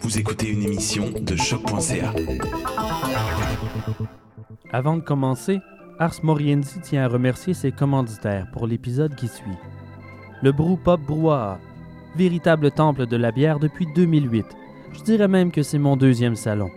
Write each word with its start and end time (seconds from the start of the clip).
Vous 0.00 0.18
écoutez 0.18 0.50
une 0.50 0.62
émission 0.62 1.10
de 1.10 1.34
choc.ca. 1.34 2.12
Avant 4.72 4.96
de 4.96 5.02
commencer, 5.02 5.60
Ars 5.98 6.22
Moriendi 6.22 6.80
tient 6.82 7.04
à 7.04 7.08
remercier 7.08 7.54
ses 7.54 7.72
commanditaires 7.72 8.46
pour 8.52 8.66
l'épisode 8.66 9.14
qui 9.16 9.28
suit. 9.28 9.58
Le 10.42 10.52
Brew 10.52 10.76
Pop 10.76 11.00
Brouhaha, 11.00 11.58
véritable 12.16 12.70
temple 12.70 13.06
de 13.06 13.16
la 13.16 13.32
bière 13.32 13.58
depuis 13.58 13.86
2008. 13.94 14.46
Je 14.92 15.02
dirais 15.02 15.28
même 15.28 15.50
que 15.50 15.62
c'est 15.62 15.78
mon 15.78 15.96
deuxième 15.96 16.36
salon. 16.36 16.70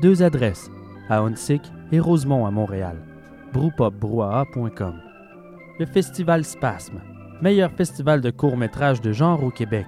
Deux 0.00 0.22
adresses, 0.22 0.70
à 1.08 1.20
Huntsic 1.20 1.62
et 1.90 2.00
Rosemont 2.00 2.46
à 2.46 2.50
Montréal. 2.50 2.96
brewpopbrouhaha.com. 3.52 5.00
Le 5.78 5.86
Festival 5.86 6.44
Spasme, 6.44 7.00
meilleur 7.42 7.72
festival 7.72 8.20
de 8.20 8.30
court-métrage 8.30 9.00
de 9.00 9.12
genre 9.12 9.42
au 9.42 9.50
Québec. 9.50 9.86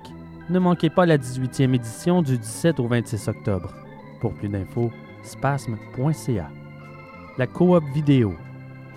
Ne 0.52 0.58
manquez 0.58 0.90
pas 0.90 1.06
la 1.06 1.16
18e 1.16 1.74
édition 1.74 2.20
du 2.20 2.36
17 2.36 2.78
au 2.78 2.86
26 2.86 3.28
octobre. 3.28 3.72
Pour 4.20 4.34
plus 4.34 4.50
d'infos, 4.50 4.90
spasme.ca. 5.22 6.50
La 7.38 7.46
coop 7.46 7.82
vidéo. 7.94 8.34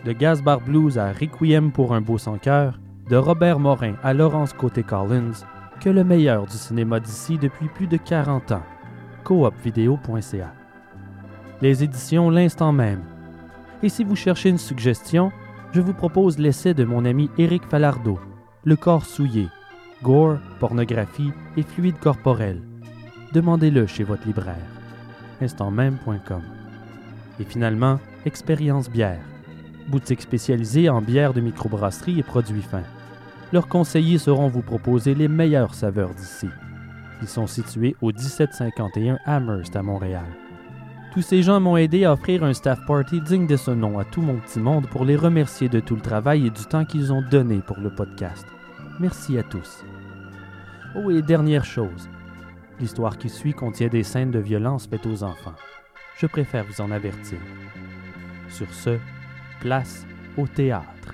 De 0.04 0.12
Gazbar 0.12 0.60
Blues 0.60 0.98
à 0.98 1.14
Requiem 1.14 1.72
pour 1.72 1.96
un 1.96 2.02
beau 2.02 2.18
sans 2.18 2.38
cœur, 2.38 2.78
de 3.10 3.16
Robert 3.16 3.60
Morin 3.60 3.96
à 4.04 4.14
Laurence 4.14 4.52
Côté-Collins, 4.52 5.46
que 5.80 5.90
le 5.90 6.04
meilleur 6.04 6.46
du 6.46 6.58
cinéma 6.58 7.00
d'ici 7.00 7.38
depuis 7.38 7.70
plus 7.70 7.88
de 7.88 7.96
40 7.96 8.52
ans. 8.52 8.64
coopvideo.ca. 9.24 10.54
Les 11.62 11.86
éditions 11.86 12.30
L'instant 12.32 12.74
même. 12.74 13.06
Et 13.82 13.88
si 13.88 14.04
vous 14.04 14.18
cherchez 14.18 14.50
une 14.50 14.58
suggestion, 14.58 15.32
je 15.72 15.80
vous 15.80 15.94
propose 15.94 16.38
l'essai 16.38 16.74
de 16.74 16.84
mon 16.84 17.06
ami 17.06 17.30
Éric 17.38 17.64
Falardeau, 17.64 18.20
Le 18.66 18.76
corps 18.76 19.06
souillé, 19.06 19.48
gore, 20.06 20.38
pornographie 20.60 21.32
et 21.58 21.64
fluide 21.64 21.98
corporel. 22.00 22.62
Demandez-le 23.34 23.88
chez 23.88 24.04
votre 24.04 24.28
libraire. 24.28 24.70
instantmême.com. 25.42 26.44
Et 27.40 27.44
finalement, 27.44 28.00
Expérience 28.24 28.90
Bière, 28.90 29.26
boutique 29.88 30.22
spécialisée 30.22 30.90
en 30.90 31.02
bière 31.02 31.34
de 31.34 31.42
microbrasserie 31.42 32.20
et 32.20 32.24
produits 32.24 32.62
fins. 32.62 32.84
Leurs 33.52 33.68
conseillers 33.68 34.20
sauront 34.20 34.48
vous 34.48 34.62
proposer 34.62 35.16
les 35.16 35.28
meilleures 35.28 35.74
saveurs 35.74 36.14
d'ici. 36.14 36.50
Ils 37.24 37.28
sont 37.28 37.48
situés 37.48 37.96
au 38.02 38.12
1751 38.12 39.18
Amherst 39.26 39.76
à 39.76 39.82
Montréal. 39.82 40.26
Tous 41.14 41.24
ces 41.24 41.42
gens 41.42 41.60
m'ont 41.60 41.78
aidé 41.78 42.06
à 42.06 42.14
offrir 42.14 42.44
un 42.44 42.54
staff 42.54 42.80
party 42.86 43.22
digne 43.22 43.48
de 43.48 43.56
ce 43.56 43.72
nom 43.72 43.98
à 43.98 44.06
tout 44.06 44.22
mon 44.22 44.36
petit 44.36 44.60
monde 44.60 44.88
pour 44.88 45.04
les 45.04 45.16
remercier 45.16 45.68
de 45.68 45.80
tout 45.80 45.96
le 45.96 46.02
travail 46.02 46.46
et 46.46 46.52
du 46.52 46.66
temps 46.66 46.86
qu'ils 46.86 47.12
ont 47.12 47.24
donné 47.24 47.60
pour 47.66 47.80
le 47.80 47.90
podcast. 47.90 48.46
Merci 49.00 49.38
à 49.38 49.44
tous. 49.44 49.84
Oh, 50.98 51.12
et 51.12 51.22
dernière 51.22 51.66
chose. 51.66 52.10
L'histoire 52.80 53.18
qui 53.18 53.28
suit 53.28 53.54
contient 53.54 53.90
des 53.90 54.04
scènes 54.04 54.32
de 54.32 54.40
violence 54.40 54.88
faites 54.88 55.06
aux 55.06 55.24
enfants. 55.24 55.56
Je 56.18 56.26
préfère 56.26 56.64
vous 56.64 56.80
en 56.80 56.90
avertir. 56.90 57.38
Sur 58.48 58.74
ce, 58.74 58.98
place 59.60 60.06
au 60.38 60.48
théâtre. 60.48 61.14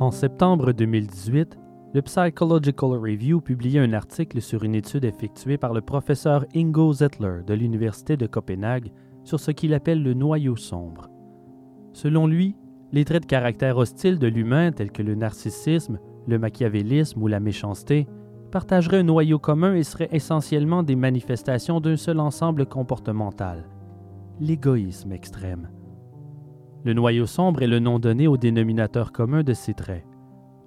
En 0.00 0.10
septembre 0.10 0.72
2018, 0.72 1.56
le 1.92 2.02
Psychological 2.02 2.90
Review 2.90 3.40
publiait 3.40 3.80
un 3.80 3.92
article 3.92 4.40
sur 4.40 4.62
une 4.62 4.76
étude 4.76 5.04
effectuée 5.04 5.58
par 5.58 5.72
le 5.72 5.80
professeur 5.80 6.44
Ingo 6.54 6.92
Zettler 6.92 7.40
de 7.44 7.54
l'Université 7.54 8.16
de 8.16 8.26
Copenhague 8.26 8.92
sur 9.24 9.40
ce 9.40 9.50
qu'il 9.50 9.74
appelle 9.74 10.02
le 10.02 10.14
noyau 10.14 10.54
sombre. 10.54 11.10
Selon 11.92 12.28
lui, 12.28 12.54
les 12.92 13.04
traits 13.04 13.22
de 13.22 13.26
caractère 13.26 13.76
hostiles 13.76 14.20
de 14.20 14.28
l'humain 14.28 14.70
tels 14.70 14.92
que 14.92 15.02
le 15.02 15.16
narcissisme, 15.16 15.98
le 16.28 16.38
machiavélisme 16.38 17.20
ou 17.22 17.26
la 17.26 17.40
méchanceté 17.40 18.06
partageraient 18.52 18.98
un 18.98 19.04
noyau 19.04 19.40
commun 19.40 19.74
et 19.74 19.82
seraient 19.82 20.08
essentiellement 20.12 20.84
des 20.84 20.96
manifestations 20.96 21.80
d'un 21.80 21.96
seul 21.96 22.20
ensemble 22.20 22.66
comportemental, 22.66 23.68
l'égoïsme 24.38 25.12
extrême. 25.12 25.70
Le 26.84 26.94
noyau 26.94 27.26
sombre 27.26 27.62
est 27.62 27.68
le 27.68 27.80
nom 27.80 27.98
donné 27.98 28.28
au 28.28 28.36
dénominateur 28.36 29.12
commun 29.12 29.42
de 29.42 29.54
ces 29.54 29.74
traits. 29.74 30.04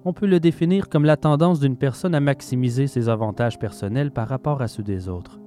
On 0.06 0.12
peut 0.12 0.26
le 0.26 0.38
définir 0.38 0.90
comme 0.90 1.06
la 1.06 1.16
tendance 1.16 1.60
d'une 1.60 1.76
personne 1.76 2.14
à 2.14 2.20
maximiser 2.20 2.86
ses 2.86 3.08
avantages 3.08 3.58
personnels 3.58 4.10
par 4.10 4.28
rapport 4.28 4.60
à 4.60 4.68
ceux 4.68 4.82
des 4.82 5.08
autres. 5.08 5.40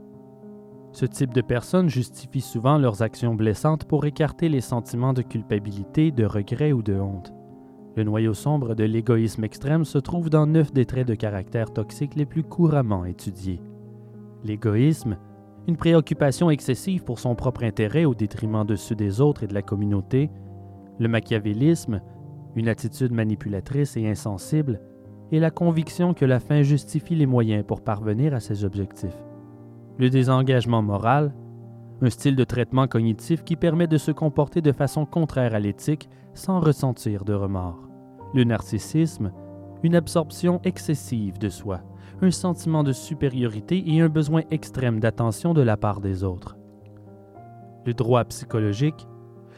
Ce 0.93 1.05
type 1.05 1.31
de 1.31 1.41
personnes 1.41 1.89
justifie 1.89 2.41
souvent 2.41 2.79
leurs 2.79 3.03
actions 3.03 3.35
blessantes 3.35 3.85
pour 3.85 4.05
écarter 4.05 4.49
les 4.49 4.61
sentiments 4.61 5.13
de 5.13 5.21
culpabilité, 5.21 6.09
de 6.09 6.25
regret 6.25 6.71
ou 6.71 6.81
de 6.81 6.95
honte. 6.95 7.33
Le 7.95 8.03
noyau 8.03 8.33
sombre 8.33 8.73
de 8.73 8.83
l'égoïsme 8.83 9.43
extrême 9.43 9.85
se 9.85 9.99
trouve 9.99 10.31
dans 10.31 10.47
neuf 10.47 10.73
des 10.73 10.85
traits 10.85 11.07
de 11.07 11.13
caractère 11.13 11.71
toxiques 11.71 12.15
les 12.15 12.25
plus 12.25 12.43
couramment 12.43 13.05
étudiés. 13.05 13.61
L'égoïsme, 14.43 15.17
une 15.67 15.77
préoccupation 15.77 16.49
excessive 16.49 17.03
pour 17.03 17.19
son 17.19 17.35
propre 17.35 17.63
intérêt 17.63 18.05
au 18.05 18.15
détriment 18.15 18.65
de 18.65 18.75
ceux 18.75 18.95
des 18.95 19.21
autres 19.21 19.43
et 19.43 19.47
de 19.47 19.53
la 19.53 19.61
communauté, 19.61 20.31
le 20.97 21.07
machiavélisme, 21.07 22.01
une 22.57 22.67
attitude 22.67 23.13
manipulatrice 23.13 23.95
et 23.97 24.09
insensible, 24.09 24.81
et 25.31 25.39
la 25.39 25.51
conviction 25.51 26.15
que 26.15 26.25
la 26.25 26.39
fin 26.39 26.63
justifie 26.63 27.15
les 27.15 27.27
moyens 27.27 27.63
pour 27.65 27.81
parvenir 27.81 28.33
à 28.33 28.39
ses 28.39 28.65
objectifs. 28.65 29.23
Le 29.99 30.09
désengagement 30.09 30.81
moral, 30.81 31.33
un 32.01 32.09
style 32.09 32.35
de 32.35 32.43
traitement 32.43 32.87
cognitif 32.87 33.43
qui 33.43 33.55
permet 33.55 33.87
de 33.87 33.97
se 33.97 34.11
comporter 34.11 34.61
de 34.61 34.71
façon 34.71 35.05
contraire 35.05 35.53
à 35.53 35.59
l'éthique 35.59 36.09
sans 36.33 36.59
ressentir 36.59 37.25
de 37.25 37.33
remords. 37.33 37.87
Le 38.33 38.43
narcissisme, 38.43 39.31
une 39.83 39.95
absorption 39.95 40.59
excessive 40.63 41.37
de 41.37 41.49
soi, 41.49 41.81
un 42.21 42.31
sentiment 42.31 42.83
de 42.83 42.91
supériorité 42.91 43.83
et 43.85 44.01
un 44.01 44.09
besoin 44.09 44.41
extrême 44.49 44.99
d'attention 44.99 45.53
de 45.53 45.61
la 45.61 45.77
part 45.77 46.01
des 46.01 46.23
autres. 46.23 46.57
Le 47.85 47.93
droit 47.93 48.25
psychologique, 48.25 49.07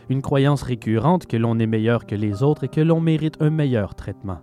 une 0.10 0.22
croyance 0.22 0.64
récurrente 0.64 1.28
que 1.28 1.38
l'on 1.38 1.60
est 1.60 1.68
meilleur 1.68 2.06
que 2.06 2.16
les 2.16 2.42
autres 2.42 2.64
et 2.64 2.68
que 2.68 2.82
l'on 2.82 3.00
mérite 3.00 3.38
un 3.40 3.52
meilleur 3.52 3.96
traitement. 3.96 4.40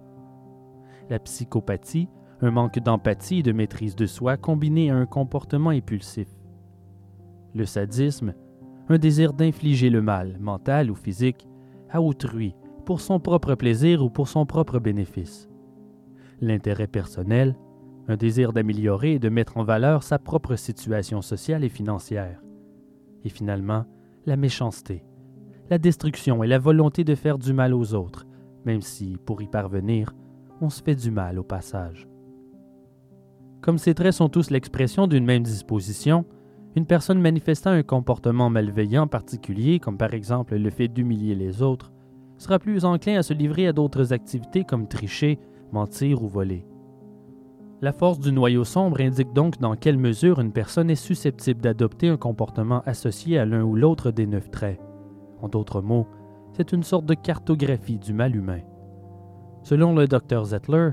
La 1.10 1.18
psychopathie, 1.18 2.08
un 2.40 2.50
manque 2.50 2.78
d'empathie 2.78 3.40
et 3.40 3.42
de 3.42 3.52
maîtrise 3.52 3.96
de 3.96 4.06
soi 4.06 4.36
combiné 4.36 4.90
à 4.90 4.96
un 4.96 5.06
comportement 5.06 5.70
impulsif. 5.70 6.28
Le 7.54 7.64
sadisme, 7.64 8.34
un 8.88 8.98
désir 8.98 9.32
d'infliger 9.32 9.90
le 9.90 10.02
mal, 10.02 10.36
mental 10.38 10.90
ou 10.90 10.94
physique, 10.94 11.48
à 11.90 12.00
autrui, 12.00 12.54
pour 12.84 13.00
son 13.00 13.18
propre 13.18 13.54
plaisir 13.54 14.04
ou 14.04 14.10
pour 14.10 14.28
son 14.28 14.46
propre 14.46 14.78
bénéfice. 14.78 15.48
L'intérêt 16.40 16.86
personnel, 16.86 17.56
un 18.08 18.16
désir 18.16 18.52
d'améliorer 18.52 19.14
et 19.14 19.18
de 19.18 19.28
mettre 19.28 19.56
en 19.56 19.64
valeur 19.64 20.04
sa 20.04 20.18
propre 20.20 20.54
situation 20.54 21.22
sociale 21.22 21.64
et 21.64 21.68
financière. 21.68 22.40
Et 23.24 23.28
finalement, 23.28 23.84
la 24.26 24.36
méchanceté, 24.36 25.04
la 25.70 25.78
destruction 25.78 26.42
et 26.42 26.46
la 26.46 26.58
volonté 26.58 27.04
de 27.04 27.14
faire 27.14 27.38
du 27.38 27.52
mal 27.52 27.74
aux 27.74 27.94
autres, 27.94 28.26
même 28.64 28.80
si, 28.80 29.16
pour 29.24 29.42
y 29.42 29.46
parvenir, 29.46 30.12
on 30.60 30.70
se 30.70 30.82
fait 30.82 30.94
du 30.94 31.10
mal 31.10 31.38
au 31.38 31.42
passage. 31.42 32.08
Comme 33.60 33.78
ces 33.78 33.94
traits 33.94 34.14
sont 34.14 34.28
tous 34.28 34.50
l'expression 34.50 35.06
d'une 35.06 35.24
même 35.24 35.42
disposition, 35.42 36.24
une 36.76 36.86
personne 36.86 37.20
manifestant 37.20 37.70
un 37.70 37.82
comportement 37.82 38.50
malveillant 38.50 39.06
particulier, 39.06 39.80
comme 39.80 39.96
par 39.96 40.14
exemple 40.14 40.56
le 40.56 40.70
fait 40.70 40.88
d'humilier 40.88 41.34
les 41.34 41.62
autres, 41.62 41.90
sera 42.38 42.58
plus 42.58 42.84
enclin 42.84 43.16
à 43.18 43.22
se 43.22 43.32
livrer 43.32 43.66
à 43.66 43.72
d'autres 43.72 44.12
activités 44.12 44.64
comme 44.64 44.86
tricher, 44.86 45.38
mentir 45.72 46.22
ou 46.22 46.28
voler. 46.28 46.66
La 47.82 47.92
force 47.92 48.20
du 48.20 48.32
noyau 48.32 48.64
sombre 48.64 49.00
indique 49.00 49.32
donc 49.32 49.58
dans 49.58 49.74
quelle 49.74 49.98
mesure 49.98 50.40
une 50.40 50.52
personne 50.52 50.90
est 50.90 50.94
susceptible 50.94 51.60
d'adopter 51.60 52.08
un 52.08 52.16
comportement 52.16 52.82
associé 52.86 53.38
à 53.38 53.44
l'un 53.44 53.62
ou 53.62 53.74
l'autre 53.74 54.10
des 54.10 54.26
neuf 54.26 54.50
traits. 54.50 54.80
En 55.40 55.48
d'autres 55.48 55.82
mots, 55.82 56.06
c'est 56.52 56.72
une 56.72 56.82
sorte 56.82 57.06
de 57.06 57.14
cartographie 57.14 57.98
du 57.98 58.12
mal 58.12 58.34
humain. 58.34 58.60
Selon 59.62 59.94
le 59.94 60.06
Dr 60.06 60.44
Zettler, 60.44 60.90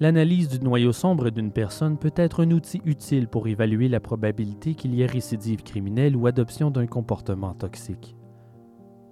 l'analyse 0.00 0.48
du 0.48 0.58
noyau 0.58 0.92
sombre 0.92 1.30
d'une 1.30 1.52
personne 1.52 1.98
peut 1.98 2.12
être 2.16 2.42
un 2.42 2.50
outil 2.50 2.80
utile 2.84 3.28
pour 3.28 3.46
évaluer 3.46 3.88
la 3.88 4.00
probabilité 4.00 4.74
qu'il 4.74 4.94
y 4.94 5.02
ait 5.02 5.06
récidive 5.06 5.62
criminelle 5.62 6.16
ou 6.16 6.26
adoption 6.26 6.70
d'un 6.70 6.86
comportement 6.86 7.54
toxique. 7.54 8.16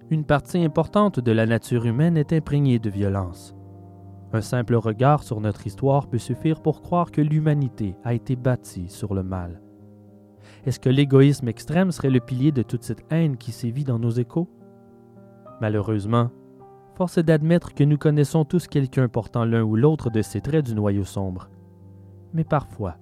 Une 0.09 0.25
partie 0.25 0.63
importante 0.63 1.19
de 1.19 1.31
la 1.31 1.45
nature 1.45 1.85
humaine 1.85 2.17
est 2.17 2.33
imprégnée 2.33 2.79
de 2.79 2.89
violence. 2.89 3.55
Un 4.33 4.41
simple 4.41 4.75
regard 4.75 5.23
sur 5.23 5.39
notre 5.39 5.67
histoire 5.67 6.07
peut 6.07 6.17
suffire 6.17 6.61
pour 6.61 6.81
croire 6.81 7.11
que 7.11 7.21
l'humanité 7.21 7.95
a 8.03 8.13
été 8.13 8.35
bâtie 8.35 8.89
sur 8.89 9.13
le 9.13 9.23
mal. 9.23 9.61
Est-ce 10.65 10.79
que 10.79 10.89
l'égoïsme 10.89 11.47
extrême 11.47 11.91
serait 11.91 12.09
le 12.09 12.19
pilier 12.19 12.51
de 12.51 12.63
toute 12.63 12.83
cette 12.83 13.05
haine 13.11 13.37
qui 13.37 13.51
sévit 13.51 13.83
dans 13.83 13.99
nos 13.99 14.09
échos? 14.09 14.49
Malheureusement, 15.63 16.29
force 16.93 17.17
est 17.17 17.23
d'admettre 17.23 17.73
que 17.73 17.85
nous 17.85 17.97
connaissons 17.97 18.43
tous 18.43 18.67
quelqu'un 18.67 19.07
portant 19.07 19.45
l'un 19.45 19.63
ou 19.63 19.77
l'autre 19.77 20.09
de 20.09 20.21
ces 20.21 20.41
traits 20.41 20.65
du 20.65 20.75
noyau 20.75 21.05
sombre. 21.05 21.49
Mais 22.33 22.43
parfois, 22.43 22.97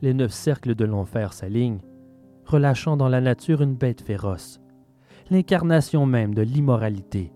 les 0.00 0.14
neuf 0.14 0.32
cercles 0.32 0.74
de 0.74 0.86
l'enfer 0.86 1.34
s'alignent, 1.34 1.82
relâchant 2.46 2.96
dans 2.96 3.10
la 3.10 3.20
nature 3.20 3.60
une 3.60 3.74
bête 3.74 4.00
féroce, 4.00 4.62
l'incarnation 5.28 6.06
même 6.06 6.32
de 6.32 6.40
l'immoralité, 6.40 7.34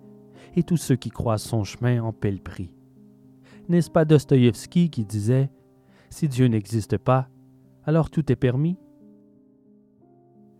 et 0.56 0.62
tous 0.62 0.78
ceux 0.78 0.96
qui 0.96 1.10
croisent 1.10 1.44
son 1.44 1.62
chemin 1.62 2.02
en 2.02 2.14
paient 2.14 2.32
prix. 2.32 2.72
N'est-ce 3.69 3.90
pas 3.90 4.06
Dostoïevski 4.06 4.88
qui 4.88 5.05
disait 5.05 5.50
Si 6.08 6.26
Dieu 6.26 6.46
n'existe 6.46 6.96
pas, 6.96 7.28
alors 7.84 8.08
tout 8.08 8.32
est 8.32 8.37
permis 8.37 8.78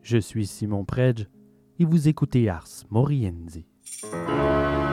Je 0.03 0.19
suis 0.19 0.47
Simon 0.47 0.85
Predge 0.85 1.27
et 1.79 1.87
vous 1.87 2.07
écoutez 2.07 2.51
Ars 2.51 2.69
Moriendi. 3.85 4.84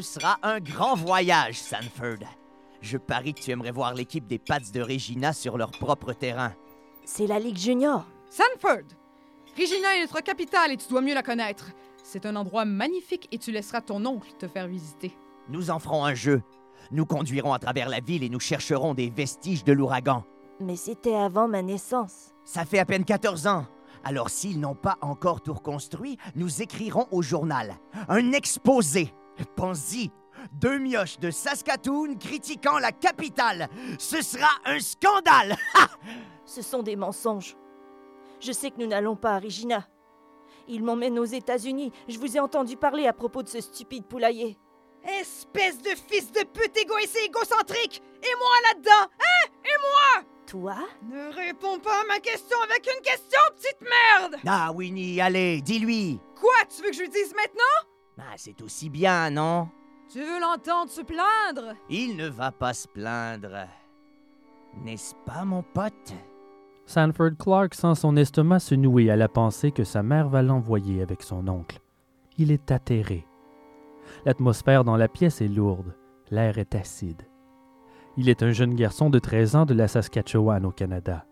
Ce 0.00 0.14
sera 0.14 0.38
un 0.42 0.60
grand 0.60 0.94
voyage, 0.94 1.60
Sanford. 1.60 2.26
Je 2.80 2.96
parie 2.96 3.34
que 3.34 3.40
tu 3.40 3.50
aimerais 3.50 3.70
voir 3.70 3.92
l'équipe 3.92 4.26
des 4.26 4.38
Pats 4.38 4.58
de 4.58 4.80
Regina 4.80 5.34
sur 5.34 5.58
leur 5.58 5.72
propre 5.72 6.14
terrain. 6.14 6.54
C'est 7.04 7.26
la 7.26 7.38
Ligue 7.38 7.58
Junior. 7.58 8.06
Sanford! 8.30 8.86
Regina 9.58 9.96
est 9.96 10.00
notre 10.00 10.22
capitale 10.22 10.72
et 10.72 10.78
tu 10.78 10.88
dois 10.88 11.02
mieux 11.02 11.12
la 11.12 11.22
connaître. 11.22 11.72
C'est 12.02 12.24
un 12.24 12.36
endroit 12.36 12.64
magnifique 12.64 13.28
et 13.30 13.36
tu 13.36 13.52
laisseras 13.52 13.82
ton 13.82 14.06
oncle 14.06 14.30
te 14.38 14.48
faire 14.48 14.68
visiter. 14.68 15.14
Nous 15.50 15.70
en 15.70 15.78
ferons 15.78 16.06
un 16.06 16.14
jeu. 16.14 16.42
Nous 16.92 17.04
conduirons 17.04 17.52
à 17.52 17.58
travers 17.58 17.90
la 17.90 18.00
ville 18.00 18.24
et 18.24 18.30
nous 18.30 18.40
chercherons 18.40 18.94
des 18.94 19.10
vestiges 19.10 19.64
de 19.64 19.74
l'ouragan. 19.74 20.24
Mais 20.60 20.76
c'était 20.76 21.14
avant 21.14 21.46
ma 21.46 21.60
naissance. 21.60 22.32
Ça 22.46 22.64
fait 22.64 22.78
à 22.78 22.86
peine 22.86 23.04
14 23.04 23.46
ans. 23.46 23.66
Alors 24.02 24.30
s'ils 24.30 24.60
n'ont 24.60 24.74
pas 24.74 24.96
encore 25.02 25.42
tout 25.42 25.52
reconstruit, 25.52 26.16
nous 26.36 26.62
écrirons 26.62 27.06
au 27.10 27.20
journal 27.20 27.76
un 28.08 28.32
exposé. 28.32 29.12
Pense-y, 29.56 30.10
deux 30.52 30.78
mioches 30.78 31.18
de 31.18 31.30
Saskatoon 31.30 32.16
critiquant 32.18 32.78
la 32.78 32.92
capitale. 32.92 33.68
Ce 33.98 34.22
sera 34.22 34.50
un 34.64 34.80
scandale. 34.80 35.56
Ha! 35.74 35.88
Ce 36.44 36.62
sont 36.62 36.82
des 36.82 36.96
mensonges. 36.96 37.56
Je 38.40 38.50
sais 38.52 38.70
que 38.70 38.78
nous 38.78 38.86
n'allons 38.88 39.14
pas 39.16 39.34
à 39.34 39.38
Regina. 39.38 39.86
Ils 40.66 40.82
m'emmènent 40.82 41.18
aux 41.18 41.24
États-Unis. 41.24 41.92
Je 42.08 42.18
vous 42.18 42.36
ai 42.36 42.40
entendu 42.40 42.76
parler 42.76 43.06
à 43.06 43.12
propos 43.12 43.42
de 43.42 43.48
ce 43.48 43.60
stupide 43.60 44.06
poulailler. 44.06 44.58
Espèce 45.20 45.78
de 45.78 45.90
fils 45.90 46.30
de 46.32 46.44
pute 46.44 46.76
égoïste 46.76 47.16
et 47.16 47.24
égocentrique! 47.26 48.02
Et 48.22 48.34
moi 48.36 48.54
là-dedans! 48.68 49.10
Hein? 49.18 49.50
Et 49.64 49.78
moi? 49.80 50.24
Toi? 50.46 50.76
Ne 51.08 51.32
réponds 51.32 51.78
pas 51.78 52.00
à 52.02 52.04
ma 52.04 52.18
question 52.18 52.58
avec 52.64 52.86
une 52.86 53.02
question, 53.02 53.40
petite 53.56 53.80
merde! 53.80 54.36
Ah, 54.46 54.70
Winnie, 54.72 55.20
allez, 55.20 55.60
dis-lui. 55.62 56.20
Quoi? 56.38 56.52
Tu 56.68 56.82
veux 56.82 56.90
que 56.90 56.96
je 56.96 57.02
lui 57.02 57.08
dise 57.08 57.34
maintenant? 57.34 57.90
Ah, 58.18 58.34
c'est 58.36 58.60
aussi 58.62 58.90
bien, 58.90 59.30
non? 59.30 59.68
Tu 60.12 60.18
veux 60.18 60.40
l'entendre 60.40 60.90
se 60.90 61.00
plaindre? 61.00 61.74
Il 61.88 62.16
ne 62.16 62.28
va 62.28 62.50
pas 62.52 62.74
se 62.74 62.88
plaindre. 62.88 63.66
N'est-ce 64.84 65.14
pas, 65.24 65.44
mon 65.44 65.62
pote? 65.62 66.14
Sanford 66.86 67.36
Clark 67.38 67.74
sent 67.74 67.94
son 67.94 68.16
estomac 68.16 68.58
se 68.58 68.74
nouer 68.74 69.10
à 69.10 69.16
la 69.16 69.28
pensée 69.28 69.70
que 69.70 69.84
sa 69.84 70.02
mère 70.02 70.28
va 70.28 70.42
l'envoyer 70.42 71.02
avec 71.02 71.22
son 71.22 71.46
oncle. 71.48 71.80
Il 72.36 72.50
est 72.50 72.70
atterré. 72.70 73.26
L'atmosphère 74.24 74.82
dans 74.82 74.96
la 74.96 75.08
pièce 75.08 75.40
est 75.40 75.48
lourde, 75.48 75.94
l'air 76.30 76.58
est 76.58 76.74
acide. 76.74 77.22
Il 78.16 78.28
est 78.28 78.42
un 78.42 78.50
jeune 78.50 78.74
garçon 78.74 79.08
de 79.08 79.18
13 79.18 79.56
ans 79.56 79.66
de 79.66 79.74
la 79.74 79.86
Saskatchewan 79.86 80.66
au 80.66 80.72
Canada. 80.72 81.24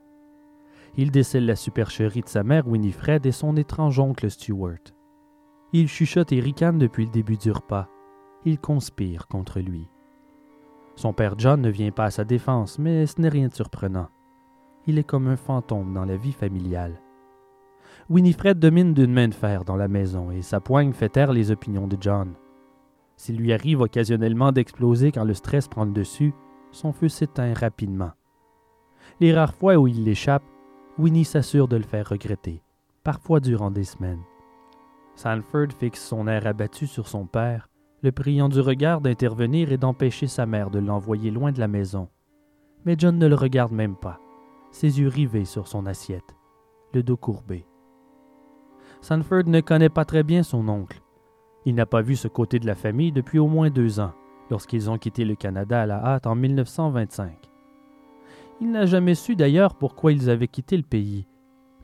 Il 0.96 1.10
décèle 1.10 1.46
la 1.46 1.56
supercherie 1.56 2.22
de 2.22 2.28
sa 2.28 2.44
mère 2.44 2.66
Winifred 2.68 3.26
et 3.26 3.32
son 3.32 3.56
étrange 3.56 3.98
oncle 3.98 4.30
Stuart. 4.30 4.78
Il 5.72 5.86
chuchote 5.86 6.32
et 6.32 6.40
ricane 6.40 6.78
depuis 6.78 7.04
le 7.04 7.10
début 7.10 7.36
du 7.36 7.50
repas. 7.50 7.88
Il 8.46 8.58
conspire 8.58 9.28
contre 9.28 9.60
lui. 9.60 9.86
Son 10.96 11.12
père 11.12 11.34
John 11.36 11.60
ne 11.60 11.68
vient 11.68 11.90
pas 11.90 12.06
à 12.06 12.10
sa 12.10 12.24
défense, 12.24 12.78
mais 12.78 13.06
ce 13.06 13.20
n'est 13.20 13.28
rien 13.28 13.48
de 13.48 13.54
surprenant. 13.54 14.08
Il 14.86 14.98
est 14.98 15.04
comme 15.04 15.28
un 15.28 15.36
fantôme 15.36 15.92
dans 15.92 16.06
la 16.06 16.16
vie 16.16 16.32
familiale. 16.32 17.02
Winifred 18.08 18.58
domine 18.58 18.94
d'une 18.94 19.12
main 19.12 19.28
de 19.28 19.34
fer 19.34 19.64
dans 19.66 19.76
la 19.76 19.88
maison 19.88 20.30
et 20.30 20.40
sa 20.40 20.60
poigne 20.60 20.94
fait 20.94 21.10
taire 21.10 21.32
les 21.32 21.50
opinions 21.50 21.86
de 21.86 21.98
John. 22.00 22.32
S'il 23.16 23.36
lui 23.36 23.52
arrive 23.52 23.82
occasionnellement 23.82 24.52
d'exploser 24.52 25.12
quand 25.12 25.24
le 25.24 25.34
stress 25.34 25.68
prend 25.68 25.84
le 25.84 25.92
dessus, 25.92 26.32
son 26.72 26.92
feu 26.92 27.08
s'éteint 27.08 27.52
rapidement. 27.52 28.12
Les 29.20 29.34
rares 29.34 29.54
fois 29.54 29.76
où 29.76 29.86
il 29.86 30.04
l'échappe, 30.04 30.44
Winnie 30.98 31.26
s'assure 31.26 31.68
de 31.68 31.76
le 31.76 31.82
faire 31.82 32.08
regretter, 32.08 32.62
parfois 33.04 33.40
durant 33.40 33.70
des 33.70 33.84
semaines. 33.84 34.22
Sanford 35.18 35.72
fixe 35.76 36.06
son 36.06 36.28
air 36.28 36.46
abattu 36.46 36.86
sur 36.86 37.08
son 37.08 37.26
père, 37.26 37.68
le 38.04 38.12
priant 38.12 38.48
du 38.48 38.60
regard 38.60 39.00
d'intervenir 39.00 39.72
et 39.72 39.76
d'empêcher 39.76 40.28
sa 40.28 40.46
mère 40.46 40.70
de 40.70 40.78
l'envoyer 40.78 41.32
loin 41.32 41.50
de 41.50 41.58
la 41.58 41.66
maison. 41.66 42.08
Mais 42.84 42.94
John 42.96 43.18
ne 43.18 43.26
le 43.26 43.34
regarde 43.34 43.72
même 43.72 43.96
pas, 43.96 44.20
ses 44.70 45.00
yeux 45.00 45.08
rivés 45.08 45.44
sur 45.44 45.66
son 45.66 45.86
assiette, 45.86 46.36
le 46.94 47.02
dos 47.02 47.16
courbé. 47.16 47.66
Sanford 49.00 49.46
ne 49.46 49.60
connaît 49.60 49.88
pas 49.88 50.04
très 50.04 50.22
bien 50.22 50.44
son 50.44 50.68
oncle. 50.68 51.02
Il 51.64 51.74
n'a 51.74 51.84
pas 51.84 52.00
vu 52.00 52.14
ce 52.14 52.28
côté 52.28 52.60
de 52.60 52.66
la 52.68 52.76
famille 52.76 53.10
depuis 53.10 53.40
au 53.40 53.48
moins 53.48 53.70
deux 53.70 53.98
ans, 53.98 54.14
lorsqu'ils 54.52 54.88
ont 54.88 54.98
quitté 54.98 55.24
le 55.24 55.34
Canada 55.34 55.82
à 55.82 55.86
la 55.86 55.96
hâte 55.96 56.28
en 56.28 56.36
1925. 56.36 57.50
Il 58.60 58.70
n'a 58.70 58.86
jamais 58.86 59.16
su 59.16 59.34
d'ailleurs 59.34 59.74
pourquoi 59.74 60.12
ils 60.12 60.30
avaient 60.30 60.46
quitté 60.46 60.76
le 60.76 60.84
pays, 60.84 61.26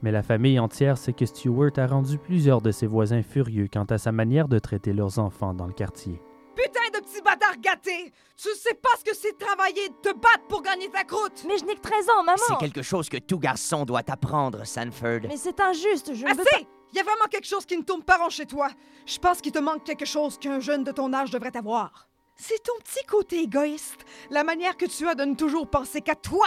mais 0.05 0.13
la 0.13 0.23
famille 0.23 0.59
entière 0.59 0.99
sait 0.99 1.15
que 1.15 1.25
Stewart 1.25 1.73
a 1.79 1.87
rendu 1.87 2.19
plusieurs 2.19 2.61
de 2.61 2.71
ses 2.71 2.87
voisins 2.87 3.23
furieux 3.23 3.69
quant 3.73 3.85
à 3.85 3.97
sa 3.97 4.13
manière 4.13 4.49
de 4.49 4.59
traiter 4.59 4.93
leurs 4.93 5.19
enfants 5.19 5.55
dans 5.55 5.67
le 5.67 5.73
quartier. 5.73 6.21
Putain 6.55 6.91
de 6.93 7.03
petit 7.03 7.23
bâtard 7.23 7.59
gâté! 7.59 8.13
Tu 8.37 8.51
sais 8.55 8.75
pas 8.75 8.91
ce 8.99 9.05
que 9.05 9.17
c'est 9.17 9.33
de 9.33 9.39
travailler, 9.39 9.89
de 9.89 9.95
te 9.95 10.15
battre 10.15 10.47
pour 10.47 10.61
gagner 10.61 10.91
ta 10.91 11.05
croûte! 11.05 11.47
Mais 11.49 11.57
je 11.57 11.65
n'ai 11.65 11.75
que 11.75 11.81
13 11.81 12.11
ans, 12.11 12.23
maman 12.23 12.37
C'est 12.47 12.59
quelque 12.59 12.83
chose 12.83 13.09
que 13.09 13.17
tout 13.17 13.39
garçon 13.39 13.87
doit 13.87 14.03
apprendre, 14.07 14.67
Sanford. 14.67 15.21
Mais 15.27 15.39
c'est 15.39 15.59
injuste, 15.59 16.13
je 16.13 16.23
ne 16.23 16.29
veux 16.29 16.37
pas... 16.37 16.43
Assez! 16.55 16.67
Il 16.93 16.99
y 16.99 17.01
a 17.01 17.03
vraiment 17.03 17.25
quelque 17.31 17.47
chose 17.47 17.65
qui 17.65 17.79
ne 17.79 17.83
tourne 17.83 18.03
pas 18.03 18.19
rond 18.19 18.29
chez 18.29 18.45
toi. 18.45 18.69
Je 19.07 19.19
pense 19.19 19.41
qu'il 19.41 19.53
te 19.53 19.59
manque 19.59 19.85
quelque 19.85 20.05
chose 20.05 20.37
qu'un 20.37 20.61
jeune 20.61 20.85
de 20.85 20.93
ton 20.93 21.15
âge 21.15 21.31
devrait 21.31 21.57
avoir. 21.57 22.11
C'est 22.37 22.63
ton 22.63 22.75
petit 22.85 23.07
côté 23.07 23.41
égoïste, 23.41 24.05
la 24.29 24.45
manière 24.45 24.77
que 24.77 24.85
tu 24.85 25.09
as 25.09 25.15
de 25.15 25.25
ne 25.25 25.35
toujours 25.35 25.67
penser 25.67 26.03
qu'à 26.03 26.15
toi. 26.15 26.47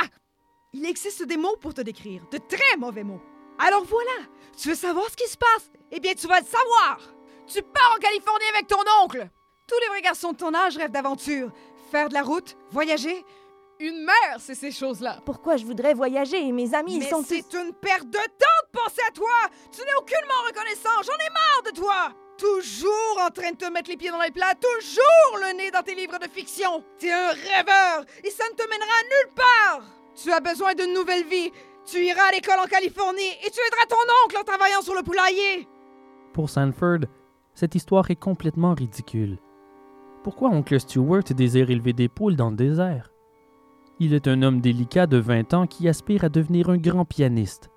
Il 0.74 0.86
existe 0.86 1.26
des 1.26 1.38
mots 1.38 1.58
pour 1.60 1.74
te 1.74 1.82
décrire, 1.82 2.22
de 2.32 2.38
très 2.38 2.78
mauvais 2.78 3.04
mots. 3.04 3.22
Alors 3.60 3.84
voilà, 3.86 4.12
tu 4.58 4.70
veux 4.70 4.76
savoir 4.76 5.10
ce 5.10 5.16
qui 5.16 5.30
se 5.30 5.38
passe? 5.38 5.72
Eh 5.92 6.00
bien, 6.00 6.14
tu 6.14 6.28
vas 6.28 6.40
le 6.40 6.46
savoir! 6.46 7.00
Tu 7.48 7.62
pars 7.62 7.96
en 7.96 8.00
Californie 8.00 8.46
avec 8.54 8.68
ton 8.68 8.84
oncle! 9.04 9.28
Tous 9.68 9.80
les 9.82 9.88
vrais 9.88 10.02
garçons 10.02 10.32
de 10.32 10.38
ton 10.38 10.54
âge 10.54 10.78
rêvent 10.78 10.92
d'aventure. 10.92 11.50
Faire 11.92 12.10
de 12.10 12.14
la 12.14 12.22
route, 12.22 12.58
voyager. 12.72 13.26
Une 13.80 14.04
mère, 14.04 14.38
c'est 14.40 14.56
ces 14.56 14.72
choses-là. 14.72 15.20
Pourquoi 15.26 15.56
je 15.58 15.66
voudrais 15.66 15.94
voyager 15.94 16.40
et 16.42 16.52
mes 16.52 16.74
amis, 16.74 16.96
ils 16.96 17.00
Mais 17.00 17.10
sont 17.10 17.24
c'est 17.24 17.48
tous... 17.48 17.58
une 17.58 17.74
perte 17.74 18.08
de 18.08 18.18
temps 18.18 18.62
de 18.74 18.80
penser 18.80 19.02
à 19.08 19.12
toi! 19.12 19.30
Tu 19.72 19.82
n'es 19.82 19.94
aucunement 20.00 20.42
reconnaissant, 20.48 21.02
j'en 21.04 21.14
ai 21.14 21.34
marre 21.34 21.64
de 21.66 21.72
toi! 21.72 22.14
Toujours 22.38 23.20
en 23.20 23.30
train 23.30 23.52
de 23.52 23.58
te 23.58 23.66
mettre 23.66 23.90
les 23.90 23.98
pieds 23.98 24.12
dans 24.12 24.22
les 24.22 24.32
plats, 24.32 24.54
toujours 24.56 25.40
le 25.42 25.54
nez 25.58 25.72
dans 25.72 25.84
tes 25.84 25.96
livres 25.96 26.20
de 26.20 26.28
fiction! 26.28 26.84
T'es 26.98 27.12
un 27.12 27.30
rêveur 27.30 28.06
et 28.24 28.32
ça 28.32 28.44
ne 28.50 28.56
te 28.56 28.68
mènera 28.68 29.04
nulle 29.04 29.34
part! 29.36 29.82
Tu 30.22 30.32
as 30.32 30.40
besoin 30.40 30.74
d'une 30.74 30.94
nouvelle 30.94 31.26
vie, 31.26 31.52
tu 31.88 32.04
iras 32.04 32.30
à 32.30 32.32
l'école 32.34 32.60
en 32.64 32.68
Californie 32.68 33.34
et 33.46 33.50
tu 33.50 33.60
aideras 33.66 33.88
ton 33.88 33.96
oncle 34.26 34.38
en 34.38 34.44
travaillant 34.44 34.82
sur 34.82 34.94
le 34.94 35.04
poulailler! 35.04 35.68
Pour 36.34 36.50
Sanford, 36.50 37.08
cette 37.54 37.76
histoire 37.76 38.12
est 38.12 38.16
complètement 38.16 38.74
ridicule. 38.74 39.40
Pourquoi 40.24 40.50
oncle 40.50 40.80
Stewart 40.80 41.24
désire 41.24 41.70
élever 41.70 41.94
des 41.94 42.10
poules 42.10 42.36
dans 42.36 42.50
le 42.50 42.58
désert? 42.58 43.12
Il 44.00 44.14
est 44.14 44.28
un 44.28 44.44
homme 44.44 44.60
délicat 44.60 45.08
de 45.08 45.18
20 45.18 45.54
ans 45.54 45.66
qui 45.66 45.88
aspire 45.88 46.26
à 46.26 46.30
devenir 46.30 46.70
un 46.70 46.78
grand 46.78 47.06
pianiste. 47.06 47.72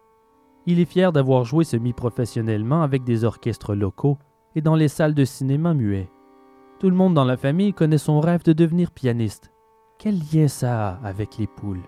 Il 0.67 0.81
est 0.81 0.85
fier 0.85 1.13
d'avoir 1.13 1.45
joué 1.45 1.65
semi-professionnellement 1.65 2.83
avec 2.83 3.05
des 3.05 3.25
orchestres 3.25 3.75
locaux 3.75 4.19
et 4.55 4.61
dans 4.61 4.75
les 4.75 4.89
salles 4.89 5.15
de 5.15 5.25
cinéma 5.25 5.73
muets. 5.73 6.11
Tout 6.81 6.91
le 6.91 6.97
monde 6.97 7.15
dans 7.15 7.25
la 7.25 7.37
famille 7.37 7.73
connaît 7.73 7.99
son 7.99 8.21
rêve 8.21 8.43
de 8.43 8.53
devenir 8.53 8.91
pianiste. 8.91 9.53
Quel 9.99 10.19
lien 10.33 10.49
ça 10.49 10.89
a 10.89 11.07
avec 11.07 11.39
les 11.39 11.47
poules? 11.47 11.83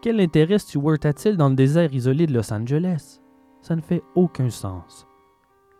Quel 0.00 0.20
intérêt 0.20 0.58
Stewart 0.58 0.98
a-t-il 1.02 1.36
dans 1.36 1.48
le 1.48 1.56
désert 1.56 1.92
isolé 1.92 2.28
de 2.28 2.32
Los 2.32 2.52
Angeles? 2.52 3.20
Ça 3.62 3.74
ne 3.74 3.80
fait 3.80 4.04
aucun 4.14 4.48
sens. 4.48 5.08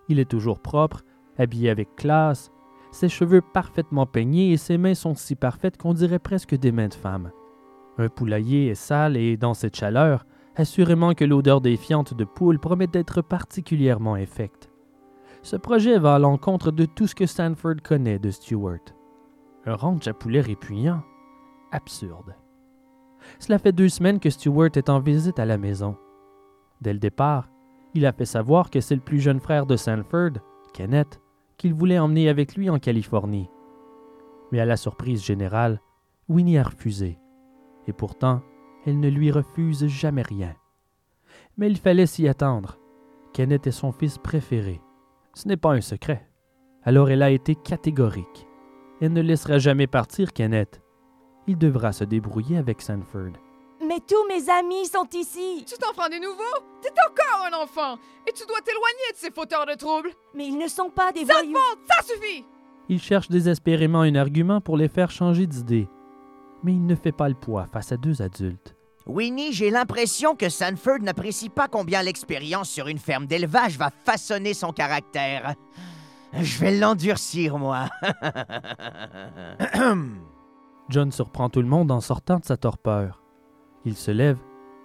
Il 0.09 0.19
est 0.19 0.29
toujours 0.29 0.59
propre, 0.59 1.03
habillé 1.39 1.71
avec 1.71 1.95
classe, 1.95 2.51
ses 2.91 3.09
cheveux 3.09 3.43
parfaitement 3.43 4.07
peignés 4.07 4.51
et 4.51 4.57
ses 4.57 4.77
mains 4.77 4.95
sont 4.95 5.15
si 5.15 5.37
parfaites 5.37 5.77
qu'on 5.77 5.95
dirait 5.95 6.19
presque 6.19 6.57
des 6.57 6.73
mains 6.73 6.89
de 6.89 6.95
femme. 6.95 7.31
Un 7.97 8.09
poulailler 8.09 8.69
est 8.69 8.75
sale 8.75 9.17
et, 9.17 9.37
dans 9.37 9.55
cette 9.55 9.77
chaleur, 9.77 10.25
assurément 10.57 11.15
que 11.15 11.25
l'odeur 11.25 11.61
des 11.61 11.77
fientes 11.77 12.15
de 12.15 12.25
poule 12.25 12.59
promet 12.59 12.89
d'être 12.89 13.23
particulièrement 13.23 14.15
infecte. 14.15 14.69
Ce 15.43 15.55
projet 15.55 15.99
va 15.99 16.17
à 16.17 16.19
l'encontre 16.19 16.73
de 16.73 16.87
tout 16.87 17.07
ce 17.07 17.15
que 17.15 17.27
Stanford 17.27 17.83
connaît 17.85 18.19
de 18.19 18.31
Stewart. 18.31 18.81
Un 19.65 19.75
ranch 19.75 20.09
à 20.09 20.13
poulet 20.13 20.41
répugnant? 20.41 21.03
Absurde. 21.71 22.35
Cela 23.39 23.59
fait 23.59 23.73
deux 23.73 23.89
semaines 23.89 24.21
que 24.21 24.31
Stewart 24.31 24.71
est 24.75 24.91
en 24.91 25.01
visite 25.01 25.39
à 25.39 25.45
la 25.45 25.59
maison. 25.59 25.97
Dès 26.81 26.93
le 26.93 26.99
départ, 26.99 27.49
il 27.95 28.07
a 28.07 28.13
fait 28.13 28.25
savoir 28.25 28.71
que 28.71 28.81
c'est 28.81 28.95
le 28.95 29.01
plus 29.01 29.21
jeune 29.21 29.41
frère 29.41 29.67
de 29.67 29.77
Sanford, 29.77 30.33
Kenneth, 30.75 31.21
qu'il 31.57 31.75
voulait 31.75 31.99
emmener 31.99 32.29
avec 32.29 32.55
lui 32.55 32.71
en 32.71 32.79
Californie. 32.79 33.51
Mais 34.53 34.61
à 34.61 34.65
la 34.65 34.77
surprise 34.77 35.25
générale, 35.25 35.81
Winnie 36.29 36.59
a 36.59 36.63
refusé. 36.63 37.19
Et 37.87 37.93
pourtant, 37.93 38.43
elle 38.87 39.01
ne 39.01 39.09
lui 39.09 39.31
refuse 39.31 39.87
jamais 39.87 40.23
rien. 40.23 40.55
Mais 41.57 41.69
il 41.69 41.79
fallait 41.79 42.07
s'y 42.07 42.29
attendre. 42.29 42.79
Kenneth 43.33 43.67
est 43.67 43.73
son 43.73 43.93
fils 43.93 44.19
préféré. 44.19 44.81
Ce 45.35 45.49
n'est 45.49 45.57
pas 45.57 45.73
un 45.73 45.81
secret. 45.81 46.29
Alors 46.83 47.11
elle 47.11 47.23
a 47.23 47.31
été 47.31 47.55
catégorique. 47.55 48.47
Elle 49.01 49.13
ne 49.13 49.21
laissera 49.21 49.59
jamais 49.59 49.87
partir 49.87 50.33
Kenneth. 50.33 50.83
Il 51.49 51.57
devra 51.59 51.93
se 51.93 52.05
débrouiller 52.05 52.59
avec 52.59 52.83
Sanford. 52.83 53.33
Mais 53.81 54.01
tous 54.07 54.27
mes 54.29 54.51
amis 54.51 54.87
sont 54.87 55.09
ici. 55.15 55.65
Tu 55.67 55.77
t'en 55.79 55.93
prends 55.95 56.11
des 56.11 56.21
nouveaux? 56.21 56.43
T'es 56.83 56.91
encore 57.09 57.47
un 57.47 57.63
enfant! 57.63 57.97
Et 58.29 58.33
tu 58.33 58.45
dois 58.47 58.61
t'éloigner 58.61 59.13
de 59.13 59.17
ces 59.17 59.31
fauteurs 59.31 59.65
de 59.65 59.75
troubles! 59.75 60.11
Mais 60.35 60.47
ils 60.47 60.59
ne 60.59 60.69
sont 60.69 60.91
pas 60.91 61.11
des 61.11 61.25
Ça 61.25 61.35
voyous. 61.35 61.55
te 61.55 61.93
ça 61.95 62.03
suffit! 62.03 62.45
Il 62.91 63.01
cherche 63.01 63.29
désespérément 63.29 64.03
un 64.03 64.15
argument 64.15 64.61
pour 64.61 64.77
les 64.77 64.89
faire 64.89 65.11
changer 65.11 65.47
d'idée. 65.47 65.89
Mais 66.63 66.73
il 66.73 66.85
ne 66.85 66.95
fait 66.95 67.13
pas 67.13 67.29
le 67.29 67.35
poids 67.35 67.67
face 67.73 67.93
à 67.93 67.97
deux 67.97 68.21
adultes. 68.21 68.75
Winnie, 69.07 69.53
j'ai 69.55 69.71
l'impression 69.71 70.37
que 70.37 70.51
Sanford 70.51 70.99
n'apprécie 71.01 71.49
pas 71.49 71.69
combien 71.69 72.03
l'expérience 72.03 72.69
sur 72.69 72.89
une 72.89 72.99
ferme 72.99 73.27
d'élevage 73.27 73.79
va 73.79 73.91
façonner 74.05 74.53
son 74.53 74.73
caractère. 74.73 75.55
Je 76.39 76.59
vais 76.59 76.77
l'endurcir, 76.77 77.57
moi. 77.57 77.87
John 80.89 81.13
surprend 81.13 81.51
tout 81.51 81.61
le 81.61 81.69
monde 81.69 81.91
en 81.91 82.01
sortant 82.01 82.39
de 82.39 82.45
sa 82.45 82.57
torpeur. 82.57 83.23
Il 83.85 83.95
se 83.97 84.11
lève, 84.11 84.39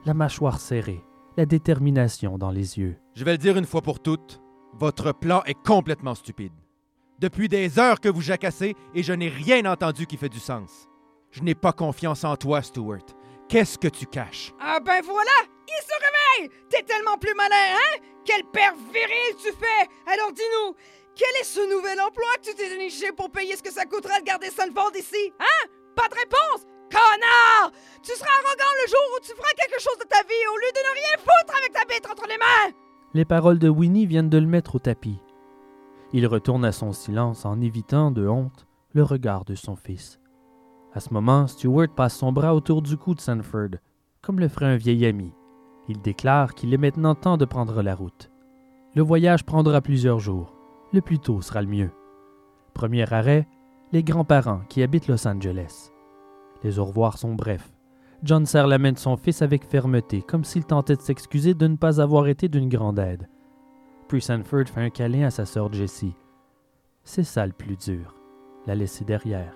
la 0.06 0.14
mâchoire 0.14 0.60
serrée, 0.60 1.02
la 1.38 1.46
détermination 1.46 2.38
dans 2.38 2.52
les 2.52 2.78
yeux. 2.78 2.98
Je 3.16 3.24
vais 3.24 3.32
le 3.32 3.38
dire 3.38 3.58
une 3.58 3.66
fois 3.66 3.82
pour 3.82 4.02
toutes, 4.02 4.42
votre 4.74 5.14
plan 5.14 5.44
est 5.46 5.62
complètement 5.66 6.16
stupide. 6.16 6.52
Depuis 7.20 7.48
des 7.48 7.80
heures 7.80 8.02
que 8.02 8.10
vous 8.10 8.22
jacassez 8.22 8.76
et 8.94 9.04
je 9.04 9.14
n'ai 9.14 9.30
rien 9.30 9.66
entendu 9.66 10.06
qui 10.06 10.18
fait 10.18 10.30
du 10.30 10.40
sens. 10.40 10.90
Je 11.32 11.42
n'ai 11.42 11.56
pas 11.56 11.72
confiance 11.72 12.26
en 12.26 12.36
toi, 12.36 12.62
Stuart. 12.62 13.06
Qu'est-ce 13.48 13.78
que 13.78 13.88
tu 13.88 14.06
caches? 14.06 14.52
Ah 14.60 14.80
ben 14.84 15.02
voilà! 15.04 15.32
Il 15.68 15.84
se 15.84 16.44
réveille! 16.44 16.60
T'es 16.70 16.84
tellement 16.84 17.18
plus 17.18 17.34
malin, 17.36 17.76
hein? 17.76 18.00
Quel 18.26 18.44
père 18.52 18.74
viril 18.76 19.36
tu 19.38 19.52
fais! 19.54 20.12
Alors 20.12 20.34
dis-nous, 20.34 20.76
quel 21.16 21.30
est 21.40 21.46
ce 21.46 21.62
nouvel 21.74 22.00
emploi 22.02 22.26
que 22.38 22.50
tu 22.50 22.56
t'es 22.56 22.70
déniché 22.70 23.12
pour 23.12 23.32
payer 23.32 23.56
ce 23.56 23.64
que 23.64 23.72
ça 23.72 23.86
coûtera 23.86 24.20
de 24.20 24.26
garder 24.26 24.50
Sanford 24.50 24.92
ici? 24.96 25.34
Hein? 25.40 25.70
Pas 25.96 26.08
de 26.10 26.16
réponse? 26.16 26.66
Connard! 26.92 27.72
Tu 28.02 28.12
seras 28.12 28.30
arrogant 28.30 28.74
le 28.84 28.90
jour 28.90 29.08
où 29.16 29.20
tu 29.22 29.32
feras 29.32 29.54
quelque 29.58 29.82
chose 29.82 29.98
de 30.00 30.08
ta 30.08 30.22
vie 30.24 30.48
au 30.52 30.58
lieu 30.58 30.72
de 30.74 30.80
ne 30.80 30.94
rien 30.96 31.18
foutre 31.20 31.58
avec 31.58 31.74
ta 31.74 31.86
bête 31.86 32.08
entre 32.10 32.28
les 32.28 32.38
mains! 32.38 32.76
Les 33.14 33.26
paroles 33.26 33.60
de 33.60 33.70
Winnie 33.70 34.06
viennent 34.08 34.30
de 34.30 34.38
le 34.38 34.48
mettre 34.48 34.76
au 34.76 34.80
tapis. 34.80 35.20
Il 36.14 36.28
retourne 36.28 36.66
à 36.66 36.72
son 36.72 36.94
silence 36.94 37.46
en 37.46 37.62
évitant 37.62 38.12
de 38.12 38.28
honte 38.28 38.68
le 38.94 39.04
regard 39.04 39.46
de 39.46 39.56
son 39.56 39.76
fils. 39.76 40.20
À 40.94 41.00
ce 41.00 41.14
moment, 41.14 41.48
Stuart 41.48 41.90
passe 41.96 42.18
son 42.18 42.32
bras 42.32 42.54
autour 42.54 42.82
du 42.84 42.98
cou 42.98 43.16
de 43.16 43.22
Sanford, 43.22 43.78
comme 44.22 44.40
le 44.40 44.48
ferait 44.48 44.68
un 44.68 44.78
vieil 44.78 45.06
ami. 45.06 45.34
Il 45.88 46.02
déclare 46.02 46.54
qu'il 46.54 46.74
est 46.74 46.78
maintenant 46.78 47.16
temps 47.16 47.38
de 47.38 47.46
prendre 47.46 47.82
la 47.82 47.96
route. 47.96 48.30
Le 48.96 49.02
voyage 49.02 49.44
prendra 49.44 49.82
plusieurs 49.82 50.20
jours. 50.20 50.56
Le 50.92 51.02
plus 51.02 51.20
tôt 51.20 51.42
sera 51.42 51.62
le 51.64 51.68
mieux. 51.68 51.92
Premier 52.76 53.12
arrêt, 53.12 53.48
les 53.94 54.04
grands-parents 54.04 54.62
qui 54.70 54.82
habitent 54.82 55.08
Los 55.08 55.28
Angeles. 55.28 55.92
Les 56.64 56.80
au 56.80 56.86
revoir 56.86 57.20
sont 57.20 57.36
brefs. 57.36 57.72
John 58.24 58.48
serre 58.48 58.66
la 58.66 58.80
main 58.80 58.92
de 58.92 58.98
son 58.98 59.18
fils 59.18 59.44
avec 59.44 59.64
fermeté, 59.64 60.24
comme 60.24 60.44
s'il 60.44 60.66
tentait 60.66 60.96
de 60.96 61.02
s'excuser 61.02 61.54
de 61.54 61.68
ne 61.68 61.76
pas 61.76 62.02
avoir 62.02 62.28
été 62.28 62.50
d'une 62.50 62.70
grande 62.70 62.98
aide. 62.98 63.30
Puis 64.08 64.20
Sanford 64.20 64.66
fait 64.66 64.82
un 64.82 64.90
câlin 64.90 65.28
à 65.28 65.30
sa 65.30 65.46
sœur 65.46 65.72
Jessie. 65.72 66.16
C'est 67.04 67.24
ça 67.24 67.46
le 67.46 67.52
plus 67.52 67.78
dur, 67.78 68.16
la 68.66 68.74
laisser 68.74 69.06
derrière. 69.06 69.56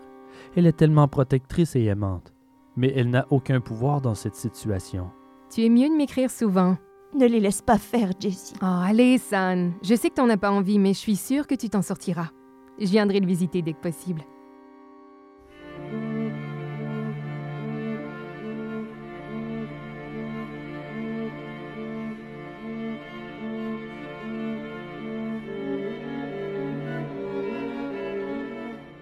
Elle 0.56 0.68
est 0.68 0.78
tellement 0.78 1.08
protectrice 1.08 1.76
et 1.76 1.86
aimante, 1.86 2.32
mais 2.76 2.94
elle 2.96 3.10
n'a 3.10 3.26
aucun 3.32 3.60
pouvoir 3.60 4.02
dans 4.02 4.16
cette 4.16 4.36
situation. 4.36 5.10
Tu 5.50 5.66
es 5.66 5.70
mieux 5.70 5.90
de 5.90 5.96
m'écrire 5.96 6.30
souvent. 6.30 6.78
Ne 7.16 7.26
les 7.26 7.40
laisse 7.40 7.64
pas 7.64 7.80
faire, 7.80 8.12
Jessie. 8.20 8.54
Oh, 8.62 8.66
allez, 8.66 9.18
San. 9.18 9.74
Je 9.82 9.96
sais 9.96 10.10
que 10.10 10.16
t'en 10.16 10.30
as 10.30 10.38
pas 10.38 10.52
envie, 10.52 10.78
mais 10.78 10.94
je 10.94 11.00
suis 11.00 11.16
sûre 11.16 11.48
que 11.48 11.56
tu 11.56 11.70
t'en 11.70 11.82
sortiras. 11.82 12.30
Je 12.80 12.86
viendrai 12.86 13.20
le 13.20 13.26
visiter 13.26 13.62
dès 13.62 13.74
que 13.74 13.82
possible. 13.82 14.22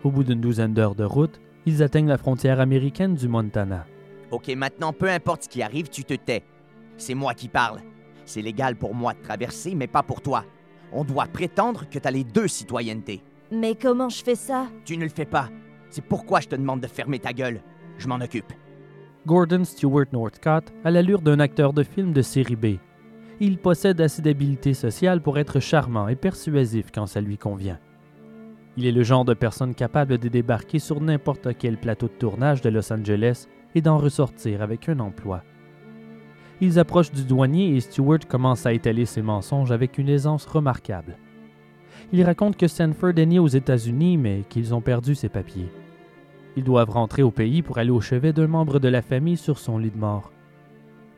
Au 0.06 0.12
bout 0.12 0.24
d'une 0.24 0.40
douzaine 0.40 0.74
d'heures 0.74 0.94
de 0.94 1.04
route, 1.04 1.42
ils 1.66 1.82
atteignent 1.82 2.08
la 2.08 2.20
frontière 2.20 2.60
américaine 2.60 3.16
du 3.16 3.28
Montana. 3.28 3.88
ok, 4.30 4.50
maintenant, 4.50 4.94
peu 4.94 5.10
importe 5.10 5.46
ce 5.46 5.50
qui 5.50 5.64
arrive, 5.64 5.90
tu 5.90 6.04
te 6.04 6.14
tais. 6.14 6.44
C'est 6.96 7.16
moi 7.16 7.34
qui 7.34 7.48
parle. 7.48 7.82
C'est 8.24 8.44
légal 8.44 8.76
pour 8.76 8.94
moi 8.94 9.14
de 9.14 9.22
traverser, 9.22 9.74
mais 9.74 9.88
pas 9.88 10.04
pour 10.04 10.22
toi. 10.22 10.46
On 10.94 11.04
doit 11.04 11.26
prétendre 11.26 11.90
que 11.90 11.98
t'as 11.98 12.12
les 12.12 12.24
deux 12.24 12.48
citoyennetés. 12.48 13.24
Mais 13.52 13.76
comment 13.76 14.10
je 14.10 14.24
fais 14.24 14.36
ça? 14.36 14.68
Tu 14.86 14.98
ne 14.98 15.04
le 15.04 15.10
fais 15.10 15.26
pas. 15.26 15.50
C'est 15.90 16.04
pourquoi 16.04 16.40
je 16.40 16.48
te 16.48 16.56
demande 16.56 16.82
de 16.82 16.88
fermer 16.88 17.20
ta 17.20 17.32
gueule. 17.34 17.62
Je 17.98 18.08
m'en 18.08 18.16
occupe. 18.16 18.52
Gordon 19.26 19.64
Stewart 19.64 20.06
Northcott 20.12 20.74
a 20.84 20.92
l'allure 20.92 21.22
d'un 21.22 21.40
acteur 21.40 21.74
de 21.74 21.84
film 21.84 22.14
de 22.14 22.22
série 22.22 22.56
B. 22.56 22.66
Il 23.40 23.58
possède 23.58 24.00
assez 24.02 24.22
d'habileté 24.22 24.74
sociale 24.74 25.22
pour 25.22 25.38
être 25.38 25.60
charmant 25.60 26.08
et 26.08 26.16
persuasif 26.16 26.88
quand 26.94 27.06
ça 27.06 27.22
lui 27.22 27.38
convient. 27.38 27.80
Il 28.78 28.86
est 28.86 28.92
le 28.92 29.04
genre 29.04 29.26
de 29.26 29.34
personne 29.34 29.74
capable 29.74 30.18
de 30.18 30.28
débarquer 30.28 30.80
sur 30.80 31.00
n'importe 31.02 31.50
quel 31.58 31.78
plateau 31.78 32.08
de 32.08 32.14
tournage 32.14 32.62
de 32.62 32.70
Los 32.70 32.92
Angeles 32.92 33.48
et 33.74 33.82
d'en 33.82 33.98
ressortir 33.98 34.62
avec 34.62 34.90
un 34.90 35.00
emploi. 35.00 35.44
Ils 36.62 36.80
approchent 36.80 37.12
du 37.12 37.24
douanier 37.24 37.76
et 37.76 37.82
Stewart 37.82 38.20
commence 38.28 38.66
à 38.66 38.74
étaler 38.74 39.06
ses 39.06 39.22
mensonges 39.22 39.72
avec 39.72 39.98
une 39.98 40.10
aisance 40.10 40.46
remarquable. 40.46 41.18
Il 42.14 42.24
raconte 42.24 42.58
que 42.58 42.68
Sanford 42.68 43.18
est 43.18 43.26
né 43.26 43.40
aux 43.40 43.48
États-Unis 43.48 44.18
mais 44.18 44.44
qu'ils 44.50 44.74
ont 44.74 44.82
perdu 44.82 45.16
ses 45.16 45.30
papiers. 45.30 45.70
Ils 46.56 46.64
doivent 46.64 46.90
rentrer 46.90 47.24
au 47.24 47.32
pays 47.32 47.62
pour 47.62 47.78
aller 47.78 47.90
au 47.90 48.02
chevet 48.02 48.32
d'un 48.32 48.48
membre 48.48 48.80
de 48.80 48.88
la 48.88 49.02
famille 49.02 49.38
sur 49.38 49.60
son 49.60 49.78
lit 49.78 49.92
de 49.92 49.98
mort. 49.98 50.32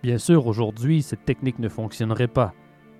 Bien 0.01 0.17
sûr, 0.17 0.47
aujourd'hui, 0.47 1.01
cette 1.01 1.25
technique 1.25 1.59
ne 1.59 1.69
fonctionnerait 1.69 2.27
pas, 2.27 2.53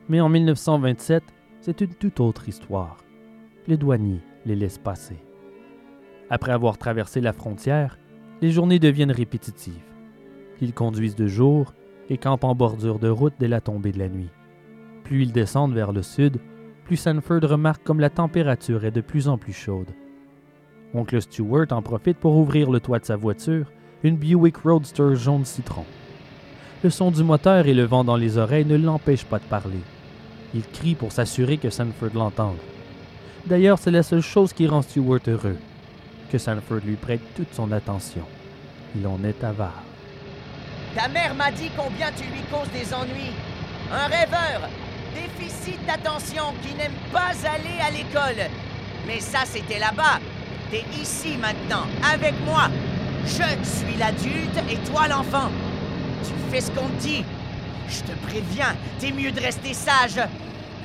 mais 0.10 0.22
en 0.22 0.30
1927, 0.30 1.24
c'est 1.62 1.82
une 1.82 1.94
toute 1.94 2.20
autre 2.20 2.48
histoire. 2.48 2.98
Le 3.68 3.78
douanier 3.78 4.20
les 4.46 4.56
laisse 4.56 4.78
passer. 4.78 5.18
Après 6.30 6.52
avoir 6.52 6.78
traversé 6.78 7.22
la 7.22 7.34
frontière, 7.34 7.98
les 8.42 8.52
journées 8.52 8.80
deviennent 8.80 9.12
répétitives. 9.12 9.74
Ils 10.62 10.74
conduisent 10.74 11.16
de 11.16 11.28
jour 11.28 11.74
et 12.10 12.18
campent 12.18 12.44
en 12.44 12.56
bordure 12.56 13.00
de 13.00 13.10
route 13.10 13.34
dès 13.40 13.48
la 13.48 13.62
tombée 13.62 13.92
de 13.92 14.00
la 14.00 14.10
nuit. 14.10 14.30
Plus 15.04 15.24
ils 15.24 15.32
descendent 15.32 15.74
vers 15.74 15.92
le 15.92 16.02
sud, 16.02 16.40
plus 16.88 16.96
Sanford 16.96 17.42
remarque 17.42 17.84
comme 17.84 18.00
la 18.00 18.10
température 18.10 18.86
est 18.86 18.92
de 18.92 19.02
plus 19.02 19.28
en 19.28 19.38
plus 19.38 19.52
chaude. 19.52 19.90
Oncle 20.94 21.22
Stewart 21.22 21.68
en 21.72 21.82
profite 21.82 22.18
pour 22.18 22.38
ouvrir 22.38 22.72
le 22.72 22.80
toit 22.80 23.00
de 23.00 23.06
sa 23.06 23.18
voiture, 23.18 23.66
une 24.04 24.16
Buick 24.16 24.56
Roadster 24.64 25.16
jaune 25.16 25.44
citron. 25.44 25.84
Le 26.86 26.90
son 26.90 27.12
du 27.12 27.26
moteur 27.26 27.68
et 27.68 27.74
le 27.74 27.84
vent 27.84 28.06
dans 28.06 28.16
les 28.16 28.38
oreilles 28.38 28.64
ne 28.64 28.78
l'empêchent 28.78 29.26
pas 29.26 29.40
de 29.40 29.44
parler. 29.44 29.82
Il 30.56 30.66
crie 30.66 30.96
pour 30.96 31.12
s'assurer 31.12 31.58
que 31.58 31.70
Sanford 31.70 32.14
l'entende. 32.14 32.56
D'ailleurs, 33.46 33.80
c'est 33.80 33.92
la 33.92 34.04
seule 34.04 34.22
chose 34.22 34.54
qui 34.54 34.66
rend 34.66 34.82
Stewart 34.82 35.20
heureux, 35.28 35.58
que 36.32 36.38
Sanford 36.38 36.86
lui 36.86 36.96
prête 36.96 37.34
toute 37.36 37.54
son 37.54 37.74
attention. 37.74 38.24
Il 38.96 39.06
en 39.08 39.22
est 39.26 39.44
avare. 39.44 39.84
Ta 40.96 41.10
mère 41.10 41.36
m'a 41.36 41.52
dit 41.52 41.70
combien 41.76 42.12
tu 42.16 42.24
lui 42.24 42.44
causes 42.50 42.72
des 42.72 42.94
ennuis. 42.94 43.36
Un 43.92 44.08
rêveur, 44.08 44.70
déficit 45.22 45.80
d'attention, 45.86 46.54
qui 46.62 46.74
n'aime 46.76 46.98
pas 47.12 47.32
aller 47.46 47.80
à 47.82 47.92
l'école. 47.92 48.50
Mais 49.08 49.20
ça, 49.20 49.40
c'était 49.46 49.80
là-bas. 49.80 50.20
T'es 50.70 50.84
ici 51.02 51.38
maintenant, 51.38 51.86
avec 52.14 52.34
moi. 52.46 52.70
Je 53.26 53.68
suis 53.68 53.98
l'adulte 53.98 54.58
et 54.70 54.78
toi 54.90 55.08
l'enfant. 55.08 55.50
Tu 56.24 56.34
fais 56.52 56.62
ce 56.62 56.72
qu'on 56.72 56.88
te 56.88 57.02
dit. 57.02 57.24
Je 57.90 58.00
te 58.02 58.12
préviens, 58.28 58.76
t'es 59.00 59.12
mieux 59.12 59.32
de 59.32 59.40
rester 59.40 59.74
sage. 59.74 60.20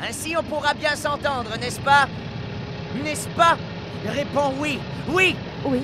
Ainsi 0.08 0.36
on 0.36 0.42
pourra 0.42 0.74
bien 0.74 0.94
s'entendre, 0.94 1.56
n'est-ce 1.60 1.80
pas? 1.80 2.06
N'est-ce 3.02 3.28
pas? 3.28 3.56
Réponds 4.06 4.54
oui, 4.58 4.78
oui? 5.08 5.34
Oui. 5.64 5.80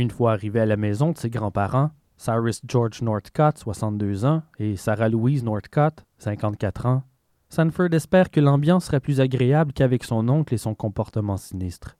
Une 0.00 0.10
fois 0.10 0.32
arrivé 0.32 0.58
à 0.60 0.64
la 0.64 0.78
maison 0.78 1.12
de 1.12 1.18
ses 1.18 1.28
grands-parents, 1.28 1.90
Cyrus 2.16 2.62
George 2.66 3.02
Northcott, 3.02 3.58
62 3.58 4.24
ans, 4.24 4.42
et 4.58 4.74
Sarah 4.74 5.10
Louise 5.10 5.44
Northcott, 5.44 6.06
54 6.16 6.86
ans, 6.86 7.02
Sanford 7.50 7.92
espère 7.92 8.30
que 8.30 8.40
l'ambiance 8.40 8.86
sera 8.86 8.98
plus 8.98 9.20
agréable 9.20 9.74
qu'avec 9.74 10.04
son 10.04 10.26
oncle 10.30 10.54
et 10.54 10.56
son 10.56 10.74
comportement 10.74 11.36
sinistre. 11.36 11.98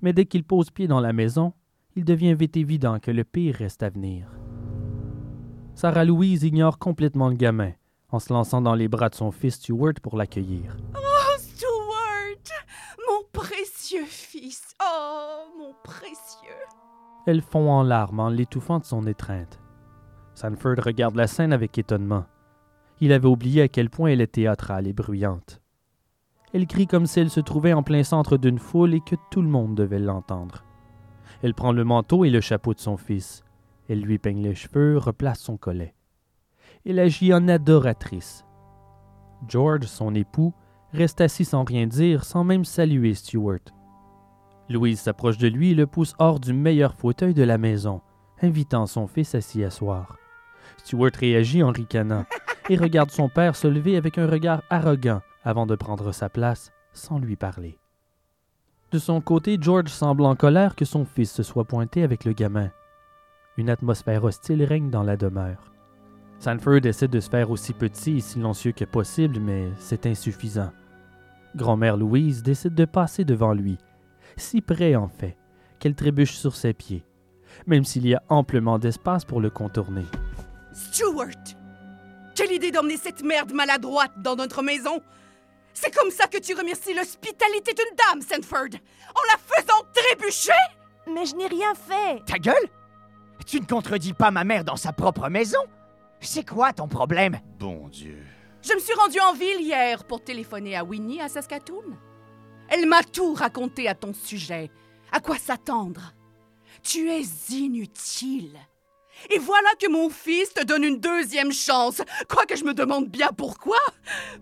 Mais 0.00 0.12
dès 0.12 0.26
qu'il 0.26 0.44
pose 0.44 0.70
pied 0.70 0.86
dans 0.86 1.00
la 1.00 1.12
maison, 1.12 1.54
il 1.96 2.04
devient 2.04 2.34
vite 2.34 2.56
évident 2.56 3.00
que 3.00 3.10
le 3.10 3.24
pire 3.24 3.56
reste 3.56 3.82
à 3.82 3.88
venir. 3.88 4.28
Sarah 5.74 6.04
Louise 6.04 6.44
ignore 6.44 6.78
complètement 6.78 7.30
le 7.30 7.34
gamin, 7.34 7.72
en 8.10 8.20
se 8.20 8.32
lançant 8.32 8.60
dans 8.60 8.76
les 8.76 8.86
bras 8.86 9.08
de 9.08 9.16
son 9.16 9.32
fils 9.32 9.56
Stuart 9.56 9.94
pour 10.00 10.16
l'accueillir. 10.16 10.76
Elle 17.26 17.42
fond 17.42 17.70
en 17.70 17.82
larmes 17.82 18.20
en 18.20 18.28
l'étouffant 18.28 18.78
de 18.78 18.84
son 18.84 19.06
étreinte. 19.06 19.60
Sanford 20.34 20.76
regarde 20.84 21.16
la 21.16 21.26
scène 21.26 21.52
avec 21.52 21.76
étonnement. 21.78 22.24
Il 23.00 23.12
avait 23.12 23.28
oublié 23.28 23.62
à 23.62 23.68
quel 23.68 23.90
point 23.90 24.10
elle 24.10 24.20
est 24.20 24.32
théâtrale 24.32 24.86
et 24.86 24.92
bruyante. 24.92 25.60
Elle 26.52 26.66
crie 26.66 26.86
comme 26.86 27.06
si 27.06 27.20
elle 27.20 27.30
se 27.30 27.40
trouvait 27.40 27.72
en 27.72 27.82
plein 27.82 28.02
centre 28.02 28.36
d'une 28.36 28.58
foule 28.58 28.94
et 28.94 29.00
que 29.00 29.16
tout 29.30 29.42
le 29.42 29.48
monde 29.48 29.74
devait 29.74 29.98
l'entendre. 29.98 30.64
Elle 31.42 31.54
prend 31.54 31.72
le 31.72 31.84
manteau 31.84 32.24
et 32.24 32.30
le 32.30 32.40
chapeau 32.40 32.74
de 32.74 32.80
son 32.80 32.96
fils. 32.96 33.42
Elle 33.88 34.00
lui 34.00 34.18
peigne 34.18 34.42
les 34.42 34.54
cheveux, 34.54 34.98
replace 34.98 35.40
son 35.40 35.56
collet. 35.56 35.94
Elle 36.86 36.98
agit 36.98 37.34
en 37.34 37.48
adoratrice. 37.48 38.44
George, 39.46 39.84
son 39.84 40.14
époux, 40.14 40.54
reste 40.92 41.20
assis 41.20 41.44
sans 41.44 41.64
rien 41.64 41.86
dire, 41.86 42.24
sans 42.24 42.44
même 42.44 42.64
saluer 42.64 43.14
Stuart. 43.14 43.58
Louise 44.68 45.00
s'approche 45.00 45.38
de 45.38 45.48
lui 45.48 45.70
et 45.70 45.74
le 45.74 45.86
pousse 45.86 46.14
hors 46.18 46.40
du 46.40 46.52
meilleur 46.52 46.94
fauteuil 46.94 47.34
de 47.34 47.42
la 47.42 47.58
maison, 47.58 48.02
invitant 48.42 48.86
son 48.86 49.06
fils 49.06 49.34
à 49.34 49.40
s'y 49.40 49.64
asseoir. 49.64 50.16
Stuart 50.78 51.12
réagit 51.18 51.62
en 51.62 51.70
ricanant 51.70 52.24
et 52.68 52.76
regarde 52.76 53.10
son 53.10 53.28
père 53.28 53.56
se 53.56 53.66
lever 53.66 53.96
avec 53.96 54.18
un 54.18 54.26
regard 54.26 54.62
arrogant 54.70 55.22
avant 55.44 55.66
de 55.66 55.74
prendre 55.74 56.12
sa 56.12 56.28
place 56.28 56.72
sans 56.92 57.18
lui 57.18 57.36
parler. 57.36 57.78
De 58.90 58.98
son 58.98 59.20
côté, 59.20 59.58
George 59.60 59.88
semble 59.88 60.24
en 60.24 60.34
colère 60.34 60.74
que 60.74 60.84
son 60.84 61.04
fils 61.04 61.32
se 61.32 61.42
soit 61.42 61.64
pointé 61.64 62.02
avec 62.02 62.24
le 62.24 62.32
gamin. 62.32 62.70
Une 63.56 63.70
atmosphère 63.70 64.24
hostile 64.24 64.64
règne 64.64 64.90
dans 64.90 65.02
la 65.02 65.16
demeure. 65.16 65.72
Sanford 66.38 66.86
essaie 66.86 67.08
de 67.08 67.20
se 67.20 67.28
faire 67.28 67.50
aussi 67.50 67.72
petit 67.72 68.18
et 68.18 68.20
silencieux 68.20 68.72
que 68.72 68.84
possible, 68.84 69.40
mais 69.40 69.68
c'est 69.78 70.06
insuffisant. 70.06 70.70
Grand-mère 71.56 71.96
Louise 71.96 72.42
décide 72.42 72.74
de 72.74 72.84
passer 72.84 73.24
devant 73.24 73.52
lui, 73.52 73.76
si 74.38 74.60
près 74.60 74.96
en 74.96 75.08
fait, 75.08 75.36
qu'elle 75.78 75.94
trébuche 75.94 76.36
sur 76.36 76.56
ses 76.56 76.72
pieds, 76.72 77.04
même 77.66 77.84
s'il 77.84 78.06
y 78.06 78.14
a 78.14 78.22
amplement 78.28 78.78
d'espace 78.78 79.24
pour 79.24 79.40
le 79.40 79.50
contourner. 79.50 80.04
Stuart 80.72 81.28
Quelle 82.34 82.52
idée 82.52 82.70
d'emmener 82.70 82.96
cette 82.96 83.22
merde 83.22 83.52
maladroite 83.52 84.12
dans 84.22 84.36
notre 84.36 84.62
maison 84.62 85.00
C'est 85.74 85.94
comme 85.94 86.10
ça 86.10 86.26
que 86.26 86.38
tu 86.38 86.54
remercies 86.54 86.94
l'hospitalité 86.94 87.72
d'une 87.74 87.96
dame, 87.96 88.22
Sanford 88.22 88.78
En 89.14 89.22
la 89.32 89.38
faisant 89.38 89.82
trébucher 89.94 90.52
Mais 91.12 91.26
je 91.26 91.34
n'ai 91.34 91.46
rien 91.48 91.74
fait. 91.74 92.24
Ta 92.26 92.38
gueule? 92.38 92.68
Tu 93.46 93.60
ne 93.60 93.66
contredis 93.66 94.12
pas 94.12 94.30
ma 94.30 94.44
mère 94.44 94.64
dans 94.64 94.76
sa 94.76 94.92
propre 94.92 95.28
maison? 95.28 95.60
C'est 96.20 96.48
quoi 96.48 96.72
ton 96.72 96.88
problème? 96.88 97.38
Bon 97.58 97.88
Dieu. 97.88 98.18
Je 98.62 98.74
me 98.74 98.78
suis 98.80 98.94
rendue 98.94 99.20
en 99.20 99.32
ville 99.34 99.60
hier 99.60 100.04
pour 100.04 100.22
téléphoner 100.22 100.76
à 100.76 100.84
Winnie 100.84 101.20
à 101.20 101.28
Saskatoon. 101.28 101.96
Elle 102.68 102.86
m'a 102.86 103.02
tout 103.02 103.34
raconté 103.34 103.88
à 103.88 103.94
ton 103.94 104.12
sujet. 104.12 104.70
À 105.10 105.20
quoi 105.20 105.38
s'attendre? 105.38 106.12
Tu 106.82 107.10
es 107.10 107.22
inutile. 107.50 108.58
Et 109.30 109.38
voilà 109.38 109.68
que 109.80 109.90
mon 109.90 110.10
fils 110.10 110.54
te 110.54 110.64
donne 110.64 110.84
une 110.84 111.00
deuxième 111.00 111.52
chance. 111.52 112.02
Quoique 112.28 112.56
je 112.56 112.64
me 112.64 112.74
demande 112.74 113.08
bien 113.08 113.30
pourquoi. 113.36 113.78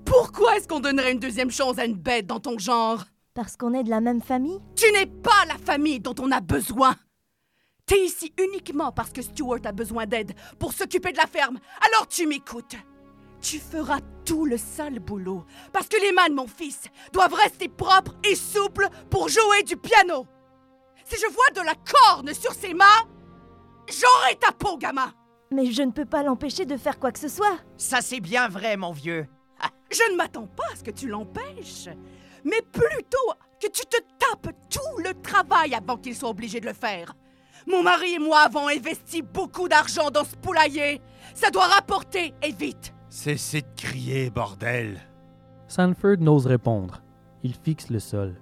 Pourquoi 0.04 0.56
est-ce 0.56 0.68
qu'on 0.68 0.80
donnerait 0.80 1.12
une 1.12 1.18
deuxième 1.18 1.50
chance 1.50 1.78
à 1.78 1.86
une 1.86 1.94
bête 1.96 2.26
dans 2.26 2.40
ton 2.40 2.58
genre? 2.58 3.04
Parce 3.32 3.56
qu'on 3.56 3.74
est 3.74 3.84
de 3.84 3.90
la 3.90 4.00
même 4.00 4.20
famille? 4.20 4.60
Tu 4.74 4.90
n'es 4.92 5.06
pas 5.06 5.44
la 5.46 5.58
famille 5.58 6.00
dont 6.00 6.14
on 6.20 6.30
a 6.32 6.40
besoin. 6.40 6.94
T'es 7.86 8.04
ici 8.04 8.32
uniquement 8.38 8.92
parce 8.92 9.10
que 9.12 9.22
Stuart 9.22 9.60
a 9.64 9.72
besoin 9.72 10.06
d'aide 10.06 10.34
pour 10.58 10.72
s'occuper 10.72 11.12
de 11.12 11.18
la 11.18 11.26
ferme. 11.26 11.58
Alors 11.80 12.08
tu 12.08 12.26
m'écoutes. 12.26 12.76
Tu 13.40 13.58
feras 13.58 14.00
tout 14.24 14.44
le 14.44 14.56
sale 14.56 14.98
boulot 14.98 15.44
parce 15.72 15.88
que 15.88 16.00
les 16.00 16.12
mains 16.12 16.28
de 16.28 16.34
mon 16.34 16.46
fils 16.46 16.82
doivent 17.12 17.34
rester 17.34 17.68
propres 17.68 18.14
et 18.24 18.34
souples 18.34 18.88
pour 19.10 19.28
jouer 19.28 19.62
du 19.62 19.76
piano. 19.76 20.26
Si 21.04 21.16
je 21.16 21.32
vois 21.32 21.62
de 21.62 21.64
la 21.64 21.74
corne 21.74 22.34
sur 22.34 22.52
ses 22.52 22.74
mains, 22.74 23.04
j'aurai 23.88 24.36
ta 24.40 24.52
peau, 24.52 24.76
gamin. 24.76 25.12
Mais 25.52 25.70
je 25.70 25.82
ne 25.82 25.92
peux 25.92 26.04
pas 26.04 26.24
l'empêcher 26.24 26.66
de 26.66 26.76
faire 26.76 26.98
quoi 26.98 27.12
que 27.12 27.20
ce 27.20 27.28
soit. 27.28 27.58
Ça 27.76 28.00
c'est 28.00 28.20
bien 28.20 28.48
vrai, 28.48 28.76
mon 28.76 28.92
vieux. 28.92 29.26
Je 29.90 30.02
ne 30.10 30.16
m'attends 30.16 30.48
pas 30.48 30.64
à 30.72 30.76
ce 30.76 30.82
que 30.82 30.90
tu 30.90 31.06
l'empêches, 31.06 31.88
mais 32.44 32.60
plutôt 32.60 33.32
que 33.62 33.68
tu 33.68 33.82
te 33.86 33.96
tapes 34.18 34.52
tout 34.68 34.98
le 34.98 35.14
travail 35.22 35.74
avant 35.74 35.96
qu'il 35.96 36.16
soit 36.16 36.28
obligé 36.28 36.60
de 36.60 36.66
le 36.66 36.72
faire. 36.72 37.14
Mon 37.68 37.82
mari 37.82 38.14
et 38.14 38.18
moi 38.18 38.40
avons 38.40 38.68
investi 38.68 39.22
beaucoup 39.22 39.68
d'argent 39.68 40.10
dans 40.10 40.24
ce 40.24 40.36
poulailler. 40.36 41.00
Ça 41.34 41.50
doit 41.50 41.66
rapporter, 41.66 42.34
et 42.42 42.52
vite. 42.52 42.92
Cessez 43.18 43.62
de 43.62 43.66
crier, 43.78 44.28
bordel. 44.28 44.98
Sanford 45.68 46.18
n'ose 46.20 46.44
répondre. 46.44 47.02
Il 47.42 47.54
fixe 47.54 47.88
le 47.88 47.98
sol. 47.98 48.34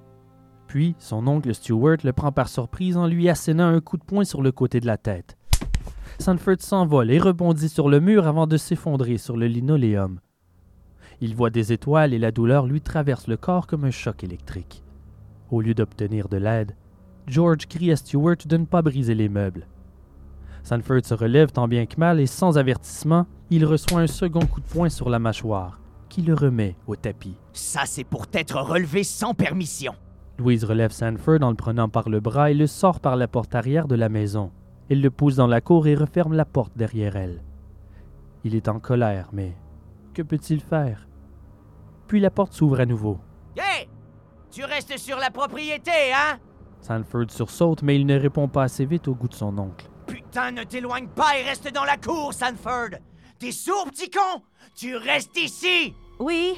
Puis, 0.66 0.96
son 0.98 1.28
oncle 1.28 1.54
Stuart 1.54 1.98
le 2.02 2.12
prend 2.12 2.32
par 2.32 2.48
surprise 2.48 2.96
en 2.96 3.06
lui 3.06 3.28
assénant 3.28 3.68
un 3.68 3.80
coup 3.80 3.98
de 3.98 4.02
poing 4.02 4.24
sur 4.24 4.42
le 4.42 4.50
côté 4.50 4.80
de 4.80 4.86
la 4.86 4.96
tête. 4.96 5.38
Sanford 6.18 6.58
s'envole 6.58 7.12
et 7.12 7.20
rebondit 7.20 7.68
sur 7.68 7.88
le 7.88 8.00
mur 8.00 8.26
avant 8.26 8.48
de 8.48 8.56
s'effondrer 8.56 9.16
sur 9.16 9.36
le 9.36 9.46
linoléum. 9.46 10.18
Il 11.20 11.36
voit 11.36 11.50
des 11.50 11.72
étoiles 11.72 12.12
et 12.12 12.18
la 12.18 12.32
douleur 12.32 12.66
lui 12.66 12.80
traverse 12.80 13.28
le 13.28 13.36
corps 13.36 13.68
comme 13.68 13.84
un 13.84 13.92
choc 13.92 14.24
électrique. 14.24 14.82
Au 15.52 15.60
lieu 15.60 15.74
d'obtenir 15.74 16.28
de 16.28 16.38
l'aide, 16.38 16.74
George 17.28 17.68
crie 17.68 17.92
à 17.92 17.96
Stuart 17.96 18.38
de 18.44 18.56
ne 18.56 18.66
pas 18.66 18.82
briser 18.82 19.14
les 19.14 19.28
meubles. 19.28 19.68
Sanford 20.64 21.04
se 21.04 21.12
relève 21.12 21.52
tant 21.52 21.68
bien 21.68 21.84
que 21.84 21.96
mal 21.98 22.18
et 22.20 22.26
sans 22.26 22.56
avertissement, 22.56 23.26
il 23.50 23.66
reçoit 23.66 24.00
un 24.00 24.06
second 24.06 24.44
coup 24.46 24.60
de 24.60 24.66
poing 24.66 24.88
sur 24.88 25.10
la 25.10 25.18
mâchoire, 25.18 25.78
qui 26.08 26.22
le 26.22 26.32
remet 26.32 26.74
au 26.86 26.96
tapis. 26.96 27.36
Ça 27.52 27.82
c'est 27.84 28.02
pour 28.02 28.26
t'être 28.26 28.58
relevé 28.58 29.04
sans 29.04 29.34
permission. 29.34 29.94
Louise 30.38 30.64
relève 30.64 30.90
Sanford 30.90 31.42
en 31.42 31.50
le 31.50 31.54
prenant 31.54 31.90
par 31.90 32.08
le 32.08 32.18
bras 32.18 32.50
et 32.50 32.54
le 32.54 32.66
sort 32.66 33.00
par 33.00 33.16
la 33.16 33.28
porte 33.28 33.54
arrière 33.54 33.86
de 33.86 33.94
la 33.94 34.08
maison. 34.08 34.50
Elle 34.88 35.02
le 35.02 35.10
pousse 35.10 35.36
dans 35.36 35.46
la 35.46 35.60
cour 35.60 35.86
et 35.86 35.94
referme 35.94 36.32
la 36.32 36.46
porte 36.46 36.72
derrière 36.76 37.16
elle. 37.16 37.42
Il 38.42 38.54
est 38.54 38.68
en 38.68 38.80
colère, 38.80 39.28
mais 39.32 39.54
que 40.14 40.22
peut-il 40.22 40.60
faire? 40.60 41.06
Puis 42.08 42.20
la 42.20 42.30
porte 42.30 42.54
s'ouvre 42.54 42.80
à 42.80 42.86
nouveau. 42.86 43.18
Hé 43.56 43.86
Tu 44.50 44.64
restes 44.64 44.96
sur 44.96 45.18
la 45.18 45.30
propriété, 45.30 45.90
hein? 46.14 46.38
Sanford 46.80 47.30
sursaute, 47.30 47.82
mais 47.82 47.96
il 47.96 48.06
ne 48.06 48.18
répond 48.18 48.48
pas 48.48 48.64
assez 48.64 48.86
vite 48.86 49.08
au 49.08 49.14
goût 49.14 49.28
de 49.28 49.34
son 49.34 49.56
oncle. 49.58 49.88
Putain, 50.06 50.50
ne 50.52 50.64
t'éloigne 50.64 51.08
pas 51.08 51.38
et 51.38 51.42
reste 51.42 51.72
dans 51.72 51.84
la 51.84 51.96
cour, 51.96 52.32
Sanford 52.32 52.98
T'es 53.38 53.52
sourd, 53.52 53.86
petit 53.90 54.10
con 54.10 54.42
Tu 54.76 54.96
restes 54.96 55.36
ici 55.36 55.94
Oui, 56.18 56.54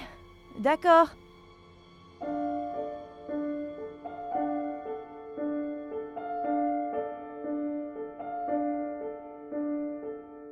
d'accord. 0.61 1.11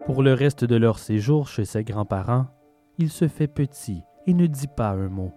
Pour 0.06 0.22
le 0.22 0.34
reste 0.34 0.64
de 0.64 0.76
leur 0.76 0.98
séjour 0.98 1.48
chez 1.48 1.64
ses 1.64 1.82
grands-parents, 1.82 2.46
il 2.98 3.10
se 3.10 3.26
fait 3.26 3.48
petit 3.48 4.02
et 4.26 4.34
ne 4.34 4.46
dit 4.46 4.68
pas 4.68 4.90
un 4.90 5.08
mot. 5.08 5.32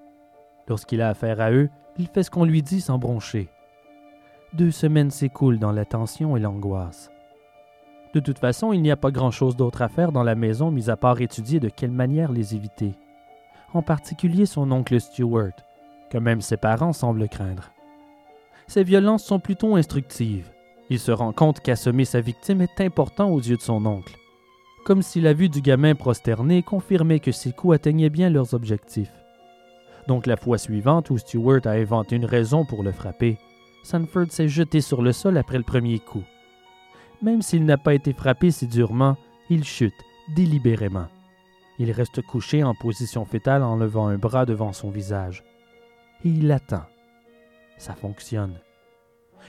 Lorsqu'il 0.68 1.02
a 1.02 1.10
affaire 1.10 1.40
à 1.40 1.52
eux, 1.52 1.70
il 1.98 2.08
fait 2.08 2.24
ce 2.24 2.30
qu'on 2.30 2.44
lui 2.44 2.62
dit 2.62 2.82
sans 2.82 2.98
broncher. 2.98 3.50
Deux 4.54 4.72
semaines 4.72 5.12
s'écoulent 5.12 5.60
dans 5.60 5.72
la 5.72 5.86
tension 5.86 6.36
et 6.36 6.40
l'angoisse. 6.40 7.10
De 8.18 8.22
toute 8.24 8.40
façon, 8.40 8.74
il 8.74 8.82
n'y 8.82 8.90
a 8.90 8.98
pas 8.98 9.12
grand-chose 9.12 9.56
d'autre 9.56 9.84
à 9.84 9.90
faire 9.90 10.12
dans 10.12 10.24
la 10.24 10.34
maison 10.34 10.72
mis 10.72 10.90
à 10.90 10.98
part 10.98 11.22
étudier 11.22 11.60
de 11.60 11.70
quelle 11.70 11.92
manière 11.92 12.32
les 12.32 12.56
éviter. 12.56 12.96
En 13.76 13.84
particulier 13.84 14.48
son 14.48 14.72
oncle 14.72 15.00
Stuart, 15.00 15.54
que 16.10 16.18
même 16.18 16.42
ses 16.42 16.58
parents 16.58 16.94
semblent 16.94 17.30
craindre. 17.30 17.70
Ces 18.66 18.84
violences 18.84 19.24
sont 19.24 19.38
plutôt 19.38 19.76
instructives. 19.76 20.50
Il 20.90 20.98
se 20.98 21.12
rend 21.12 21.32
compte 21.32 21.60
qu'assommer 21.60 22.06
sa 22.06 22.20
victime 22.20 22.62
est 22.62 22.82
important 22.82 23.30
aux 23.30 23.40
yeux 23.40 23.58
de 23.58 23.62
son 23.62 23.86
oncle. 23.86 24.16
Comme 24.84 25.04
si 25.04 25.22
la 25.22 25.34
vue 25.34 25.50
du 25.50 25.62
gamin 25.62 25.94
prosterné 25.94 26.64
confirmait 26.64 27.20
que 27.20 27.32
ses 27.32 27.52
coups 27.52 27.76
atteignaient 27.76 28.10
bien 28.10 28.32
leurs 28.32 28.56
objectifs. 28.56 29.14
Donc 30.08 30.26
la 30.26 30.38
fois 30.38 30.58
suivante 30.58 31.12
où 31.12 31.20
Stuart 31.20 31.68
a 31.68 31.74
inventé 31.74 32.16
une 32.16 32.26
raison 32.26 32.66
pour 32.66 32.82
le 32.82 32.94
frapper, 32.94 33.38
Sanford 33.84 34.32
s'est 34.32 34.48
jeté 34.48 34.82
sur 34.82 35.04
le 35.04 35.12
sol 35.12 35.38
après 35.38 35.60
le 35.60 35.64
premier 35.64 36.00
coup. 36.00 36.24
Même 37.22 37.42
s'il 37.42 37.66
n'a 37.66 37.78
pas 37.78 37.94
été 37.94 38.14
frappé 38.14 38.52
si 38.52 38.68
durement, 38.68 39.18
il 39.50 39.64
chute 39.64 39.94
délibérément. 40.36 41.08
Il 41.80 41.92
reste 41.92 42.22
couché 42.22 42.64
en 42.64 42.74
position 42.74 43.26
fétale 43.26 43.64
en 43.64 43.76
levant 43.76 44.08
un 44.08 44.18
bras 44.18 44.46
devant 44.46 44.74
son 44.74 44.90
visage. 44.90 45.44
Et 46.24 46.30
il 46.30 46.52
attend. 46.52 46.84
Ça 47.78 47.94
fonctionne. 47.94 48.60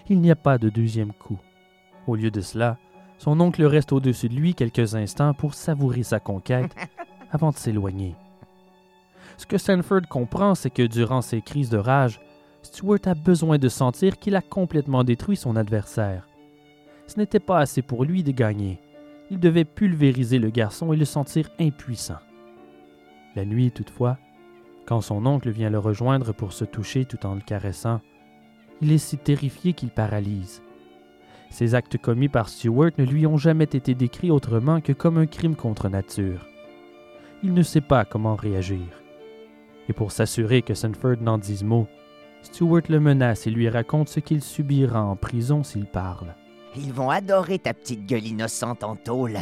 Il 0.08 0.20
n'y 0.20 0.30
a 0.30 0.36
pas 0.36 0.58
de 0.58 0.68
deuxième 0.68 1.12
coup. 1.12 1.38
Au 2.06 2.14
lieu 2.14 2.30
de 2.30 2.40
cela, 2.40 2.78
son 3.18 3.40
oncle 3.40 3.64
reste 3.64 3.92
au-dessus 3.92 4.28
de 4.28 4.34
lui 4.34 4.54
quelques 4.54 4.94
instants 4.94 5.34
pour 5.34 5.54
savourer 5.54 6.02
sa 6.02 6.20
conquête 6.20 6.74
avant 7.30 7.50
de 7.50 7.56
s'éloigner. 7.56 8.14
Ce 9.36 9.46
que 9.46 9.58
Sanford 9.58 10.08
comprend, 10.08 10.54
c'est 10.54 10.70
que 10.70 10.86
durant 10.86 11.22
ses 11.22 11.42
crises 11.42 11.70
de 11.70 11.78
rage, 11.78 12.20
Stuart 12.62 13.06
a 13.06 13.14
besoin 13.14 13.58
de 13.58 13.68
sentir 13.68 14.18
qu'il 14.18 14.36
a 14.36 14.42
complètement 14.42 15.04
détruit 15.04 15.36
son 15.36 15.56
adversaire. 15.56 16.26
Ce 17.08 17.18
n'était 17.18 17.40
pas 17.40 17.58
assez 17.58 17.82
pour 17.82 18.04
lui 18.04 18.22
de 18.22 18.30
gagner. 18.30 18.78
Il 19.30 19.40
devait 19.40 19.64
pulvériser 19.64 20.38
le 20.38 20.50
garçon 20.50 20.92
et 20.92 20.96
le 20.96 21.04
sentir 21.04 21.50
impuissant. 21.58 22.18
La 23.34 23.44
nuit, 23.44 23.72
toutefois, 23.72 24.18
quand 24.86 25.00
son 25.00 25.26
oncle 25.26 25.50
vient 25.50 25.70
le 25.70 25.78
rejoindre 25.78 26.32
pour 26.32 26.52
se 26.52 26.64
toucher 26.64 27.06
tout 27.06 27.26
en 27.26 27.34
le 27.34 27.40
caressant, 27.40 28.00
il 28.80 28.92
est 28.92 28.98
si 28.98 29.18
terrifié 29.18 29.72
qu'il 29.72 29.90
paralyse. 29.90 30.62
Ces 31.50 31.74
actes 31.74 31.98
commis 31.98 32.28
par 32.28 32.48
Stuart 32.48 32.92
ne 32.98 33.04
lui 33.04 33.26
ont 33.26 33.38
jamais 33.38 33.64
été 33.64 33.94
décrits 33.94 34.30
autrement 34.30 34.80
que 34.80 34.92
comme 34.92 35.18
un 35.18 35.26
crime 35.26 35.56
contre 35.56 35.88
nature. 35.88 36.46
Il 37.42 37.54
ne 37.54 37.62
sait 37.62 37.80
pas 37.80 38.04
comment 38.04 38.36
réagir. 38.36 39.02
Et 39.88 39.94
pour 39.94 40.12
s'assurer 40.12 40.60
que 40.60 40.74
Sanford 40.74 41.16
n'en 41.22 41.38
dise 41.38 41.64
mot, 41.64 41.86
Stuart 42.42 42.82
le 42.88 43.00
menace 43.00 43.46
et 43.46 43.50
lui 43.50 43.68
raconte 43.68 44.10
ce 44.10 44.20
qu'il 44.20 44.42
subira 44.42 45.02
en 45.02 45.16
prison 45.16 45.62
s'il 45.62 45.86
parle. 45.86 46.34
Ils 46.78 46.92
vont 46.92 47.10
adorer 47.10 47.58
ta 47.58 47.74
petite 47.74 48.06
gueule 48.06 48.26
innocente 48.26 48.84
en 48.84 48.94
tôle. 48.94 49.38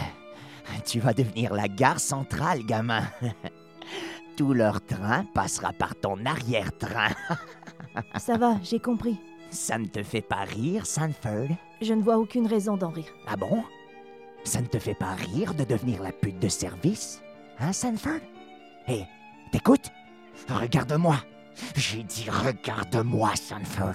Tu 0.85 1.01
vas 1.01 1.13
devenir 1.13 1.53
la 1.53 1.69
gare 1.69 2.01
centrale, 2.01 2.65
gamin. 2.65 3.03
Tout 4.37 4.55
leur 4.55 4.85
train 4.85 5.25
passera 5.35 5.73
par 5.73 5.95
ton 5.95 6.25
arrière-train. 6.25 7.11
Ça 8.19 8.37
va, 8.39 8.57
j'ai 8.63 8.81
compris. 8.81 9.19
Ça 9.51 9.79
ne 9.79 9.87
te 9.87 10.03
fait 10.03 10.23
pas 10.23 10.45
rire, 10.45 10.87
Sanford 10.87 11.49
Je 11.81 11.93
ne 11.93 12.03
vois 12.03 12.17
aucune 12.19 12.47
raison 12.47 12.77
d'en 12.77 12.91
rire. 12.91 13.13
Ah 13.29 13.37
bon? 13.37 13.63
Ça 14.45 14.61
ne 14.61 14.67
te 14.67 14.79
fait 14.79 14.95
pas 14.95 15.15
rire 15.15 15.55
de 15.55 15.65
devenir 15.65 16.03
la 16.03 16.13
pute 16.13 16.39
de 16.39 16.49
service 16.49 17.23
Hein, 17.59 17.73
Sanford 17.73 18.21
Hé, 18.89 19.05
t'écoutes? 19.53 19.91
Regarde-moi 20.49 21.17
J'ai 21.75 22.03
dit 22.03 22.27
regarde-moi, 22.31 23.31
Sanford 23.37 23.95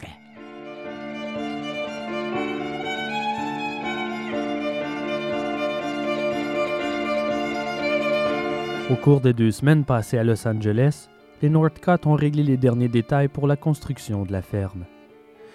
Au 8.92 8.96
cours 8.96 9.22
des 9.22 9.32
deux 9.32 9.52
semaines 9.52 9.86
passées 9.86 10.18
à 10.18 10.24
Los 10.26 10.46
Angeles, 10.46 11.08
les 11.42 11.48
Northcott 11.48 12.06
ont 12.08 12.16
réglé 12.16 12.44
les 12.44 12.58
derniers 12.58 12.90
détails 12.90 13.30
pour 13.30 13.48
la 13.48 13.56
construction 13.56 14.26
de 14.26 14.34
la 14.34 14.42
ferme. 14.42 14.84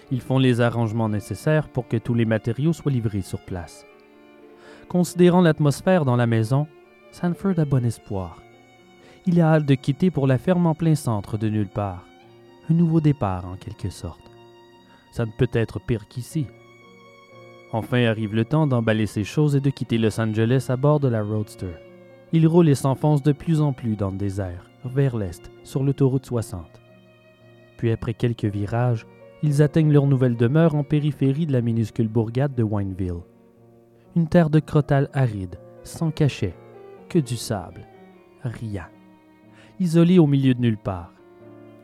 Ils 0.09 0.21
font 0.21 0.39
les 0.39 0.59
arrangements 0.59 1.07
nécessaires 1.07 1.69
pour 1.69 1.87
que 1.87 1.97
tous 1.97 2.15
les 2.15 2.25
matériaux 2.25 2.73
soient 2.73 2.91
livrés 2.91 3.21
sur 3.21 3.39
place. 3.45 3.85
Considérant 4.89 5.41
l'atmosphère 5.41 6.03
dans 6.03 6.15
la 6.15 6.25
maison, 6.25 6.65
Sanford 7.11 7.59
a 7.59 7.65
bon 7.65 7.85
espoir. 7.85 8.41
Il 9.27 9.39
a 9.39 9.53
hâte 9.53 9.67
de 9.67 9.75
quitter 9.75 10.09
pour 10.09 10.25
la 10.25 10.39
ferme 10.39 10.65
en 10.65 10.73
plein 10.73 10.95
centre 10.95 11.37
de 11.37 11.47
nulle 11.47 11.69
part. 11.69 12.07
Un 12.71 12.73
nouveau 12.73 13.01
départ 13.01 13.45
en 13.45 13.55
quelque 13.55 13.91
sorte. 13.91 14.31
Ça 15.11 15.27
ne 15.27 15.31
peut 15.37 15.51
être 15.53 15.79
pire 15.79 16.07
qu'ici. 16.07 16.47
Enfin 17.71 18.03
arrive 18.03 18.33
le 18.33 18.45
temps 18.45 18.65
d'emballer 18.65 19.05
ses 19.05 19.23
choses 19.23 19.55
et 19.55 19.61
de 19.61 19.69
quitter 19.69 19.99
Los 19.99 20.19
Angeles 20.19 20.65
à 20.69 20.75
bord 20.75 20.99
de 20.99 21.07
la 21.07 21.21
Roadster. 21.21 21.86
Il 22.33 22.45
roule 22.45 22.67
et 22.67 22.75
s'enfonce 22.75 23.23
de 23.23 23.31
plus 23.31 23.61
en 23.61 23.71
plus 23.71 23.95
dans 23.95 24.11
le 24.11 24.17
désert, 24.17 24.69
vers 24.83 25.15
l'est, 25.15 25.49
sur 25.63 25.83
l'autoroute 25.83 26.25
60. 26.25 26.65
Puis 27.77 27.91
après 27.91 28.13
quelques 28.13 28.45
virages, 28.45 29.07
ils 29.43 29.61
atteignent 29.61 29.93
leur 29.93 30.07
nouvelle 30.07 30.35
demeure 30.35 30.75
en 30.75 30.83
périphérie 30.83 31.45
de 31.45 31.53
la 31.53 31.61
minuscule 31.61 32.09
bourgade 32.09 32.55
de 32.55 32.63
Wineville. 32.63 33.21
Une 34.15 34.27
terre 34.27 34.49
de 34.49 34.59
crotale 34.59 35.09
aride, 35.13 35.59
sans 35.83 36.11
cachet, 36.11 36.55
que 37.07 37.19
du 37.19 37.37
sable, 37.37 37.87
rien. 38.43 38.87
Isolé 39.79 40.19
au 40.19 40.27
milieu 40.27 40.53
de 40.53 40.61
nulle 40.61 40.77
part. 40.77 41.13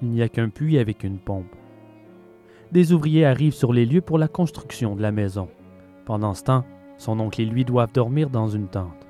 Il 0.02 0.10
n'y 0.10 0.22
a 0.22 0.30
qu'un 0.30 0.50
puits 0.50 0.80
avec 0.80 1.04
une 1.04 1.20
pompe. 1.20 1.56
Des 2.72 2.92
ouvriers 2.92 3.26
arrivent 3.26 3.54
sur 3.54 3.72
les 3.72 3.86
lieux 3.86 4.02
pour 4.02 4.18
la 4.18 4.28
construction 4.28 4.96
de 4.96 5.02
la 5.02 5.12
maison. 5.12 5.48
Pendant 6.06 6.34
ce 6.34 6.44
temps, 6.44 6.66
son 6.98 7.20
oncle 7.20 7.40
et 7.42 7.46
lui 7.46 7.64
doivent 7.64 7.94
dormir 7.94 8.30
dans 8.30 8.48
une 8.48 8.68
tente. 8.68 9.03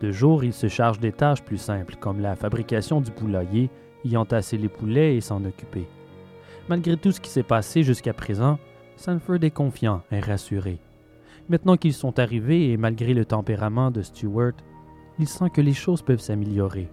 De 0.00 0.12
jour, 0.12 0.44
il 0.44 0.52
se 0.52 0.68
charge 0.68 1.00
des 1.00 1.12
tâches 1.12 1.42
plus 1.42 1.58
simples, 1.58 1.96
comme 1.96 2.20
la 2.20 2.36
fabrication 2.36 3.00
du 3.00 3.10
poulailler, 3.10 3.70
y 4.04 4.16
entasser 4.16 4.56
les 4.56 4.68
poulets 4.68 5.16
et 5.16 5.20
s'en 5.20 5.44
occuper. 5.44 5.86
Malgré 6.68 6.96
tout 6.96 7.10
ce 7.10 7.20
qui 7.20 7.30
s'est 7.30 7.42
passé 7.42 7.82
jusqu'à 7.82 8.12
présent, 8.12 8.58
Sanford 8.96 9.42
est 9.42 9.50
confiant 9.50 10.02
et 10.12 10.20
rassuré. 10.20 10.78
Maintenant 11.48 11.76
qu'ils 11.76 11.94
sont 11.94 12.18
arrivés 12.18 12.70
et 12.70 12.76
malgré 12.76 13.14
le 13.14 13.24
tempérament 13.24 13.90
de 13.90 14.02
Stuart, 14.02 14.52
il 15.18 15.26
sent 15.26 15.50
que 15.50 15.60
les 15.60 15.72
choses 15.72 16.02
peuvent 16.02 16.20
s'améliorer. 16.20 16.88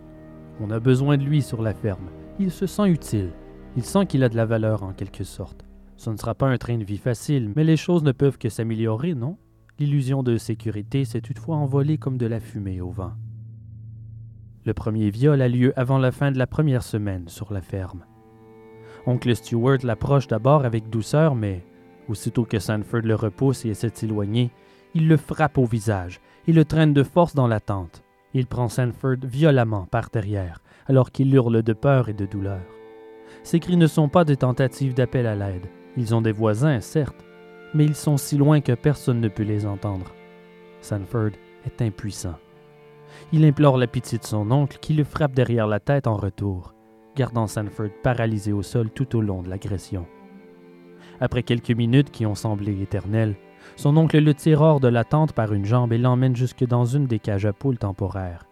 On 0.61 0.71
a 0.71 0.79
besoin 0.79 1.17
de 1.17 1.23
lui 1.23 1.41
sur 1.41 1.61
la 1.61 1.73
ferme. 1.73 2.09
Il 2.39 2.51
se 2.51 2.65
sent 2.65 2.87
utile. 2.87 3.31
Il 3.75 3.83
sent 3.83 4.05
qu'il 4.05 4.23
a 4.23 4.29
de 4.29 4.37
la 4.37 4.45
valeur 4.45 4.83
en 4.83 4.93
quelque 4.93 5.23
sorte. 5.23 5.65
Ce 5.97 6.09
ne 6.09 6.17
sera 6.17 6.33
pas 6.33 6.47
un 6.47 6.57
train 6.57 6.77
de 6.77 6.83
vie 6.83 6.97
facile, 6.97 7.51
mais 7.55 7.63
les 7.63 7.77
choses 7.77 8.03
ne 8.03 8.11
peuvent 8.11 8.37
que 8.37 8.49
s'améliorer, 8.49 9.13
non? 9.13 9.37
L'illusion 9.77 10.23
de 10.23 10.37
sécurité 10.37 11.03
s'est 11.03 11.19
toutefois 11.19 11.57
envolée 11.57 11.97
comme 11.97 12.17
de 12.17 12.25
la 12.25 12.39
fumée 12.39 12.79
au 12.79 12.91
vent. 12.91 13.11
Le 14.63 14.73
premier 14.73 15.09
viol 15.09 15.41
a 15.41 15.49
lieu 15.49 15.73
avant 15.75 15.97
la 15.97 16.13
fin 16.13 16.31
de 16.31 16.37
la 16.37 16.47
première 16.47 16.81
semaine 16.81 17.27
sur 17.27 17.51
la 17.51 17.61
ferme. 17.61 18.05
Oncle 19.05 19.35
Stewart 19.35 19.79
l'approche 19.83 20.27
d'abord 20.27 20.63
avec 20.63 20.89
douceur, 20.89 21.35
mais 21.35 21.65
aussitôt 22.07 22.45
que 22.45 22.57
Sanford 22.57 23.01
le 23.01 23.15
repousse 23.15 23.65
et 23.65 23.69
essaie 23.69 23.89
de 23.89 23.97
s'éloigner, 23.97 24.49
il 24.93 25.09
le 25.09 25.17
frappe 25.17 25.57
au 25.57 25.65
visage 25.65 26.21
et 26.47 26.53
le 26.53 26.63
traîne 26.63 26.93
de 26.93 27.03
force 27.03 27.35
dans 27.35 27.47
la 27.47 27.59
tente. 27.59 28.01
Il 28.33 28.47
prend 28.47 28.69
Sanford 28.69 29.17
violemment 29.23 29.87
par 29.87 30.09
derrière, 30.09 30.61
alors 30.87 31.11
qu'il 31.11 31.33
hurle 31.33 31.63
de 31.63 31.73
peur 31.73 32.07
et 32.07 32.13
de 32.13 32.25
douleur. 32.25 32.61
Ces 33.43 33.59
cris 33.59 33.75
ne 33.75 33.87
sont 33.87 34.07
pas 34.07 34.23
des 34.23 34.37
tentatives 34.37 34.93
d'appel 34.93 35.27
à 35.27 35.35
l'aide. 35.35 35.67
Ils 35.97 36.15
ont 36.15 36.21
des 36.21 36.31
voisins, 36.31 36.79
certes, 36.79 37.24
mais 37.75 37.85
ils 37.85 37.95
sont 37.95 38.17
si 38.17 38.37
loin 38.37 38.61
que 38.61 38.71
personne 38.71 39.19
ne 39.19 39.27
peut 39.27 39.43
les 39.43 39.65
entendre. 39.65 40.13
Sanford 40.81 41.31
est 41.65 41.81
impuissant. 41.81 42.35
Il 43.33 43.45
implore 43.45 43.77
la 43.77 43.87
pitié 43.87 44.17
de 44.17 44.23
son 44.23 44.49
oncle 44.49 44.77
qui 44.79 44.93
le 44.93 45.03
frappe 45.03 45.33
derrière 45.33 45.67
la 45.67 45.79
tête 45.79 46.07
en 46.07 46.15
retour, 46.15 46.73
gardant 47.15 47.47
Sanford 47.47 47.89
paralysé 48.01 48.53
au 48.53 48.63
sol 48.63 48.89
tout 48.89 49.15
au 49.15 49.21
long 49.21 49.43
de 49.43 49.49
l'agression. 49.49 50.07
Après 51.19 51.43
quelques 51.43 51.71
minutes 51.71 52.11
qui 52.11 52.25
ont 52.25 52.35
semblé 52.35 52.81
éternelles, 52.81 53.35
son 53.75 53.97
oncle 53.97 54.19
le 54.19 54.33
tire 54.33 54.61
hors 54.61 54.79
de 54.79 54.87
la 54.87 55.03
tente 55.03 55.33
par 55.33 55.53
une 55.53 55.65
jambe 55.65 55.91
et 55.91 55.97
l'emmène 55.97 56.35
jusque 56.35 56.65
dans 56.65 56.85
une 56.85 57.07
des 57.07 57.19
cages 57.19 57.45
à 57.45 57.53
poules 57.53 57.77
temporaires. 57.77 58.45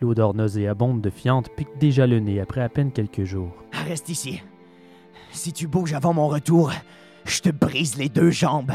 L'odeur 0.00 0.34
nauséabonde 0.34 1.00
de 1.00 1.10
fiente 1.10 1.50
pique 1.54 1.78
déjà 1.78 2.06
le 2.06 2.20
nez 2.20 2.40
après 2.40 2.62
à 2.62 2.68
peine 2.68 2.90
quelques 2.90 3.24
jours. 3.24 3.54
Reste 3.72 4.08
ici. 4.08 4.42
Si 5.30 5.52
tu 5.52 5.68
bouges 5.68 5.92
avant 5.92 6.14
mon 6.14 6.26
retour, 6.26 6.72
je 7.30 7.42
te 7.42 7.50
brise 7.50 7.96
les 7.96 8.08
deux 8.08 8.30
jambes. 8.30 8.72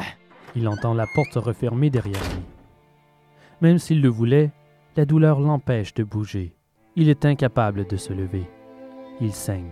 Il 0.56 0.68
entend 0.68 0.94
la 0.94 1.06
porte 1.14 1.34
se 1.34 1.40
refermer 1.40 1.90
derrière 1.90 2.24
lui. 2.36 2.44
Même 3.62 3.78
s'il 3.78 4.02
le 4.02 4.10
voulait, 4.10 4.52
la 4.96 5.06
douleur 5.06 5.40
l'empêche 5.40 5.94
de 5.94 6.04
bouger. 6.04 6.56
Il 6.96 7.10
est 7.10 7.26
incapable 7.26 7.86
de 7.86 7.98
se 7.98 8.14
lever. 8.14 8.50
Il 9.20 9.34
saigne. 9.34 9.72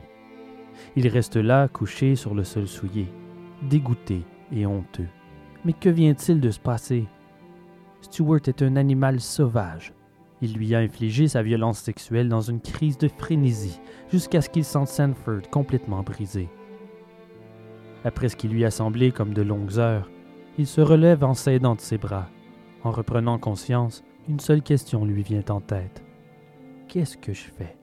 Il 0.96 1.08
reste 1.08 1.38
là, 1.38 1.68
couché 1.70 2.16
sur 2.16 2.36
le 2.36 2.44
sol 2.44 2.68
souillé, 2.68 3.08
dégoûté 3.62 4.24
et 4.52 4.66
honteux. 4.66 5.08
Mais 5.64 5.74
que 5.74 5.90
vient-il 5.90 6.42
de 6.42 6.52
se 6.52 6.60
passer? 6.60 7.06
Stuart 8.02 8.42
est 8.48 8.62
un 8.62 8.76
animal 8.76 9.22
sauvage. 9.22 9.94
Il 10.42 10.56
lui 10.56 10.76
a 10.76 10.80
infligé 10.80 11.30
sa 11.30 11.42
violence 11.42 11.80
sexuelle 11.80 12.28
dans 12.28 12.42
une 12.42 12.60
crise 12.60 12.98
de 12.98 13.08
frénésie, 13.08 13.80
jusqu'à 14.12 14.42
ce 14.42 14.50
qu'il 14.50 14.66
sente 14.66 14.90
Sanford 14.90 15.50
complètement 15.50 16.04
brisé. 16.04 16.50
Après 18.06 18.30
ce 18.30 18.36
qui 18.36 18.48
lui 18.48 18.66
a 18.66 18.72
semblé 18.72 19.12
comme 19.12 19.34
de 19.34 19.42
longues 19.42 19.80
heures, 19.80 20.10
il 20.58 20.68
se 20.68 20.82
relève 20.82 21.24
en 21.24 21.34
s'aidant 21.34 21.76
de 21.76 21.82
ses 21.82 21.98
bras. 21.98 22.28
En 22.84 22.92
reprenant 22.92 23.40
conscience, 23.40 24.04
une 24.28 24.40
seule 24.40 24.62
question 24.62 25.06
lui 25.06 25.24
vient 25.24 25.44
en 25.50 25.62
tête. 25.62 26.04
Qu'est-ce 26.88 27.18
que 27.18 27.34
je 27.34 27.44
fais? 27.58 27.78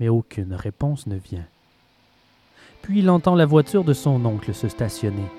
Mais 0.00 0.08
aucune 0.08 0.54
réponse 0.54 1.06
ne 1.06 1.16
vient. 1.16 1.46
Puis 2.82 2.98
il 3.00 3.10
entend 3.10 3.34
la 3.34 3.46
voiture 3.46 3.84
de 3.84 3.92
son 3.92 4.24
oncle 4.24 4.52
se 4.52 4.68
stationner. 4.68 5.30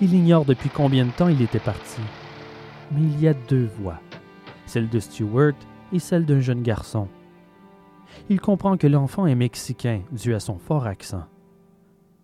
Il 0.00 0.14
ignore 0.14 0.44
depuis 0.44 0.68
combien 0.68 1.06
de 1.06 1.10
temps 1.10 1.28
il 1.28 1.40
était 1.42 1.58
parti. 1.58 2.00
Mais 2.92 3.00
il 3.00 3.20
y 3.20 3.28
a 3.28 3.34
deux 3.34 3.68
voix, 3.78 4.00
celle 4.66 4.88
de 4.88 5.00
Stuart 5.00 5.54
et 5.92 5.98
celle 5.98 6.26
d'un 6.26 6.40
jeune 6.40 6.62
garçon. 6.62 7.08
Il 8.28 8.40
comprend 8.40 8.76
que 8.76 8.86
l'enfant 8.86 9.26
est 9.26 9.34
mexicain 9.34 10.00
dû 10.12 10.34
à 10.34 10.40
son 10.40 10.58
fort 10.58 10.86
accent. 10.86 11.24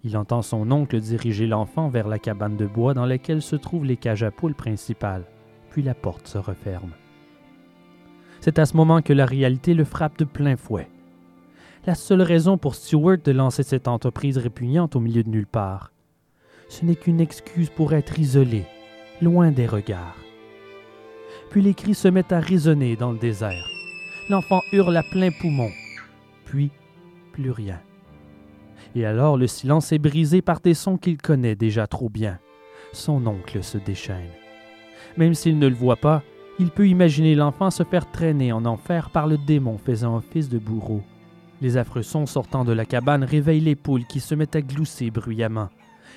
Il 0.04 0.16
entend 0.16 0.42
son 0.42 0.70
oncle 0.72 0.98
diriger 0.98 1.46
l'enfant 1.46 1.88
vers 1.88 2.08
la 2.08 2.18
cabane 2.18 2.56
de 2.56 2.66
bois 2.66 2.92
dans 2.92 3.06
laquelle 3.06 3.42
se 3.42 3.54
trouvent 3.54 3.84
les 3.84 3.96
cages 3.96 4.24
à 4.24 4.30
poules 4.30 4.54
principales, 4.54 5.24
puis 5.70 5.82
la 5.82 5.94
porte 5.94 6.26
se 6.26 6.38
referme. 6.38 6.90
C'est 8.40 8.58
à 8.58 8.66
ce 8.66 8.76
moment 8.76 9.02
que 9.02 9.12
la 9.12 9.26
réalité 9.26 9.74
le 9.74 9.84
frappe 9.84 10.18
de 10.18 10.24
plein 10.24 10.56
fouet. 10.56 10.88
La 11.86 11.94
seule 11.94 12.22
raison 12.22 12.58
pour 12.58 12.74
Stewart 12.74 13.18
de 13.24 13.32
lancer 13.32 13.62
cette 13.62 13.86
entreprise 13.86 14.38
répugnante 14.38 14.96
au 14.96 15.00
milieu 15.00 15.22
de 15.22 15.28
nulle 15.28 15.46
part, 15.46 15.92
ce 16.68 16.84
n'est 16.86 16.96
qu'une 16.96 17.20
excuse 17.20 17.68
pour 17.68 17.92
être 17.92 18.18
isolé, 18.18 18.64
loin 19.20 19.50
des 19.50 19.66
regards. 19.66 20.16
Puis 21.50 21.60
les 21.60 21.74
cris 21.74 21.94
se 21.94 22.08
mettent 22.08 22.32
à 22.32 22.40
résonner 22.40 22.96
dans 22.96 23.12
le 23.12 23.18
désert. 23.18 23.68
L'enfant 24.30 24.62
hurle 24.72 24.96
à 24.96 25.02
plein 25.02 25.30
poumon, 25.30 25.70
puis 26.46 26.70
plus 27.32 27.50
rien. 27.50 27.78
Et 28.94 29.06
alors 29.06 29.36
le 29.36 29.46
silence 29.46 29.92
est 29.92 29.98
brisé 29.98 30.42
par 30.42 30.60
des 30.60 30.74
sons 30.74 30.96
qu'il 30.96 31.16
connaît 31.16 31.54
déjà 31.54 31.86
trop 31.86 32.08
bien. 32.08 32.38
Son 32.92 33.26
oncle 33.26 33.62
se 33.62 33.78
déchaîne. 33.78 34.30
Même 35.16 35.34
s'il 35.34 35.58
ne 35.58 35.66
le 35.66 35.74
voit 35.74 35.96
pas, 35.96 36.22
il 36.58 36.70
peut 36.70 36.88
imaginer 36.88 37.34
l'enfant 37.34 37.70
se 37.70 37.82
faire 37.82 38.10
traîner 38.10 38.52
en 38.52 38.64
enfer 38.66 39.10
par 39.10 39.26
le 39.26 39.38
démon 39.38 39.78
faisant 39.78 40.16
office 40.16 40.48
de 40.48 40.58
bourreau. 40.58 41.02
Les 41.60 41.76
affreux 41.76 42.02
sons 42.02 42.26
sortant 42.26 42.64
de 42.64 42.72
la 42.72 42.84
cabane 42.84 43.24
réveillent 43.24 43.60
les 43.60 43.76
poules 43.76 44.06
qui 44.06 44.20
se 44.20 44.34
mettent 44.34 44.56
à 44.56 44.62
glousser 44.62 45.10
bruyamment. 45.10 45.70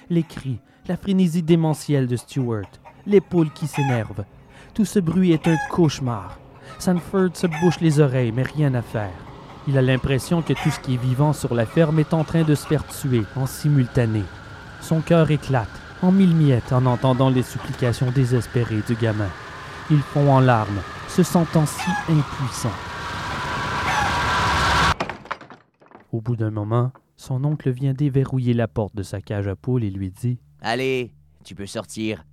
Les 0.09 0.23
cris, 0.23 0.59
la 0.87 0.97
frénésie 0.97 1.43
démentielle 1.43 2.07
de 2.07 2.15
Stuart, 2.15 2.69
les 3.05 3.21
poules 3.21 3.51
qui 3.53 3.67
s'énervent. 3.67 4.25
Tout 4.73 4.85
ce 4.85 4.99
bruit 4.99 5.31
est 5.31 5.47
un 5.47 5.57
cauchemar. 5.71 6.39
Sanford 6.79 7.35
se 7.35 7.47
bouche 7.47 7.79
les 7.79 7.99
oreilles, 7.99 8.33
mais 8.33 8.43
rien 8.43 8.73
à 8.73 8.81
faire. 8.81 9.24
Il 9.67 9.77
a 9.77 9.81
l'impression 9.81 10.43
que 10.43 10.53
tout 10.53 10.69
ce 10.69 10.79
qui 10.79 10.93
est 10.93 11.01
vivant 11.01 11.33
sur 11.33 11.55
la 11.55 11.65
ferme 11.65 11.99
est 11.99 12.13
en 12.13 12.23
train 12.23 12.43
de 12.43 12.53
se 12.53 12.67
faire 12.67 12.85
tuer 12.85 13.23
en 13.35 13.47
simultané. 13.47 14.23
Son 14.79 15.01
cœur 15.01 15.31
éclate 15.31 15.67
en 16.03 16.11
mille 16.11 16.35
miettes 16.35 16.71
en 16.71 16.85
entendant 16.85 17.29
les 17.29 17.41
supplications 17.41 18.11
désespérées 18.11 18.83
du 18.87 18.95
gamin. 18.95 19.29
Il 19.89 19.99
fond 19.99 20.31
en 20.31 20.39
larmes, 20.39 20.81
se 21.07 21.23
sentant 21.23 21.65
si 21.65 21.89
impuissant. 22.09 22.71
Au 26.11 26.21
bout 26.21 26.35
d'un 26.35 26.51
moment, 26.51 26.91
son 27.17 27.43
oncle 27.43 27.71
vient 27.71 27.93
déverrouiller 27.93 28.53
la 28.53 28.67
porte 28.67 28.95
de 28.95 29.03
sa 29.03 29.19
cage 29.19 29.47
à 29.47 29.55
poules 29.55 29.83
et 29.83 29.89
lui 29.89 30.11
dit 30.11 30.39
Allez, 30.61 31.13
tu 31.43 31.55
peux 31.55 31.65
sortir. 31.65 32.23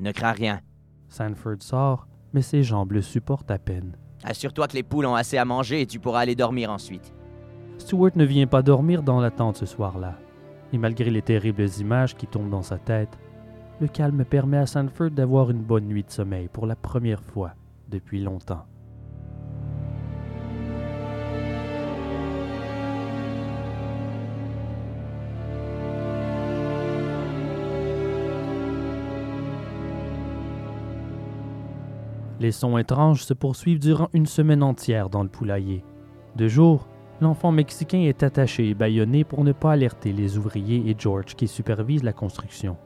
Ne 0.00 0.12
crains 0.12 0.32
rien. 0.32 0.60
Sanford 1.08 1.60
sort, 1.60 2.08
mais 2.32 2.42
ses 2.42 2.62
jambes 2.62 2.92
le 2.92 3.02
supportent 3.02 3.50
à 3.50 3.58
peine. 3.58 3.96
Assure-toi 4.24 4.68
que 4.68 4.74
les 4.74 4.82
poules 4.82 5.06
ont 5.06 5.14
assez 5.14 5.38
à 5.38 5.44
manger 5.44 5.80
et 5.80 5.86
tu 5.86 5.98
pourras 5.98 6.20
aller 6.20 6.34
dormir 6.34 6.70
ensuite. 6.70 7.14
Stuart 7.78 8.12
ne 8.16 8.24
vient 8.24 8.46
pas 8.46 8.62
dormir 8.62 9.02
dans 9.02 9.20
la 9.20 9.30
tente 9.30 9.56
ce 9.56 9.66
soir-là. 9.66 10.16
Et 10.72 10.78
malgré 10.78 11.10
les 11.10 11.22
terribles 11.22 11.66
images 11.80 12.14
qui 12.14 12.26
tombent 12.26 12.50
dans 12.50 12.62
sa 12.62 12.78
tête, 12.78 13.18
le 13.80 13.88
calme 13.88 14.24
permet 14.24 14.58
à 14.58 14.66
Sanford 14.66 15.10
d'avoir 15.10 15.50
une 15.50 15.62
bonne 15.62 15.86
nuit 15.86 16.04
de 16.04 16.10
sommeil 16.10 16.48
pour 16.48 16.66
la 16.66 16.76
première 16.76 17.22
fois 17.22 17.52
depuis 17.88 18.20
longtemps. 18.20 18.66
Les 32.40 32.52
sons 32.52 32.78
étranges 32.78 33.22
se 33.22 33.34
poursuivent 33.34 33.78
durant 33.78 34.08
une 34.14 34.24
semaine 34.24 34.62
entière 34.62 35.10
dans 35.10 35.22
le 35.22 35.28
poulailler. 35.28 35.84
De 36.36 36.48
jour, 36.48 36.88
l'enfant 37.20 37.52
mexicain 37.52 38.00
est 38.00 38.22
attaché 38.22 38.70
et 38.70 38.74
bâillonné 38.74 39.24
pour 39.24 39.44
ne 39.44 39.52
pas 39.52 39.72
alerter 39.72 40.14
les 40.14 40.38
ouvriers 40.38 40.88
et 40.88 40.96
George 40.98 41.34
qui 41.34 41.46
supervisent 41.46 42.02
la 42.02 42.14
construction. 42.14 42.78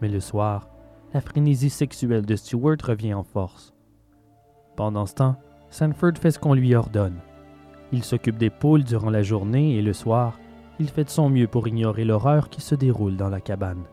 Mais 0.00 0.08
le 0.08 0.18
soir, 0.18 0.68
la 1.14 1.20
frénésie 1.20 1.70
sexuelle 1.70 2.26
de 2.26 2.34
Stewart 2.34 2.78
revient 2.82 3.14
en 3.14 3.22
force. 3.22 3.72
Pendant 4.74 5.06
ce 5.06 5.14
temps, 5.14 5.36
Sanford 5.70 6.18
fait 6.20 6.32
ce 6.32 6.40
qu'on 6.40 6.54
lui 6.54 6.74
ordonne. 6.74 7.20
Il 7.92 8.02
s'occupe 8.02 8.36
des 8.36 8.50
poules 8.50 8.82
durant 8.82 9.10
la 9.10 9.22
journée 9.22 9.76
et 9.76 9.82
le 9.82 9.92
soir, 9.92 10.40
il 10.80 10.88
fait 10.88 11.04
de 11.04 11.10
son 11.10 11.30
mieux 11.30 11.46
pour 11.46 11.68
ignorer 11.68 12.04
l'horreur 12.04 12.50
qui 12.50 12.60
se 12.60 12.74
déroule 12.74 13.16
dans 13.16 13.28
la 13.28 13.40
cabane. 13.40 13.84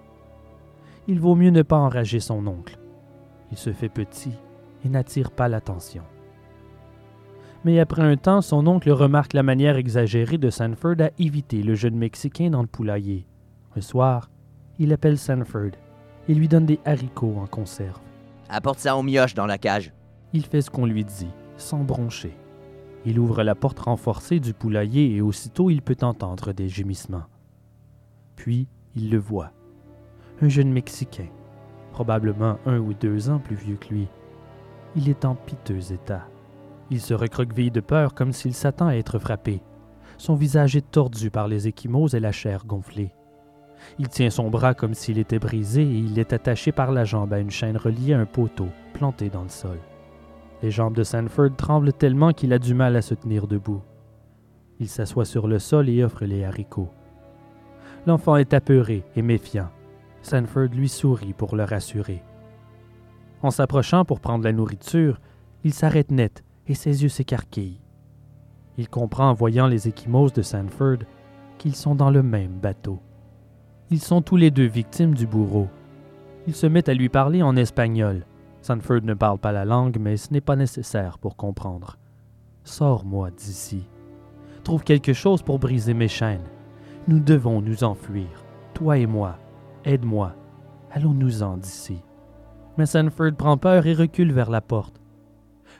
Il 1.08 1.20
vaut 1.20 1.36
mieux 1.36 1.52
ne 1.52 1.62
pas 1.62 1.78
enrager 1.78 2.20
son 2.20 2.48
oncle. 2.48 2.80
Il 3.52 3.58
se 3.58 3.72
fait 3.72 3.90
petit 3.90 4.34
et 4.86 4.90
n'attire 4.90 5.32
pas 5.32 5.48
l'attention. 5.48 6.04
Mais 7.66 7.80
après 7.80 8.04
un 8.04 8.16
temps, 8.16 8.42
son 8.42 8.68
oncle 8.68 8.90
remarque 8.90 9.34
la 9.34 9.44
manière 9.44 9.76
exagérée 9.76 10.38
de 10.38 10.50
Sanford 10.50 10.96
à 11.00 11.10
éviter 11.20 11.62
le 11.62 11.76
jeune 11.76 11.98
Mexicain 11.98 12.50
dans 12.50 12.62
le 12.62 12.68
poulailler. 12.68 13.26
Un 13.76 13.82
soir, 13.82 14.30
il 14.78 14.94
appelle 14.94 15.18
Sanford 15.18 15.72
et 16.30 16.34
lui 16.34 16.48
donne 16.48 16.66
des 16.66 16.80
haricots 16.86 17.38
en 17.38 17.48
conserve. 17.48 18.00
Apporte 18.48 18.80
ça 18.80 18.96
aux 18.96 19.04
mioches 19.04 19.34
dans 19.34 19.46
la 19.46 19.58
cage. 19.58 19.94
Il 20.32 20.46
fait 20.46 20.62
ce 20.62 20.70
qu'on 20.70 20.86
lui 20.86 21.04
dit, 21.04 21.28
sans 21.58 21.84
broncher. 21.84 22.36
Il 23.06 23.20
ouvre 23.20 23.44
la 23.44 23.56
porte 23.56 23.80
renforcée 23.80 24.40
du 24.40 24.54
poulailler 24.54 25.16
et 25.16 25.22
aussitôt 25.22 25.70
il 25.70 25.82
peut 25.82 25.98
entendre 26.02 26.54
des 26.54 26.70
gémissements. 26.70 27.26
Puis 28.36 28.68
il 28.96 29.10
le 29.10 29.18
voit. 29.18 29.52
Un 30.42 30.48
jeune 30.48 30.72
Mexicain, 30.72 31.28
probablement 31.92 32.58
un 32.66 32.80
ou 32.80 32.94
deux 32.94 33.30
ans 33.30 33.40
plus 33.40 33.56
vieux 33.56 33.76
que 33.76 33.94
lui. 33.94 34.08
Il 34.96 35.08
est 35.08 35.26
en 35.26 35.36
piteux 35.36 35.92
état. 35.92 36.28
Il 36.90 37.00
se 37.00 37.14
recroqueville 37.14 37.72
de 37.72 37.80
peur 37.80 38.14
comme 38.16 38.34
s'il 38.34 38.54
s'attend 38.54 38.88
à 38.88 38.96
être 38.96 39.20
frappé. 39.20 39.62
Son 40.18 40.36
visage 40.36 40.76
est 40.76 40.90
tordu 40.92 41.30
par 41.30 41.48
les 41.48 41.68
échymoses 41.68 42.16
et 42.16 42.20
la 42.20 42.32
chair 42.32 42.66
gonflée. 42.66 43.14
Il 44.00 44.10
tient 44.10 44.30
son 44.30 44.50
bras 44.50 44.74
comme 44.74 44.94
s'il 44.94 45.20
était 45.20 45.40
brisé 45.40 45.84
et 45.84 46.00
il 46.00 46.18
est 46.20 46.34
attaché 46.34 46.72
par 46.72 46.92
la 46.92 47.06
jambe 47.06 47.34
à 47.34 47.40
une 47.40 47.52
chaîne 47.52 47.78
reliée 47.78 48.14
à 48.14 48.20
un 48.20 48.26
poteau 48.26 48.68
planté 48.94 49.30
dans 49.30 49.44
le 49.44 49.50
sol. 49.50 49.80
Les 50.62 50.72
jambes 50.72 50.96
de 50.96 51.04
Sanford 51.04 51.56
tremblent 51.56 51.94
tellement 51.94 52.34
qu'il 52.34 52.52
a 52.52 52.60
du 52.60 52.74
mal 52.74 52.96
à 52.96 53.02
se 53.02 53.14
tenir 53.14 53.48
debout. 53.48 53.82
Il 54.80 54.90
s'assoit 54.90 55.26
sur 55.26 55.48
le 55.48 55.60
sol 55.60 55.88
et 55.88 56.04
offre 56.04 56.26
les 56.26 56.44
haricots. 56.44 56.90
L'enfant 58.08 58.36
est 58.38 58.54
apeuré 58.54 59.04
et 59.16 59.22
méfiant. 59.22 59.70
Sanford 60.22 60.70
lui 60.74 60.90
sourit 60.90 61.34
pour 61.34 61.56
le 61.56 61.64
rassurer. 61.64 62.24
En 63.42 63.52
s'approchant 63.52 64.06
pour 64.06 64.20
prendre 64.20 64.44
la 64.44 64.52
nourriture, 64.52 65.20
il 65.64 65.74
s'arrête 65.74 66.12
net 66.12 66.44
et 66.68 66.74
ses 66.74 67.04
yeux 67.04 67.10
s'écarquillent. 67.10 67.82
Il 68.78 68.90
comprend 68.90 69.30
en 69.30 69.34
voyant 69.34 69.68
les 69.68 69.88
échymoses 69.88 70.34
de 70.34 70.42
Sanford 70.42 71.00
qu'ils 71.58 71.76
sont 71.76 71.96
dans 71.96 72.10
le 72.10 72.24
même 72.24 72.60
bateau. 72.60 73.00
Ils 73.90 74.02
sont 74.02 74.22
tous 74.22 74.38
les 74.38 74.52
deux 74.52 74.68
victimes 74.68 75.16
du 75.16 75.26
bourreau. 75.26 75.68
Il 76.48 76.56
se 76.56 76.68
met 76.68 76.90
à 76.90 76.94
lui 76.94 77.10
parler 77.10 77.42
en 77.42 77.56
espagnol. 77.56 78.26
Sanford 78.62 79.02
ne 79.04 79.14
parle 79.14 79.40
pas 79.40 79.52
la 79.52 79.66
langue, 79.66 79.98
mais 80.00 80.18
ce 80.18 80.32
n'est 80.32 80.42
pas 80.42 80.56
nécessaire 80.56 81.18
pour 81.18 81.36
comprendre. 81.36 81.98
Sors-moi 82.64 83.32
d'ici. 83.32 83.88
Trouve 84.64 84.84
quelque 84.84 85.14
chose 85.14 85.42
pour 85.42 85.60
briser 85.60 85.94
mes 85.94 86.08
chaînes. 86.08 86.48
Nous 87.08 87.20
devons 87.20 87.62
nous 87.62 87.84
enfuir. 87.84 88.28
Toi 88.74 88.98
et 88.98 89.08
moi. 89.08 89.38
Aide-moi. 89.86 90.36
Allons-nous-en 90.92 91.58
d'ici. 91.58 92.02
Mais 92.80 92.86
Sanford 92.86 93.34
prend 93.34 93.58
peur 93.58 93.86
et 93.88 93.94
recule 93.94 94.32
vers 94.32 94.50
la 94.50 94.62
porte. 94.62 95.02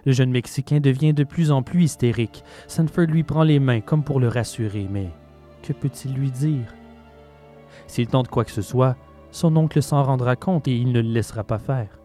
Le 0.06 0.12
jeune 0.12 0.32
Mexicain 0.32 0.82
devient 0.82 1.14
de 1.14 1.24
plus 1.24 1.50
en 1.50 1.64
plus 1.64 1.84
hystérique. 1.84 2.44
Sanford 2.68 3.06
lui 3.06 3.24
prend 3.24 3.44
les 3.44 3.62
mains 3.62 3.80
comme 3.80 4.04
pour 4.04 4.20
le 4.20 4.28
rassurer, 4.28 4.86
mais 4.92 5.10
que 5.64 5.72
peut-il 5.72 6.14
lui 6.14 6.30
dire? 6.30 6.76
S'il 7.88 8.08
tente 8.08 8.28
quoi 8.28 8.44
que 8.44 8.52
ce 8.52 8.62
soit, 8.62 8.98
son 9.32 9.56
oncle 9.56 9.82
s'en 9.82 10.04
rendra 10.04 10.36
compte 10.36 10.68
et 10.68 10.76
il 10.76 10.92
ne 10.92 11.00
le 11.00 11.08
laissera 11.08 11.46
pas 11.46 11.58
faire. 11.58 12.02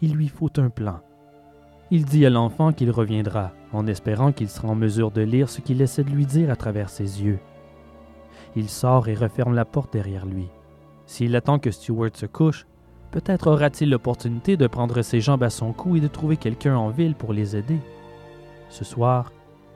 Il 0.00 0.14
lui 0.14 0.28
faut 0.28 0.60
un 0.60 0.70
plan. 0.70 1.00
Il 1.90 2.04
dit 2.04 2.24
à 2.24 2.30
l'enfant 2.30 2.72
qu'il 2.72 2.92
reviendra, 2.92 3.50
en 3.72 3.88
espérant 3.88 4.30
qu'il 4.30 4.48
sera 4.48 4.68
en 4.68 4.76
mesure 4.76 5.10
de 5.10 5.22
lire 5.22 5.48
ce 5.48 5.60
qu'il 5.60 5.82
essaie 5.82 6.04
de 6.04 6.10
lui 6.10 6.26
dire 6.26 6.50
à 6.50 6.56
travers 6.56 6.88
ses 6.88 7.20
yeux. 7.24 7.40
Il 8.54 8.68
sort 8.68 9.08
et 9.08 9.14
referme 9.14 9.54
la 9.54 9.64
porte 9.64 9.92
derrière 9.92 10.24
lui. 10.24 10.46
S'il 11.04 11.34
attend 11.34 11.58
que 11.58 11.72
Stewart 11.72 12.10
se 12.14 12.26
couche, 12.26 12.64
peut-être 13.14 13.46
aura-t-il 13.46 13.90
l'opportunité 13.90 14.56
de 14.56 14.66
prendre 14.66 15.00
ses 15.02 15.20
jambes 15.20 15.44
à 15.44 15.50
son 15.50 15.72
cou 15.72 15.94
et 15.94 16.00
de 16.00 16.08
trouver 16.08 16.36
quelqu'un 16.36 16.76
en 16.76 16.88
ville 16.88 17.14
pour 17.14 17.32
les 17.32 17.54
aider. 17.54 17.78
Ce 18.68 18.84
soir, 18.84 19.30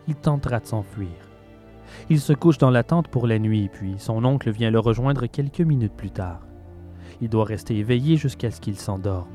il 0.09 0.17
tentera 0.17 0.59
de 0.59 0.67
s'enfuir. 0.67 1.07
Il 2.11 2.19
se 2.19 2.33
couche 2.33 2.59
dans 2.59 2.71
la 2.71 2.83
tente 2.83 3.07
pour 3.07 3.29
la 3.29 3.39
nuit, 3.39 3.71
puis 3.73 3.95
son 3.99 4.25
oncle 4.25 4.51
vient 4.51 4.73
le 4.73 4.81
rejoindre 4.81 5.27
quelques 5.29 5.61
minutes 5.61 5.97
plus 5.97 6.11
tard. 6.11 6.41
Il 7.21 7.29
doit 7.29 7.45
rester 7.45 7.77
éveillé 7.77 8.17
jusqu'à 8.17 8.51
ce 8.51 8.61
qu'il 8.61 8.77
s'endorme. 8.77 9.29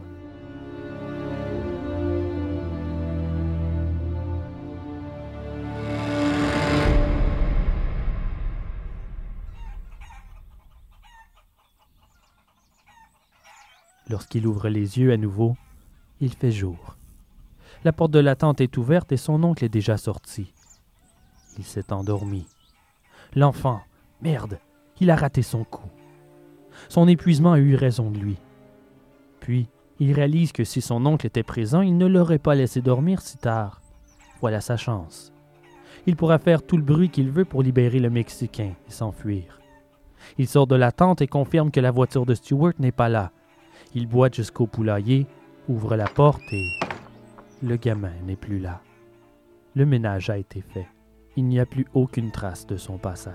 Lorsqu'il 14.14 14.46
ouvre 14.46 14.70
les 14.70 15.00
yeux 15.00 15.12
à 15.12 15.18
nouveau, 15.18 15.58
il 16.22 16.32
fait 16.34 16.52
jour. 16.52 16.98
La 17.84 17.92
porte 17.92 18.12
de 18.12 18.20
la 18.20 18.36
tente 18.36 18.62
est 18.62 18.78
ouverte 18.78 19.12
et 19.12 19.18
son 19.18 19.44
oncle 19.44 19.66
est 19.66 19.70
déjà 19.70 19.98
sorti. 19.98 20.54
Il 21.58 21.64
s'est 21.64 21.92
endormi. 21.92 22.46
L'enfant, 23.34 23.82
merde, 24.22 24.60
Il 25.00 25.10
a 25.10 25.16
raté 25.16 25.42
son 25.42 25.64
coup. 25.64 25.90
Son 26.90 27.08
épuisement 27.08 27.54
a 27.54 27.58
eu 27.58 27.74
raison 27.74 28.12
de 28.12 28.20
lui. 28.20 28.38
Puis, 29.40 29.68
il 30.00 30.14
réalise 30.14 30.52
que 30.52 30.64
si 30.64 30.80
son 30.80 31.04
oncle 31.08 31.26
était 31.26 31.42
présent, 31.42 31.82
il 31.82 31.98
ne 31.98 32.06
l'aurait 32.06 32.38
pas 32.38 32.54
laissé 32.54 32.82
dormir 32.84 33.20
si 33.20 33.40
tard. 33.40 33.82
Voilà 34.42 34.62
sa 34.62 34.78
chance. 34.78 35.34
Il 36.06 36.16
pourra 36.18 36.38
faire 36.38 36.62
tout 36.62 36.78
le 36.78 36.84
bruit 36.84 37.10
qu'il 37.10 37.32
veut 37.32 37.46
pour 37.46 37.64
libérer 37.64 37.98
le 37.98 38.12
Mexicain 38.12 38.76
et 38.88 38.92
s'enfuir. 38.92 39.60
Il 40.38 40.48
sort 40.48 40.68
de 40.68 40.76
la 40.76 40.92
tente 40.92 41.24
et 41.24 41.28
confirme 41.28 41.72
que 41.72 41.80
la 41.80 41.90
voiture 41.90 42.28
de 42.28 42.36
Stewart 42.36 42.74
n'est 42.78 42.92
pas 42.92 43.10
là. 43.10 43.32
Il 43.96 44.08
boite 44.08 44.34
jusqu'au 44.34 44.66
poulailler, 44.66 45.28
ouvre 45.70 45.96
la 45.96 46.08
porte 46.08 46.42
et 46.52 46.66
le 47.62 47.76
gamin 47.76 48.12
n'est 48.26 48.36
plus 48.36 48.60
là. 48.60 48.82
Le 49.76 49.86
ménage 49.86 50.30
a 50.30 50.38
été 50.38 50.62
fait. 50.62 50.88
Il 51.36 51.46
n'y 51.46 51.60
a 51.60 51.66
plus 51.66 51.86
aucune 51.94 52.32
trace 52.32 52.66
de 52.66 52.76
son 52.76 52.98
passage. 52.98 53.34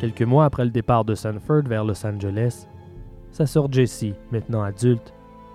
Quelques 0.00 0.22
mois 0.22 0.46
après 0.46 0.64
le 0.64 0.70
départ 0.70 1.04
de 1.04 1.14
Sanford 1.14 1.62
vers 1.66 1.84
Los 1.84 2.06
Angeles, 2.06 2.66
sa 3.32 3.46
sœur 3.46 3.70
Jessie, 3.70 4.14
maintenant 4.32 4.62
adulte, 4.62 5.12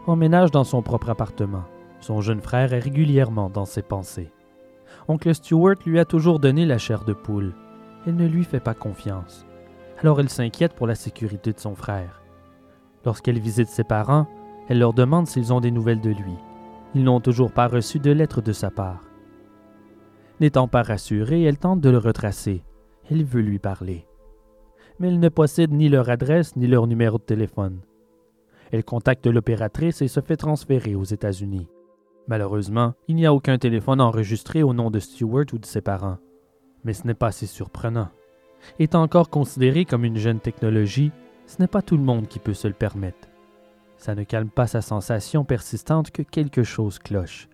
emménage 0.08 0.52
dans 0.52 0.63
son 0.63 0.82
propre 0.82 1.10
appartement. 1.10 1.63
Son 2.00 2.22
jeune 2.22 2.41
frère 2.41 2.72
est 2.72 2.80
régulièrement 2.80 3.50
dans 3.50 3.65
ses 3.65 3.82
pensées. 3.82 4.32
Oncle 5.08 5.36
Stewart 5.36 5.76
lui 5.86 6.00
a 6.00 6.06
toujours 6.06 6.39
donné 6.39 6.65
la 6.65 6.80
chair 6.80 7.06
de 7.06 7.13
poule. 7.13 7.54
Elle 8.08 8.15
ne 8.15 8.28
lui 8.28 8.44
fait 8.44 8.60
pas 8.60 8.74
confiance. 8.74 9.46
Alors 10.00 10.20
elle 10.20 10.30
s'inquiète 10.30 10.74
pour 10.74 10.88
la 10.88 10.96
sécurité 10.96 11.54
de 11.54 11.60
son 11.60 11.76
frère. 11.76 12.22
Lorsqu'elle 13.06 13.39
visite 13.39 13.68
ses 13.68 13.84
parents, 13.84 14.28
elle 14.68 14.80
leur 14.80 14.94
demande 14.94 15.28
s'ils 15.28 15.54
ont 15.54 15.62
des 15.62 15.72
nouvelles 15.72 16.02
de 16.02 16.10
lui. 16.10 16.34
Ils 16.96 17.04
n'ont 17.04 17.20
toujours 17.20 17.52
pas 17.52 17.68
reçu 17.68 18.00
de 18.00 18.12
lettre 18.12 18.41
de 18.41 18.52
sa 18.52 18.72
part. 18.72 19.04
N'étant 20.39 20.68
pas 20.68 20.82
rassurée, 20.82 21.44
elle 21.44 21.60
tente 21.60 21.82
de 21.82 21.89
le 21.89 22.00
retracer. 22.00 22.63
Elle 23.10 23.24
veut 23.24 23.41
lui 23.41 23.60
parler. 23.60 24.08
Mais 25.00 25.10
elle 25.10 25.20
ne 25.20 25.30
possède 25.30 25.72
ni 25.72 25.88
leur 25.88 26.10
adresse 26.10 26.56
ni 26.56 26.68
leur 26.68 26.88
numéro 26.88 27.18
de 27.20 27.24
téléphone. 27.24 27.82
Elle 28.72 28.84
contacte 28.84 29.28
l'opératrice 29.28 30.02
et 30.02 30.08
se 30.08 30.20
fait 30.20 30.38
transférer 30.38 30.96
aux 30.96 31.04
États-Unis. 31.04 31.68
Malheureusement, 32.28 32.94
il 33.08 33.16
n'y 33.16 33.26
a 33.26 33.34
aucun 33.34 33.58
téléphone 33.58 34.02
enregistré 34.02 34.64
au 34.64 34.74
nom 34.74 34.90
de 34.90 35.00
Stewart 35.00 35.46
ou 35.54 35.58
de 35.58 35.66
ses 35.66 35.82
parents. 35.82 36.18
Mais 36.84 36.94
ce 36.94 37.06
n'est 37.06 37.14
pas 37.14 37.32
si 37.32 37.48
surprenant. 37.48 38.10
Étant 38.80 39.04
encore 39.04 39.30
considéré 39.30 39.86
comme 39.86 40.06
une 40.06 40.18
jeune 40.18 40.40
technologie, 40.40 41.12
ce 41.46 41.58
n'est 41.60 41.68
pas 41.68 41.82
tout 41.82 41.98
le 41.98 42.04
monde 42.04 42.28
qui 42.28 42.40
peut 42.40 42.54
se 42.54 42.68
le 42.68 42.74
permettre. 42.74 43.28
Ça 43.98 44.16
ne 44.16 44.24
calme 44.24 44.50
pas 44.50 44.68
sa 44.68 44.82
sensation 44.82 45.44
persistante 45.46 46.12
que 46.12 46.24
quelque 46.24 46.64
chose 46.64 47.00
cloche. 47.00 47.48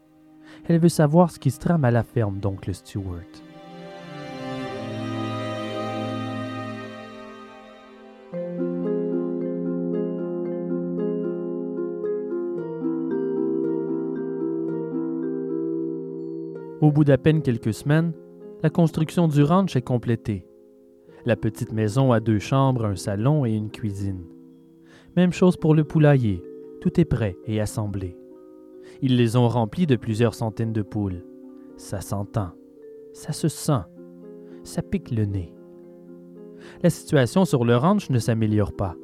Elle 0.67 0.79
veut 0.79 0.89
savoir 0.89 1.31
ce 1.31 1.39
qui 1.39 1.51
se 1.51 1.59
trame 1.59 1.85
à 1.85 1.91
la 1.91 2.03
ferme 2.03 2.39
d'oncle 2.39 2.73
Stewart. 2.73 3.19
Au 16.91 16.93
bout 16.93 17.05
d'à 17.05 17.17
peine 17.17 17.41
quelques 17.41 17.73
semaines, 17.73 18.11
la 18.63 18.69
construction 18.69 19.29
du 19.29 19.43
ranch 19.43 19.77
est 19.77 19.81
complétée. 19.81 20.45
La 21.23 21.37
petite 21.37 21.71
maison 21.71 22.11
a 22.11 22.19
deux 22.19 22.37
chambres, 22.37 22.83
un 22.83 22.97
salon 22.97 23.45
et 23.45 23.53
une 23.53 23.71
cuisine. 23.71 24.25
Même 25.15 25.31
chose 25.31 25.55
pour 25.55 25.73
le 25.73 25.85
poulailler, 25.85 26.43
tout 26.81 26.99
est 26.99 27.05
prêt 27.05 27.37
et 27.45 27.61
assemblé. 27.61 28.17
Ils 29.01 29.15
les 29.15 29.37
ont 29.37 29.47
remplis 29.47 29.87
de 29.87 29.95
plusieurs 29.95 30.33
centaines 30.33 30.73
de 30.73 30.81
poules. 30.81 31.23
Ça 31.77 32.01
s'entend, 32.01 32.49
ça 33.13 33.31
se 33.31 33.47
sent, 33.47 33.83
ça 34.65 34.81
pique 34.81 35.11
le 35.11 35.23
nez. 35.23 35.55
La 36.83 36.89
situation 36.89 37.45
sur 37.45 37.63
le 37.63 37.77
ranch 37.77 38.09
ne 38.09 38.19
s'améliore 38.19 38.73
pas. 38.73 38.97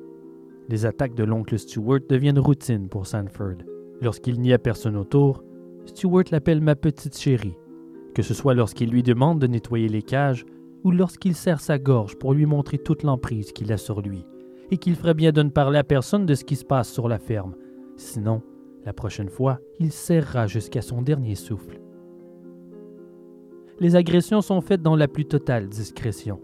Les 0.67 0.85
attaques 0.85 1.15
de 1.15 1.23
l'oncle 1.23 1.57
Stewart 1.57 2.01
deviennent 2.09 2.37
routine 2.37 2.89
pour 2.89 3.07
Sanford. 3.07 3.59
Lorsqu'il 4.01 4.41
n'y 4.41 4.51
a 4.51 4.59
personne 4.59 4.97
autour, 4.97 5.41
Stewart 5.85 6.25
l'appelle 6.31 6.59
ma 6.59 6.75
petite 6.75 7.17
chérie 7.17 7.55
que 8.17 8.23
ce 8.23 8.33
soit 8.33 8.55
lorsqu'il 8.55 8.89
lui 8.89 9.03
demande 9.03 9.37
de 9.37 9.45
nettoyer 9.45 9.87
les 9.87 10.01
cages 10.01 10.43
ou 10.83 10.89
lorsqu'il 10.89 11.35
serre 11.35 11.59
sa 11.59 11.77
gorge 11.77 12.15
pour 12.17 12.33
lui 12.33 12.47
montrer 12.47 12.79
toute 12.79 13.03
l'emprise 13.03 13.51
qu'il 13.51 13.71
a 13.71 13.77
sur 13.77 14.01
lui, 14.01 14.25
et 14.71 14.77
qu'il 14.77 14.95
ferait 14.95 15.13
bien 15.13 15.31
de 15.31 15.43
ne 15.43 15.51
parler 15.51 15.77
à 15.77 15.83
personne 15.83 16.25
de 16.25 16.33
ce 16.33 16.43
qui 16.43 16.55
se 16.55 16.65
passe 16.65 16.91
sur 16.91 17.07
la 17.07 17.19
ferme. 17.19 17.53
Sinon, 17.95 18.41
la 18.85 18.91
prochaine 18.91 19.29
fois, 19.29 19.59
il 19.79 19.91
serrera 19.91 20.47
jusqu'à 20.47 20.81
son 20.81 21.03
dernier 21.03 21.35
souffle. 21.35 21.79
Les 23.79 23.95
agressions 23.95 24.41
sont 24.41 24.61
faites 24.61 24.81
dans 24.81 24.95
la 24.95 25.07
plus 25.07 25.25
totale 25.25 25.69
discrétion. 25.69 26.41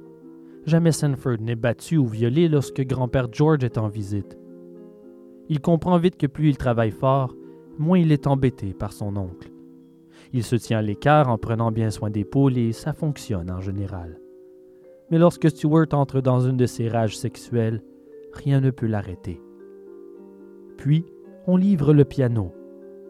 Jamais 0.68 0.92
Sanford 0.92 1.40
n'est 1.40 1.56
battu 1.56 1.98
ou 1.98 2.06
violé 2.06 2.50
lorsque 2.50 2.82
grand-père 2.82 3.30
George 3.32 3.64
est 3.64 3.80
en 3.80 3.88
visite. 3.88 4.38
Il 5.50 5.60
comprend 5.60 5.98
vite 5.98 6.18
que 6.18 6.28
plus 6.28 6.50
il 6.50 6.58
travaille 6.58 6.92
fort, 6.92 7.36
moins 7.80 7.98
il 7.98 8.12
est 8.12 8.28
embêté 8.28 8.76
par 8.76 8.94
son 8.94 9.18
oncle. 9.18 9.53
Il 10.34 10.43
se 10.43 10.56
tient 10.56 10.80
à 10.80 10.82
l'écart 10.82 11.30
en 11.30 11.38
prenant 11.38 11.72
bien 11.72 11.91
soin 11.91 12.10
des 12.10 12.26
poules 12.26 12.58
et 12.58 12.74
ça 12.74 12.91
fonctionne 12.91 13.52
en 13.52 13.62
général. 13.62 14.19
Mais 15.12 15.19
lorsque 15.19 15.50
Stewart 15.50 15.88
entre 15.91 16.22
dans 16.22 16.39
une 16.39 16.58
de 16.58 16.65
ses 16.65 16.89
rages 16.89 17.15
sexuelles, 17.15 17.84
rien 18.34 18.60
ne 18.60 18.72
peut 18.72 18.88
l'arrêter. 18.88 19.39
Puis, 20.78 21.06
on 21.46 21.56
livre 21.56 21.93
le 21.93 22.04
piano. 22.04 22.52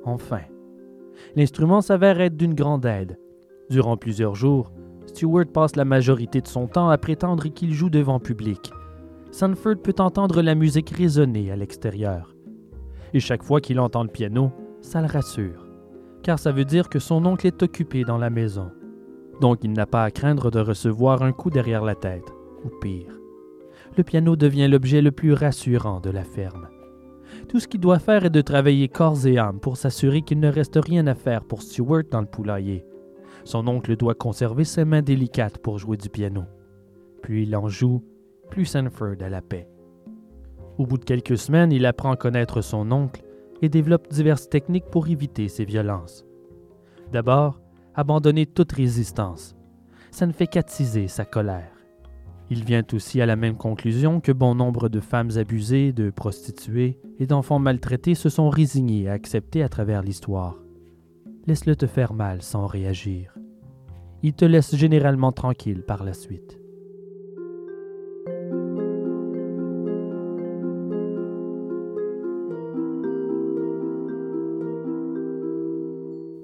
Enfin. 0.04 0.42
L'instrument 1.38 1.80
s'avère 1.80 2.20
être 2.20 2.36
d'une 2.36 2.56
grande 2.56 2.86
aide. 2.86 3.18
Durant 3.70 3.96
plusieurs 3.96 4.36
jours, 4.36 4.74
Stewart 5.06 5.46
passe 5.46 5.78
la 5.78 5.86
majorité 5.86 6.42
de 6.42 6.48
son 6.48 6.68
temps 6.68 6.90
à 6.90 6.98
prétendre 6.98 7.48
qu'il 7.48 7.72
joue 7.72 7.90
devant 7.90 8.20
public. 8.20 8.72
Sanford 9.32 9.78
peut 9.82 9.96
entendre 10.00 10.42
la 10.42 10.56
musique 10.56 10.90
résonner 10.90 11.52
à 11.52 11.56
l'extérieur. 11.56 12.36
Et 13.14 13.22
chaque 13.22 13.44
fois 13.44 13.62
qu'il 13.62 13.80
entend 13.80 14.04
le 14.04 14.10
piano, 14.10 14.52
ça 14.82 15.00
le 15.00 15.08
rassure 15.08 15.63
car 16.24 16.40
ça 16.40 16.52
veut 16.52 16.66
dire 16.66 16.90
que 16.90 17.00
son 17.00 17.26
oncle 17.26 17.46
est 17.46 17.62
occupé 17.62 18.04
dans 18.04 18.18
la 18.18 18.30
maison. 18.30 18.72
Donc 19.42 19.60
il 19.64 19.74
n'a 19.74 19.86
pas 19.86 20.04
à 20.04 20.12
craindre 20.12 20.50
de 20.50 20.60
recevoir 20.60 21.22
un 21.22 21.34
coup 21.34 21.50
derrière 21.50 21.84
la 21.84 21.96
tête, 21.96 22.34
ou 22.64 22.70
pire. 22.82 23.20
Le 23.98 24.04
piano 24.04 24.36
devient 24.36 24.68
l'objet 24.68 25.02
le 25.02 25.12
plus 25.12 25.34
rassurant 25.34 26.00
de 26.00 26.10
la 26.10 26.24
ferme. 26.24 26.68
Tout 27.50 27.60
ce 27.60 27.68
qu'il 27.68 27.82
doit 27.82 28.00
faire 28.00 28.26
est 28.26 28.30
de 28.30 28.42
travailler 28.42 28.88
corps 28.88 29.28
et 29.28 29.38
âme 29.38 29.60
pour 29.60 29.78
s'assurer 29.78 30.22
qu'il 30.22 30.40
ne 30.40 30.52
reste 30.52 30.80
rien 30.82 31.06
à 31.08 31.16
faire 31.16 31.44
pour 31.44 31.62
Stewart 31.62 32.04
dans 32.10 32.22
le 32.22 32.28
poulailler. 32.28 32.86
Son 33.44 33.68
oncle 33.68 33.96
doit 33.98 34.16
conserver 34.16 34.64
ses 34.64 34.86
mains 34.86 35.02
délicates 35.02 35.58
pour 35.58 35.78
jouer 35.78 35.98
du 35.98 36.10
piano. 36.10 36.44
Plus 37.22 37.44
il 37.44 37.56
en 37.56 37.68
joue, 37.68 38.04
plus 38.50 38.66
Sanford 38.66 39.16
a 39.22 39.30
la 39.30 39.42
paix. 39.42 39.68
Au 40.78 40.86
bout 40.86 40.98
de 40.98 41.06
quelques 41.06 41.38
semaines, 41.38 41.72
il 41.72 41.86
apprend 41.86 42.12
à 42.12 42.18
connaître 42.18 42.62
son 42.62 42.92
oncle 42.92 43.24
et 43.62 43.70
développe 43.70 44.10
diverses 44.10 44.50
techniques 44.50 44.90
pour 44.92 45.08
éviter 45.08 45.48
ces 45.48 45.66
violences. 45.66 46.26
D'abord, 47.12 47.60
abandonner 47.96 48.46
toute 48.46 48.72
résistance. 48.72 49.56
Ça 50.12 50.26
ne 50.26 50.32
fait 50.32 50.48
qu'attiser 50.48 51.08
sa 51.08 51.26
colère. 51.26 51.72
Il 52.50 52.64
vient 52.66 52.84
aussi 52.94 53.22
à 53.22 53.26
la 53.26 53.36
même 53.36 53.56
conclusion 53.56 54.20
que 54.20 54.32
bon 54.32 54.56
nombre 54.56 54.90
de 54.90 55.00
femmes 55.00 55.32
abusées, 55.38 55.94
de 55.94 56.10
prostituées 56.10 57.00
et 57.20 57.26
d'enfants 57.26 57.60
maltraités 57.60 58.16
se 58.16 58.30
sont 58.30 58.50
résignés 58.50 59.08
à 59.08 59.14
accepter 59.14 59.64
à 59.64 59.70
travers 59.70 60.02
l'histoire. 60.02 60.58
Laisse-le 61.48 61.76
te 61.76 61.88
faire 61.88 62.14
mal 62.14 62.42
sans 62.42 62.68
réagir. 62.68 63.36
Il 64.22 64.34
te 64.34 64.46
laisse 64.46 64.76
généralement 64.76 65.32
tranquille 65.32 65.84
par 65.84 66.04
la 66.04 66.14
suite. 66.14 66.60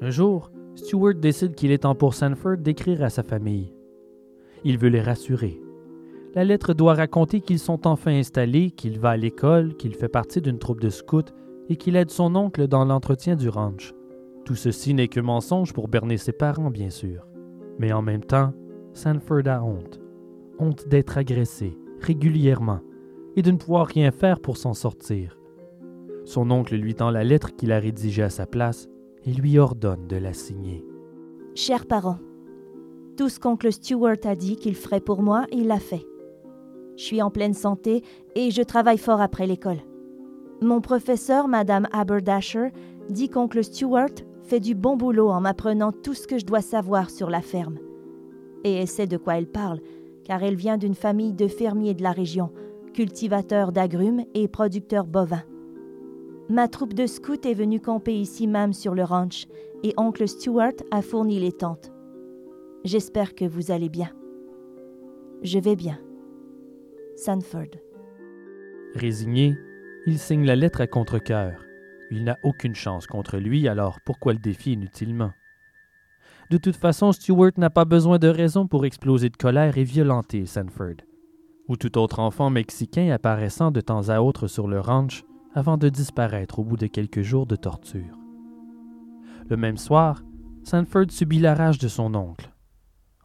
Un 0.09 0.11
jour, 0.11 0.49
Stewart 0.73 1.13
décide 1.13 1.53
qu'il 1.53 1.69
est 1.69 1.83
temps 1.83 1.93
pour 1.93 2.15
Sanford 2.15 2.57
d'écrire 2.57 3.03
à 3.03 3.11
sa 3.11 3.21
famille. 3.21 3.75
Il 4.63 4.79
veut 4.79 4.89
les 4.89 5.03
rassurer. 5.03 5.61
La 6.33 6.43
lettre 6.43 6.73
doit 6.73 6.95
raconter 6.95 7.41
qu'ils 7.41 7.59
sont 7.59 7.85
enfin 7.85 8.13
installés, 8.13 8.71
qu'il 8.71 8.99
va 8.99 9.11
à 9.11 9.17
l'école, 9.17 9.77
qu'il 9.77 9.93
fait 9.93 10.07
partie 10.07 10.41
d'une 10.41 10.57
troupe 10.57 10.81
de 10.81 10.89
scouts 10.89 11.31
et 11.69 11.75
qu'il 11.75 11.95
aide 11.95 12.09
son 12.09 12.35
oncle 12.35 12.67
dans 12.67 12.85
l'entretien 12.85 13.35
du 13.35 13.49
ranch. 13.49 13.93
Tout 14.45 14.55
ceci 14.55 14.95
n'est 14.95 15.09
que 15.09 15.19
mensonge 15.19 15.73
pour 15.73 15.89
berner 15.89 16.17
ses 16.17 16.31
parents, 16.31 16.71
bien 16.71 16.89
sûr. 16.89 17.27
Mais 17.77 17.93
en 17.93 18.01
même 18.01 18.23
temps, 18.23 18.51
Sanford 18.93 19.45
a 19.45 19.63
honte. 19.63 19.99
Honte 20.57 20.87
d'être 20.87 21.19
agressé, 21.19 21.77
régulièrement, 22.01 22.79
et 23.35 23.43
de 23.43 23.51
ne 23.51 23.57
pouvoir 23.57 23.85
rien 23.85 24.09
faire 24.09 24.39
pour 24.39 24.57
s'en 24.57 24.73
sortir. 24.73 25.37
Son 26.25 26.49
oncle 26.49 26.75
lui 26.75 26.95
tend 26.95 27.11
la 27.11 27.23
lettre 27.23 27.55
qu'il 27.55 27.71
a 27.71 27.77
rédigée 27.77 28.23
à 28.23 28.31
sa 28.31 28.47
place 28.47 28.89
et 29.25 29.33
lui 29.33 29.59
ordonne 29.59 30.07
de 30.07 30.15
la 30.15 30.33
signer. 30.33 30.85
Chers 31.55 31.85
parents, 31.85 32.19
tout 33.17 33.29
ce 33.29 33.39
qu'oncle 33.39 33.71
Stewart 33.71 34.17
a 34.23 34.35
dit 34.35 34.55
qu'il 34.55 34.75
ferait 34.75 35.01
pour 35.01 35.21
moi, 35.21 35.45
il 35.51 35.67
l'a 35.67 35.79
fait. 35.79 36.05
Je 36.95 37.03
suis 37.03 37.21
en 37.21 37.29
pleine 37.29 37.53
santé 37.53 38.03
et 38.35 38.51
je 38.51 38.61
travaille 38.61 38.97
fort 38.97 39.21
après 39.21 39.47
l'école. 39.47 39.79
Mon 40.61 40.81
professeur, 40.81 41.47
Madame 41.47 41.87
Aberdasher, 41.91 42.69
Dis 43.09 43.27
qu'oncle 43.27 43.63
Stewart 43.63 44.11
fait 44.43 44.59
du 44.59 44.75
bon 44.75 44.95
boulot 44.95 45.29
en 45.29 45.41
m'apprenant 45.41 45.91
tout 45.91 46.13
ce 46.13 46.27
que 46.27 46.37
je 46.37 46.45
dois 46.45 46.61
savoir 46.61 47.09
sur 47.09 47.31
la 47.31 47.41
ferme. 47.41 47.79
Et 48.63 48.73
elle 48.73 48.87
sait 48.87 49.07
de 49.07 49.17
quoi 49.17 49.37
elle 49.37 49.47
parle, 49.47 49.79
car 50.23 50.43
elle 50.43 50.55
vient 50.55 50.77
d'une 50.77 50.93
famille 50.93 51.33
de 51.33 51.47
fermiers 51.47 51.95
de 51.95 52.03
la 52.03 52.11
région, 52.11 52.51
cultivateurs 52.93 53.71
d'agrumes 53.71 54.25
et 54.35 54.47
producteurs 54.47 55.07
bovins. 55.07 55.43
Ma 56.49 56.67
troupe 56.67 56.95
de 56.95 57.05
scouts 57.05 57.45
est 57.45 57.53
venue 57.53 57.79
camper 57.79 58.19
ici 58.19 58.47
même 58.47 58.73
sur 58.73 58.95
le 58.95 59.03
ranch, 59.03 59.45
et 59.83 59.93
oncle 59.97 60.27
Stewart 60.27 60.73
a 60.89 61.03
fourni 61.03 61.39
les 61.39 61.51
tentes. 61.51 61.91
J'espère 62.83 63.35
que 63.35 63.45
vous 63.45 63.69
allez 63.69 63.89
bien. 63.89 64.09
Je 65.43 65.59
vais 65.59 65.75
bien. 65.75 65.99
Sanford. 67.15 67.69
Résigné, 68.95 69.55
il 70.07 70.17
signe 70.17 70.43
la 70.43 70.55
lettre 70.55 70.81
à 70.81 70.87
contre-cœur. 70.87 71.63
Il 72.09 72.23
n'a 72.23 72.37
aucune 72.43 72.73
chance 72.73 73.05
contre 73.05 73.37
lui, 73.37 73.67
alors 73.67 73.99
pourquoi 74.03 74.33
le 74.33 74.39
défier 74.39 74.73
inutilement? 74.73 75.31
De 76.49 76.57
toute 76.57 76.77
façon, 76.77 77.11
Stewart 77.11 77.51
n'a 77.57 77.69
pas 77.69 77.85
besoin 77.85 78.17
de 78.17 78.27
raison 78.27 78.65
pour 78.65 78.87
exploser 78.87 79.29
de 79.29 79.37
colère 79.37 79.77
et 79.77 79.83
violenter 79.83 80.47
Sanford, 80.47 80.95
ou 81.67 81.77
tout 81.77 81.95
autre 81.99 82.19
enfant 82.19 82.49
mexicain 82.49 83.11
apparaissant 83.11 83.69
de 83.69 83.81
temps 83.81 84.09
à 84.09 84.21
autre 84.21 84.47
sur 84.47 84.67
le 84.67 84.79
ranch 84.79 85.23
avant 85.53 85.77
de 85.77 85.89
disparaître 85.89 86.59
au 86.59 86.63
bout 86.63 86.77
de 86.77 86.87
quelques 86.87 87.21
jours 87.21 87.45
de 87.45 87.55
torture. 87.55 88.17
Le 89.49 89.57
même 89.57 89.77
soir, 89.77 90.21
Sanford 90.63 91.09
subit 91.09 91.39
la 91.39 91.55
rage 91.55 91.79
de 91.79 91.87
son 91.87 92.13
oncle. 92.13 92.51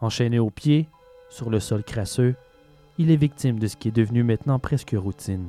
Enchaîné 0.01 0.39
aux 0.39 0.51
pieds, 0.51 0.89
sur 1.29 1.51
le 1.51 1.61
sol 1.61 1.85
crasseux, 1.85 2.35
il 2.99 3.11
est 3.11 3.17
victime 3.17 3.59
de 3.59 3.67
ce 3.67 3.77
qui 3.77 3.89
est 3.89 3.97
devenu 3.97 4.23
maintenant 4.23 4.59
presque 4.59 4.95
routine. 4.97 5.49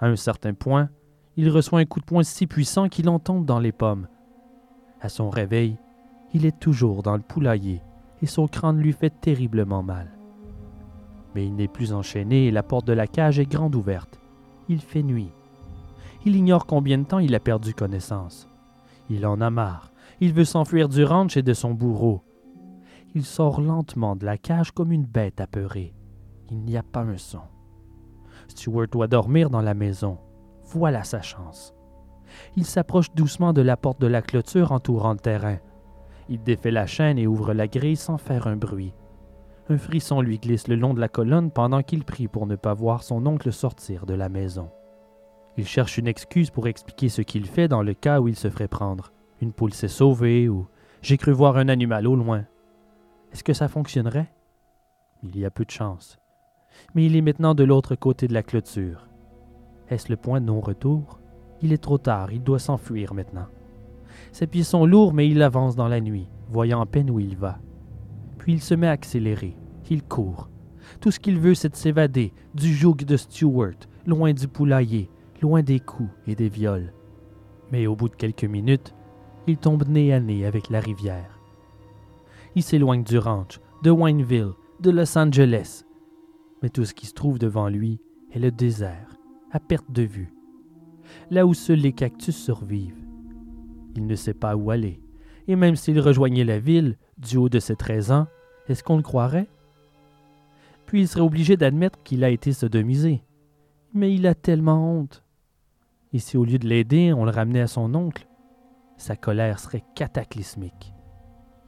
À 0.00 0.06
un 0.06 0.16
certain 0.16 0.54
point, 0.54 0.88
il 1.36 1.48
reçoit 1.48 1.78
un 1.78 1.84
coup 1.84 2.00
de 2.00 2.04
poing 2.04 2.22
si 2.22 2.46
puissant 2.46 2.88
qu'il 2.88 3.08
en 3.08 3.18
tombe 3.18 3.44
dans 3.44 3.60
les 3.60 3.72
pommes. 3.72 4.08
À 5.00 5.08
son 5.08 5.30
réveil, 5.30 5.76
il 6.34 6.46
est 6.46 6.58
toujours 6.58 7.02
dans 7.02 7.16
le 7.16 7.22
poulailler 7.22 7.82
et 8.20 8.26
son 8.26 8.48
crâne 8.48 8.78
lui 8.78 8.92
fait 8.92 9.10
terriblement 9.20 9.82
mal. 9.82 10.10
Mais 11.34 11.46
il 11.46 11.54
n'est 11.54 11.68
plus 11.68 11.92
enchaîné 11.92 12.46
et 12.46 12.50
la 12.50 12.62
porte 12.62 12.86
de 12.86 12.92
la 12.92 13.06
cage 13.06 13.38
est 13.38 13.46
grande 13.46 13.74
ouverte. 13.74 14.20
Il 14.68 14.80
fait 14.80 15.02
nuit. 15.02 15.32
Il 16.24 16.36
ignore 16.36 16.66
combien 16.66 16.98
de 16.98 17.04
temps 17.04 17.18
il 17.18 17.34
a 17.34 17.40
perdu 17.40 17.74
connaissance. 17.74 18.48
Il 19.10 19.26
en 19.26 19.40
a 19.40 19.50
marre. 19.50 19.92
Il 20.20 20.32
veut 20.32 20.44
s'enfuir 20.44 20.88
du 20.88 21.04
ranch 21.04 21.36
et 21.36 21.42
de 21.42 21.52
son 21.52 21.72
bourreau. 21.72 22.22
Il 23.14 23.24
sort 23.24 23.60
lentement 23.60 24.14
de 24.14 24.24
la 24.24 24.38
cage 24.38 24.70
comme 24.70 24.92
une 24.92 25.04
bête 25.04 25.40
apeurée. 25.40 25.94
Il 26.50 26.60
n'y 26.60 26.76
a 26.76 26.82
pas 26.82 27.00
un 27.00 27.18
son. 27.18 27.42
Stewart 28.48 28.86
doit 28.86 29.08
dormir 29.08 29.50
dans 29.50 29.60
la 29.60 29.74
maison. 29.74 30.18
Voilà 30.64 31.02
sa 31.02 31.22
chance. 31.22 31.74
Il 32.56 32.64
s'approche 32.64 33.12
doucement 33.14 33.52
de 33.52 33.60
la 33.60 33.76
porte 33.76 34.00
de 34.00 34.06
la 34.06 34.22
clôture 34.22 34.72
entourant 34.72 35.12
le 35.12 35.18
terrain. 35.18 35.58
Il 36.28 36.42
défait 36.42 36.70
la 36.70 36.86
chaîne 36.86 37.18
et 37.18 37.26
ouvre 37.26 37.52
la 37.52 37.66
grille 37.66 37.96
sans 37.96 38.16
faire 38.16 38.46
un 38.46 38.56
bruit. 38.56 38.94
Un 39.68 39.76
frisson 39.76 40.20
lui 40.20 40.38
glisse 40.38 40.68
le 40.68 40.76
long 40.76 40.94
de 40.94 41.00
la 41.00 41.08
colonne 41.08 41.50
pendant 41.50 41.82
qu'il 41.82 42.04
prie 42.04 42.28
pour 42.28 42.46
ne 42.46 42.56
pas 42.56 42.74
voir 42.74 43.02
son 43.02 43.26
oncle 43.26 43.52
sortir 43.52 44.06
de 44.06 44.14
la 44.14 44.28
maison. 44.28 44.70
Il 45.56 45.66
cherche 45.66 45.98
une 45.98 46.06
excuse 46.06 46.50
pour 46.50 46.66
expliquer 46.66 47.08
ce 47.08 47.22
qu'il 47.22 47.46
fait 47.46 47.68
dans 47.68 47.82
le 47.82 47.94
cas 47.94 48.20
où 48.20 48.28
il 48.28 48.36
se 48.36 48.48
ferait 48.48 48.68
prendre. 48.68 49.12
Une 49.40 49.52
poule 49.52 49.74
s'est 49.74 49.88
sauvée 49.88 50.48
ou 50.48 50.66
j'ai 51.02 51.18
cru 51.18 51.32
voir 51.32 51.56
un 51.56 51.68
animal 51.68 52.06
au 52.06 52.16
loin. 52.16 52.44
Est-ce 53.32 53.44
que 53.44 53.52
ça 53.52 53.68
fonctionnerait? 53.68 54.32
Il 55.22 55.38
y 55.38 55.44
a 55.44 55.50
peu 55.50 55.64
de 55.64 55.70
chance. 55.70 56.18
Mais 56.94 57.04
il 57.04 57.16
est 57.16 57.22
maintenant 57.22 57.54
de 57.54 57.64
l'autre 57.64 57.94
côté 57.96 58.28
de 58.28 58.34
la 58.34 58.42
clôture. 58.42 59.08
Est-ce 59.88 60.10
le 60.10 60.16
point 60.16 60.40
de 60.40 60.46
non-retour? 60.46 61.18
Il 61.60 61.72
est 61.72 61.82
trop 61.82 61.98
tard, 61.98 62.32
il 62.32 62.42
doit 62.42 62.58
s'enfuir 62.58 63.12
maintenant. 63.14 63.46
Ses 64.32 64.46
pieds 64.46 64.64
sont 64.64 64.86
lourds, 64.86 65.12
mais 65.12 65.28
il 65.28 65.42
avance 65.42 65.76
dans 65.76 65.88
la 65.88 66.00
nuit, 66.00 66.28
voyant 66.48 66.80
à 66.80 66.86
peine 66.86 67.10
où 67.10 67.20
il 67.20 67.36
va. 67.36 67.58
Puis 68.38 68.54
il 68.54 68.60
se 68.62 68.74
met 68.74 68.86
à 68.86 68.92
accélérer. 68.92 69.56
Il 69.90 70.02
court. 70.02 70.48
Tout 71.00 71.10
ce 71.10 71.20
qu'il 71.20 71.38
veut, 71.38 71.54
c'est 71.54 71.68
de 71.68 71.76
s'évader 71.76 72.32
du 72.54 72.74
joug 72.74 72.96
de 72.96 73.16
Stewart, 73.16 73.76
loin 74.06 74.32
du 74.32 74.48
poulailler, 74.48 75.10
loin 75.42 75.62
des 75.62 75.80
coups 75.80 76.10
et 76.26 76.34
des 76.34 76.48
viols. 76.48 76.92
Mais 77.72 77.86
au 77.86 77.96
bout 77.96 78.08
de 78.08 78.14
quelques 78.14 78.44
minutes, 78.44 78.94
il 79.46 79.58
tombe 79.58 79.88
nez 79.88 80.12
à 80.12 80.20
nez 80.20 80.46
avec 80.46 80.70
la 80.70 80.80
rivière. 80.80 81.40
Il 82.54 82.62
s'éloigne 82.62 83.02
du 83.02 83.18
ranch, 83.18 83.60
de 83.82 83.90
Wineville, 83.90 84.52
de 84.80 84.90
Los 84.90 85.18
Angeles. 85.18 85.84
Mais 86.62 86.70
tout 86.70 86.84
ce 86.84 86.94
qui 86.94 87.06
se 87.06 87.14
trouve 87.14 87.38
devant 87.38 87.68
lui 87.68 88.00
est 88.32 88.38
le 88.38 88.52
désert, 88.52 89.16
à 89.50 89.58
perte 89.58 89.90
de 89.90 90.02
vue, 90.02 90.32
là 91.30 91.44
où 91.44 91.54
seuls 91.54 91.78
les 91.78 91.92
cactus 91.92 92.36
survivent. 92.36 93.04
Il 93.96 94.06
ne 94.06 94.14
sait 94.14 94.34
pas 94.34 94.54
où 94.54 94.70
aller, 94.70 95.00
et 95.48 95.56
même 95.56 95.76
s'il 95.76 95.98
rejoignait 95.98 96.44
la 96.44 96.60
ville, 96.60 96.96
du 97.18 97.36
haut 97.36 97.48
de 97.48 97.58
ses 97.58 97.76
13 97.76 98.12
ans, 98.12 98.26
est-ce 98.68 98.84
qu'on 98.84 98.96
le 98.96 99.02
croirait? 99.02 99.48
Puis 100.86 101.00
il 101.00 101.08
serait 101.08 101.20
obligé 101.20 101.56
d'admettre 101.56 102.02
qu'il 102.04 102.22
a 102.22 102.30
été 102.30 102.52
sodomisé. 102.52 103.22
Mais 103.92 104.14
il 104.14 104.26
a 104.26 104.34
tellement 104.34 104.98
honte. 104.98 105.22
Et 106.12 106.18
si 106.18 106.36
au 106.36 106.44
lieu 106.44 106.58
de 106.58 106.68
l'aider, 106.68 107.12
on 107.12 107.24
le 107.24 107.30
ramenait 107.30 107.62
à 107.62 107.66
son 107.66 107.94
oncle, 107.94 108.26
sa 108.96 109.16
colère 109.16 109.58
serait 109.58 109.84
cataclysmique. 109.94 110.94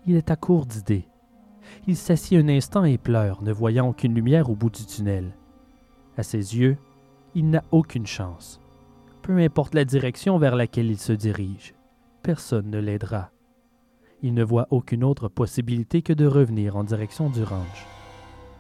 Il 0.06 0.16
est 0.16 0.30
à 0.30 0.36
court 0.36 0.66
d'idées. 0.66 1.08
Il 1.86 1.96
s'assied 1.96 2.38
un 2.38 2.48
instant 2.48 2.84
et 2.84 2.98
pleure, 2.98 3.42
ne 3.42 3.52
voyant 3.52 3.88
aucune 3.88 4.14
lumière 4.14 4.50
au 4.50 4.54
bout 4.54 4.70
du 4.70 4.84
tunnel. 4.84 5.34
À 6.16 6.22
ses 6.22 6.56
yeux, 6.56 6.76
il 7.34 7.48
n'a 7.48 7.64
aucune 7.72 8.06
chance. 8.06 8.60
Peu 9.22 9.38
importe 9.38 9.74
la 9.74 9.84
direction 9.84 10.38
vers 10.38 10.54
laquelle 10.54 10.90
il 10.90 10.98
se 10.98 11.12
dirige, 11.12 11.74
personne 12.22 12.70
ne 12.70 12.78
l'aidera. 12.78 13.30
Il 14.22 14.34
ne 14.34 14.44
voit 14.44 14.68
aucune 14.70 15.04
autre 15.04 15.28
possibilité 15.28 16.02
que 16.02 16.12
de 16.12 16.26
revenir 16.26 16.76
en 16.76 16.84
direction 16.84 17.30
du 17.30 17.42
ranch. 17.42 17.86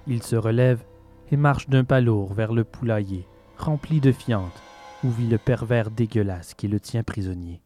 Il 0.06 0.22
se 0.22 0.36
relève 0.36 0.84
et 1.30 1.36
marche 1.36 1.68
d'un 1.68 1.84
pas 1.84 2.00
lourd 2.00 2.32
vers 2.32 2.52
le 2.52 2.64
poulailler, 2.64 3.26
rempli 3.56 4.00
de 4.00 4.12
fientes, 4.12 4.62
où 5.04 5.10
vit 5.10 5.28
le 5.28 5.38
pervers 5.38 5.90
dégueulasse 5.90 6.54
qui 6.54 6.66
le 6.66 6.80
tient 6.80 7.02
prisonnier. 7.02 7.60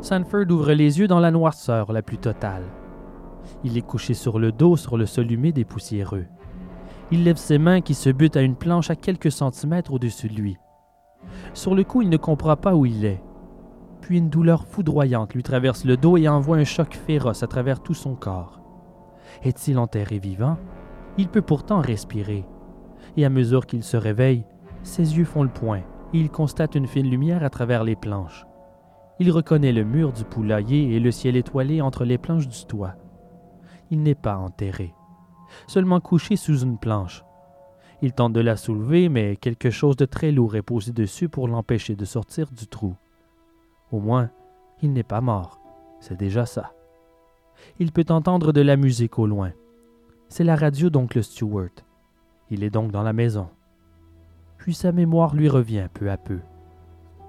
Sanford 0.00 0.50
ouvre 0.50 0.72
les 0.72 0.98
yeux 0.98 1.06
dans 1.06 1.20
la 1.20 1.30
noirceur 1.30 1.92
la 1.92 2.02
plus 2.02 2.18
totale. 2.18 2.64
Il 3.64 3.76
est 3.76 3.82
couché 3.82 4.14
sur 4.14 4.38
le 4.38 4.50
dos 4.50 4.76
sur 4.76 4.96
le 4.96 5.06
sol 5.06 5.30
humide 5.30 5.58
et 5.58 5.64
poussiéreux. 5.64 6.26
Il 7.10 7.24
lève 7.24 7.36
ses 7.36 7.58
mains 7.58 7.80
qui 7.80 7.94
se 7.94 8.10
butent 8.10 8.36
à 8.36 8.42
une 8.42 8.56
planche 8.56 8.90
à 8.90 8.96
quelques 8.96 9.32
centimètres 9.32 9.92
au-dessus 9.92 10.28
de 10.28 10.34
lui. 10.34 10.56
Sur 11.54 11.74
le 11.74 11.84
coup, 11.84 12.02
il 12.02 12.08
ne 12.08 12.16
comprend 12.16 12.56
pas 12.56 12.74
où 12.74 12.86
il 12.86 13.04
est. 13.04 13.22
Puis 14.00 14.18
une 14.18 14.30
douleur 14.30 14.66
foudroyante 14.66 15.34
lui 15.34 15.42
traverse 15.42 15.84
le 15.84 15.96
dos 15.96 16.16
et 16.16 16.28
envoie 16.28 16.56
un 16.56 16.64
choc 16.64 16.94
féroce 16.94 17.42
à 17.42 17.46
travers 17.46 17.82
tout 17.82 17.94
son 17.94 18.14
corps. 18.14 18.60
Est-il 19.42 19.78
enterré 19.78 20.18
vivant? 20.18 20.56
Il 21.20 21.28
peut 21.28 21.42
pourtant 21.42 21.82
respirer. 21.82 22.46
Et 23.18 23.26
à 23.26 23.28
mesure 23.28 23.66
qu'il 23.66 23.82
se 23.82 23.98
réveille, 23.98 24.46
ses 24.82 25.18
yeux 25.18 25.26
font 25.26 25.42
le 25.42 25.50
point 25.50 25.82
et 26.14 26.18
il 26.18 26.30
constate 26.30 26.76
une 26.76 26.86
fine 26.86 27.10
lumière 27.10 27.44
à 27.44 27.50
travers 27.50 27.84
les 27.84 27.94
planches. 27.94 28.46
Il 29.18 29.30
reconnaît 29.30 29.74
le 29.74 29.84
mur 29.84 30.14
du 30.14 30.24
poulailler 30.24 30.94
et 30.94 30.98
le 30.98 31.10
ciel 31.10 31.36
étoilé 31.36 31.82
entre 31.82 32.06
les 32.06 32.16
planches 32.16 32.48
du 32.48 32.64
toit. 32.64 32.94
Il 33.90 34.02
n'est 34.02 34.14
pas 34.14 34.38
enterré, 34.38 34.94
seulement 35.66 36.00
couché 36.00 36.36
sous 36.36 36.60
une 36.60 36.78
planche. 36.78 37.22
Il 38.00 38.14
tente 38.14 38.32
de 38.32 38.40
la 38.40 38.56
soulever, 38.56 39.10
mais 39.10 39.36
quelque 39.36 39.68
chose 39.68 39.96
de 39.96 40.06
très 40.06 40.32
lourd 40.32 40.56
est 40.56 40.62
posé 40.62 40.90
dessus 40.90 41.28
pour 41.28 41.48
l'empêcher 41.48 41.96
de 41.96 42.06
sortir 42.06 42.50
du 42.50 42.66
trou. 42.66 42.96
Au 43.92 44.00
moins, 44.00 44.30
il 44.80 44.94
n'est 44.94 45.02
pas 45.02 45.20
mort. 45.20 45.60
C'est 46.00 46.18
déjà 46.18 46.46
ça. 46.46 46.72
Il 47.78 47.92
peut 47.92 48.06
entendre 48.08 48.52
de 48.54 48.62
la 48.62 48.78
musique 48.78 49.18
au 49.18 49.26
loin. 49.26 49.52
C'est 50.32 50.44
la 50.44 50.54
radio 50.54 50.90
d'oncle 50.90 51.24
Stewart. 51.24 51.72
Il 52.50 52.62
est 52.62 52.70
donc 52.70 52.92
dans 52.92 53.02
la 53.02 53.12
maison. 53.12 53.48
Puis 54.58 54.74
sa 54.74 54.92
mémoire 54.92 55.34
lui 55.34 55.48
revient 55.48 55.88
peu 55.92 56.08
à 56.08 56.16
peu. 56.16 56.38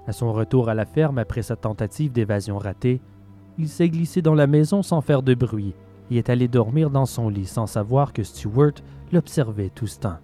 À 0.06 0.12
son 0.12 0.32
retour 0.32 0.68
à 0.68 0.74
la 0.74 0.86
ferme 0.86 1.18
après 1.18 1.42
sa 1.42 1.56
tentative 1.56 2.12
d'évasion 2.12 2.58
ratée, 2.58 3.00
il 3.58 3.68
s'est 3.68 3.88
glissé 3.88 4.22
dans 4.22 4.36
la 4.36 4.46
maison 4.46 4.84
sans 4.84 5.00
faire 5.00 5.24
de 5.24 5.34
bruit 5.34 5.74
et 6.12 6.18
est 6.18 6.30
allé 6.30 6.46
dormir 6.46 6.90
dans 6.90 7.04
son 7.04 7.28
lit 7.28 7.46
sans 7.46 7.66
savoir 7.66 8.12
que 8.12 8.22
Stewart 8.22 8.74
l'observait 9.10 9.70
tout 9.70 9.88
ce 9.88 9.98
temps. 9.98 10.18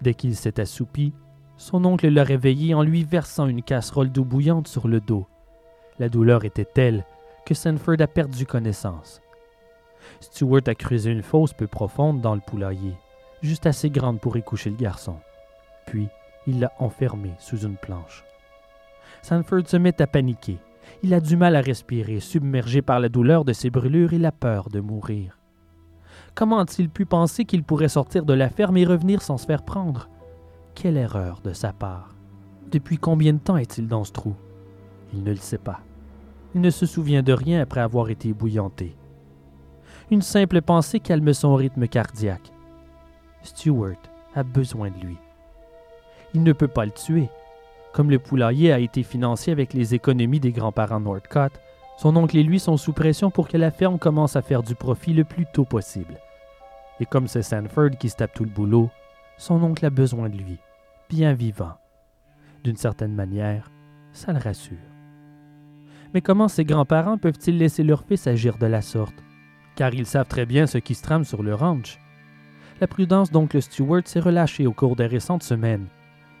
Dès 0.00 0.14
qu'il 0.14 0.36
s'est 0.36 0.60
assoupi, 0.60 1.12
son 1.56 1.84
oncle 1.84 2.08
l'a 2.08 2.22
réveillé 2.22 2.74
en 2.74 2.84
lui 2.84 3.02
versant 3.02 3.48
une 3.48 3.64
casserole 3.64 4.12
d'eau 4.12 4.24
bouillante 4.24 4.68
sur 4.68 4.86
le 4.86 5.00
dos. 5.00 5.26
La 5.98 6.08
douleur 6.08 6.44
était 6.44 6.64
telle 6.64 7.04
que 7.44 7.54
Sanford 7.54 8.00
a 8.00 8.06
perdu 8.06 8.46
connaissance. 8.46 9.20
Stewart 10.20 10.62
a 10.66 10.74
creusé 10.74 11.10
une 11.10 11.22
fosse 11.22 11.52
peu 11.52 11.66
profonde 11.66 12.20
dans 12.20 12.34
le 12.34 12.40
poulailler, 12.40 12.94
juste 13.42 13.66
assez 13.66 13.90
grande 13.90 14.20
pour 14.20 14.36
y 14.36 14.42
coucher 14.42 14.70
le 14.70 14.76
garçon. 14.76 15.16
Puis, 15.86 16.08
il 16.46 16.60
l'a 16.60 16.72
enfermé 16.78 17.32
sous 17.38 17.58
une 17.58 17.76
planche. 17.76 18.24
Sanford 19.22 19.66
se 19.66 19.76
met 19.76 20.00
à 20.00 20.06
paniquer. 20.06 20.58
Il 21.02 21.12
a 21.14 21.20
du 21.20 21.36
mal 21.36 21.56
à 21.56 21.60
respirer, 21.60 22.20
submergé 22.20 22.82
par 22.82 23.00
la 23.00 23.08
douleur 23.08 23.44
de 23.44 23.52
ses 23.52 23.70
brûlures 23.70 24.12
et 24.12 24.18
la 24.18 24.32
peur 24.32 24.70
de 24.70 24.80
mourir. 24.80 25.38
Comment 26.34 26.58
a-t-il 26.58 26.88
pu 26.88 27.04
penser 27.04 27.44
qu'il 27.44 27.64
pourrait 27.64 27.88
sortir 27.88 28.24
de 28.24 28.32
la 28.32 28.48
ferme 28.48 28.76
et 28.76 28.84
revenir 28.84 29.22
sans 29.22 29.38
se 29.38 29.46
faire 29.46 29.64
prendre? 29.64 30.08
Quelle 30.74 30.96
erreur 30.96 31.40
de 31.42 31.52
sa 31.52 31.72
part. 31.72 32.14
Depuis 32.70 32.98
combien 32.98 33.32
de 33.32 33.38
temps 33.38 33.56
est-il 33.56 33.88
dans 33.88 34.04
ce 34.04 34.12
trou? 34.12 34.34
Il 35.12 35.22
ne 35.22 35.30
le 35.30 35.36
sait 35.36 35.58
pas. 35.58 35.80
Il 36.54 36.60
ne 36.60 36.70
se 36.70 36.86
souvient 36.86 37.22
de 37.22 37.32
rien 37.32 37.60
après 37.60 37.80
avoir 37.80 38.10
été 38.10 38.32
bouillanté. 38.32 38.96
Une 40.10 40.22
simple 40.22 40.62
pensée 40.62 41.00
calme 41.00 41.34
son 41.34 41.54
rythme 41.54 41.86
cardiaque. 41.86 42.50
Stewart 43.42 43.98
a 44.34 44.42
besoin 44.42 44.90
de 44.90 44.98
lui. 45.04 45.18
Il 46.32 46.42
ne 46.42 46.54
peut 46.54 46.68
pas 46.68 46.86
le 46.86 46.92
tuer. 46.92 47.28
Comme 47.92 48.10
le 48.10 48.18
poulailler 48.18 48.72
a 48.72 48.78
été 48.78 49.02
financé 49.02 49.50
avec 49.50 49.74
les 49.74 49.94
économies 49.94 50.40
des 50.40 50.52
grands-parents 50.52 51.00
Northcott, 51.00 51.52
son 51.98 52.16
oncle 52.16 52.38
et 52.38 52.42
lui 52.42 52.58
sont 52.58 52.78
sous 52.78 52.94
pression 52.94 53.30
pour 53.30 53.48
que 53.48 53.58
la 53.58 53.70
ferme 53.70 53.98
commence 53.98 54.34
à 54.34 54.40
faire 54.40 54.62
du 54.62 54.74
profit 54.74 55.12
le 55.12 55.24
plus 55.24 55.44
tôt 55.52 55.66
possible. 55.66 56.18
Et 57.00 57.06
comme 57.06 57.28
c'est 57.28 57.42
Sanford 57.42 57.90
qui 58.00 58.08
se 58.08 58.16
tape 58.16 58.32
tout 58.32 58.44
le 58.44 58.50
boulot, 58.50 58.88
son 59.36 59.62
oncle 59.62 59.84
a 59.84 59.90
besoin 59.90 60.30
de 60.30 60.38
lui, 60.38 60.58
bien 61.10 61.34
vivant. 61.34 61.74
D'une 62.64 62.76
certaine 62.76 63.14
manière, 63.14 63.70
ça 64.12 64.32
le 64.32 64.38
rassure. 64.38 64.78
Mais 66.14 66.22
comment 66.22 66.48
ses 66.48 66.64
grands-parents 66.64 67.18
peuvent-ils 67.18 67.58
laisser 67.58 67.82
leur 67.82 68.04
fils 68.04 68.26
agir 68.26 68.56
de 68.56 68.66
la 68.66 68.80
sorte? 68.80 69.14
Car 69.78 69.94
ils 69.94 70.06
savent 70.06 70.26
très 70.26 70.44
bien 70.44 70.66
ce 70.66 70.78
qui 70.78 70.96
se 70.96 71.04
trame 71.04 71.22
sur 71.22 71.44
le 71.44 71.54
ranch. 71.54 72.00
La 72.80 72.88
prudence 72.88 73.30
d'oncle 73.30 73.62
Stewart 73.62 74.02
s'est 74.06 74.18
relâchée 74.18 74.66
au 74.66 74.72
cours 74.72 74.96
des 74.96 75.06
récentes 75.06 75.44
semaines. 75.44 75.86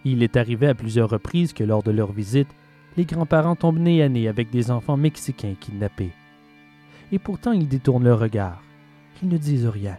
Il 0.04 0.24
est 0.24 0.36
arrivé 0.36 0.66
à 0.66 0.74
plusieurs 0.74 1.08
reprises 1.08 1.52
que 1.52 1.62
lors 1.62 1.84
de 1.84 1.92
leur 1.92 2.10
visite, 2.10 2.48
les 2.96 3.04
grands-parents 3.04 3.54
tombent 3.54 3.78
nez 3.78 4.02
à 4.02 4.08
nez 4.08 4.26
avec 4.26 4.50
des 4.50 4.72
enfants 4.72 4.96
mexicains 4.96 5.54
kidnappés. 5.60 6.10
Et 7.12 7.20
pourtant, 7.20 7.52
ils 7.52 7.68
détournent 7.68 8.02
leur 8.02 8.18
regard. 8.18 8.60
Ils 9.22 9.28
ne 9.28 9.38
disent 9.38 9.68
rien. 9.68 9.98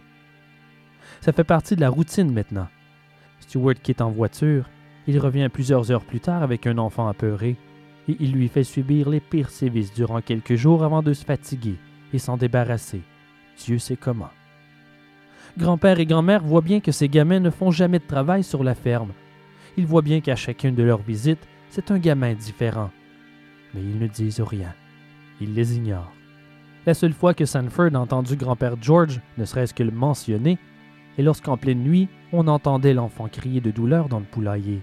Ça 1.22 1.32
fait 1.32 1.46
partie 1.46 1.78
de 1.78 1.82
la 1.82 1.90
routine 1.90 2.34
maintenant. 2.34 2.68
Stewart 3.40 3.76
quitte 3.82 4.02
en 4.02 4.12
voiture, 4.12 4.70
il 5.08 5.18
revient 5.18 5.48
plusieurs 5.48 5.92
heures 5.92 6.04
plus 6.04 6.20
tard 6.20 6.44
avec 6.44 6.68
un 6.68 6.78
enfant 6.78 7.08
apeuré, 7.08 7.56
et 8.10 8.18
il 8.20 8.34
lui 8.34 8.50
fait 8.50 8.66
subir 8.66 9.10
les 9.10 9.22
pires 9.22 9.50
sévices 9.50 9.94
durant 9.94 10.20
quelques 10.20 10.56
jours 10.56 10.84
avant 10.84 11.02
de 11.02 11.14
se 11.14 11.24
fatiguer 11.24 11.78
et 12.12 12.20
s'en 12.20 12.36
débarrasser. 12.36 13.02
Dieu 13.60 13.78
sait 13.78 13.95
comment. 13.95 14.30
Grand-père 15.57 15.99
et 15.99 16.05
grand-mère 16.05 16.43
voient 16.43 16.62
bien 16.62 16.80
que 16.80 16.91
ces 16.91 17.10
gamins 17.10 17.39
ne 17.39 17.49
font 17.49 17.72
jamais 17.72 17.99
de 17.99 18.07
travail 18.07 18.43
sur 18.43 18.64
la 18.64 18.76
ferme. 18.76 19.12
Ils 19.78 19.86
voient 19.86 20.01
bien 20.01 20.22
qu'à 20.22 20.36
chacune 20.36 20.76
de 20.76 20.84
leurs 20.84 21.01
visites, 21.01 21.47
c'est 21.70 21.91
un 21.91 21.99
gamin 21.99 22.34
différent. 22.34 22.91
Mais 23.74 23.82
ils 23.82 23.99
ne 23.99 24.07
disent 24.07 24.41
rien. 24.41 24.74
Ils 25.41 25.53
les 25.53 25.78
ignorent. 25.78 26.14
La 26.86 26.93
seule 26.93 27.14
fois 27.14 27.34
que 27.34 27.45
Sanford 27.45 27.93
a 27.93 27.99
entendu 27.99 28.36
grand-père 28.36 28.76
George, 28.82 29.22
ne 29.38 29.45
serait-ce 29.45 29.74
que 29.74 29.84
le 29.84 29.91
mentionner, 29.91 30.57
est 31.18 31.24
lorsqu'en 31.24 31.57
pleine 31.57 31.84
nuit, 31.84 32.07
on 32.32 32.47
entendait 32.47 32.93
l'enfant 32.93 33.28
crier 33.28 33.62
de 33.62 33.72
douleur 33.72 34.07
dans 34.10 34.20
le 34.20 34.26
poulailler. 34.26 34.82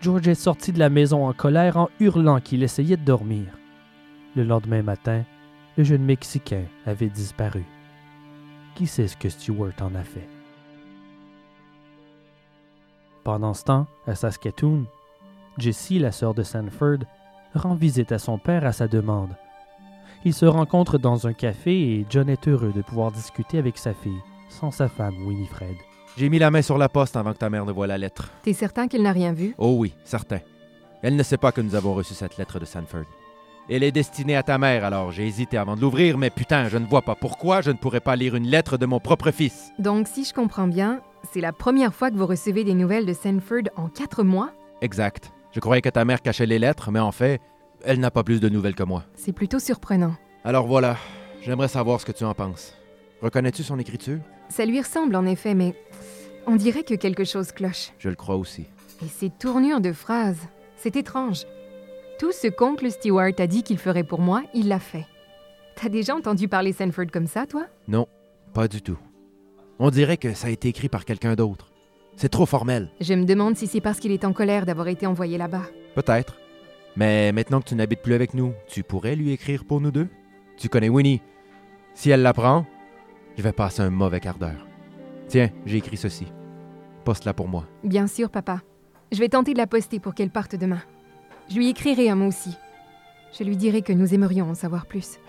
George 0.00 0.26
est 0.28 0.34
sorti 0.34 0.72
de 0.72 0.78
la 0.78 0.90
maison 0.90 1.26
en 1.26 1.32
colère 1.32 1.76
en 1.76 1.88
hurlant 2.00 2.40
qu'il 2.40 2.62
essayait 2.62 2.96
de 2.96 3.04
dormir. 3.04 3.46
Le 4.36 4.42
lendemain 4.42 4.82
matin, 4.82 5.24
le 5.78 5.84
jeune 5.84 6.04
Mexicain 6.04 6.64
avait 6.84 7.08
disparu. 7.08 7.64
Qui 8.74 8.86
sait 8.86 9.06
ce 9.06 9.16
que 9.16 9.28
Stewart 9.28 9.72
en 9.80 9.94
a 9.94 10.02
fait? 10.02 10.28
Pendant 13.22 13.54
ce 13.54 13.64
temps, 13.64 13.86
à 14.06 14.14
Saskatoon, 14.14 14.84
Jessie, 15.58 15.98
la 15.98 16.10
sœur 16.10 16.34
de 16.34 16.42
Sanford, 16.42 16.98
rend 17.54 17.74
visite 17.74 18.10
à 18.10 18.18
son 18.18 18.36
père 18.36 18.66
à 18.66 18.72
sa 18.72 18.88
demande. 18.88 19.36
Ils 20.24 20.34
se 20.34 20.44
rencontrent 20.44 20.98
dans 20.98 21.26
un 21.26 21.32
café 21.32 21.70
et 21.72 22.06
John 22.10 22.28
est 22.28 22.48
heureux 22.48 22.72
de 22.72 22.82
pouvoir 22.82 23.12
discuter 23.12 23.58
avec 23.58 23.78
sa 23.78 23.94
fille, 23.94 24.20
sans 24.48 24.70
sa 24.70 24.88
femme 24.88 25.24
Winifred. 25.26 25.76
J'ai 26.16 26.28
mis 26.28 26.38
la 26.38 26.50
main 26.50 26.62
sur 26.62 26.78
la 26.78 26.88
poste 26.88 27.16
avant 27.16 27.32
que 27.32 27.38
ta 27.38 27.50
mère 27.50 27.64
ne 27.64 27.72
voie 27.72 27.86
la 27.86 27.98
lettre. 27.98 28.30
T'es 28.42 28.52
certain 28.52 28.88
qu'il 28.88 29.02
n'a 29.02 29.12
rien 29.12 29.32
vu? 29.32 29.54
Oh 29.58 29.76
oui, 29.78 29.94
certain. 30.04 30.40
Elle 31.02 31.16
ne 31.16 31.22
sait 31.22 31.36
pas 31.36 31.52
que 31.52 31.60
nous 31.60 31.74
avons 31.74 31.94
reçu 31.94 32.14
cette 32.14 32.38
lettre 32.38 32.58
de 32.58 32.64
Sanford. 32.64 33.04
Elle 33.70 33.82
est 33.82 33.92
destinée 33.92 34.36
à 34.36 34.42
ta 34.42 34.58
mère, 34.58 34.84
alors 34.84 35.10
j'ai 35.10 35.26
hésité 35.26 35.56
avant 35.56 35.74
de 35.74 35.80
l'ouvrir, 35.80 36.18
mais 36.18 36.28
putain, 36.28 36.68
je 36.68 36.76
ne 36.76 36.84
vois 36.84 37.00
pas 37.00 37.14
pourquoi 37.14 37.62
je 37.62 37.70
ne 37.70 37.76
pourrais 37.76 38.00
pas 38.00 38.14
lire 38.14 38.34
une 38.34 38.46
lettre 38.46 38.76
de 38.76 38.84
mon 38.84 39.00
propre 39.00 39.30
fils. 39.30 39.72
Donc, 39.78 40.06
si 40.06 40.24
je 40.24 40.34
comprends 40.34 40.66
bien, 40.66 41.00
c'est 41.32 41.40
la 41.40 41.52
première 41.52 41.94
fois 41.94 42.10
que 42.10 42.16
vous 42.16 42.26
recevez 42.26 42.64
des 42.64 42.74
nouvelles 42.74 43.06
de 43.06 43.14
Sanford 43.14 43.70
en 43.76 43.88
quatre 43.88 44.22
mois? 44.22 44.50
Exact. 44.82 45.32
Je 45.52 45.60
croyais 45.60 45.80
que 45.80 45.88
ta 45.88 46.04
mère 46.04 46.20
cachait 46.20 46.44
les 46.44 46.58
lettres, 46.58 46.90
mais 46.90 47.00
en 47.00 47.10
fait, 47.12 47.40
elle 47.84 48.00
n'a 48.00 48.10
pas 48.10 48.22
plus 48.22 48.38
de 48.38 48.50
nouvelles 48.50 48.74
que 48.74 48.82
moi. 48.82 49.04
C'est 49.14 49.32
plutôt 49.32 49.58
surprenant. 49.58 50.14
Alors 50.44 50.66
voilà, 50.66 50.98
j'aimerais 51.40 51.68
savoir 51.68 52.02
ce 52.02 52.04
que 52.04 52.12
tu 52.12 52.24
en 52.24 52.34
penses. 52.34 52.74
Reconnais-tu 53.22 53.62
son 53.62 53.78
écriture? 53.78 54.18
Ça 54.50 54.66
lui 54.66 54.78
ressemble 54.78 55.16
en 55.16 55.24
effet, 55.24 55.54
mais 55.54 55.74
on 56.46 56.56
dirait 56.56 56.82
que 56.82 56.94
quelque 56.94 57.24
chose 57.24 57.50
cloche. 57.52 57.92
Je 57.98 58.10
le 58.10 58.14
crois 58.14 58.36
aussi. 58.36 58.66
Et 59.02 59.08
ses 59.08 59.30
tournures 59.30 59.80
de 59.80 59.94
phrases, 59.94 60.48
c'est 60.76 60.96
étrange. 60.96 61.46
Tout 62.18 62.32
ce 62.32 62.46
qu'oncle 62.46 62.90
Stewart 62.90 63.32
a 63.38 63.46
dit 63.46 63.62
qu'il 63.64 63.78
ferait 63.78 64.04
pour 64.04 64.20
moi, 64.20 64.42
il 64.54 64.68
l'a 64.68 64.78
fait. 64.78 65.06
T'as 65.74 65.88
déjà 65.88 66.14
entendu 66.14 66.46
parler 66.46 66.72
Sanford 66.72 67.06
comme 67.12 67.26
ça, 67.26 67.46
toi? 67.46 67.66
Non, 67.88 68.06
pas 68.52 68.68
du 68.68 68.82
tout. 68.82 68.98
On 69.80 69.90
dirait 69.90 70.16
que 70.16 70.32
ça 70.32 70.46
a 70.46 70.50
été 70.50 70.68
écrit 70.68 70.88
par 70.88 71.04
quelqu'un 71.04 71.34
d'autre. 71.34 71.72
C'est 72.16 72.28
trop 72.28 72.46
formel. 72.46 72.90
Je 73.00 73.14
me 73.14 73.24
demande 73.24 73.56
si 73.56 73.66
c'est 73.66 73.80
parce 73.80 73.98
qu'il 73.98 74.12
est 74.12 74.24
en 74.24 74.32
colère 74.32 74.64
d'avoir 74.64 74.86
été 74.86 75.08
envoyé 75.08 75.36
là-bas. 75.36 75.64
Peut-être. 75.96 76.38
Mais 76.94 77.32
maintenant 77.32 77.60
que 77.60 77.68
tu 77.68 77.74
n'habites 77.74 78.02
plus 78.02 78.14
avec 78.14 78.34
nous, 78.34 78.52
tu 78.68 78.84
pourrais 78.84 79.16
lui 79.16 79.32
écrire 79.32 79.64
pour 79.64 79.80
nous 79.80 79.90
deux? 79.90 80.08
Tu 80.56 80.68
connais 80.68 80.88
Winnie. 80.88 81.20
Si 81.94 82.10
elle 82.10 82.22
l'apprend, 82.22 82.64
je 83.36 83.42
vais 83.42 83.52
passer 83.52 83.82
un 83.82 83.90
mauvais 83.90 84.20
quart 84.20 84.38
d'heure. 84.38 84.64
Tiens, 85.26 85.50
j'ai 85.66 85.78
écrit 85.78 85.96
ceci. 85.96 86.26
Poste-la 87.04 87.34
pour 87.34 87.48
moi. 87.48 87.66
Bien 87.82 88.06
sûr, 88.06 88.30
papa. 88.30 88.60
Je 89.10 89.18
vais 89.18 89.28
tenter 89.28 89.52
de 89.52 89.58
la 89.58 89.66
poster 89.66 89.98
pour 89.98 90.14
qu'elle 90.14 90.30
parte 90.30 90.54
demain. 90.54 90.80
Je 91.48 91.56
lui 91.56 91.68
écrirai 91.68 92.08
un 92.08 92.14
mot 92.14 92.28
aussi. 92.28 92.56
Je 93.36 93.44
lui 93.44 93.56
dirai 93.56 93.82
que 93.82 93.92
nous 93.92 94.14
aimerions 94.14 94.50
en 94.50 94.54
savoir 94.54 94.86
plus. 94.86 95.18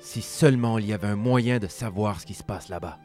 Si 0.00 0.20
seulement 0.20 0.76
il 0.76 0.86
y 0.86 0.92
avait 0.92 1.08
un 1.08 1.16
moyen 1.16 1.58
de 1.58 1.66
savoir 1.66 2.20
ce 2.20 2.26
qui 2.26 2.34
se 2.34 2.42
passe 2.44 2.68
là-bas. 2.68 2.98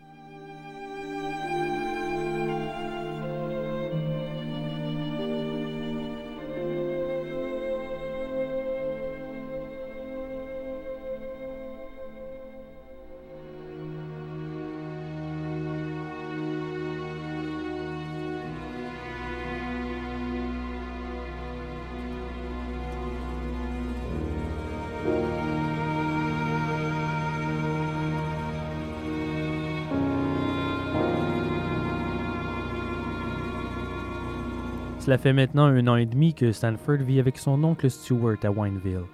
Cela 35.10 35.18
fait 35.18 35.34
maintenant 35.34 35.66
un 35.66 35.88
an 35.88 35.96
et 35.96 36.06
demi 36.06 36.36
que 36.36 36.52
Stanford 36.52 36.98
vit 36.98 37.20
avec 37.20 37.40
son 37.40 37.64
oncle 37.64 37.90
Stewart 37.90 38.38
à 38.44 38.52
Wineville. 38.52 39.08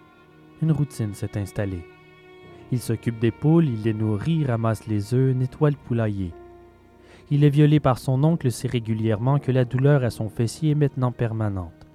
Une 0.61 0.73
routine 0.73 1.13
s'est 1.13 1.37
installée. 1.37 1.87
Il 2.73 2.79
s'occupe 2.79 3.17
des 3.17 3.31
poules, 3.31 3.69
il 3.69 3.81
les 3.83 3.93
nourrit, 3.93 4.43
ramasse 4.43 4.87
les 4.87 5.13
œufs, 5.13 5.33
nettoie 5.33 5.69
le 5.69 5.77
poulailler. 5.77 6.33
Il 7.31 7.45
est 7.45 7.49
violé 7.49 7.79
par 7.79 7.97
son 7.97 8.21
oncle 8.25 8.51
si 8.51 8.67
régulièrement 8.67 9.39
que 9.39 9.53
la 9.53 9.63
douleur 9.63 10.03
à 10.03 10.09
son 10.09 10.27
fessier 10.27 10.71
est 10.71 10.75
maintenant 10.75 11.13
permanente. 11.13 11.87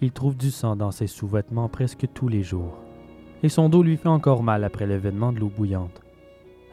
Il 0.00 0.10
trouve 0.12 0.38
du 0.38 0.50
sang 0.50 0.74
dans 0.74 0.90
ses 0.90 1.06
sous-vêtements 1.06 1.68
presque 1.68 2.06
tous 2.14 2.28
les 2.28 2.42
jours. 2.42 2.78
Et 3.42 3.50
son 3.50 3.68
dos 3.68 3.82
lui 3.82 3.98
fait 3.98 4.08
encore 4.08 4.42
mal 4.42 4.64
après 4.64 4.86
l'événement 4.86 5.32
de 5.32 5.40
l'eau 5.40 5.52
bouillante. 5.54 6.00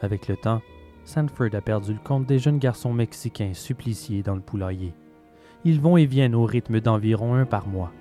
Avec 0.00 0.26
le 0.26 0.38
temps, 0.38 0.62
Sanford 1.04 1.54
a 1.54 1.60
perdu 1.60 1.92
le 1.92 2.00
compte 2.02 2.24
des 2.24 2.38
jeunes 2.38 2.58
garçons 2.58 2.94
mexicains 2.94 3.52
suppliciés 3.52 4.22
dans 4.22 4.36
le 4.36 4.40
poulailler. 4.40 4.94
Ils 5.64 5.80
vont 5.80 5.96
et 5.96 6.06
viennent 6.06 6.34
au 6.34 6.44
rythme 6.44 6.80
d'environ 6.80 7.34
un 7.34 7.46
par 7.46 7.68
mois. 7.68 7.92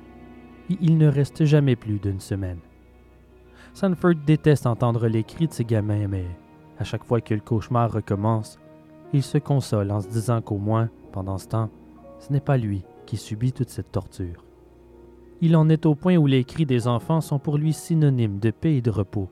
Et 0.70 0.78
il 0.82 0.98
ne 0.98 1.08
reste 1.08 1.46
jamais 1.46 1.76
plus 1.76 2.00
d'une 2.00 2.20
semaine. 2.20 2.60
Sanford 3.74 4.16
déteste 4.26 4.66
entendre 4.66 5.08
les 5.08 5.24
cris 5.24 5.48
de 5.48 5.54
ses 5.54 5.66
gamins, 5.66 6.08
mais 6.08 6.26
à 6.80 6.84
chaque 6.84 7.04
fois 7.04 7.22
que 7.22 7.34
le 7.34 7.40
cauchemar 7.40 7.92
recommence, 7.92 8.60
il 9.14 9.24
se 9.24 9.38
console 9.38 9.92
en 9.92 10.02
se 10.02 10.08
disant 10.08 10.42
qu'au 10.42 10.58
moins, 10.58 10.90
pendant 11.12 11.38
ce 11.38 11.48
temps, 11.48 11.70
ce 12.20 12.32
n'est 12.32 12.40
pas 12.40 12.58
lui 12.58 12.84
qui 13.06 13.18
subit 13.18 13.54
toute 13.54 13.70
cette 13.70 13.92
torture. 13.92 14.46
Il 15.42 15.56
en 15.56 15.70
est 15.70 15.86
au 15.86 15.96
point 15.96 16.18
où 16.18 16.28
les 16.28 16.44
cris 16.44 16.66
des 16.66 16.88
enfants 16.88 17.22
sont 17.22 17.40
pour 17.40 17.58
lui 17.58 17.74
synonymes 17.74 18.40
de 18.40 18.52
paix 18.52 18.76
et 18.76 18.82
de 18.82 18.92
repos. 18.92 19.30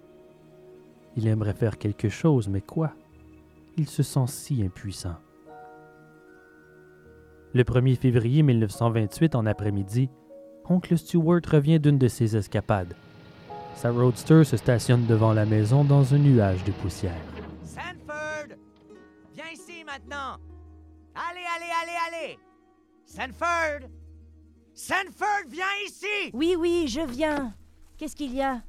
Il 1.15 1.27
aimerait 1.27 1.53
faire 1.53 1.77
quelque 1.77 2.09
chose, 2.09 2.49
mais 2.49 2.61
quoi? 2.61 2.93
Il 3.77 3.87
se 3.87 4.03
sent 4.03 4.25
si 4.27 4.63
impuissant. 4.63 5.15
Le 7.51 7.63
1er 7.63 7.95
février 7.95 8.43
1928, 8.43 9.33
en 9.33 9.47
après-midi, 9.47 10.11
Oncle 10.65 10.95
Stewart 10.95 11.41
revient 11.51 11.79
d'une 11.79 11.97
de 11.97 12.07
ses 12.07 12.37
escapades. 12.37 12.93
Sa 13.73 13.89
roadster 13.89 14.43
se 14.43 14.55
stationne 14.55 15.07
devant 15.07 15.33
la 15.33 15.47
maison 15.47 15.83
dans 15.83 16.13
un 16.13 16.19
nuage 16.19 16.63
de 16.63 16.71
poussière. 16.73 17.15
Sanford! 17.63 18.55
Viens 19.33 19.49
ici 19.51 19.83
maintenant! 19.83 20.37
Allez, 21.15 21.45
allez, 21.55 21.71
allez, 21.81 21.97
allez! 22.07 22.39
Sanford! 23.05 23.89
Sanford, 24.75 25.49
viens 25.49 25.65
ici! 25.87 26.29
Oui, 26.33 26.55
oui, 26.55 26.85
je 26.87 27.01
viens. 27.01 27.55
Qu'est-ce 27.97 28.15
qu'il 28.15 28.35
y 28.35 28.43
a? 28.43 28.61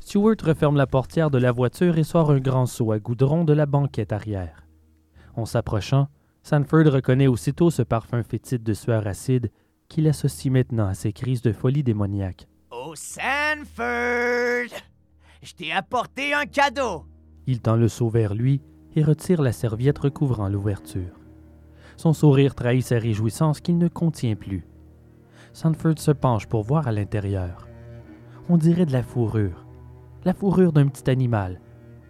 Stewart 0.00 0.36
referme 0.42 0.76
la 0.76 0.86
portière 0.86 1.30
de 1.30 1.38
la 1.38 1.52
voiture 1.52 1.98
et 1.98 2.02
sort 2.02 2.30
un 2.30 2.40
grand 2.40 2.64
seau 2.64 2.92
à 2.92 2.98
goudron 2.98 3.44
de 3.44 3.52
la 3.52 3.66
banquette 3.66 4.12
arrière. 4.12 4.66
En 5.36 5.44
s'approchant, 5.44 6.08
Sanford 6.42 6.86
reconnaît 6.86 7.28
aussitôt 7.28 7.70
ce 7.70 7.82
parfum 7.82 8.22
fétide 8.22 8.62
de 8.62 8.74
sueur 8.74 9.06
acide 9.06 9.50
qu'il 9.88 10.08
associe 10.08 10.52
maintenant 10.52 10.86
à 10.86 10.94
ses 10.94 11.12
crises 11.12 11.42
de 11.42 11.52
folie 11.52 11.82
démoniaque. 11.82 12.48
Oh, 12.70 12.94
Sanford! 12.96 14.76
Je 15.42 15.52
t'ai 15.54 15.72
apporté 15.72 16.34
un 16.34 16.46
cadeau! 16.46 17.04
Il 17.46 17.60
tend 17.60 17.76
le 17.76 17.88
seau 17.88 18.08
vers 18.08 18.34
lui 18.34 18.60
et 18.94 19.02
retire 19.02 19.42
la 19.42 19.52
serviette 19.52 19.98
recouvrant 19.98 20.48
l'ouverture. 20.48 21.20
Son 21.96 22.12
sourire 22.12 22.54
trahit 22.54 22.84
sa 22.84 22.98
réjouissance 22.98 23.60
qu'il 23.60 23.78
ne 23.78 23.88
contient 23.88 24.34
plus. 24.34 24.66
Sanford 25.52 25.98
se 25.98 26.10
penche 26.10 26.46
pour 26.46 26.62
voir 26.62 26.88
à 26.88 26.92
l'intérieur. 26.92 27.68
On 28.48 28.56
dirait 28.56 28.86
de 28.86 28.92
la 28.92 29.02
fourrure, 29.02 29.66
la 30.24 30.34
fourrure 30.34 30.72
d'un 30.72 30.88
petit 30.88 31.08
animal, 31.10 31.60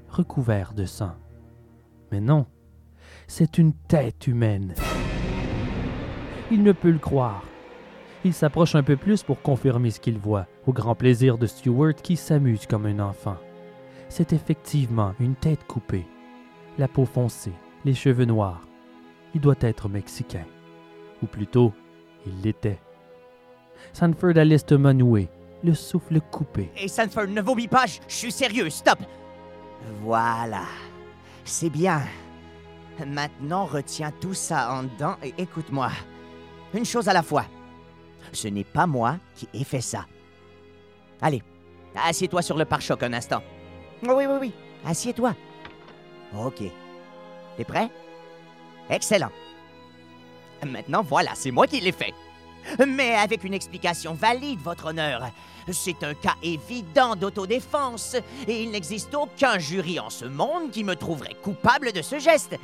recouvert 0.09 0.73
de 0.73 0.85
sang. 0.85 1.13
Mais 2.11 2.21
non, 2.21 2.47
c'est 3.35 3.57
une 3.57 3.73
tête 3.73 4.27
humaine. 4.27 4.75
Il 6.51 6.63
ne 6.63 6.73
peut 6.73 6.91
le 6.91 6.99
croire. 6.99 7.43
Il 8.27 8.35
s'approche 8.35 8.75
un 8.75 8.83
peu 8.83 8.99
plus 8.99 9.23
pour 9.23 9.41
confirmer 9.41 9.91
ce 9.91 10.01
qu'il 10.01 10.19
voit, 10.19 10.47
au 10.67 10.75
grand 10.75 10.95
plaisir 10.95 11.39
de 11.39 11.47
Stewart 11.47 11.95
qui 11.95 12.17
s'amuse 12.17 12.67
comme 12.67 12.85
un 12.85 12.99
enfant. 12.99 13.39
C'est 14.11 14.35
effectivement 14.35 15.15
une 15.19 15.35
tête 15.35 15.65
coupée, 15.67 16.05
la 16.77 16.89
peau 16.89 17.07
foncée, 17.07 17.55
les 17.87 17.95
cheveux 17.95 18.27
noirs. 18.27 18.69
Il 19.35 19.41
doit 19.41 19.57
être 19.63 19.89
mexicain. 19.89 20.45
Ou 21.23 21.27
plutôt, 21.27 21.73
il 22.27 22.43
l'était. 22.43 22.81
Sanford 23.95 24.37
a 24.37 24.45
l'estomac 24.45 24.93
noué, 24.93 25.31
le 25.65 25.73
souffle 25.73 26.21
coupé. 26.21 26.71
Et 26.77 26.87
Sanford, 26.87 27.29
ne 27.29 27.41
vomis 27.41 27.67
pas, 27.69 27.87
je 27.87 28.15
suis 28.15 28.31
sérieux, 28.31 28.69
stop! 28.69 28.99
Voilà. 30.03 30.65
C'est 31.47 31.71
bien. 31.71 32.03
Maintenant, 33.07 33.65
retiens 33.65 34.13
tout 34.21 34.35
ça 34.35 34.73
en 34.73 34.85
dedans 34.85 35.17
et 35.23 35.35
écoute-moi. 35.39 35.91
Une 36.75 36.85
chose 36.85 37.09
à 37.09 37.13
la 37.13 37.23
fois. 37.23 37.47
Ce 38.33 38.49
n'est 38.49 38.65
pas 38.65 38.87
moi 38.87 39.17
qui 39.35 39.49
ai 39.53 39.65
fait 39.65 39.81
ça. 39.81 40.07
Allez, 41.21 41.43
assieds-toi 41.95 42.43
sur 42.43 42.57
le 42.57 42.65
pare-choc 42.65 43.03
un 43.03 43.13
instant. 43.13 43.43
Oui, 44.03 44.25
oui, 44.27 44.37
oui, 44.41 44.53
assieds-toi. 44.85 45.35
Ok. 46.37 46.63
T'es 47.57 47.65
prêt? 47.65 47.91
Excellent. 48.89 49.31
Maintenant, 50.65 51.03
voilà, 51.03 51.33
c'est 51.35 51.51
moi 51.51 51.67
qui 51.67 51.81
l'ai 51.81 51.93
fait. 51.93 52.15
Mais 52.87 53.15
avec 53.15 53.45
une 53.45 53.55
explication 53.55 54.15
valide, 54.15 54.61
votre 54.61 54.87
honneur. 54.87 55.31
C'est 55.71 56.03
un 56.03 56.15
cas 56.15 56.35
évident 56.43 57.15
d'autodéfense, 57.15 58.17
et 58.49 58.63
il 58.63 58.71
n'existe 58.71 59.15
aucun 59.15 59.59
jury 59.59 60.01
en 60.01 60.11
ce 60.11 60.25
monde 60.25 60.71
qui 60.71 60.83
me 60.83 60.97
trouverait 60.97 61.37
coupable 61.41 61.93
de 61.93 62.03
ce 62.03 62.19
geste. 62.19 62.59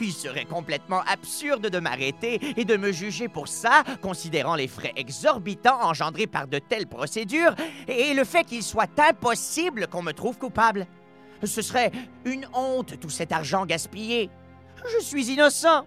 Il 0.00 0.12
serait 0.12 0.44
complètement 0.44 1.02
absurde 1.06 1.68
de 1.68 1.78
m'arrêter 1.78 2.40
et 2.56 2.64
de 2.64 2.76
me 2.76 2.92
juger 2.92 3.28
pour 3.28 3.48
ça, 3.48 3.84
considérant 4.02 4.54
les 4.54 4.68
frais 4.68 4.92
exorbitants 4.96 5.82
engendrés 5.82 6.26
par 6.26 6.46
de 6.46 6.58
telles 6.58 6.86
procédures, 6.86 7.54
et 7.88 8.12
le 8.12 8.24
fait 8.24 8.44
qu'il 8.44 8.62
soit 8.62 8.98
impossible 9.00 9.86
qu'on 9.86 10.02
me 10.02 10.12
trouve 10.12 10.36
coupable. 10.36 10.86
Ce 11.44 11.62
serait 11.62 11.90
une 12.24 12.46
honte, 12.52 13.00
tout 13.00 13.10
cet 13.10 13.32
argent 13.32 13.66
gaspillé. 13.66 14.30
Je 14.84 15.02
suis 15.02 15.32
innocent. 15.32 15.86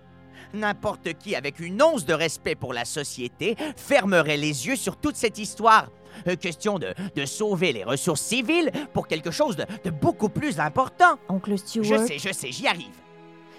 N'importe 0.56 1.14
qui 1.20 1.36
avec 1.36 1.60
une 1.60 1.82
once 1.82 2.06
de 2.06 2.14
respect 2.14 2.56
pour 2.56 2.74
la 2.74 2.86
société 2.86 3.56
fermerait 3.76 4.38
les 4.38 4.68
yeux 4.68 4.76
sur 4.78 4.96
toute 4.98 5.16
cette 5.18 5.38
histoire. 5.38 5.90
Euh, 6.28 6.38
question 6.38 6.80
de, 6.80 6.94
de 7.14 7.26
sauver 7.26 7.74
les 7.74 7.84
ressources 7.84 8.22
civiles 8.22 8.72
pour 8.94 9.06
quelque 9.08 9.32
chose 9.32 9.58
de, 9.58 9.66
de 9.84 9.90
beaucoup 9.90 10.30
plus 10.30 10.60
important. 10.62 11.20
Oncle 11.28 11.58
Stewart 11.58 11.84
Je 11.84 12.06
sais, 12.08 12.18
je 12.18 12.34
sais, 12.34 12.52
j'y 12.52 12.68
arrive. 12.68 12.96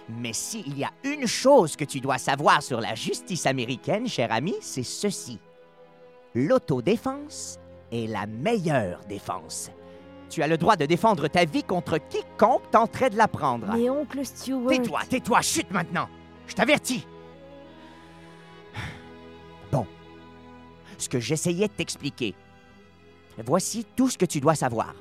Mais 0.08 0.32
s'il 0.32 0.78
y 0.78 0.84
a 0.84 0.90
une 1.04 1.26
chose 1.26 1.76
que 1.76 1.84
tu 1.84 2.00
dois 2.00 2.16
savoir 2.16 2.62
sur 2.62 2.80
la 2.80 2.94
justice 2.94 3.44
américaine, 3.44 4.06
cher 4.06 4.32
ami, 4.32 4.54
c'est 4.62 4.82
ceci. 4.84 5.38
L'autodéfense 6.34 7.58
est 7.92 8.06
la 8.06 8.26
meilleure 8.26 9.00
défense. 9.08 9.70
Tu 10.30 10.42
as 10.42 10.48
le 10.48 10.56
droit 10.56 10.76
de 10.76 10.86
défendre 10.86 11.28
ta 11.28 11.44
vie 11.44 11.62
contre 11.62 11.98
quiconque 11.98 12.70
tenterait 12.70 13.10
de 13.10 13.16
la 13.16 13.28
prendre. 13.28 13.66
Mais 13.76 13.90
oncle 13.90 14.24
Stewart... 14.24 14.68
Tais-toi, 14.68 15.00
tais-toi, 15.08 15.42
chute 15.42 15.70
maintenant. 15.70 16.08
Je 16.46 16.54
t'avertis. 16.54 17.06
Bon. 19.72 19.86
Ce 20.98 21.08
que 21.08 21.20
j'essayais 21.20 21.68
de 21.68 21.72
t'expliquer. 21.72 22.34
Voici 23.44 23.86
tout 23.96 24.08
ce 24.08 24.16
que 24.16 24.24
tu 24.24 24.40
dois 24.40 24.54
savoir. 24.54 24.94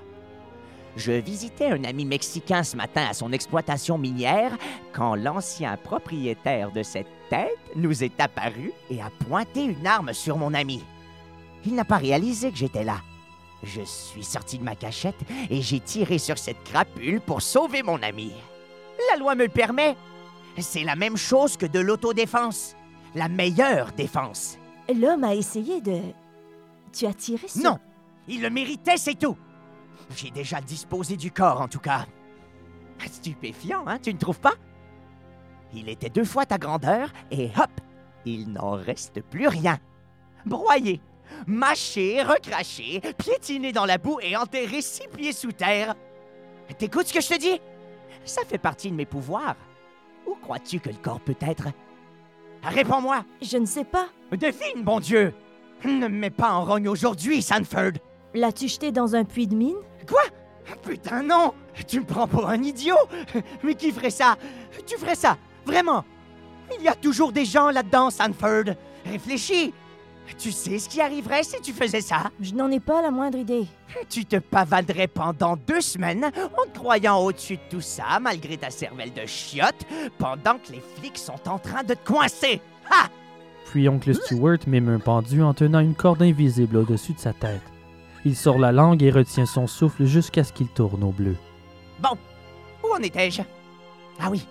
Je 0.98 1.12
visitais 1.12 1.72
un 1.72 1.84
ami 1.84 2.06
mexicain 2.06 2.64
ce 2.64 2.78
matin 2.78 3.06
à 3.10 3.14
son 3.14 3.34
exploitation 3.34 3.98
minière 3.98 4.58
quand 4.94 5.16
l'ancien 5.16 5.76
propriétaire 5.78 6.72
de 6.72 6.84
cette 6.84 7.08
tête 7.30 7.58
nous 7.76 8.04
est 8.04 8.20
apparu 8.20 8.72
et 8.90 9.02
a 9.02 9.10
pointé 9.28 9.66
une 9.66 9.86
arme 9.86 10.14
sur 10.14 10.38
mon 10.38 10.54
ami. 10.54 10.84
Il 11.66 11.76
n'a 11.76 11.84
pas 11.84 11.98
réalisé 11.98 12.50
que 12.52 12.58
j'étais 12.58 12.84
là. 12.84 13.02
Je 13.64 13.82
suis 13.82 14.24
sorti 14.24 14.58
de 14.58 14.64
ma 14.64 14.76
cachette 14.76 15.20
et 15.50 15.62
j'ai 15.62 15.80
tiré 15.80 16.18
sur 16.18 16.38
cette 16.38 16.64
crapule 16.64 17.20
pour 17.20 17.42
sauver 17.42 17.84
mon 17.84 18.02
ami. 18.02 18.32
La 19.12 19.18
loi 19.18 19.36
me 19.36 19.44
le 19.44 19.50
permet. 19.50 19.96
C'est 20.58 20.84
la 20.84 20.96
même 20.96 21.18
chose 21.18 21.58
que 21.58 21.66
de 21.66 21.80
l'autodéfense. 21.80 22.76
La 23.14 23.30
meilleure 23.30 23.92
défense. 23.92 24.58
L'homme 24.94 25.24
a 25.24 25.36
essayé 25.36 25.82
de... 25.82 26.02
Tu 26.92 27.06
as 27.06 27.14
tiré 27.14 27.48
sur... 27.48 27.64
Non, 27.64 27.80
il 28.28 28.42
le 28.42 28.50
méritait, 28.50 28.98
c'est 28.98 29.16
tout. 29.16 29.38
J'ai 30.16 30.32
déjà 30.32 30.62
disposé 30.62 31.18
du 31.18 31.32
corps, 31.32 31.62
en 31.62 31.68
tout 31.68 31.80
cas. 31.80 32.06
Stupéfiant, 33.06 33.86
hein, 33.88 34.00
tu 34.00 34.14
ne 34.14 34.20
trouves 34.20 34.40
pas? 34.40 34.54
Il 35.74 35.90
était 35.90 36.10
deux 36.10 36.24
fois 36.24 36.46
ta 36.46 36.58
grandeur, 36.58 37.10
et 37.32 37.52
hop, 37.58 37.72
il 38.26 38.52
n'en 38.52 38.72
reste 38.72 39.22
plus 39.22 39.48
rien. 39.48 39.78
Broyé, 40.46 41.02
mâché, 41.48 42.22
recraché, 42.24 43.02
piétiné 43.18 43.72
dans 43.72 43.86
la 43.86 43.98
boue 43.98 44.20
et 44.22 44.38
enterré 44.38 44.82
six 44.82 45.08
pieds 45.08 45.34
sous 45.34 45.52
terre. 45.52 45.96
T'écoutes 46.78 47.08
ce 47.08 47.14
que 47.14 47.22
je 47.22 47.30
te 47.30 47.40
dis? 47.40 47.60
Ça 48.24 48.44
fait 48.46 48.58
partie 48.58 48.92
de 48.92 48.96
mes 48.96 49.06
pouvoirs. 49.06 49.56
Où 50.26 50.36
crois-tu 50.42 50.80
que 50.80 50.90
le 50.90 50.96
corps 50.96 51.20
peut 51.20 51.36
être? 51.42 51.68
Réponds-moi! 52.64 53.24
Je 53.42 53.58
ne 53.58 53.66
sais 53.66 53.84
pas. 53.84 54.08
Devine, 54.32 54.84
bon 54.84 55.00
Dieu! 55.00 55.34
Ne 55.84 56.08
me 56.08 56.18
mets 56.18 56.30
pas 56.30 56.52
en 56.52 56.66
rogne 56.66 56.88
aujourd'hui, 56.88 57.42
Sanford! 57.42 57.92
L'as-tu 58.34 58.68
jeté 58.68 58.92
dans 58.92 59.16
un 59.16 59.24
puits 59.24 59.48
de 59.48 59.56
mine? 59.56 59.78
Quoi? 60.08 60.24
Putain, 60.82 61.22
non! 61.22 61.54
Tu 61.88 62.00
me 62.00 62.06
prends 62.06 62.28
pour 62.28 62.50
un 62.50 62.62
idiot! 62.64 62.98
Mais 63.64 63.76
qui 63.76 63.92
ferait 63.92 64.10
ça? 64.10 64.36
Tu 64.86 64.98
ferais 64.98 65.16
ça, 65.16 65.38
vraiment! 65.66 66.04
Il 66.78 66.84
y 66.84 66.88
a 66.88 66.96
toujours 66.96 67.32
des 67.32 67.46
gens 67.46 67.70
là-dedans, 67.70 68.10
Sanford! 68.10 68.74
Réfléchis! 69.06 69.74
Tu 70.38 70.52
sais 70.52 70.80
ce 70.80 70.90
qui 70.90 71.02
arriverait 71.02 71.44
si 71.44 71.62
tu 71.62 71.72
faisais 71.72 72.02
ça? 72.02 72.32
Je 72.42 72.54
n'en 72.54 72.72
ai 72.72 72.80
pas 72.80 73.02
la 73.02 73.12
moindre 73.12 73.38
idée. 73.38 73.68
Tu 74.10 74.26
te 74.26 74.38
pavaderais 74.38 75.08
pendant 75.08 75.56
deux 75.56 75.82
semaines 75.82 76.26
en 76.26 76.70
te 76.70 76.78
croyant 76.78 77.18
au-dessus 77.20 77.58
de 77.58 77.62
tout 77.70 77.82
ça, 77.82 78.20
malgré 78.20 78.58
ta 78.58 78.70
cervelle 78.70 79.14
de 79.14 79.26
chiotte, 79.26 79.86
pendant 80.18 80.58
que 80.58 80.72
les 80.74 80.84
flics 80.98 81.18
sont 81.18 81.48
en 81.48 81.60
train 81.60 81.84
de 81.84 81.94
te 81.94 82.06
coincer! 82.06 82.62
Ha! 82.90 83.08
Puis 83.68 83.90
oncle 83.90 84.14
Stewart 84.14 84.60
mime 84.68 84.90
un 84.90 85.00
pendu 85.00 85.42
en 85.42 85.54
tenant 85.54 85.80
une 85.80 85.96
corde 85.96 86.22
invisible 86.22 86.78
au-dessus 86.78 87.14
de 87.14 87.20
sa 87.20 87.34
tête. 87.34 87.64
Il 88.24 88.36
sort 88.36 88.58
la 88.58 88.72
langue 88.72 89.04
et 89.04 89.12
retient 89.12 89.46
son 89.46 89.68
souffle 89.68 90.06
jusqu'à 90.06 90.44
ce 90.44 90.54
qu'il 90.54 90.68
tourne 90.68 91.04
au 91.04 91.12
bleu. 91.12 91.36
Bon, 92.00 92.18
où 92.84 92.94
en 92.94 92.98
étais-je? 92.98 93.42
Ah 94.20 94.30
oui. 94.30 94.46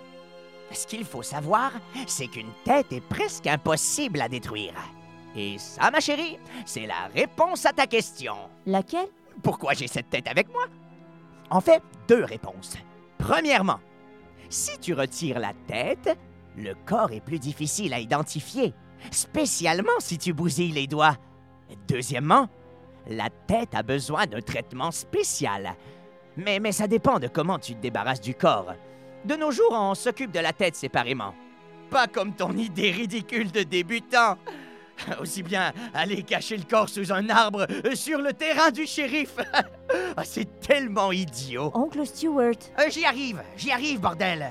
Ce 0.73 0.87
qu'il 0.87 1.05
faut 1.05 1.23
savoir, 1.23 1.73
c'est 2.07 2.27
qu'une 2.27 2.53
tête 2.65 2.93
est 2.93 3.01
presque 3.01 3.47
impossible 3.47 4.21
à 4.21 4.29
détruire. 4.29 4.75
Et 5.37 5.59
ça, 5.59 5.91
ma 5.91 6.01
chérie, 6.01 6.39
c'est 6.65 6.87
la 6.87 7.09
réponse 7.15 7.67
à 7.67 7.73
ta 7.73 7.87
question. 7.87 8.35
Laquelle? 8.67 9.09
Pourquoi 9.43 9.75
j'ai 9.75 9.89
cette 9.89 10.11
tête 10.11 10.29
avec 10.29 10.53
moi? 10.53 10.65
En 11.51 11.61
fait, 11.61 11.83
deux 12.09 12.25
réponses. 12.25 12.77
Premièrement, 13.19 13.81
si 14.49 14.79
tu 14.79 14.95
retires 14.95 15.41
la 15.41 15.53
tête, 15.67 16.17
le 16.57 16.75
corps 16.87 17.13
est 17.13 17.21
plus 17.21 17.39
difficile 17.39 17.93
à 17.95 17.99
identifier, 17.99 18.75
spécialement 19.11 19.99
si 19.99 20.19
tu 20.19 20.33
bousilles 20.33 20.73
les 20.73 20.87
doigts. 20.87 21.17
Deuxièmement, 21.89 22.49
la 23.09 23.29
tête 23.47 23.75
a 23.75 23.83
besoin 23.83 24.27
d'un 24.27 24.41
traitement 24.41 24.91
spécial. 24.91 25.75
Mais, 26.37 26.61
mais 26.61 26.73
ça 26.73 26.87
dépend 26.87 27.19
de 27.19 27.29
comment 27.29 27.59
tu 27.59 27.75
te 27.75 27.81
débarrasses 27.81 28.21
du 28.21 28.35
corps. 28.35 28.75
De 29.25 29.35
nos 29.35 29.51
jours, 29.51 29.73
on 29.73 29.95
s'occupe 29.95 30.31
de 30.31 30.41
la 30.41 30.53
tête 30.53 30.77
séparément. 30.77 31.35
Pas 31.91 32.07
comme 32.07 32.35
ton 32.35 32.53
idée 32.57 32.91
ridicule 32.91 33.51
de 33.51 33.63
débutant. 33.63 34.37
Aussi 35.21 35.43
bien 35.43 35.73
aller 35.93 36.23
cacher 36.23 36.57
le 36.57 36.65
corps 36.65 36.89
sous 36.89 37.13
un 37.13 37.29
arbre 37.29 37.67
euh, 37.85 37.95
sur 37.95 38.21
le 38.21 38.33
terrain 38.33 38.71
du 38.71 38.87
shérif. 38.87 39.37
Ah, 40.17 40.25
C'est 40.25 40.61
tellement 40.61 41.13
idiot. 41.13 41.71
Oncle 41.75 42.07
Stewart. 42.07 42.55
Euh, 42.79 42.89
j'y 42.89 43.05
arrive, 43.05 43.43
j'y 43.57 43.71
arrive, 43.71 44.01
bordel. 44.01 44.51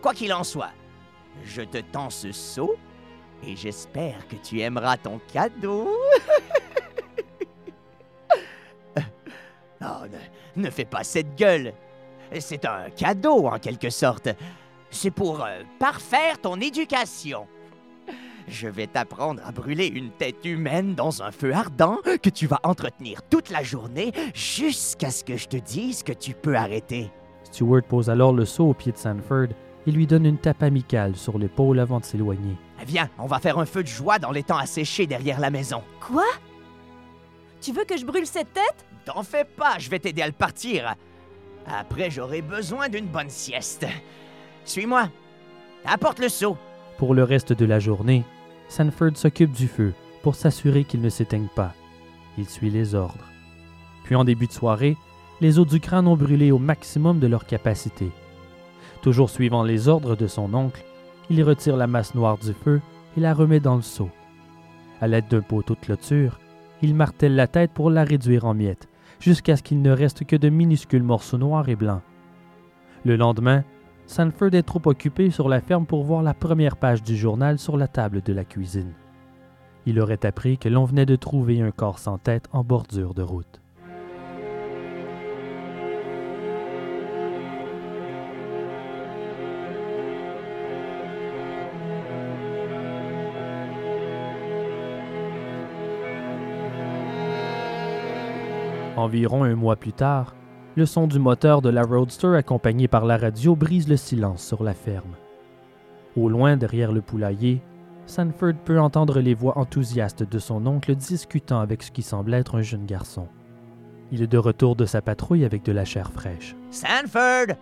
Quoi 0.00 0.14
qu'il 0.14 0.32
en 0.32 0.44
soit, 0.44 0.70
je 1.44 1.62
te 1.62 1.78
tends 1.78 2.10
ce 2.10 2.32
seau 2.32 2.76
Et 3.46 3.54
j'espère 3.56 4.26
que 4.28 4.36
tu 4.36 4.60
aimeras 4.60 4.96
ton 4.96 5.20
cadeau. 5.32 5.90
oh, 8.96 10.06
ne, 10.56 10.62
ne 10.64 10.70
fais 10.70 10.84
pas 10.84 11.04
cette 11.04 11.34
gueule. 11.36 11.74
C'est 12.40 12.64
un 12.64 12.90
cadeau 12.90 13.46
en 13.46 13.58
quelque 13.58 13.90
sorte. 13.90 14.28
C'est 14.90 15.10
pour 15.10 15.44
euh, 15.44 15.62
parfaire 15.78 16.40
ton 16.40 16.60
éducation. 16.60 17.46
Je 18.48 18.68
vais 18.68 18.86
t'apprendre 18.86 19.40
à 19.44 19.52
brûler 19.52 19.86
une 19.86 20.10
tête 20.10 20.44
humaine 20.44 20.94
dans 20.94 21.22
un 21.22 21.30
feu 21.30 21.54
ardent 21.54 21.98
que 22.22 22.30
tu 22.30 22.46
vas 22.46 22.60
entretenir 22.62 23.22
toute 23.30 23.50
la 23.50 23.62
journée 23.62 24.12
jusqu'à 24.34 25.10
ce 25.10 25.24
que 25.24 25.36
je 25.36 25.48
te 25.48 25.56
dise 25.56 26.02
que 26.02 26.12
tu 26.12 26.34
peux 26.34 26.56
arrêter. 26.56 27.10
Stewart 27.44 27.82
pose 27.82 28.10
alors 28.10 28.32
le 28.32 28.44
seau 28.44 28.68
au 28.70 28.74
pied 28.74 28.92
de 28.92 28.98
Sanford 28.98 29.48
et 29.86 29.90
lui 29.90 30.06
donne 30.06 30.26
une 30.26 30.38
tape 30.38 30.62
amicale 30.62 31.16
sur 31.16 31.38
l'épaule 31.38 31.78
avant 31.78 32.00
de 32.00 32.04
s'éloigner. 32.04 32.56
Viens, 32.86 33.08
on 33.18 33.26
va 33.26 33.38
faire 33.38 33.58
un 33.58 33.66
feu 33.66 33.82
de 33.82 33.88
joie 33.88 34.18
dans 34.18 34.30
l'étang 34.30 34.58
asséché 34.58 35.06
derrière 35.06 35.40
la 35.40 35.50
maison. 35.50 35.82
Quoi? 36.00 36.24
Tu 37.60 37.72
veux 37.72 37.84
que 37.84 37.96
je 37.96 38.04
brûle 38.04 38.26
cette 38.26 38.52
tête? 38.52 38.86
T'en 39.04 39.22
fais 39.22 39.44
pas, 39.44 39.78
je 39.78 39.88
vais 39.88 39.98
t'aider 39.98 40.22
à 40.22 40.26
le 40.26 40.32
partir. 40.32 40.94
Après, 41.66 42.10
j'aurai 42.10 42.42
besoin 42.42 42.88
d'une 42.88 43.06
bonne 43.06 43.30
sieste. 43.30 43.86
Suis-moi. 44.64 45.08
Apporte 45.86 46.18
le 46.18 46.28
seau. 46.28 46.56
Pour 46.98 47.14
le 47.14 47.24
reste 47.24 47.52
de 47.52 47.64
la 47.64 47.78
journée, 47.78 48.24
Sanford 48.68 49.16
s'occupe 49.16 49.52
du 49.52 49.68
feu 49.68 49.92
pour 50.22 50.34
s'assurer 50.34 50.84
qu'il 50.84 51.00
ne 51.00 51.08
s'éteigne 51.08 51.48
pas. 51.54 51.74
Il 52.38 52.48
suit 52.48 52.70
les 52.70 52.94
ordres. 52.94 53.28
Puis 54.04 54.14
en 54.14 54.24
début 54.24 54.46
de 54.46 54.52
soirée, 54.52 54.96
les 55.40 55.58
eaux 55.58 55.64
du 55.64 55.80
crâne 55.80 56.06
ont 56.06 56.16
brûlé 56.16 56.52
au 56.52 56.58
maximum 56.58 57.18
de 57.18 57.26
leur 57.26 57.46
capacité. 57.46 58.10
Toujours 59.02 59.30
suivant 59.30 59.62
les 59.62 59.88
ordres 59.88 60.16
de 60.16 60.26
son 60.26 60.54
oncle, 60.54 60.84
il 61.30 61.42
retire 61.42 61.76
la 61.76 61.86
masse 61.86 62.14
noire 62.14 62.38
du 62.38 62.52
feu 62.52 62.80
et 63.16 63.20
la 63.20 63.34
remet 63.34 63.60
dans 63.60 63.76
le 63.76 63.82
seau. 63.82 64.08
À 65.00 65.06
l'aide 65.06 65.28
d'un 65.28 65.40
poteau 65.40 65.74
de 65.74 65.80
clôture, 65.80 66.38
il 66.82 66.94
martèle 66.94 67.34
la 67.34 67.46
tête 67.46 67.72
pour 67.72 67.90
la 67.90 68.04
réduire 68.04 68.44
en 68.44 68.54
miettes, 68.54 68.88
jusqu'à 69.20 69.56
ce 69.56 69.62
qu'il 69.62 69.82
ne 69.82 69.90
reste 69.90 70.24
que 70.24 70.36
de 70.36 70.48
minuscules 70.48 71.02
morceaux 71.02 71.38
noirs 71.38 71.68
et 71.68 71.76
blancs. 71.76 72.02
Le 73.04 73.16
lendemain, 73.16 73.64
Sanford 74.06 74.54
est 74.54 74.62
trop 74.62 74.82
occupé 74.84 75.30
sur 75.30 75.48
la 75.48 75.60
ferme 75.60 75.86
pour 75.86 76.04
voir 76.04 76.22
la 76.22 76.34
première 76.34 76.76
page 76.76 77.02
du 77.02 77.16
journal 77.16 77.58
sur 77.58 77.76
la 77.76 77.88
table 77.88 78.20
de 78.20 78.32
la 78.32 78.44
cuisine. 78.44 78.92
Il 79.86 79.98
aurait 79.98 80.24
appris 80.24 80.58
que 80.58 80.68
l'on 80.68 80.84
venait 80.84 81.06
de 81.06 81.16
trouver 81.16 81.60
un 81.60 81.70
corps 81.70 81.98
sans 81.98 82.18
tête 82.18 82.48
en 82.52 82.64
bordure 82.64 83.14
de 83.14 83.22
route. 83.22 83.60
Environ 98.96 99.42
un 99.42 99.56
mois 99.56 99.76
plus 99.76 99.92
tard, 99.92 100.34
le 100.76 100.86
son 100.86 101.06
du 101.06 101.18
moteur 101.18 101.62
de 101.62 101.68
la 101.68 101.82
Roadster 101.82 102.34
accompagné 102.36 102.88
par 102.88 103.04
la 103.04 103.16
radio 103.16 103.54
brise 103.54 103.88
le 103.88 103.96
silence 103.96 104.44
sur 104.44 104.64
la 104.64 104.74
ferme. 104.74 105.14
Au 106.16 106.28
loin, 106.28 106.56
derrière 106.56 106.92
le 106.92 107.00
poulailler, 107.00 107.60
Sanford 108.06 108.54
peut 108.64 108.80
entendre 108.80 109.20
les 109.20 109.34
voix 109.34 109.56
enthousiastes 109.58 110.24
de 110.24 110.38
son 110.38 110.66
oncle 110.66 110.94
discutant 110.94 111.60
avec 111.60 111.82
ce 111.82 111.90
qui 111.90 112.02
semble 112.02 112.34
être 112.34 112.56
un 112.56 112.62
jeune 112.62 112.86
garçon. 112.86 113.28
Il 114.12 114.22
est 114.22 114.26
de 114.26 114.38
retour 114.38 114.76
de 114.76 114.84
sa 114.84 115.00
patrouille 115.00 115.44
avec 115.44 115.62
de 115.64 115.72
la 115.72 115.84
chair 115.84 116.12
fraîche. 116.12 116.54
Sanford! 116.70 117.56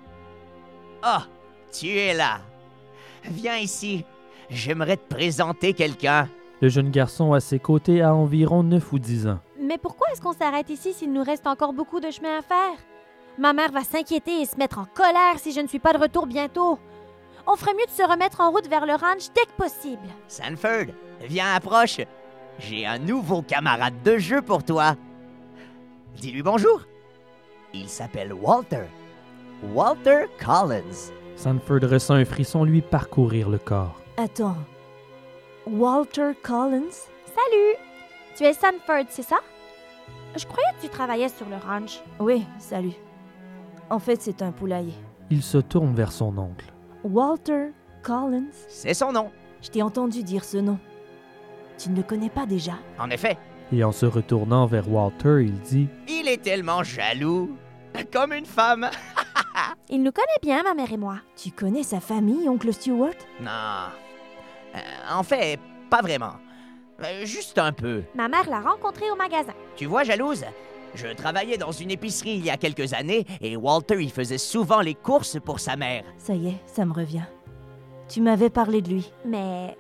Ah, 1.02 1.24
tu 1.72 1.88
es 1.88 2.14
là. 2.14 2.40
Viens 3.24 3.56
ici. 3.56 4.04
J'aimerais 4.50 4.96
te 4.96 5.14
présenter 5.14 5.72
quelqu'un. 5.72 6.28
Le 6.60 6.68
jeune 6.68 6.90
garçon 6.90 7.32
à 7.32 7.40
ses 7.40 7.58
côtés 7.58 8.02
a 8.02 8.14
environ 8.14 8.62
9 8.62 8.92
ou 8.92 8.98
10 8.98 9.26
ans. 9.28 9.38
Mais 9.60 9.78
pourquoi 9.78 10.08
est-ce 10.12 10.20
qu'on 10.20 10.32
s'arrête 10.32 10.70
ici 10.70 10.92
s'il 10.92 11.12
nous 11.12 11.22
reste 11.22 11.46
encore 11.46 11.72
beaucoup 11.72 12.00
de 12.00 12.10
chemin 12.10 12.38
à 12.38 12.42
faire? 12.42 12.78
Ma 13.38 13.52
mère 13.52 13.72
va 13.72 13.82
s'inquiéter 13.82 14.42
et 14.42 14.46
se 14.46 14.56
mettre 14.56 14.78
en 14.78 14.84
colère 14.84 15.38
si 15.38 15.52
je 15.52 15.60
ne 15.60 15.66
suis 15.66 15.78
pas 15.78 15.92
de 15.92 15.98
retour 15.98 16.26
bientôt. 16.26 16.78
On 17.46 17.56
ferait 17.56 17.74
mieux 17.74 17.86
de 17.86 17.90
se 17.90 18.08
remettre 18.08 18.40
en 18.40 18.50
route 18.50 18.68
vers 18.68 18.86
le 18.86 18.92
ranch 18.92 19.28
dès 19.34 19.46
que 19.46 19.56
possible. 19.56 20.08
Sanford, 20.28 20.92
viens, 21.22 21.54
approche. 21.54 22.00
J'ai 22.58 22.86
un 22.86 22.98
nouveau 22.98 23.42
camarade 23.42 24.02
de 24.02 24.18
jeu 24.18 24.42
pour 24.42 24.62
toi. 24.62 24.94
Dis-lui 26.16 26.42
bonjour. 26.42 26.82
Il 27.72 27.88
s'appelle 27.88 28.32
Walter. 28.32 28.84
Walter 29.72 30.26
Collins. 30.44 31.10
Sanford 31.36 31.80
ressent 31.90 32.14
un 32.14 32.24
frisson 32.24 32.64
lui 32.64 32.82
parcourir 32.82 33.48
le 33.48 33.58
corps. 33.58 34.00
Attends. 34.16 34.58
Walter 35.66 36.32
Collins? 36.42 37.08
Salut! 37.26 37.76
Tu 38.36 38.44
es 38.44 38.52
Sanford, 38.52 39.06
c'est 39.08 39.22
ça? 39.22 39.38
Je 40.36 40.44
croyais 40.46 40.68
que 40.76 40.82
tu 40.86 40.88
travaillais 40.88 41.28
sur 41.28 41.46
le 41.48 41.56
ranch. 41.56 42.00
Oui, 42.18 42.44
salut. 42.58 42.94
En 43.92 43.98
fait, 43.98 44.22
c'est 44.22 44.40
un 44.40 44.52
poulailler. 44.52 44.94
Il 45.30 45.42
se 45.42 45.58
tourne 45.58 45.94
vers 45.94 46.12
son 46.12 46.38
oncle. 46.38 46.64
Walter 47.04 47.72
Collins? 48.02 48.48
C'est 48.66 48.94
son 48.94 49.12
nom. 49.12 49.30
Je 49.60 49.68
t'ai 49.68 49.82
entendu 49.82 50.22
dire 50.22 50.44
ce 50.44 50.56
nom. 50.56 50.78
Tu 51.76 51.90
ne 51.90 51.96
le 51.96 52.02
connais 52.02 52.30
pas 52.30 52.46
déjà? 52.46 52.72
En 52.98 53.10
effet, 53.10 53.36
Et 53.70 53.84
en 53.84 53.92
se 53.92 54.06
retournant 54.06 54.64
vers 54.64 54.90
Walter, 54.90 55.44
il 55.44 55.60
dit 55.60 55.88
il 56.08 56.26
est 56.26 56.40
tellement 56.40 56.82
jaloux. 56.82 57.54
Comme 58.10 58.32
une 58.32 58.46
femme. 58.46 58.88
Il 59.90 60.02
nous 60.02 60.12
connaît 60.12 60.40
bien, 60.40 60.62
ma 60.62 60.72
mère 60.72 60.90
et 60.90 60.96
moi. 60.96 61.16
Tu 61.36 61.50
connais 61.50 61.82
sa 61.82 62.00
famille, 62.00 62.48
oncle 62.48 62.72
Stewart 62.72 63.12
Non. 63.42 63.50
Euh, 64.74 64.78
en 65.12 65.22
fait, 65.22 65.60
pas 65.90 66.00
vraiment. 66.00 66.32
Euh, 67.04 67.26
juste 67.26 67.58
un 67.58 67.72
peu. 67.72 68.04
Ma 68.14 68.28
mère 68.28 68.48
l'a 68.48 68.60
rencontré 68.60 69.10
au 69.10 69.16
magasin. 69.16 69.52
Tu 69.76 69.84
vois, 69.84 70.02
jalouse 70.02 70.46
Je 70.94 71.08
travaillais 71.08 71.56
dans 71.56 71.72
une 71.72 71.90
épicerie 71.90 72.34
il 72.34 72.44
y 72.44 72.50
a 72.50 72.56
quelques 72.56 72.92
années 72.92 73.26
et 73.40 73.56
Walter 73.56 74.02
y 74.02 74.10
faisait 74.10 74.38
souvent 74.38 74.80
les 74.80 74.94
courses 74.94 75.38
pour 75.42 75.60
sa 75.60 75.76
mère. 75.76 76.04
Ça 76.18 76.34
y 76.34 76.48
est, 76.48 76.60
ça 76.66 76.84
me 76.84 76.92
revient. 76.92 77.24
Tu 78.08 78.20
m'avais 78.20 78.50
parlé 78.50 78.82
de 78.82 78.90
lui. 78.90 79.10
Mais 79.24 79.76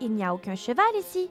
il 0.00 0.12
n'y 0.14 0.24
a 0.24 0.34
aucun 0.34 0.54
cheval 0.54 0.84
ici. 0.98 1.30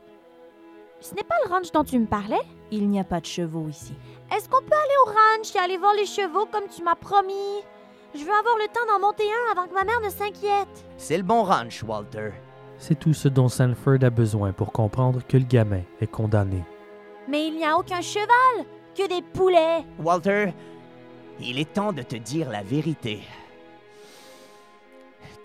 Ce 1.02 1.14
n'est 1.16 1.24
pas 1.24 1.36
le 1.44 1.52
ranch 1.52 1.72
dont 1.72 1.84
tu 1.84 2.00
me 2.00 2.06
parlais? 2.06 2.42
Il 2.72 2.90
n'y 2.90 3.00
a 3.00 3.04
pas 3.04 3.20
de 3.20 3.26
chevaux 3.26 3.68
ici. 3.68 3.94
Est-ce 4.32 4.48
qu'on 4.48 4.62
peut 4.62 4.72
aller 4.72 5.00
au 5.06 5.10
ranch 5.10 5.56
et 5.56 5.60
aller 5.60 5.78
voir 5.78 5.94
les 5.96 6.06
chevaux 6.06 6.46
comme 6.52 6.68
tu 6.74 6.84
m'as 6.84 6.96
promis? 6.96 7.62
Je 8.16 8.20
veux 8.20 8.32
avoir 8.32 8.58
le 8.58 8.68
temps 8.68 8.86
d'en 8.88 9.06
monter 9.06 9.24
un 9.24 9.52
avant 9.52 9.68
que 9.68 9.74
ma 9.74 9.84
mère 9.84 10.00
ne 10.02 10.10
s'inquiète. 10.10 10.86
C'est 10.98 11.18
le 11.18 11.24
bon 11.24 11.44
ranch, 11.44 11.84
Walter. 11.84 12.32
C'est 12.78 13.00
tout 13.00 13.14
ce 13.14 13.28
dont 13.28 13.50
Sanford 13.50 14.04
a 14.04 14.10
besoin 14.10 14.54
pour 14.54 14.72
comprendre 14.72 15.22
que 15.28 15.38
le 15.38 15.46
gamin 15.46 15.82
est 16.00 16.12
condamné. 16.12 16.64
Mais 17.28 17.48
il 17.48 17.56
n'y 17.56 17.66
a 17.66 17.78
aucun 17.78 18.02
cheval, 18.02 18.66
que 18.96 19.08
des 19.08 19.22
poulets. 19.22 19.84
Walter, 20.00 20.54
il 21.40 21.60
est 21.60 21.74
temps 21.74 21.94
de 21.94 22.02
te 22.02 22.16
dire 22.16 22.50
la 22.50 22.64
vérité. 22.64 23.22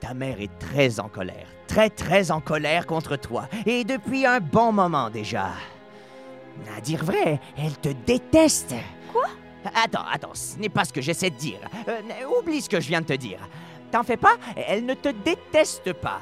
Ta 0.01 0.15
mère 0.15 0.41
est 0.41 0.59
très 0.59 1.01
en 1.01 1.09
colère, 1.09 1.47
très 1.67 1.91
très 1.91 2.31
en 2.31 2.41
colère 2.41 2.87
contre 2.87 3.17
toi, 3.17 3.49
et 3.67 3.85
depuis 3.85 4.27
un 4.27 4.39
bon 4.41 4.73
moment 4.73 5.11
déjà. 5.11 5.51
À 6.77 6.81
dire 6.81 7.05
vrai, 7.05 7.41
elle 7.57 7.77
te 7.79 7.91
déteste. 8.07 8.75
Quoi? 9.13 9.27
Attends, 9.75 10.05
attends, 10.11 10.35
ce 10.35 10.59
n'est 10.59 10.69
pas 10.69 10.85
ce 10.85 10.93
que 10.93 11.01
j'essaie 11.01 11.31
de 11.31 11.37
dire. 11.37 11.61
Euh, 11.89 12.01
oublie 12.39 12.61
ce 12.61 12.69
que 12.69 12.81
je 12.81 12.89
viens 12.89 13.01
de 13.01 13.07
te 13.07 13.13
dire. 13.15 13.41
T'en 13.91 14.03
fais 14.03 14.17
pas, 14.17 14.37
elle 14.57 14.85
ne 14.85 14.95
te 14.95 15.09
déteste 15.09 15.93
pas. 15.95 16.21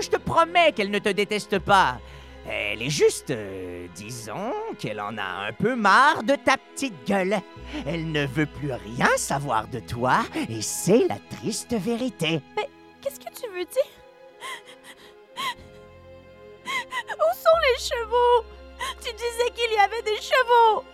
Je 0.00 0.08
te 0.08 0.16
promets 0.16 0.72
qu'elle 0.72 0.90
ne 0.90 0.98
te 0.98 1.10
déteste 1.10 1.58
pas. 1.58 1.98
Elle 2.48 2.82
est 2.82 2.90
juste, 2.90 3.30
euh, 3.30 3.86
disons, 3.94 4.52
qu'elle 4.78 5.00
en 5.00 5.16
a 5.16 5.46
un 5.48 5.52
peu 5.52 5.76
marre 5.76 6.22
de 6.24 6.34
ta 6.34 6.56
petite 6.56 7.06
gueule. 7.06 7.40
Elle 7.86 8.10
ne 8.10 8.26
veut 8.26 8.46
plus 8.46 8.72
rien 8.72 9.08
savoir 9.16 9.68
de 9.68 9.78
toi, 9.78 10.22
et 10.48 10.60
c'est 10.60 11.06
la 11.08 11.18
triste 11.38 11.74
vérité. 11.74 12.40
Qu'est-ce 13.00 13.20
que 13.20 13.32
tu 13.34 13.48
veux 13.48 13.64
dire? 13.64 13.92
Où 16.64 17.34
sont 17.36 17.58
les 17.62 17.78
chevaux? 17.78 18.44
Tu 19.00 19.12
disais 19.12 19.50
qu'il 19.54 19.72
y 19.72 19.78
avait 19.78 20.02
des 20.02 20.20
chevaux! 20.20 20.84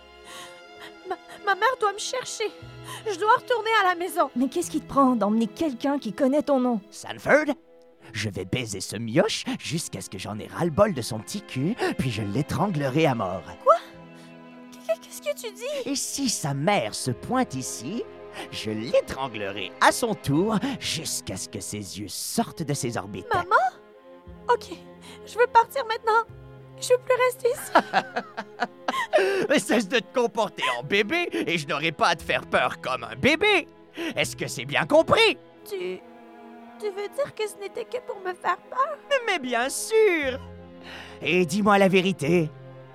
Ma, 1.07 1.15
ma 1.45 1.55
mère 1.55 1.75
doit 1.79 1.93
me 1.93 1.99
chercher. 1.99 2.51
Je 3.07 3.17
dois 3.17 3.35
retourner 3.37 3.71
à 3.81 3.89
la 3.89 3.95
maison. 3.95 4.29
Mais 4.35 4.47
qu'est-ce 4.47 4.69
qui 4.69 4.81
te 4.81 4.87
prend 4.87 5.15
d'emmener 5.15 5.47
quelqu'un 5.47 5.97
qui 5.97 6.13
connaît 6.13 6.43
ton 6.43 6.59
nom? 6.59 6.79
Sanford, 6.91 7.45
je 8.13 8.29
vais 8.29 8.45
baiser 8.45 8.81
ce 8.81 8.95
mioche 8.97 9.45
jusqu'à 9.59 10.01
ce 10.01 10.09
que 10.09 10.17
j'en 10.17 10.37
ai 10.39 10.47
ras-le-bol 10.47 10.93
de 10.93 11.01
son 11.01 11.19
petit 11.19 11.41
cul, 11.41 11.75
puis 11.97 12.11
je 12.11 12.21
l'étranglerai 12.21 13.05
à 13.05 13.15
mort. 13.15 13.43
Qu'est-ce 15.01 15.21
que 15.21 15.35
tu 15.35 15.53
dis? 15.53 15.89
Et 15.89 15.95
si 15.95 16.29
sa 16.29 16.53
mère 16.53 16.95
se 16.95 17.11
pointe 17.11 17.53
ici, 17.55 18.03
je 18.51 18.71
l'étranglerai 18.71 19.71
à 19.81 19.91
son 19.91 20.13
tour 20.15 20.57
jusqu'à 20.79 21.35
ce 21.35 21.49
que 21.49 21.59
ses 21.59 21.99
yeux 21.99 22.07
sortent 22.07 22.63
de 22.63 22.73
ses 22.73 22.97
orbites. 22.97 23.27
Maman? 23.33 23.55
Ok, 24.51 24.69
je 25.25 25.37
veux 25.37 25.47
partir 25.47 25.85
maintenant. 25.85 26.23
Je 26.81 26.89
veux 26.89 26.99
plus 26.99 27.15
rester 27.25 27.49
ici. 27.49 27.71
Cesse 29.65 29.89
de 29.89 29.99
te 29.99 30.13
comporter 30.13 30.63
en 30.79 30.83
bébé 30.83 31.29
et 31.33 31.57
je 31.57 31.67
n'aurai 31.67 31.91
pas 31.91 32.09
à 32.09 32.15
te 32.15 32.23
faire 32.23 32.45
peur 32.45 32.79
comme 32.81 33.03
un 33.03 33.15
bébé. 33.15 33.67
Est-ce 34.15 34.35
que 34.35 34.47
c'est 34.47 34.65
bien 34.65 34.85
compris? 34.85 35.37
Tu. 35.69 35.99
Tu 36.79 36.85
veux 36.87 37.09
dire 37.09 37.35
que 37.35 37.47
ce 37.47 37.57
n'était 37.57 37.85
que 37.85 38.01
pour 38.07 38.19
me 38.21 38.33
faire 38.33 38.57
peur? 38.69 38.97
Mais 39.27 39.39
bien 39.39 39.69
sûr! 39.69 40.39
Et 41.21 41.45
dis-moi 41.45 41.77
la 41.77 41.89
vérité, 41.89 42.49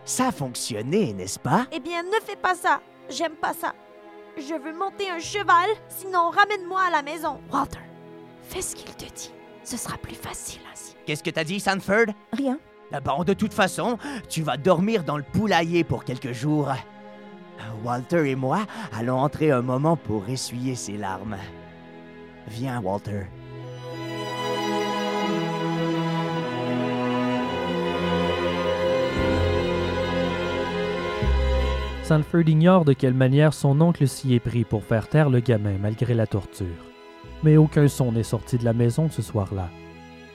ça 0.05 0.28
a 0.28 0.32
fonctionné, 0.32 1.12
n'est-ce 1.12 1.39
pas? 1.39 1.66
Eh 1.70 1.80
bien, 1.80 2.03
ne 2.03 2.24
fais 2.24 2.37
pas 2.37 2.55
ça. 2.55 2.80
J'aime 3.11 3.35
pas 3.35 3.53
ça. 3.53 3.74
Je 4.37 4.55
veux 4.55 4.72
monter 4.76 5.11
un 5.11 5.18
cheval, 5.18 5.68
sinon 5.89 6.30
ramène-moi 6.30 6.80
à 6.89 6.91
la 6.91 7.03
maison. 7.03 7.41
Walter, 7.53 7.78
fais 8.43 8.62
ce 8.62 8.74
qu'il 8.74 8.95
te 8.97 9.05
dit. 9.05 9.32
Ce 9.62 9.76
sera 9.76 9.97
plus 9.99 10.14
facile 10.14 10.61
ainsi. 10.72 10.97
Qu'est-ce 11.07 11.22
que 11.22 11.30
t'as 11.30 11.45
dit, 11.45 11.61
Sanford? 11.61 12.07
Rien. 12.32 12.59
Ah 12.93 13.01
Bon, 13.01 13.24
de 13.24 13.35
toute 13.35 13.53
façon, 13.53 13.99
tu 14.28 14.43
vas 14.43 14.57
dormir 14.57 15.05
dans 15.05 15.16
le 15.16 15.22
poulailler 15.22 15.85
pour 15.85 16.05
quelques 16.05 16.32
jours. 16.32 16.68
Walter 17.85 18.30
et 18.30 18.35
moi 18.35 18.66
allons 18.97 19.18
entrer 19.18 19.51
un 19.51 19.62
moment 19.62 19.97
pour 19.97 20.28
essuyer 20.28 20.74
ses 20.74 20.97
larmes. 20.97 21.37
Viens, 22.49 22.80
Walter. 22.80 23.26
Sanford 32.05 32.46
ignore 32.48 32.84
de 32.84 32.92
quelle 32.92 33.14
manière 33.14 33.55
son 33.55 33.80
oncle 33.80 34.07
s'y 34.07 34.34
est 34.34 34.38
pris 34.40 34.64
pour 34.64 34.84
faire 34.84 35.09
taire 35.09 35.30
le 35.30 35.40
gamin 35.40 35.78
malgré 35.80 36.12
la 36.12 36.26
torture. 36.26 36.66
Mais 37.42 37.57
aucun 37.57 37.88
son 37.88 38.12
n'est 38.12 38.22
sorti 38.22 38.59
de 38.59 38.64
la 38.66 38.74
maison 38.74 39.09
ce 39.09 39.22
soir-là. 39.22 39.70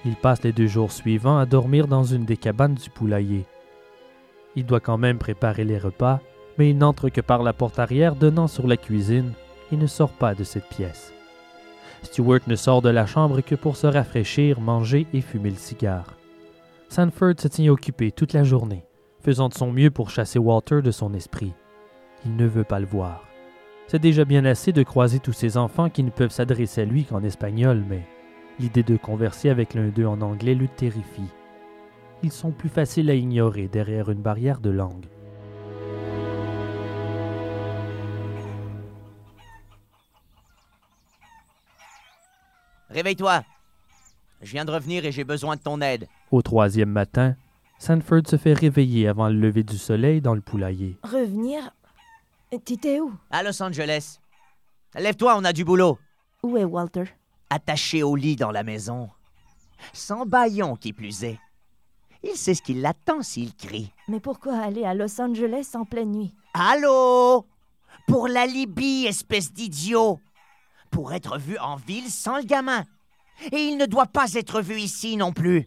Il 0.04 0.16
passe 0.16 0.42
les 0.42 0.52
deux 0.52 0.66
jours 0.66 0.92
suivants 0.92 1.38
à 1.38 1.46
dormir 1.46 1.88
dans 1.88 2.04
une 2.04 2.26
des 2.26 2.38
cabanes 2.38 2.74
du 2.74 2.90
poulailler. 2.90 3.46
Il 4.56 4.66
doit 4.66 4.80
quand 4.80 4.98
même 4.98 5.20
préparer 5.20 5.64
les 5.64 5.78
repas, 5.78 6.22
mais 6.58 6.72
il 6.72 6.78
n'entre 6.80 7.10
que 7.10 7.22
par 7.22 7.44
la 7.44 7.54
porte 7.54 7.78
arrière 7.78 8.16
donnant 8.16 8.48
sur 8.48 8.66
la 8.66 8.76
cuisine 8.76 9.34
et 9.72 9.78
ne 9.78 9.86
sort 9.86 10.14
pas 10.14 10.34
de 10.34 10.44
cette 10.44 10.70
pièce. 10.70 11.14
Stewart 12.02 12.42
ne 12.48 12.56
sort 12.56 12.82
de 12.82 12.90
la 12.90 13.06
chambre 13.06 13.42
que 13.42 13.54
pour 13.54 13.78
se 13.78 13.86
rafraîchir, 13.86 14.60
manger 14.60 15.06
et 15.14 15.22
fumer 15.22 15.52
le 15.52 15.56
cigare. 15.56 16.16
Sanford 16.88 17.36
se 17.38 17.48
tient 17.48 17.72
occupé 17.72 18.12
toute 18.12 18.34
la 18.34 18.44
journée, 18.44 18.86
faisant 19.22 19.50
de 19.50 19.54
son 19.54 19.72
mieux 19.72 19.92
pour 19.92 20.10
chasser 20.10 20.40
Walter 20.40 20.82
de 20.82 20.92
son 20.92 21.14
esprit. 21.14 21.54
Il 22.26 22.36
ne 22.36 22.46
veut 22.46 22.64
pas 22.64 22.80
le 22.80 22.86
voir. 22.86 23.26
C'est 23.88 24.00
déjà 24.00 24.26
bien 24.26 24.46
assez 24.46 24.72
de 24.72 24.84
croiser 24.84 25.20
tous 25.20 25.34
ces 25.34 25.58
enfants 25.58 25.90
qui 25.90 26.04
ne 26.04 26.12
peuvent 26.12 26.32
s'adresser 26.32 26.82
à 26.82 26.86
lui 26.86 27.06
qu'en 27.06 27.24
espagnol, 27.24 27.84
mais 27.88 28.04
l'idée 28.60 28.84
de 28.84 28.98
converser 28.98 29.50
avec 29.50 29.74
l'un 29.74 29.88
d'eux 29.88 30.06
en 30.06 30.22
anglais 30.22 30.56
le 30.56 30.68
terrifie. 30.68 31.32
Ils 32.22 32.32
sont 32.32 32.52
plus 32.52 32.70
faciles 32.70 33.10
à 33.10 33.16
ignorer 33.16 33.68
derrière 33.68 34.10
une 34.10 34.22
barrière 34.22 34.60
de 34.60 34.70
langue. 34.70 35.08
Réveille-toi. 42.90 43.44
Je 44.42 44.52
viens 44.52 44.66
de 44.66 44.72
revenir 44.72 45.06
et 45.06 45.12
j'ai 45.12 45.24
besoin 45.24 45.56
de 45.56 45.62
ton 45.62 45.80
aide. 45.82 46.08
Au 46.32 46.42
troisième 46.42 46.90
matin, 46.90 47.36
Sanford 47.80 48.24
se 48.28 48.36
fait 48.36 48.54
réveiller 48.54 49.08
avant 49.08 49.30
le 49.30 49.40
lever 49.40 49.64
du 49.64 49.78
soleil 49.78 50.20
dans 50.20 50.36
le 50.36 50.42
poulailler. 50.42 50.98
Revenir? 51.02 51.72
T'étais 52.66 53.00
où? 53.00 53.14
À 53.32 53.42
Los 53.42 53.64
Angeles. 53.64 54.20
Lève-toi, 54.96 55.36
on 55.38 55.46
a 55.46 55.54
du 55.54 55.64
boulot. 55.64 55.98
Où 56.44 56.58
est 56.58 56.66
Walter? 56.66 57.06
Attaché 57.50 58.04
au 58.04 58.18
lit 58.18 58.36
dans 58.36 58.52
la 58.52 58.64
maison. 58.64 59.10
Sans 59.94 60.26
baillon 60.26 60.76
qui 60.76 60.92
plus 60.92 61.24
est. 61.24 61.40
Il 62.22 62.36
sait 62.36 62.54
ce 62.54 62.62
qui 62.62 62.74
l'attend 62.74 63.22
s'il 63.24 63.56
crie. 63.56 63.94
Mais 64.10 64.20
pourquoi 64.20 64.58
aller 64.58 64.84
à 64.84 64.94
Los 64.94 65.22
Angeles 65.22 65.72
en 65.74 65.86
pleine 65.86 66.12
nuit? 66.12 66.34
Allô? 66.54 67.46
Pour 68.08 68.28
la 68.28 68.46
Libye, 68.46 69.06
espèce 69.08 69.54
d'idiot 69.54 70.20
Pour 70.92 71.14
être 71.14 71.38
vu 71.38 71.58
en 71.60 71.78
ville 71.78 72.10
sans 72.10 72.38
le 72.38 72.44
gamin. 72.44 72.84
Et 73.54 73.58
il 73.58 73.78
ne 73.78 73.86
doit 73.86 74.08
pas 74.08 74.34
être 74.34 74.60
vu 74.62 74.80
ici 74.80 75.16
non 75.16 75.32
plus. 75.32 75.66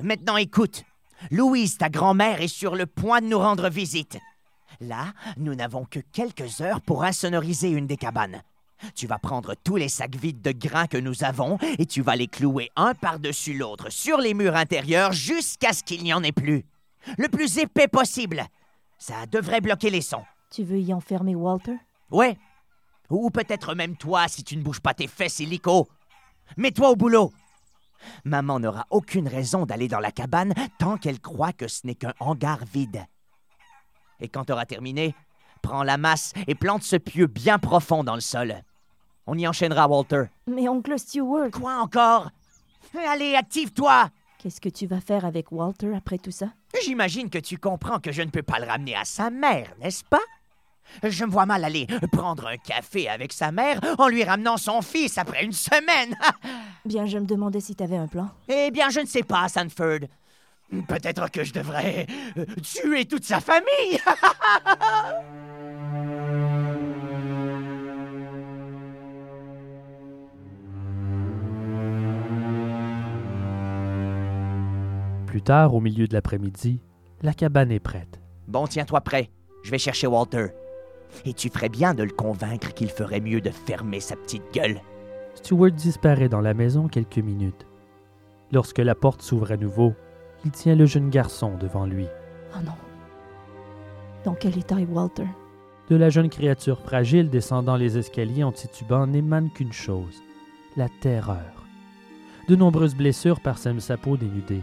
Maintenant 0.00 0.38
écoute. 0.38 0.84
Louise, 1.30 1.78
ta 1.78 1.88
grand-mère, 1.88 2.40
est 2.40 2.48
sur 2.48 2.76
le 2.76 2.86
point 2.86 3.20
de 3.20 3.26
nous 3.26 3.38
rendre 3.38 3.68
visite. 3.68 4.18
Là, 4.80 5.12
nous 5.36 5.54
n'avons 5.54 5.84
que 5.84 6.00
quelques 6.12 6.60
heures 6.60 6.80
pour 6.80 7.04
insonoriser 7.04 7.70
une 7.70 7.86
des 7.86 7.96
cabanes. 7.96 8.42
Tu 8.94 9.06
vas 9.06 9.18
prendre 9.18 9.54
tous 9.64 9.76
les 9.76 9.88
sacs 9.88 10.16
vides 10.16 10.42
de 10.42 10.52
grains 10.52 10.86
que 10.86 10.98
nous 10.98 11.24
avons 11.24 11.58
et 11.78 11.86
tu 11.86 12.02
vas 12.02 12.16
les 12.16 12.26
clouer 12.26 12.70
un 12.76 12.94
par-dessus 12.94 13.54
l'autre 13.54 13.90
sur 13.90 14.18
les 14.18 14.34
murs 14.34 14.56
intérieurs 14.56 15.12
jusqu'à 15.12 15.72
ce 15.72 15.82
qu'il 15.82 16.02
n'y 16.02 16.12
en 16.12 16.22
ait 16.22 16.32
plus. 16.32 16.64
Le 17.16 17.28
plus 17.28 17.58
épais 17.58 17.88
possible. 17.88 18.44
Ça 18.98 19.26
devrait 19.26 19.60
bloquer 19.60 19.90
les 19.90 20.02
sons. 20.02 20.24
Tu 20.50 20.62
veux 20.62 20.78
y 20.78 20.92
enfermer 20.92 21.34
Walter? 21.34 21.76
Ouais. 22.10 22.36
Ou 23.08 23.30
peut-être 23.30 23.74
même 23.74 23.96
toi 23.96 24.28
si 24.28 24.44
tu 24.44 24.56
ne 24.56 24.62
bouges 24.62 24.80
pas 24.80 24.94
tes 24.94 25.06
fesses 25.06 25.40
illico. 25.40 25.88
Mets-toi 26.56 26.90
au 26.90 26.96
boulot. 26.96 27.32
Maman 28.24 28.60
n'aura 28.60 28.86
aucune 28.90 29.28
raison 29.28 29.66
d'aller 29.66 29.88
dans 29.88 30.00
la 30.00 30.12
cabane 30.12 30.54
tant 30.78 30.96
qu'elle 30.96 31.20
croit 31.20 31.52
que 31.52 31.68
ce 31.68 31.86
n'est 31.86 31.94
qu'un 31.94 32.14
hangar 32.20 32.64
vide. 32.64 33.04
Et 34.20 34.28
quand 34.28 34.44
tu 34.44 34.52
auras 34.52 34.66
terminé, 34.66 35.14
prends 35.62 35.82
la 35.82 35.96
masse 35.96 36.32
et 36.46 36.54
plante 36.54 36.82
ce 36.82 36.96
pieu 36.96 37.26
bien 37.26 37.58
profond 37.58 38.04
dans 38.04 38.14
le 38.14 38.20
sol. 38.20 38.54
On 39.26 39.36
y 39.36 39.46
enchaînera, 39.46 39.88
Walter. 39.88 40.24
Mais 40.46 40.68
oncle 40.68 40.98
Stewart, 40.98 41.50
Quoi 41.50 41.76
encore? 41.76 42.30
Allez, 42.94 43.34
active-toi 43.34 44.10
qu'est-ce 44.46 44.60
que 44.60 44.68
tu 44.68 44.86
vas 44.86 45.00
faire 45.00 45.24
avec 45.24 45.50
Walter 45.50 45.92
après 45.96 46.18
tout 46.18 46.30
ça? 46.30 46.46
J'imagine 46.84 47.30
que 47.30 47.38
tu 47.38 47.58
comprends 47.58 47.98
que 47.98 48.12
je 48.12 48.22
ne 48.22 48.30
peux 48.30 48.44
pas 48.44 48.60
le 48.60 48.66
ramener 48.66 48.94
à 48.94 49.04
sa 49.04 49.28
mère, 49.28 49.72
n'est-ce 49.80 50.04
pas? 50.04 50.20
Je 51.02 51.24
me 51.24 51.30
vois 51.30 51.46
mal 51.46 51.64
aller 51.64 51.86
prendre 52.12 52.46
un 52.46 52.56
café 52.56 53.08
avec 53.08 53.32
sa 53.32 53.52
mère 53.52 53.80
en 53.98 54.08
lui 54.08 54.24
ramenant 54.24 54.56
son 54.56 54.82
fils 54.82 55.18
après 55.18 55.44
une 55.44 55.52
semaine. 55.52 56.16
Bien, 56.84 57.06
je 57.06 57.18
me 57.18 57.26
demandais 57.26 57.60
si 57.60 57.74
t'avais 57.74 57.96
un 57.96 58.06
plan. 58.06 58.28
eh 58.48 58.70
bien, 58.70 58.90
je 58.90 59.00
ne 59.00 59.06
sais 59.06 59.24
pas, 59.24 59.48
Sanford. 59.48 60.06
Peut-être 60.88 61.30
que 61.30 61.44
je 61.44 61.52
devrais 61.52 62.06
euh, 62.38 62.44
tuer 62.62 63.04
toute 63.06 63.24
sa 63.24 63.40
famille. 63.40 64.00
Plus 75.26 75.42
tard, 75.42 75.74
au 75.74 75.80
milieu 75.80 76.06
de 76.06 76.14
l'après-midi, 76.14 76.80
la 77.22 77.34
cabane 77.34 77.72
est 77.72 77.80
prête. 77.80 78.20
bon, 78.48 78.66
tiens-toi 78.66 79.00
prêt. 79.00 79.30
Je 79.64 79.70
vais 79.70 79.78
chercher 79.78 80.06
Walter. 80.06 80.46
Et 81.24 81.32
tu 81.32 81.48
ferais 81.48 81.68
bien 81.68 81.94
de 81.94 82.02
le 82.02 82.10
convaincre 82.10 82.74
qu'il 82.74 82.90
ferait 82.90 83.20
mieux 83.20 83.40
de 83.40 83.50
fermer 83.50 84.00
sa 84.00 84.16
petite 84.16 84.52
gueule. 84.52 84.80
Stewart 85.34 85.72
disparaît 85.72 86.28
dans 86.28 86.40
la 86.40 86.54
maison 86.54 86.88
quelques 86.88 87.18
minutes. 87.18 87.66
Lorsque 88.52 88.78
la 88.78 88.94
porte 88.94 89.22
s'ouvre 89.22 89.52
à 89.52 89.56
nouveau, 89.56 89.94
il 90.44 90.50
tient 90.50 90.74
le 90.74 90.86
jeune 90.86 91.10
garçon 91.10 91.56
devant 91.58 91.86
lui. 91.86 92.06
Oh 92.54 92.62
non. 92.64 92.72
Dans 94.24 94.34
quel 94.34 94.58
état 94.58 94.80
est 94.80 94.86
Walter? 94.86 95.26
De 95.88 95.96
la 95.96 96.10
jeune 96.10 96.30
créature 96.30 96.80
fragile 96.80 97.30
descendant 97.30 97.76
les 97.76 97.96
escaliers 97.96 98.44
en 98.44 98.52
titubant 98.52 99.06
n'émane 99.06 99.50
qu'une 99.50 99.72
chose, 99.72 100.22
la 100.76 100.88
terreur. 100.88 101.64
De 102.48 102.56
nombreuses 102.56 102.96
blessures 102.96 103.40
parsèment 103.40 103.80
sa 103.80 103.96
peau 103.96 104.16
dénudée. 104.16 104.62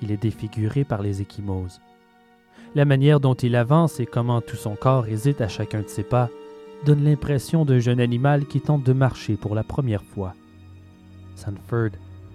Il 0.00 0.10
est 0.10 0.22
défiguré 0.22 0.84
par 0.84 1.02
les 1.02 1.22
échymoses. 1.22 1.80
La 2.74 2.84
manière 2.86 3.20
dont 3.20 3.34
il 3.34 3.54
avance 3.54 4.00
et 4.00 4.06
comment 4.06 4.40
tout 4.40 4.56
son 4.56 4.76
corps 4.76 5.06
hésite 5.06 5.42
à 5.42 5.48
chacun 5.48 5.82
de 5.82 5.88
ses 5.88 6.04
pas 6.04 6.30
donne 6.84 7.04
l'impression 7.04 7.64
d'un 7.64 7.78
jeune 7.78 8.00
animal 8.00 8.46
qui 8.46 8.60
tente 8.60 8.82
de 8.82 8.94
marcher 8.94 9.36
pour 9.36 9.54
la 9.54 9.62
première 9.62 10.02
fois. 10.02 10.34
Sanford 11.36 11.90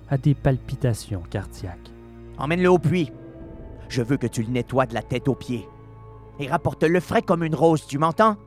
a 0.09 0.17
des 0.17 0.35
palpitations 0.35 1.23
cardiaques. 1.29 1.91
Emmène-le 2.37 2.69
au 2.69 2.77
puits. 2.77 3.11
Je 3.89 4.03
veux 4.03 4.17
que 4.17 4.27
tu 4.27 4.43
le 4.43 4.49
nettoies 4.49 4.85
de 4.85 4.93
la 4.93 5.01
tête 5.01 5.27
aux 5.27 5.35
pieds. 5.35 5.67
Et 6.39 6.47
rapporte-le 6.47 6.99
frais 6.99 7.23
comme 7.23 7.43
une 7.43 7.55
rose, 7.55 7.87
tu 7.87 7.97
m'entends? 7.97 8.37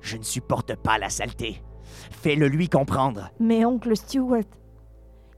Je 0.00 0.16
ne 0.16 0.22
supporte 0.22 0.76
pas 0.76 0.98
la 0.98 1.10
saleté. 1.10 1.62
Fais-le 1.82 2.46
lui 2.46 2.68
comprendre. 2.68 3.30
Mais 3.40 3.64
oncle 3.64 3.96
Stewart, 3.96 4.44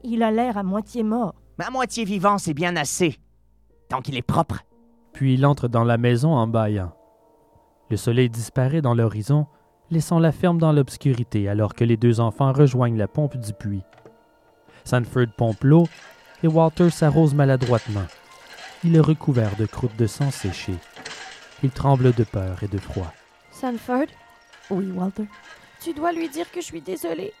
il 0.03 0.21
a 0.21 0.29
l'air 0.29 0.57
à 0.57 0.63
moitié 0.63 1.01
mort. 1.01 1.33
À 1.57 1.71
moitié 1.71 2.05
vivant, 2.05 2.37
c'est 2.37 2.53
bien 2.53 2.75
assez. 2.75 3.17
Tant 3.89 4.01
qu'il 4.01 4.15
est 4.15 4.21
propre. 4.21 4.59
Puis 5.17 5.33
il 5.33 5.47
entre 5.47 5.67
dans 5.67 5.83
la 5.83 5.97
maison 5.97 6.35
en 6.35 6.45
bâillant. 6.45 6.93
Le 7.89 7.97
soleil 7.97 8.29
disparaît 8.29 8.83
dans 8.83 8.93
l'horizon, 8.93 9.47
laissant 9.89 10.19
la 10.19 10.31
ferme 10.31 10.59
dans 10.59 10.71
l'obscurité 10.71 11.49
alors 11.49 11.73
que 11.73 11.83
les 11.83 11.97
deux 11.97 12.19
enfants 12.19 12.53
rejoignent 12.53 12.99
la 12.99 13.07
pompe 13.07 13.35
du 13.35 13.51
puits. 13.51 13.81
Sanford 14.83 15.25
pompe 15.35 15.63
l'eau 15.63 15.87
et 16.43 16.47
Walter 16.47 16.91
s'arrose 16.91 17.33
maladroitement. 17.33 18.05
Il 18.83 18.95
est 18.95 18.99
recouvert 18.99 19.55
de 19.55 19.65
croûtes 19.65 19.95
de 19.97 20.05
sang 20.05 20.29
séchées. 20.29 20.77
Il 21.63 21.71
tremble 21.71 22.13
de 22.13 22.23
peur 22.23 22.61
et 22.61 22.67
de 22.67 22.77
froid. 22.77 23.11
Sanford, 23.49 24.05
Oui, 24.69 24.91
Walter. 24.91 25.25
tu 25.81 25.95
dois 25.95 26.11
lui 26.13 26.29
dire 26.29 26.51
que 26.51 26.61
je 26.61 26.65
suis 26.67 26.81
désolée. 26.81 27.33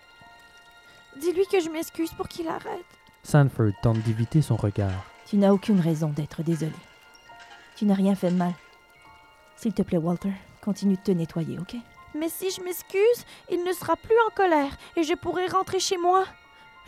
Dis-lui 1.21 1.45
que 1.51 1.59
je 1.59 1.69
m'excuse 1.69 2.11
pour 2.13 2.27
qu'il 2.27 2.47
arrête. 2.47 2.85
Sanford 3.21 3.73
tente 3.83 3.99
d'éviter 4.01 4.41
son 4.41 4.55
regard. 4.55 5.05
Tu 5.27 5.37
n'as 5.37 5.51
aucune 5.51 5.79
raison 5.79 6.09
d'être 6.09 6.41
désolé. 6.41 6.73
Tu 7.77 7.85
n'as 7.85 7.93
rien 7.93 8.15
fait 8.15 8.31
de 8.31 8.35
mal. 8.35 8.53
S'il 9.55 9.71
te 9.73 9.83
plaît, 9.83 9.99
Walter, 9.99 10.31
continue 10.61 10.95
de 10.95 11.01
te 11.01 11.11
nettoyer, 11.11 11.59
ok? 11.59 11.75
Mais 12.15 12.27
si 12.27 12.49
je 12.49 12.61
m'excuse, 12.61 13.25
il 13.51 13.63
ne 13.63 13.71
sera 13.71 13.95
plus 13.95 14.15
en 14.27 14.35
colère 14.35 14.75
et 14.95 15.03
je 15.03 15.13
pourrai 15.13 15.45
rentrer 15.45 15.79
chez 15.79 15.97
moi. 15.97 16.25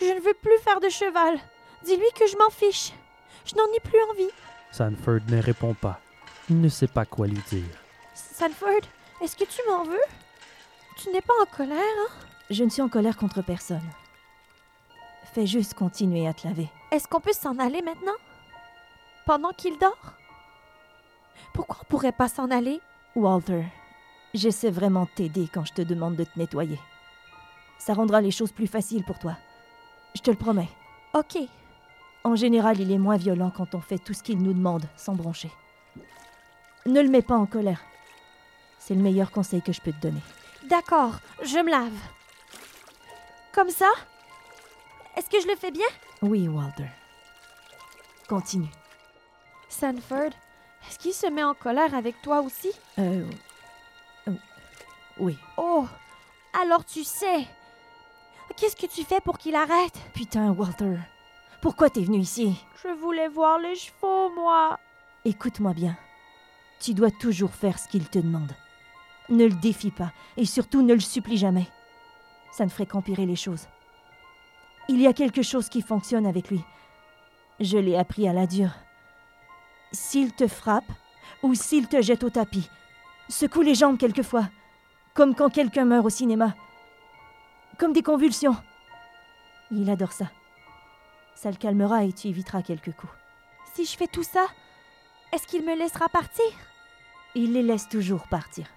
Je 0.02 0.06
ne 0.08 0.20
veux 0.20 0.34
plus 0.34 0.58
faire 0.64 0.80
de 0.80 0.90
cheval. 0.90 1.40
Dis-lui 1.86 2.10
que 2.18 2.26
je 2.26 2.36
m'en 2.38 2.50
fiche. 2.50 2.92
Je 3.46 3.54
n'en 3.56 3.72
ai 3.76 3.80
plus 3.80 4.02
envie. 4.12 4.32
Sanford 4.72 5.20
ne 5.28 5.40
répond 5.42 5.76
pas. 5.76 6.00
Il 6.50 6.60
ne 6.60 6.70
sait 6.70 6.88
pas 6.88 7.06
quoi 7.06 7.28
lui 7.28 7.42
dire. 7.50 7.64
Sanford, 8.16 8.82
est-ce 9.22 9.36
que 9.36 9.46
tu 9.46 9.62
m'en 9.68 9.84
veux? 9.84 9.98
Tu 10.98 11.10
n'es 11.12 11.22
pas 11.22 11.34
en 11.42 11.46
colère, 11.46 11.78
hein? 11.78 12.12
Je 12.50 12.64
ne 12.64 12.70
suis 12.70 12.82
en 12.82 12.90
colère 12.90 13.18
contre 13.18 13.44
personne. 13.44 13.88
Fais 15.34 15.46
juste 15.46 15.76
continuer 15.76 16.28
à 16.28 16.34
te 16.34 16.48
laver. 16.48 16.70
Est-ce 16.92 17.08
qu'on 17.08 17.22
peut 17.22 17.34
s'en 17.34 17.60
aller 17.60 17.84
maintenant? 17.84 18.18
Pendant 19.28 19.52
qu'il 19.52 19.78
dort? 19.78 20.14
Pourquoi 21.60 21.82
on 21.82 21.90
pourrait 21.90 22.14
pas 22.14 22.30
s'en 22.30 22.50
aller? 22.52 22.80
Walter, 23.18 23.66
j'essaie 24.34 24.72
vraiment 24.72 25.04
de 25.04 25.10
t'aider 25.10 25.50
quand 25.54 25.66
je 25.66 25.74
te 25.74 25.82
demande 25.82 26.16
de 26.16 26.24
te 26.24 26.40
nettoyer. 26.40 26.80
Ça 27.78 27.94
rendra 27.94 28.22
les 28.22 28.32
choses 28.32 28.54
plus 28.54 28.68
faciles 28.68 29.04
pour 29.04 29.20
toi. 29.20 29.36
Je 30.16 30.22
te 30.22 30.32
le 30.32 30.38
promets. 30.38 30.70
Ok. 31.14 31.38
En 32.24 32.38
général, 32.38 32.80
il 32.80 32.94
est 32.94 32.98
moins 32.98 33.18
violent 33.18 33.52
quand 33.54 33.76
on 33.76 33.82
fait 33.82 33.98
tout 33.98 34.14
ce 34.14 34.24
qu'il 34.24 34.42
nous 34.42 34.54
demande 34.54 34.86
sans 34.96 35.16
broncher. 35.16 35.52
Ne 36.86 37.02
le 37.02 37.10
mets 37.10 37.22
pas 37.22 37.36
en 37.36 37.46
colère. 37.46 37.82
C'est 38.78 38.96
le 38.96 39.02
meilleur 39.02 39.30
conseil 39.30 39.62
que 39.62 39.74
je 39.74 39.82
peux 39.82 39.92
te 39.92 40.00
donner. 40.00 40.22
D'accord, 40.70 41.20
je 41.44 41.58
me 41.58 41.72
lave. 41.72 41.92
Comme 43.52 43.70
ça? 43.70 43.92
Est-ce 45.18 45.30
que 45.30 45.42
je 45.42 45.48
le 45.48 45.58
fais 45.58 45.72
bien? 45.72 45.88
Oui, 46.22 46.48
Walter. 46.48 46.88
Continue. 48.30 48.72
Sanford, 49.68 50.32
est-ce 50.88 51.00
qu'il 51.00 51.14
se 51.14 51.28
met 51.28 51.44
en 51.44 51.54
colère 51.54 51.94
avec 51.96 52.22
toi 52.22 52.42
aussi? 52.42 52.72
Euh. 52.98 53.26
euh, 54.28 54.34
Oui. 55.20 55.38
Oh, 55.58 55.86
alors 56.62 56.86
tu 56.86 57.04
sais. 57.04 57.48
Qu'est-ce 58.58 58.76
que 58.76 58.88
tu 58.88 59.04
fais 59.04 59.22
pour 59.22 59.38
qu'il 59.38 59.56
arrête? 59.56 59.98
Putain, 60.14 60.52
Walter. 60.52 60.98
Pourquoi 61.62 61.90
t'es 61.90 62.02
venu 62.02 62.18
ici? 62.20 62.56
Je 62.84 62.90
voulais 62.90 63.28
voir 63.28 63.60
les 63.60 63.76
chevaux, 63.76 64.30
moi. 64.34 64.80
Écoute-moi 65.26 65.74
bien. 65.74 65.98
Tu 66.80 66.94
dois 66.94 67.12
toujours 67.12 67.54
faire 67.54 67.78
ce 67.78 67.88
qu'il 67.88 68.08
te 68.10 68.20
demande. 68.20 68.52
Ne 69.30 69.46
le 69.46 69.54
défie 69.56 69.92
pas, 69.92 70.12
et 70.38 70.46
surtout 70.46 70.82
ne 70.82 70.94
le 70.94 71.00
supplie 71.00 71.38
jamais. 71.38 71.68
Ça 72.52 72.66
ne 72.66 72.70
ferait 72.70 72.86
qu'empirer 72.86 73.26
les 73.26 73.36
choses. 73.36 73.68
Il 74.88 75.00
y 75.00 75.06
a 75.08 75.14
quelque 75.14 75.44
chose 75.44 75.70
qui 75.70 75.82
fonctionne 75.82 76.26
avec 76.26 76.50
lui. 76.50 76.62
Je 77.60 77.78
l'ai 77.78 77.96
appris 77.98 78.28
à 78.28 78.34
la 78.34 78.48
dure. 78.48 78.72
S'il 79.92 80.34
te 80.34 80.48
frappe, 80.48 80.92
ou 81.42 81.56
s'il 81.56 81.88
te 81.88 82.02
jette 82.02 82.24
au 82.24 82.30
tapis, 82.30 82.70
secoue 83.28 83.62
les 83.62 83.76
jambes 83.76 83.98
quelquefois, 83.98 84.50
comme 85.14 85.36
quand 85.36 85.50
quelqu'un 85.50 85.86
meurt 85.86 86.06
au 86.06 86.10
cinéma. 86.10 86.56
Comme 87.78 87.94
des 87.94 88.04
convulsions. 88.04 88.56
Il 89.72 89.90
adore 89.90 90.12
ça. 90.12 90.30
Ça 91.36 91.50
le 91.50 91.58
calmera 91.58 92.04
et 92.04 92.12
tu 92.12 92.28
éviteras 92.28 92.62
quelques 92.62 92.92
coups. 92.92 93.14
Si 93.74 93.86
je 93.86 93.96
fais 93.96 94.08
tout 94.08 94.24
ça, 94.24 94.46
est-ce 95.34 95.48
qu'il 95.48 95.66
me 95.66 95.78
laissera 95.78 96.10
partir? 96.10 96.46
Il 97.36 97.54
les 97.54 97.64
laisse 97.64 97.88
toujours 97.88 98.28
partir. 98.28 98.68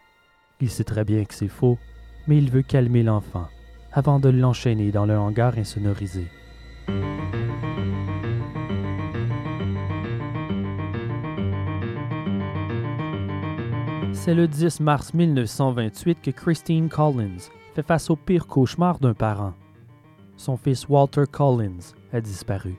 Il 0.61 0.71
sait 0.71 0.85
très 0.85 1.05
bien 1.05 1.25
que 1.25 1.35
c'est 1.35 1.49
faux, 1.49 1.79
mais 2.27 2.37
il 2.37 2.51
veut 2.51 2.63
calmer 2.63 3.03
l'enfant 3.03 3.49
avant 3.93 4.21
de 4.21 4.29
l'enchaîner 4.29 4.93
dans 4.93 5.07
le 5.07 5.19
hangar 5.19 5.59
insonorisé. 5.59 6.27
C'est 14.25 14.37
le 14.37 14.47
10 14.47 14.79
mars 14.79 15.14
1928 15.14 16.18
que 16.23 16.31
Christine 16.31 16.89
Collins 16.89 17.51
fait 17.75 17.83
face 17.83 18.09
au 18.09 18.14
pire 18.14 18.47
cauchemar 18.47 19.01
d'un 19.01 19.14
parent. 19.14 19.53
Son 20.37 20.57
fils 20.57 20.89
Walter 20.89 21.25
Collins 21.29 21.93
a 22.12 22.20
disparu. 22.20 22.77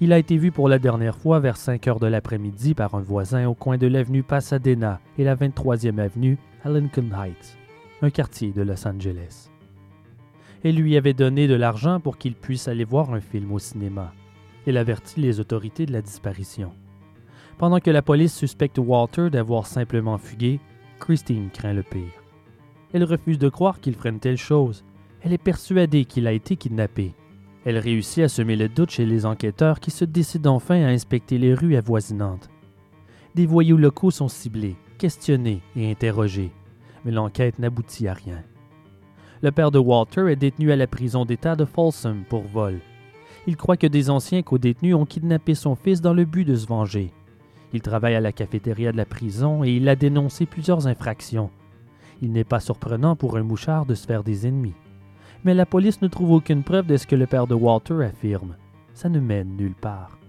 Il 0.00 0.12
a 0.12 0.18
été 0.18 0.36
vu 0.36 0.50
pour 0.50 0.68
la 0.68 0.80
dernière 0.80 1.16
fois 1.16 1.38
vers 1.38 1.56
5 1.56 1.86
heures 1.86 2.00
de 2.00 2.08
l'après-midi 2.08 2.74
par 2.74 2.96
un 2.96 3.00
voisin 3.00 3.46
au 3.46 3.54
coin 3.54 3.78
de 3.78 3.86
l'avenue 3.86 4.24
Pasadena 4.24 5.00
et 5.18 5.22
la 5.22 5.36
23e 5.36 6.00
avenue 6.00 6.36
à 6.64 6.68
Lincoln 6.68 7.12
Heights, 7.16 7.56
un 8.02 8.10
quartier 8.10 8.50
de 8.50 8.62
Los 8.62 8.88
Angeles. 8.88 9.50
Elle 10.64 10.74
lui 10.74 10.96
avait 10.96 11.14
donné 11.14 11.46
de 11.46 11.54
l'argent 11.54 12.00
pour 12.00 12.18
qu'il 12.18 12.34
puisse 12.34 12.66
aller 12.66 12.84
voir 12.84 13.14
un 13.14 13.20
film 13.20 13.52
au 13.52 13.60
cinéma. 13.60 14.12
Elle 14.66 14.78
avertit 14.78 15.20
les 15.20 15.38
autorités 15.38 15.86
de 15.86 15.92
la 15.92 16.02
disparition. 16.02 16.72
Pendant 17.58 17.80
que 17.80 17.90
la 17.90 18.02
police 18.02 18.34
suspecte 18.34 18.78
Walter 18.78 19.30
d'avoir 19.30 19.66
simplement 19.66 20.18
fugué, 20.18 20.60
Christine 20.98 21.50
craint 21.52 21.72
le 21.72 21.82
pire. 21.82 22.22
Elle 22.92 23.04
refuse 23.04 23.38
de 23.38 23.48
croire 23.48 23.80
qu'il 23.80 23.94
ferait 23.94 24.12
telle 24.12 24.36
chose. 24.36 24.84
Elle 25.22 25.32
est 25.32 25.38
persuadée 25.38 26.04
qu'il 26.04 26.26
a 26.26 26.32
été 26.32 26.56
kidnappé. 26.56 27.14
Elle 27.64 27.78
réussit 27.78 28.24
à 28.24 28.28
semer 28.28 28.56
le 28.56 28.68
doute 28.68 28.90
chez 28.90 29.06
les 29.06 29.24
enquêteurs 29.24 29.80
qui 29.80 29.90
se 29.90 30.04
décident 30.04 30.54
enfin 30.54 30.82
à 30.82 30.88
inspecter 30.88 31.38
les 31.38 31.54
rues 31.54 31.76
avoisinantes. 31.76 32.50
Des 33.34 33.46
voyous 33.46 33.76
locaux 33.76 34.10
sont 34.10 34.28
ciblés, 34.28 34.76
questionnés 34.98 35.62
et 35.74 35.90
interrogés, 35.90 36.52
mais 37.04 37.10
l'enquête 37.10 37.58
n'aboutit 37.58 38.06
à 38.06 38.14
rien. 38.14 38.42
Le 39.42 39.50
père 39.50 39.70
de 39.70 39.78
Walter 39.78 40.30
est 40.30 40.36
détenu 40.36 40.72
à 40.72 40.76
la 40.76 40.86
prison 40.86 41.24
d'État 41.24 41.56
de 41.56 41.64
Folsom 41.64 42.24
pour 42.28 42.42
vol. 42.42 42.80
Il 43.46 43.56
croit 43.56 43.76
que 43.76 43.86
des 43.86 44.10
anciens 44.10 44.42
co-détenus 44.42 44.94
ont 44.94 45.06
kidnappé 45.06 45.54
son 45.54 45.74
fils 45.74 46.00
dans 46.00 46.14
le 46.14 46.24
but 46.24 46.44
de 46.44 46.56
se 46.56 46.66
venger. 46.66 47.12
Il 47.74 47.82
travaille 47.82 48.14
à 48.14 48.20
la 48.20 48.30
cafétéria 48.30 48.92
de 48.92 48.96
la 48.96 49.04
prison 49.04 49.64
et 49.64 49.72
il 49.72 49.88
a 49.88 49.96
dénoncé 49.96 50.46
plusieurs 50.46 50.86
infractions. 50.86 51.50
Il 52.22 52.30
n'est 52.30 52.44
pas 52.44 52.60
surprenant 52.60 53.16
pour 53.16 53.36
un 53.36 53.42
mouchard 53.42 53.84
de 53.84 53.96
se 53.96 54.06
faire 54.06 54.22
des 54.22 54.46
ennemis. 54.46 54.76
Mais 55.42 55.54
la 55.54 55.66
police 55.66 56.00
ne 56.00 56.06
trouve 56.06 56.30
aucune 56.30 56.62
preuve 56.62 56.86
de 56.86 56.96
ce 56.96 57.08
que 57.08 57.16
le 57.16 57.26
père 57.26 57.48
de 57.48 57.54
Walter 57.54 58.04
affirme. 58.04 58.54
Ça 58.94 59.08
ne 59.08 59.18
mène 59.18 59.56
nulle 59.56 59.74
part. 59.74 60.20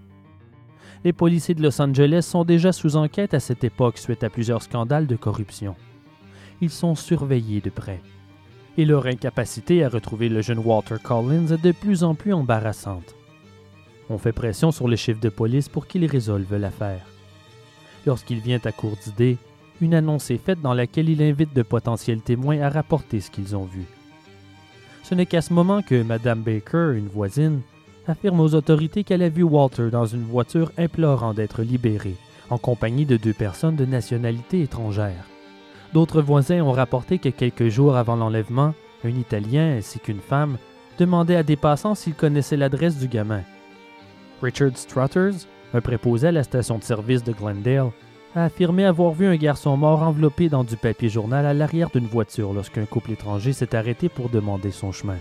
Les 1.04 1.12
policiers 1.12 1.54
de 1.54 1.62
Los 1.62 1.80
Angeles 1.80 2.22
sont 2.22 2.44
déjà 2.44 2.72
sous 2.72 2.96
enquête 2.96 3.32
à 3.32 3.38
cette 3.38 3.62
époque 3.62 3.98
suite 3.98 4.24
à 4.24 4.28
plusieurs 4.28 4.62
scandales 4.62 5.06
de 5.06 5.14
corruption. 5.14 5.76
Ils 6.60 6.70
sont 6.70 6.96
surveillés 6.96 7.60
de 7.60 7.70
près. 7.70 8.00
Et 8.76 8.84
leur 8.84 9.06
incapacité 9.06 9.84
à 9.84 9.88
retrouver 9.88 10.28
le 10.28 10.42
jeune 10.42 10.58
Walter 10.58 10.96
Collins 11.00 11.52
est 11.52 11.62
de 11.62 11.70
plus 11.70 12.02
en 12.02 12.16
plus 12.16 12.32
embarrassante. 12.32 13.14
On 14.10 14.18
fait 14.18 14.32
pression 14.32 14.72
sur 14.72 14.88
le 14.88 14.96
chef 14.96 15.20
de 15.20 15.28
police 15.28 15.68
pour 15.68 15.86
qu'il 15.86 16.04
résolve 16.06 16.56
l'affaire. 16.56 17.06
Lorsqu'il 18.06 18.38
vient 18.40 18.60
à 18.64 18.72
court 18.72 18.96
d'idées, 19.02 19.36
une 19.80 19.94
annonce 19.94 20.30
est 20.30 20.38
faite 20.38 20.62
dans 20.62 20.72
laquelle 20.72 21.08
il 21.08 21.20
invite 21.22 21.54
de 21.54 21.62
potentiels 21.62 22.22
témoins 22.22 22.60
à 22.60 22.70
rapporter 22.70 23.20
ce 23.20 23.30
qu'ils 23.30 23.56
ont 23.56 23.64
vu. 23.64 23.84
Ce 25.02 25.14
n'est 25.14 25.26
qu'à 25.26 25.42
ce 25.42 25.52
moment 25.52 25.82
que 25.82 26.02
Madame 26.02 26.40
Baker, 26.40 26.92
une 26.96 27.08
voisine, 27.08 27.60
affirme 28.06 28.40
aux 28.40 28.54
autorités 28.54 29.04
qu'elle 29.04 29.22
a 29.22 29.28
vu 29.28 29.42
Walter 29.42 29.90
dans 29.90 30.06
une 30.06 30.22
voiture 30.22 30.72
implorant 30.78 31.34
d'être 31.34 31.62
libéré, 31.62 32.14
en 32.50 32.58
compagnie 32.58 33.06
de 33.06 33.16
deux 33.16 33.32
personnes 33.32 33.76
de 33.76 33.84
nationalité 33.84 34.62
étrangère. 34.62 35.24
D'autres 35.92 36.22
voisins 36.22 36.62
ont 36.62 36.72
rapporté 36.72 37.18
que 37.18 37.28
quelques 37.28 37.68
jours 37.68 37.96
avant 37.96 38.16
l'enlèvement, 38.16 38.74
un 39.04 39.10
Italien 39.10 39.76
ainsi 39.76 39.98
qu'une 39.98 40.20
femme 40.20 40.58
demandaient 40.98 41.36
à 41.36 41.42
des 41.42 41.56
passants 41.56 41.94
s'ils 41.94 42.14
connaissaient 42.14 42.56
l'adresse 42.56 42.98
du 42.98 43.08
gamin. 43.08 43.42
Richard 44.42 44.76
Strutters, 44.76 45.46
un 45.74 45.80
préposé 45.80 46.28
à 46.28 46.32
la 46.32 46.44
station 46.44 46.78
de 46.78 46.84
service 46.84 47.24
de 47.24 47.32
Glendale, 47.32 47.90
a 48.34 48.44
affirmé 48.44 48.84
avoir 48.84 49.12
vu 49.12 49.26
un 49.26 49.36
garçon 49.36 49.76
mort 49.76 50.02
enveloppé 50.02 50.48
dans 50.48 50.64
du 50.64 50.76
papier 50.76 51.08
journal 51.08 51.46
à 51.46 51.54
l'arrière 51.54 51.90
d'une 51.90 52.06
voiture 52.06 52.52
lorsqu'un 52.52 52.84
couple 52.84 53.12
étranger 53.12 53.52
s'est 53.52 53.74
arrêté 53.74 54.08
pour 54.08 54.28
demander 54.28 54.70
son 54.70 54.92
chemin. 54.92 55.18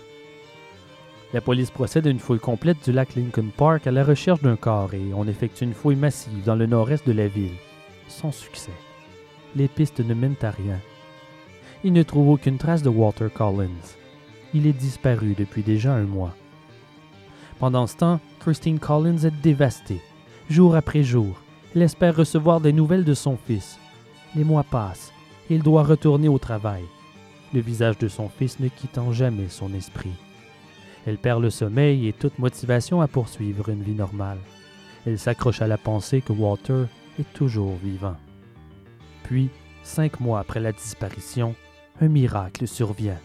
La 1.33 1.41
police 1.41 1.71
procède 1.71 2.07
à 2.07 2.09
une 2.09 2.19
fouille 2.19 2.39
complète 2.39 2.83
du 2.83 2.91
lac 2.91 3.15
Lincoln 3.15 3.49
Park 3.55 3.87
à 3.87 3.91
la 3.91 4.03
recherche 4.03 4.41
d'un 4.41 4.55
corps 4.55 4.93
et 4.93 5.13
on 5.13 5.27
effectue 5.27 5.63
une 5.63 5.73
fouille 5.73 5.95
massive 5.95 6.43
dans 6.45 6.55
le 6.55 6.65
nord-est 6.65 7.07
de 7.07 7.13
la 7.13 7.27
ville, 7.27 7.55
sans 8.07 8.31
succès. 8.31 8.71
Les 9.55 9.67
pistes 9.67 9.99
ne 9.99 10.13
mènent 10.13 10.35
à 10.41 10.51
rien. 10.51 10.79
Ils 11.83 11.93
ne 11.93 12.03
trouvent 12.03 12.29
aucune 12.29 12.57
trace 12.57 12.83
de 12.83 12.89
Walter 12.89 13.27
Collins. 13.33 13.67
Il 14.53 14.67
est 14.67 14.73
disparu 14.73 15.35
depuis 15.37 15.63
déjà 15.63 15.93
un 15.93 16.03
mois. 16.03 16.33
Pendant 17.59 17.87
ce 17.87 17.97
temps, 17.97 18.19
Christine 18.39 18.79
Collins 18.79 19.25
est 19.25 19.41
dévastée. 19.41 20.01
Jour 20.47 20.75
après 20.75 21.01
jour, 21.01 21.41
elle 21.75 21.81
espère 21.81 22.15
recevoir 22.15 22.61
des 22.61 22.71
nouvelles 22.71 23.03
de 23.03 23.15
son 23.15 23.35
fils. 23.35 23.79
Les 24.35 24.43
mois 24.43 24.63
passent 24.63 25.11
et 25.49 25.55
il 25.55 25.63
doit 25.63 25.81
retourner 25.81 26.27
au 26.27 26.37
travail, 26.37 26.83
le 27.51 27.61
visage 27.61 27.97
de 27.97 28.07
son 28.07 28.29
fils 28.29 28.59
ne 28.59 28.67
quittant 28.67 29.11
jamais 29.11 29.49
son 29.49 29.73
esprit. 29.73 30.13
Elle 31.07 31.17
perd 31.17 31.41
le 31.41 31.49
sommeil 31.49 32.07
et 32.07 32.13
toute 32.13 32.37
motivation 32.37 33.01
à 33.01 33.07
poursuivre 33.07 33.69
une 33.69 33.81
vie 33.81 33.95
normale. 33.95 34.37
Elle 35.07 35.17
s'accroche 35.17 35.63
à 35.63 35.67
la 35.67 35.79
pensée 35.79 36.21
que 36.21 36.33
Walter 36.33 36.83
est 37.19 37.33
toujours 37.33 37.75
vivant. 37.83 38.15
Puis, 39.23 39.49
cinq 39.81 40.19
mois 40.19 40.39
après 40.39 40.59
la 40.59 40.71
disparition, 40.71 41.55
un 42.01 42.07
miracle 42.07 42.67
survient. 42.67 43.19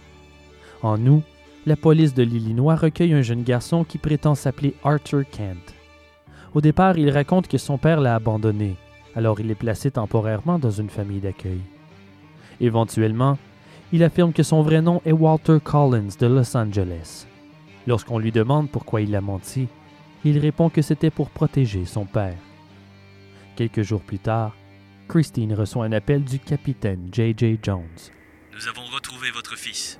En 0.83 1.05
août, 1.07 1.23
la 1.66 1.77
police 1.77 2.14
de 2.14 2.23
l'Illinois 2.23 2.77
recueille 2.77 3.12
un 3.12 3.21
jeune 3.21 3.43
garçon 3.43 3.85
qui 3.85 3.99
prétend 3.99 4.35
s'appeler 4.35 4.75
Arthur 4.85 5.25
Kent. 5.31 5.75
Au 6.55 6.61
départ, 6.61 6.99
il 6.99 7.11
raconte 7.11 7.49
que 7.49 7.59
son 7.59 7.79
père 7.79 8.01
l'a 8.01 8.15
abandonné, 8.17 8.77
alors 9.15 9.41
il 9.41 9.51
est 9.51 9.55
placé 9.55 9.91
temporairement 9.91 10.59
dans 10.59 10.71
une 10.71 10.91
famille 10.91 11.21
d'accueil. 11.21 11.61
Éventuellement, 12.61 13.39
il 13.93 14.03
affirme 14.05 14.33
que 14.33 14.43
son 14.43 14.63
vrai 14.63 14.83
nom 14.83 15.01
est 15.05 15.13
Walter 15.13 15.59
Collins 15.63 16.17
de 16.19 16.27
Los 16.27 16.57
Angeles. 16.57 17.27
Lorsqu'on 17.87 18.19
lui 18.19 18.33
demande 18.33 18.71
pourquoi 18.71 19.01
il 19.01 19.15
a 19.17 19.21
menti, 19.21 19.69
Il 20.23 20.39
répond 20.39 20.69
que 20.69 20.83
c'était 20.83 21.11
pour 21.11 21.31
protéger 21.31 21.87
son 21.87 22.05
père. 22.05 22.37
Quelques 23.57 23.83
jours 23.83 24.03
plus 24.03 24.19
tard, 24.19 24.55
Christine 25.09 25.55
reçoit 25.55 25.87
un 25.87 25.93
appel 25.93 26.23
du 26.25 26.39
capitaine 26.39 27.09
J.J. 27.11 27.59
Jones. 27.63 27.89
Nous 28.53 28.69
avons 28.69 28.87
retrouvé 28.95 29.31
votre 29.31 29.57
fils. 29.57 29.99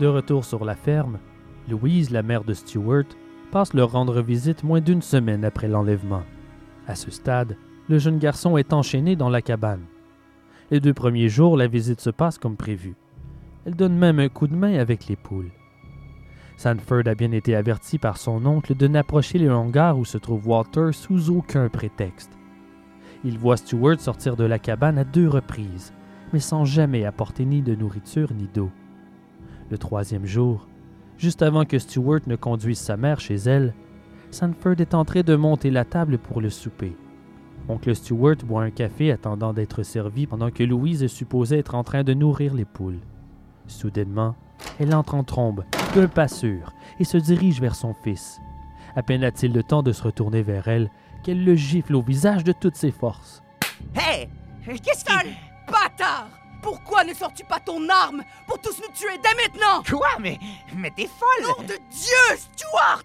De 0.00 0.06
retour 0.06 0.46
sur 0.46 0.64
la 0.64 0.76
ferme, 0.76 1.18
Louise, 1.68 2.10
la 2.10 2.22
mère 2.22 2.42
de 2.42 2.54
Stuart, 2.54 3.04
passe 3.52 3.74
leur 3.74 3.92
rendre 3.92 4.22
visite 4.22 4.64
moins 4.64 4.80
d'une 4.80 5.02
semaine 5.02 5.44
après 5.44 5.68
l'enlèvement. 5.68 6.22
À 6.86 6.94
ce 6.94 7.10
stade, 7.10 7.58
le 7.86 7.98
jeune 7.98 8.18
garçon 8.18 8.56
est 8.56 8.72
enchaîné 8.72 9.14
dans 9.14 9.28
la 9.28 9.42
cabane. 9.42 9.84
Les 10.70 10.80
deux 10.80 10.94
premiers 10.94 11.28
jours, 11.28 11.54
la 11.54 11.66
visite 11.66 12.00
se 12.00 12.08
passe 12.08 12.38
comme 12.38 12.56
prévu. 12.56 12.96
Elle 13.66 13.74
donne 13.74 13.94
même 13.94 14.20
un 14.20 14.30
coup 14.30 14.46
de 14.46 14.56
main 14.56 14.78
avec 14.78 15.06
les 15.06 15.16
poules. 15.16 15.50
Sanford 16.56 17.06
a 17.06 17.14
bien 17.14 17.32
été 17.32 17.54
averti 17.54 17.98
par 17.98 18.16
son 18.16 18.46
oncle 18.46 18.74
de 18.74 18.88
n'approcher 18.88 19.36
le 19.36 19.52
hangar 19.52 19.98
où 19.98 20.06
se 20.06 20.16
trouve 20.16 20.48
Walter 20.48 20.92
sous 20.92 21.28
aucun 21.28 21.68
prétexte. 21.68 22.32
Il 23.22 23.38
voit 23.38 23.58
Stuart 23.58 24.00
sortir 24.00 24.36
de 24.36 24.44
la 24.44 24.58
cabane 24.58 24.96
à 24.96 25.04
deux 25.04 25.28
reprises, 25.28 25.92
mais 26.32 26.40
sans 26.40 26.64
jamais 26.64 27.04
apporter 27.04 27.44
ni 27.44 27.60
de 27.60 27.74
nourriture 27.74 28.32
ni 28.32 28.48
d'eau. 28.54 28.70
Le 29.70 29.78
troisième 29.78 30.26
jour, 30.26 30.66
juste 31.16 31.42
avant 31.42 31.64
que 31.64 31.78
Stuart 31.78 32.20
ne 32.26 32.36
conduise 32.36 32.78
sa 32.78 32.96
mère 32.96 33.20
chez 33.20 33.36
elle, 33.36 33.72
Sanford 34.30 34.80
est 34.80 34.94
en 34.94 35.04
train 35.04 35.22
de 35.22 35.36
monter 35.36 35.70
la 35.70 35.84
table 35.84 36.18
pour 36.18 36.40
le 36.40 36.50
souper. 36.50 36.96
Oncle 37.68 37.94
Stuart 37.94 38.36
boit 38.44 38.62
un 38.64 38.70
café 38.70 39.12
attendant 39.12 39.52
d'être 39.52 39.84
servi 39.84 40.26
pendant 40.26 40.50
que 40.50 40.64
Louise 40.64 41.04
est 41.04 41.08
supposée 41.08 41.58
être 41.58 41.76
en 41.76 41.84
train 41.84 42.02
de 42.02 42.14
nourrir 42.14 42.54
les 42.54 42.64
poules. 42.64 42.98
Soudainement, 43.68 44.34
elle 44.80 44.94
entre 44.94 45.14
en 45.14 45.22
trombe, 45.22 45.64
d'un 45.94 46.08
pas 46.08 46.26
sûr, 46.28 46.72
et 46.98 47.04
se 47.04 47.16
dirige 47.16 47.60
vers 47.60 47.76
son 47.76 47.94
fils. 47.94 48.40
À 48.96 49.04
peine 49.04 49.22
a-t-il 49.22 49.52
le 49.52 49.62
temps 49.62 49.84
de 49.84 49.92
se 49.92 50.02
retourner 50.02 50.42
vers 50.42 50.66
elle 50.66 50.90
qu'elle 51.22 51.44
le 51.44 51.54
gifle 51.54 51.94
au 51.94 52.02
visage 52.02 52.42
de 52.42 52.52
toutes 52.52 52.76
ses 52.76 52.90
forces. 52.90 53.42
Hé 53.94 54.28
Qu'est-ce 54.66 55.04
qui... 55.04 55.12
Sale 55.12 55.28
bâtard? 55.66 56.28
Pourquoi 56.62 57.04
ne 57.04 57.14
sors-tu 57.14 57.44
pas 57.44 57.60
ton 57.60 57.88
arme 57.88 58.22
pour 58.46 58.60
tous 58.60 58.78
nous 58.80 58.92
tuer 58.94 59.18
dès 59.22 59.34
maintenant? 59.34 59.82
Quoi 59.88 60.18
Mais... 60.18 60.38
Mais 60.76 60.90
t'es 60.90 61.08
folle! 61.08 61.46
Nom 61.58 61.62
de 61.64 61.78
Dieu, 61.90 62.36
Stuart! 62.36 63.04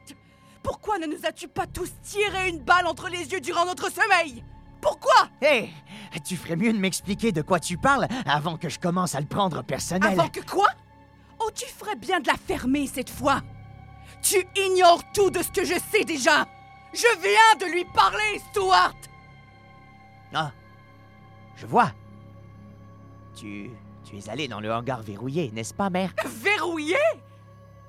Pourquoi 0.62 0.98
ne 0.98 1.06
nous 1.06 1.26
as-tu 1.26 1.48
pas 1.48 1.68
tous 1.68 1.92
tiré 2.02 2.50
une 2.50 2.60
balle 2.60 2.88
entre 2.88 3.08
les 3.08 3.32
yeux 3.32 3.40
durant 3.40 3.66
notre 3.66 3.92
sommeil? 3.92 4.44
Pourquoi? 4.82 5.30
Hé 5.42 5.70
Tu 6.24 6.36
ferais 6.36 6.56
mieux 6.56 6.74
de 6.74 6.78
m'expliquer 6.80 7.32
de 7.32 7.42
quoi 7.42 7.60
tu 7.60 7.78
parles 7.78 8.08
avant 8.26 8.58
que 8.58 8.70
je 8.70 8.80
commence 8.80 9.16
à 9.16 9.20
le 9.20 9.28
prendre 9.28 9.64
personnel. 9.64 10.12
Avant 10.20 10.30
que 10.30 10.42
quoi? 10.42 10.70
Oh, 11.40 11.50
tu 11.54 11.66
ferais 11.66 11.96
bien 11.96 12.20
de 12.20 12.28
la 12.28 12.36
fermer 12.36 12.88
cette 12.88 13.10
fois. 13.10 13.42
Tu 14.22 14.46
ignores 14.56 15.04
tout 15.14 15.30
de 15.30 15.42
ce 15.44 15.50
que 15.50 15.64
je 15.66 15.76
sais 15.92 16.04
déjà. 16.04 16.48
Je 16.94 17.08
viens 17.22 17.68
de 17.68 17.72
lui 17.72 17.86
parler, 17.86 18.42
Stuart! 18.52 18.96
Ah, 20.34 20.52
je 21.58 21.66
vois. 21.66 21.92
Tu... 23.36 23.70
Tu 24.04 24.18
es 24.18 24.30
allé 24.30 24.48
dans 24.48 24.60
le 24.60 24.72
hangar 24.72 25.02
verrouillé, 25.02 25.52
n'est-ce 25.52 25.74
pas, 25.74 25.90
mère? 25.90 26.14
Verrouillé? 26.26 26.98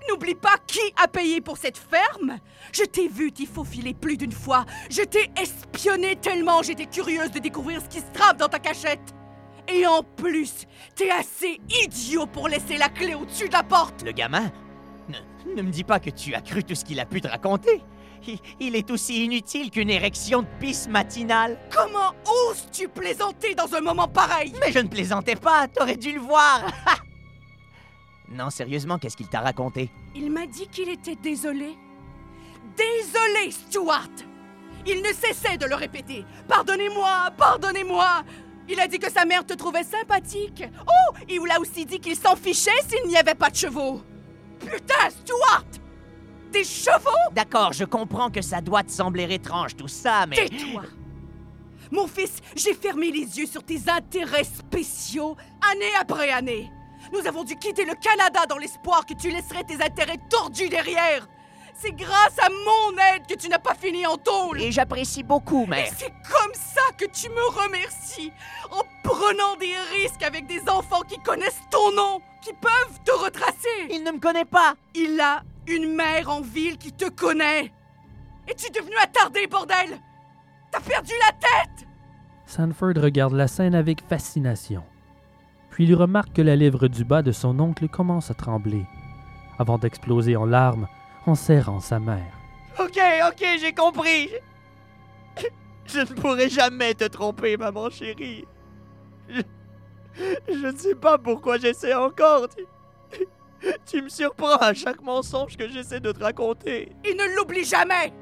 N'oublie 0.08 0.34
pas 0.34 0.56
qui 0.66 0.80
a 1.02 1.08
payé 1.08 1.40
pour 1.40 1.58
cette 1.58 1.76
ferme 1.76 2.38
Je 2.72 2.84
t'ai 2.84 3.08
vu 3.08 3.32
t'y 3.32 3.44
faufiler 3.44 3.92
plus 3.92 4.16
d'une 4.16 4.32
fois. 4.32 4.64
Je 4.90 5.02
t'ai 5.02 5.30
espionné 5.40 6.16
tellement 6.16 6.62
j'étais 6.62 6.86
curieuse 6.86 7.30
de 7.32 7.38
découvrir 7.38 7.82
ce 7.82 7.88
qui 7.88 7.98
se 7.98 8.12
trame 8.12 8.36
dans 8.36 8.48
ta 8.48 8.58
cachette. 8.58 9.14
Et 9.68 9.86
en 9.86 10.02
plus, 10.02 10.66
t'es 10.94 11.10
assez 11.10 11.60
idiot 11.84 12.26
pour 12.26 12.48
laisser 12.48 12.76
la 12.76 12.88
clé 12.88 13.14
au-dessus 13.14 13.48
de 13.48 13.52
la 13.52 13.64
porte. 13.64 14.04
Le 14.04 14.12
gamin 14.12 14.50
ne, 15.08 15.54
ne 15.54 15.62
me 15.62 15.70
dis 15.70 15.84
pas 15.84 15.98
que 15.98 16.10
tu 16.10 16.34
as 16.34 16.40
cru 16.40 16.62
tout 16.62 16.76
ce 16.76 16.84
qu'il 16.84 17.00
a 17.00 17.04
pu 17.04 17.20
te 17.20 17.28
raconter. 17.28 17.82
Il, 18.26 18.38
il 18.60 18.76
est 18.76 18.90
aussi 18.90 19.24
inutile 19.24 19.70
qu'une 19.70 19.90
érection 19.90 20.42
de 20.42 20.48
pisse 20.60 20.88
matinale. 20.88 21.58
Comment 21.72 22.12
oses-tu 22.24 22.88
plaisanter 22.88 23.54
dans 23.54 23.72
un 23.74 23.80
moment 23.80 24.08
pareil? 24.08 24.52
Mais 24.60 24.72
je 24.72 24.78
ne 24.78 24.88
plaisantais 24.88 25.36
pas, 25.36 25.68
t'aurais 25.68 25.96
dû 25.96 26.12
le 26.12 26.20
voir. 26.20 26.62
non, 28.30 28.50
sérieusement, 28.50 28.98
qu'est-ce 28.98 29.16
qu'il 29.16 29.28
t'a 29.28 29.40
raconté? 29.40 29.90
Il 30.14 30.30
m'a 30.30 30.46
dit 30.46 30.68
qu'il 30.68 30.88
était 30.88 31.16
désolé. 31.16 31.76
Désolé, 32.76 33.50
Stuart 33.50 34.08
Il 34.86 35.02
ne 35.02 35.12
cessait 35.12 35.56
de 35.56 35.66
le 35.66 35.74
répéter. 35.74 36.24
Pardonnez-moi, 36.48 37.30
pardonnez-moi 37.36 38.22
Il 38.68 38.80
a 38.80 38.88
dit 38.88 38.98
que 38.98 39.10
sa 39.10 39.24
mère 39.24 39.46
te 39.46 39.54
trouvait 39.54 39.84
sympathique. 39.84 40.64
Oh, 40.86 41.16
il 41.28 41.38
vous 41.38 41.46
l'a 41.46 41.60
aussi 41.60 41.86
dit 41.86 42.00
qu'il 42.00 42.16
s'en 42.16 42.36
fichait 42.36 42.82
s'il 42.88 43.08
n'y 43.08 43.16
avait 43.16 43.34
pas 43.34 43.50
de 43.50 43.56
chevaux. 43.56 44.02
Putain, 44.60 45.10
Stuart 45.10 45.64
Des 46.56 46.64
chevaux? 46.64 47.10
D'accord, 47.32 47.74
je 47.74 47.84
comprends 47.84 48.30
que 48.30 48.40
ça 48.40 48.62
doit 48.62 48.82
te 48.82 48.90
sembler 48.90 49.30
étrange 49.30 49.76
tout 49.76 49.88
ça, 49.88 50.24
mais... 50.26 50.36
Tais-toi 50.36 50.84
Mon 51.90 52.06
fils, 52.06 52.38
j'ai 52.54 52.72
fermé 52.72 53.10
les 53.10 53.38
yeux 53.38 53.44
sur 53.44 53.62
tes 53.62 53.90
intérêts 53.90 54.44
spéciaux 54.44 55.36
année 55.70 55.92
après 56.00 56.30
année. 56.30 56.70
Nous 57.12 57.26
avons 57.26 57.44
dû 57.44 57.56
quitter 57.56 57.84
le 57.84 57.92
Canada 57.94 58.46
dans 58.48 58.56
l'espoir 58.56 59.04
que 59.04 59.12
tu 59.12 59.28
laisserais 59.28 59.64
tes 59.64 59.82
intérêts 59.84 60.18
tordus 60.30 60.70
derrière. 60.70 61.28
C'est 61.74 61.94
grâce 61.94 62.38
à 62.38 62.48
mon 62.48 62.96
aide 63.12 63.26
que 63.28 63.34
tu 63.34 63.50
n'as 63.50 63.58
pas 63.58 63.74
fini 63.74 64.06
en 64.06 64.16
tôle. 64.16 64.62
Et 64.62 64.72
j'apprécie 64.72 65.22
beaucoup, 65.22 65.66
mais... 65.66 65.90
c'est 65.94 66.14
comme 66.32 66.54
ça 66.54 66.80
que 66.96 67.04
tu 67.04 67.28
me 67.28 67.64
remercies, 67.64 68.32
en 68.70 68.80
prenant 69.04 69.56
des 69.56 69.74
risques 69.92 70.22
avec 70.22 70.46
des 70.46 70.66
enfants 70.70 71.02
qui 71.02 71.18
connaissent 71.18 71.60
ton 71.70 71.92
nom, 71.92 72.22
qui 72.42 72.54
peuvent 72.54 72.98
te 73.04 73.12
retracer. 73.12 73.88
Il 73.90 74.04
ne 74.04 74.12
me 74.12 74.18
connaît 74.18 74.46
pas 74.46 74.74
Il 74.94 75.20
a 75.20 75.42
une 75.68 75.94
mère 75.94 76.30
en 76.30 76.40
ville 76.40 76.78
qui 76.78 76.92
te 76.92 77.08
connaît. 77.08 77.72
Es-tu 78.48 78.70
devenu 78.70 78.94
attardé, 79.02 79.46
bordel? 79.46 79.98
T'as 80.70 80.80
perdu 80.80 81.12
la 81.26 81.32
tête? 81.32 81.88
Sanford 82.46 82.94
regarde 82.96 83.32
la 83.32 83.48
scène 83.48 83.74
avec 83.74 84.02
fascination. 84.06 84.84
Puis 85.70 85.84
il 85.84 85.94
remarque 85.94 86.32
que 86.32 86.42
la 86.42 86.56
lèvre 86.56 86.88
du 86.88 87.04
bas 87.04 87.22
de 87.22 87.32
son 87.32 87.58
oncle 87.60 87.88
commence 87.88 88.30
à 88.30 88.34
trembler, 88.34 88.86
avant 89.58 89.78
d'exploser 89.78 90.36
en 90.36 90.46
larmes 90.46 90.86
en 91.26 91.34
serrant 91.34 91.80
sa 91.80 91.98
mère. 91.98 92.38
Ok, 92.78 92.98
ok, 93.28 93.44
j'ai 93.60 93.72
compris. 93.72 94.30
Je, 95.36 95.46
je 95.86 96.00
ne 96.00 96.20
pourrai 96.20 96.48
jamais 96.48 96.94
te 96.94 97.04
tromper, 97.04 97.56
maman 97.56 97.90
chérie. 97.90 98.44
Je, 99.28 99.42
je 100.48 100.66
ne 100.66 100.76
sais 100.76 100.94
pas 100.94 101.18
pourquoi 101.18 101.58
j'essaie 101.58 101.94
encore. 101.94 102.48
Tu, 102.48 102.64
tu 103.86 104.02
me 104.02 104.08
surprends 104.08 104.56
à 104.56 104.74
chaque 104.74 105.02
mensonge 105.02 105.56
que 105.56 105.68
j'essaie 105.68 106.00
de 106.00 106.12
te 106.12 106.22
raconter. 106.22 106.92
Et 107.04 107.14
ne 107.14 107.36
l'oublie 107.36 107.64
jamais 107.64 108.12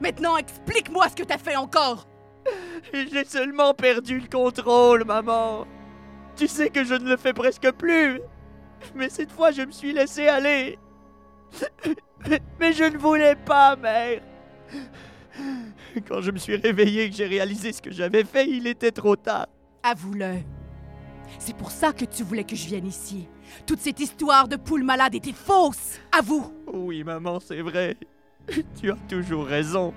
Maintenant, 0.00 0.36
explique-moi 0.36 1.08
ce 1.08 1.16
que 1.16 1.22
t'as 1.22 1.38
fait 1.38 1.56
encore 1.56 2.08
J'ai 2.92 3.24
seulement 3.24 3.72
perdu 3.72 4.18
le 4.18 4.28
contrôle, 4.28 5.04
maman. 5.04 5.66
Tu 6.36 6.48
sais 6.48 6.70
que 6.70 6.84
je 6.84 6.94
ne 6.94 7.08
le 7.08 7.16
fais 7.16 7.32
presque 7.32 7.70
plus. 7.72 8.20
Mais 8.94 9.08
cette 9.08 9.30
fois, 9.30 9.52
je 9.52 9.62
me 9.62 9.70
suis 9.70 9.92
laissé 9.92 10.26
aller. 10.26 10.78
Mais 12.58 12.72
je 12.72 12.84
ne 12.84 12.98
voulais 12.98 13.36
pas, 13.36 13.76
mère. 13.76 14.22
Quand 16.08 16.20
je 16.20 16.30
me 16.30 16.38
suis 16.38 16.56
réveillé 16.56 17.04
et 17.04 17.10
que 17.10 17.16
j'ai 17.16 17.26
réalisé 17.26 17.72
ce 17.72 17.82
que 17.82 17.90
j'avais 17.90 18.24
fait, 18.24 18.48
il 18.48 18.66
était 18.66 18.90
trop 18.90 19.16
tard. 19.16 19.46
Avoue-le. 19.82 20.38
C'est 21.38 21.56
pour 21.56 21.70
ça 21.70 21.92
que 21.92 22.04
tu 22.04 22.22
voulais 22.22 22.44
que 22.44 22.56
je 22.56 22.66
vienne 22.66 22.86
ici. 22.86 23.28
Toute 23.66 23.80
cette 23.80 24.00
histoire 24.00 24.48
de 24.48 24.56
poule 24.56 24.82
malade 24.82 25.14
était 25.14 25.32
fausse. 25.32 25.98
Avoue. 26.16 26.52
Oui, 26.72 27.04
maman, 27.04 27.40
c'est 27.40 27.60
vrai. 27.60 27.96
Tu 28.80 28.90
as 28.90 28.96
toujours 29.08 29.46
raison. 29.46 29.94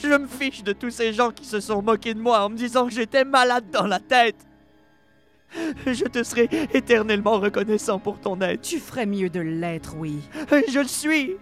Je 0.00 0.08
me 0.08 0.26
fiche 0.26 0.62
de 0.62 0.72
tous 0.72 0.90
ces 0.90 1.12
gens 1.12 1.30
qui 1.30 1.44
se 1.44 1.60
sont 1.60 1.82
moqués 1.82 2.14
de 2.14 2.20
moi 2.20 2.44
en 2.44 2.48
me 2.48 2.56
disant 2.56 2.86
que 2.86 2.92
j'étais 2.92 3.24
malade 3.24 3.66
dans 3.70 3.86
la 3.86 4.00
tête. 4.00 4.46
Je 5.86 6.04
te 6.06 6.22
serai 6.22 6.48
éternellement 6.72 7.38
reconnaissant 7.38 7.98
pour 7.98 8.18
ton 8.18 8.40
aide. 8.40 8.62
Tu 8.62 8.78
ferais 8.78 9.04
mieux 9.04 9.28
de 9.28 9.40
l'être, 9.40 9.96
oui. 9.98 10.20
Je 10.50 10.78
le 10.78 10.88
suis. 10.88 11.36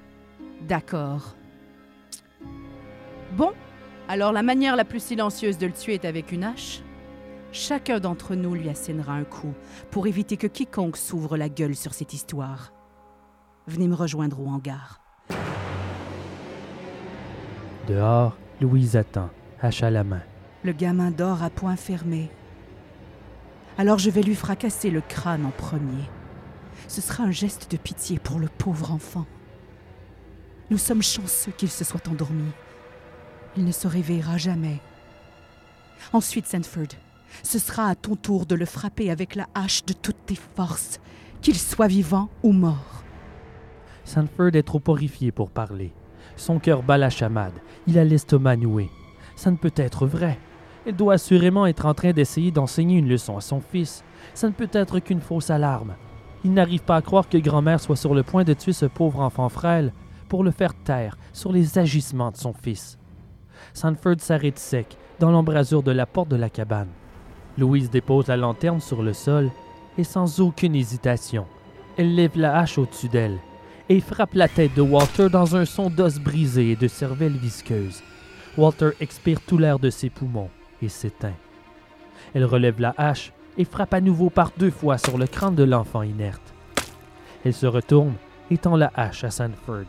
D'accord. 0.62 1.36
Bon, 3.36 3.52
alors 4.08 4.32
la 4.32 4.42
manière 4.42 4.74
la 4.74 4.84
plus 4.84 5.02
silencieuse 5.02 5.56
de 5.58 5.66
le 5.66 5.72
tuer 5.72 5.94
est 5.94 6.04
avec 6.04 6.32
une 6.32 6.42
hache. 6.42 6.80
Chacun 7.52 7.98
d'entre 7.98 8.36
nous 8.36 8.54
lui 8.54 8.68
assénera 8.68 9.12
un 9.12 9.24
coup 9.24 9.54
pour 9.90 10.06
éviter 10.06 10.36
que 10.36 10.46
quiconque 10.46 10.96
s'ouvre 10.96 11.36
la 11.36 11.48
gueule 11.48 11.74
sur 11.74 11.94
cette 11.94 12.14
histoire. 12.14 12.72
Venez 13.66 13.88
me 13.88 13.94
rejoindre 13.94 14.40
au 14.40 14.46
hangar. 14.46 15.00
Dehors, 17.88 18.36
Louise 18.60 18.96
attend, 18.96 19.30
hache 19.60 19.82
à 19.82 19.90
la 19.90 20.04
main. 20.04 20.22
Le 20.62 20.72
gamin 20.72 21.10
dort 21.10 21.42
à 21.42 21.50
point 21.50 21.76
fermé. 21.76 22.30
Alors 23.78 23.98
je 23.98 24.10
vais 24.10 24.22
lui 24.22 24.36
fracasser 24.36 24.90
le 24.90 25.00
crâne 25.00 25.44
en 25.44 25.50
premier. 25.50 26.04
Ce 26.86 27.00
sera 27.00 27.24
un 27.24 27.30
geste 27.30 27.70
de 27.72 27.76
pitié 27.76 28.18
pour 28.18 28.38
le 28.38 28.48
pauvre 28.48 28.92
enfant. 28.92 29.26
Nous 30.70 30.78
sommes 30.78 31.02
chanceux 31.02 31.52
qu'il 31.52 31.70
se 31.70 31.82
soit 31.82 32.06
endormi. 32.06 32.50
Il 33.56 33.64
ne 33.64 33.72
se 33.72 33.88
réveillera 33.88 34.38
jamais. 34.38 34.80
Ensuite, 36.12 36.46
Sanford, 36.46 36.94
Ce 37.42 37.58
sera 37.58 37.86
à 37.86 37.94
ton 37.94 38.16
tour 38.16 38.46
de 38.46 38.54
le 38.54 38.66
frapper 38.66 39.10
avec 39.10 39.34
la 39.34 39.46
hache 39.54 39.84
de 39.84 39.92
toutes 39.92 40.26
tes 40.26 40.38
forces, 40.56 41.00
qu'il 41.40 41.56
soit 41.56 41.86
vivant 41.86 42.28
ou 42.42 42.52
mort. 42.52 43.04
Sanford 44.04 44.54
est 44.54 44.62
trop 44.62 44.82
horrifié 44.88 45.30
pour 45.30 45.50
parler. 45.50 45.92
Son 46.36 46.58
cœur 46.58 46.82
bat 46.82 46.98
la 46.98 47.10
chamade. 47.10 47.52
Il 47.86 47.98
a 47.98 48.04
l'estomac 48.04 48.56
noué. 48.56 48.88
Ça 49.36 49.50
ne 49.50 49.56
peut 49.56 49.72
être 49.76 50.06
vrai. 50.06 50.38
Elle 50.86 50.96
doit 50.96 51.14
assurément 51.14 51.66
être 51.66 51.86
en 51.86 51.94
train 51.94 52.12
d'essayer 52.12 52.50
d'enseigner 52.50 52.98
une 52.98 53.08
leçon 53.08 53.36
à 53.36 53.40
son 53.40 53.60
fils. 53.60 54.04
Ça 54.34 54.48
ne 54.48 54.52
peut 54.52 54.70
être 54.72 54.98
qu'une 54.98 55.20
fausse 55.20 55.50
alarme. 55.50 55.94
Il 56.44 56.54
n'arrive 56.54 56.82
pas 56.82 56.96
à 56.96 57.02
croire 57.02 57.28
que 57.28 57.38
grand-mère 57.38 57.80
soit 57.80 57.96
sur 57.96 58.14
le 58.14 58.22
point 58.22 58.44
de 58.44 58.54
tuer 58.54 58.72
ce 58.72 58.86
pauvre 58.86 59.20
enfant 59.20 59.48
frêle 59.48 59.92
pour 60.28 60.42
le 60.42 60.50
faire 60.50 60.74
taire 60.74 61.18
sur 61.32 61.52
les 61.52 61.78
agissements 61.78 62.30
de 62.30 62.36
son 62.36 62.54
fils. 62.54 62.98
Sanford 63.74 64.20
s'arrête 64.20 64.58
sec 64.58 64.96
dans 65.18 65.30
l'embrasure 65.30 65.82
de 65.82 65.90
la 65.90 66.06
porte 66.06 66.30
de 66.30 66.36
la 66.36 66.48
cabane. 66.48 66.88
Louise 67.60 67.90
dépose 67.90 68.28
la 68.28 68.38
lanterne 68.38 68.80
sur 68.80 69.02
le 69.02 69.12
sol 69.12 69.50
et 69.98 70.04
sans 70.04 70.40
aucune 70.40 70.74
hésitation, 70.74 71.46
elle 71.98 72.14
lève 72.14 72.36
la 72.36 72.58
hache 72.58 72.78
au-dessus 72.78 73.08
d'elle 73.08 73.38
et 73.90 74.00
frappe 74.00 74.32
la 74.32 74.48
tête 74.48 74.72
de 74.74 74.80
Walter 74.80 75.28
dans 75.28 75.56
un 75.56 75.66
son 75.66 75.90
d'os 75.90 76.18
brisé 76.18 76.70
et 76.70 76.76
de 76.76 76.88
cervelle 76.88 77.36
visqueuse. 77.36 78.02
Walter 78.56 78.90
expire 79.00 79.40
tout 79.42 79.58
l'air 79.58 79.78
de 79.78 79.90
ses 79.90 80.08
poumons 80.08 80.48
et 80.80 80.88
s'éteint. 80.88 81.34
Elle 82.32 82.46
relève 82.46 82.80
la 82.80 82.94
hache 82.96 83.32
et 83.58 83.66
frappe 83.66 83.92
à 83.92 84.00
nouveau 84.00 84.30
par 84.30 84.52
deux 84.56 84.70
fois 84.70 84.96
sur 84.96 85.18
le 85.18 85.26
crâne 85.26 85.54
de 85.54 85.64
l'enfant 85.64 86.02
inerte. 86.02 86.54
Elle 87.44 87.52
se 87.52 87.66
retourne 87.66 88.14
et 88.50 88.56
tend 88.56 88.76
la 88.76 88.90
hache 88.94 89.24
à 89.24 89.30
Sanford. 89.30 89.84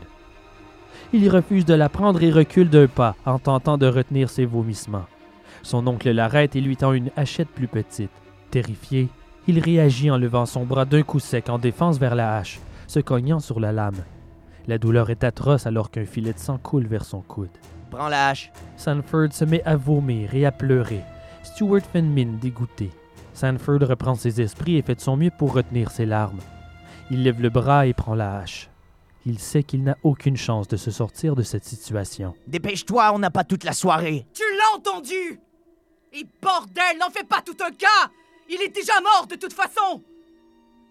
Il 1.14 1.30
refuse 1.30 1.64
de 1.64 1.74
la 1.74 1.88
prendre 1.88 2.22
et 2.22 2.30
recule 2.30 2.68
d'un 2.68 2.86
pas 2.86 3.16
en 3.24 3.38
tentant 3.38 3.78
de 3.78 3.86
retenir 3.86 4.28
ses 4.28 4.44
vomissements. 4.44 5.06
Son 5.62 5.86
oncle 5.86 6.10
l'arrête 6.10 6.56
et 6.56 6.60
lui 6.60 6.76
tend 6.76 6.92
une 6.92 7.10
hachette 7.16 7.48
plus 7.48 7.68
petite. 7.68 8.10
Terrifié, 8.50 9.08
il 9.46 9.58
réagit 9.58 10.10
en 10.10 10.18
levant 10.18 10.46
son 10.46 10.64
bras 10.64 10.84
d'un 10.84 11.02
coup 11.02 11.20
sec 11.20 11.48
en 11.48 11.58
défense 11.58 11.98
vers 11.98 12.14
la 12.14 12.36
hache, 12.36 12.60
se 12.86 13.00
cognant 13.00 13.40
sur 13.40 13.60
la 13.60 13.72
lame. 13.72 14.04
La 14.66 14.78
douleur 14.78 15.10
est 15.10 15.24
atroce 15.24 15.66
alors 15.66 15.90
qu'un 15.90 16.04
filet 16.04 16.32
de 16.32 16.38
sang 16.38 16.58
coule 16.58 16.86
vers 16.86 17.04
son 17.04 17.20
coude. 17.20 17.50
Prends 17.90 18.08
la 18.08 18.28
hache. 18.28 18.52
Sanford 18.76 19.32
se 19.32 19.44
met 19.44 19.62
à 19.64 19.76
vomir 19.76 20.34
et 20.34 20.46
à 20.46 20.52
pleurer. 20.52 21.00
Stewart 21.42 21.82
fait 21.92 21.98
une 21.98 22.12
mine 22.12 22.38
dégoûtée. 22.38 22.90
Sanford 23.34 23.80
reprend 23.80 24.14
ses 24.14 24.40
esprits 24.40 24.76
et 24.76 24.82
fait 24.82 24.94
de 24.94 25.00
son 25.00 25.16
mieux 25.16 25.32
pour 25.36 25.52
retenir 25.52 25.90
ses 25.90 26.06
larmes. 26.06 26.40
Il 27.10 27.24
lève 27.24 27.42
le 27.42 27.50
bras 27.50 27.86
et 27.86 27.92
prend 27.92 28.14
la 28.14 28.38
hache. 28.38 28.70
Il 29.26 29.38
sait 29.38 29.62
qu'il 29.62 29.82
n'a 29.84 29.96
aucune 30.02 30.36
chance 30.36 30.68
de 30.68 30.76
se 30.76 30.90
sortir 30.90 31.36
de 31.36 31.42
cette 31.42 31.64
situation. 31.64 32.34
Dépêche-toi, 32.46 33.12
on 33.14 33.18
n'a 33.18 33.30
pas 33.30 33.44
toute 33.44 33.64
la 33.64 33.72
soirée. 33.72 34.26
Tu 34.32 34.42
l'as 34.56 34.78
entendu? 34.78 35.40
Et 36.14 36.26
bordel, 36.42 36.98
n'en 37.00 37.08
fais 37.10 37.24
pas 37.24 37.40
tout 37.40 37.56
un 37.64 37.70
cas 37.70 38.10
Il 38.48 38.60
est 38.60 38.74
déjà 38.74 39.00
mort 39.00 39.26
de 39.26 39.36
toute 39.36 39.54
façon 39.54 40.02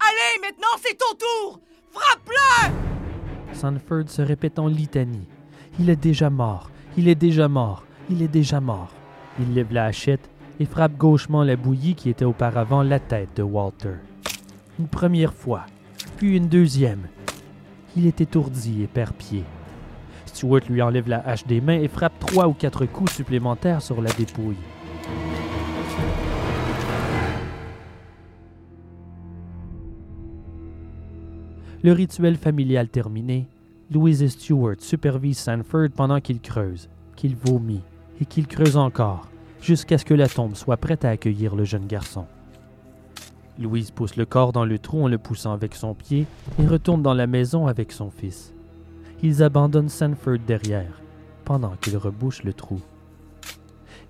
Allez, 0.00 0.40
maintenant 0.40 0.76
c'est 0.82 0.98
ton 0.98 1.14
tour 1.14 1.60
Frappe-le 1.92 3.54
Sanford 3.54 4.08
se 4.08 4.22
répète 4.22 4.58
en 4.58 4.66
litanie. 4.66 5.28
Il 5.78 5.90
est 5.90 5.96
déjà 5.96 6.28
mort, 6.30 6.70
il 6.96 7.06
est 7.06 7.14
déjà 7.14 7.48
mort, 7.48 7.84
il 8.10 8.22
est 8.22 8.28
déjà 8.28 8.60
mort. 8.60 8.90
Il 9.38 9.54
lève 9.54 9.72
la 9.72 9.84
hachette 9.84 10.28
et 10.58 10.64
frappe 10.64 10.96
gauchement 10.96 11.44
la 11.44 11.56
bouillie 11.56 11.94
qui 11.94 12.10
était 12.10 12.24
auparavant 12.24 12.82
la 12.82 12.98
tête 12.98 13.36
de 13.36 13.42
Walter. 13.42 13.96
Une 14.80 14.88
première 14.88 15.34
fois, 15.34 15.66
puis 16.16 16.36
une 16.36 16.48
deuxième. 16.48 17.06
Il 17.96 18.06
est 18.06 18.20
étourdi 18.20 18.82
et 18.82 18.86
perd 18.86 19.14
pied. 19.14 19.44
Stewart 20.26 20.62
lui 20.68 20.82
enlève 20.82 21.08
la 21.08 21.20
hache 21.20 21.46
des 21.46 21.60
mains 21.60 21.78
et 21.78 21.88
frappe 21.88 22.18
trois 22.18 22.48
ou 22.48 22.54
quatre 22.54 22.86
coups 22.86 23.12
supplémentaires 23.12 23.82
sur 23.82 24.00
la 24.00 24.10
dépouille. 24.12 24.56
Le 31.84 31.90
rituel 31.90 32.36
familial 32.36 32.88
terminé, 32.88 33.48
Louise 33.90 34.22
et 34.22 34.28
Stewart 34.28 34.76
supervisent 34.78 35.38
Sanford 35.38 35.88
pendant 35.96 36.20
qu'il 36.20 36.40
creuse, 36.40 36.88
qu'il 37.16 37.34
vomit 37.34 37.82
et 38.20 38.24
qu'il 38.24 38.46
creuse 38.46 38.76
encore, 38.76 39.28
jusqu'à 39.60 39.98
ce 39.98 40.04
que 40.04 40.14
la 40.14 40.28
tombe 40.28 40.54
soit 40.54 40.76
prête 40.76 41.04
à 41.04 41.10
accueillir 41.10 41.56
le 41.56 41.64
jeune 41.64 41.88
garçon. 41.88 42.26
Louise 43.58 43.90
pousse 43.90 44.14
le 44.14 44.26
corps 44.26 44.52
dans 44.52 44.64
le 44.64 44.78
trou 44.78 45.02
en 45.02 45.08
le 45.08 45.18
poussant 45.18 45.52
avec 45.52 45.74
son 45.74 45.94
pied 45.94 46.26
et 46.60 46.66
retourne 46.66 47.02
dans 47.02 47.14
la 47.14 47.26
maison 47.26 47.66
avec 47.66 47.90
son 47.90 48.10
fils. 48.10 48.54
Ils 49.24 49.42
abandonnent 49.42 49.88
Sanford 49.88 50.38
derrière, 50.46 51.00
pendant 51.44 51.74
qu'il 51.80 51.96
rebouche 51.96 52.44
le 52.44 52.52
trou. 52.52 52.80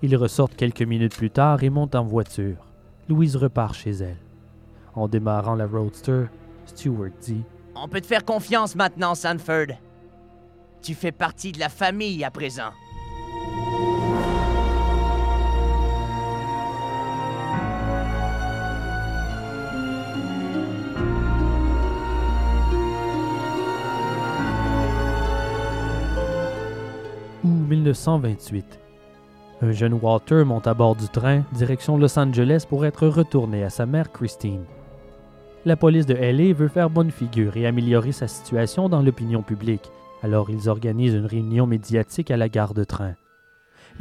Ils 0.03 0.17
ressortent 0.17 0.57
quelques 0.57 0.81
minutes 0.81 1.15
plus 1.15 1.29
tard 1.29 1.63
et 1.63 1.69
montent 1.69 1.95
en 1.95 2.03
voiture. 2.03 2.67
Louise 3.07 3.37
repart 3.37 3.73
chez 3.73 3.91
elle. 3.91 4.17
En 4.95 5.07
démarrant 5.07 5.55
la 5.55 5.65
roadster, 5.65 6.25
Stewart 6.65 7.11
dit 7.21 7.43
On 7.73 7.87
peut 7.87 8.01
te 8.01 8.05
faire 8.05 8.25
confiance 8.25 8.75
maintenant, 8.75 9.15
Sanford. 9.15 9.77
Tu 10.81 10.93
fais 10.93 11.13
partie 11.13 11.53
de 11.53 11.59
la 11.59 11.69
famille 11.69 12.23
à 12.25 12.31
présent. 12.31 12.71
ou 27.43 27.47
1928. 27.47 28.82
Un 29.63 29.71
jeune 29.71 29.93
Walter 29.93 30.43
monte 30.43 30.67
à 30.67 30.73
bord 30.73 30.97
du 30.97 31.07
train 31.07 31.45
direction 31.53 31.97
Los 31.97 32.19
Angeles 32.19 32.65
pour 32.67 32.85
être 32.85 33.07
retourné 33.07 33.63
à 33.63 33.69
sa 33.69 33.85
mère 33.85 34.11
Christine. 34.11 34.65
La 35.63 35.77
police 35.77 36.05
de 36.05 36.15
LA 36.15 36.53
veut 36.53 36.67
faire 36.67 36.89
bonne 36.89 37.11
figure 37.11 37.55
et 37.55 37.65
améliorer 37.65 38.11
sa 38.11 38.27
situation 38.27 38.89
dans 38.89 39.01
l'opinion 39.01 39.41
publique, 39.41 39.89
alors 40.21 40.49
ils 40.49 40.67
organisent 40.67 41.13
une 41.13 41.27
réunion 41.27 41.65
médiatique 41.65 42.29
à 42.29 42.35
la 42.35 42.49
gare 42.49 42.73
de 42.73 42.83
train. 42.83 43.13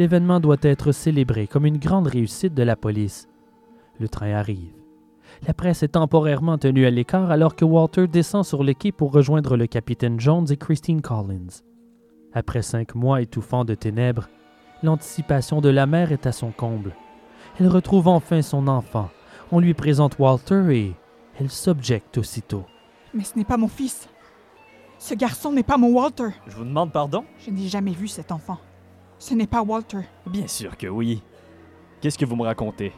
L'événement 0.00 0.40
doit 0.40 0.56
être 0.62 0.90
célébré 0.90 1.46
comme 1.46 1.64
une 1.66 1.78
grande 1.78 2.08
réussite 2.08 2.54
de 2.54 2.64
la 2.64 2.74
police. 2.74 3.28
Le 4.00 4.08
train 4.08 4.32
arrive. 4.32 4.74
La 5.46 5.54
presse 5.54 5.84
est 5.84 5.92
temporairement 5.92 6.58
tenue 6.58 6.86
à 6.86 6.90
l'écart 6.90 7.30
alors 7.30 7.54
que 7.54 7.64
Walter 7.64 8.08
descend 8.08 8.44
sur 8.44 8.64
le 8.64 8.72
quai 8.72 8.90
pour 8.90 9.12
rejoindre 9.12 9.56
le 9.56 9.68
capitaine 9.68 10.18
Jones 10.18 10.48
et 10.50 10.56
Christine 10.56 11.02
Collins. 11.02 11.62
Après 12.32 12.62
cinq 12.62 12.96
mois 12.96 13.22
étouffants 13.22 13.64
de 13.64 13.76
ténèbres, 13.76 14.28
l'anticipation 14.82 15.60
de 15.60 15.68
la 15.68 15.86
mère 15.86 16.12
est 16.12 16.26
à 16.26 16.32
son 16.32 16.50
comble. 16.50 16.94
Elle 17.58 17.68
retrouve 17.68 18.08
enfin 18.08 18.42
son 18.42 18.66
enfant. 18.68 19.10
On 19.50 19.60
lui 19.60 19.74
présente 19.74 20.18
Walter 20.18 20.62
et 20.70 20.94
elle 21.38 21.50
s'objecte 21.50 22.18
aussitôt. 22.18 22.64
Mais 23.14 23.24
ce 23.24 23.36
n'est 23.36 23.44
pas 23.44 23.56
mon 23.56 23.68
fils. 23.68 24.08
Ce 24.98 25.14
garçon 25.14 25.52
n'est 25.52 25.62
pas 25.62 25.76
mon 25.76 25.92
Walter. 25.92 26.28
Je 26.46 26.56
vous 26.56 26.64
demande 26.64 26.92
pardon? 26.92 27.24
Je 27.44 27.50
n'ai 27.50 27.68
jamais 27.68 27.92
vu 27.92 28.08
cet 28.08 28.32
enfant. 28.32 28.58
Ce 29.18 29.34
n'est 29.34 29.46
pas 29.46 29.62
Walter. 29.62 30.00
Bien 30.26 30.46
sûr 30.46 30.76
que 30.76 30.86
oui. 30.86 31.22
Qu'est-ce 32.00 32.18
que 32.18 32.24
vous 32.24 32.36
me 32.36 32.44
racontez? 32.44 32.92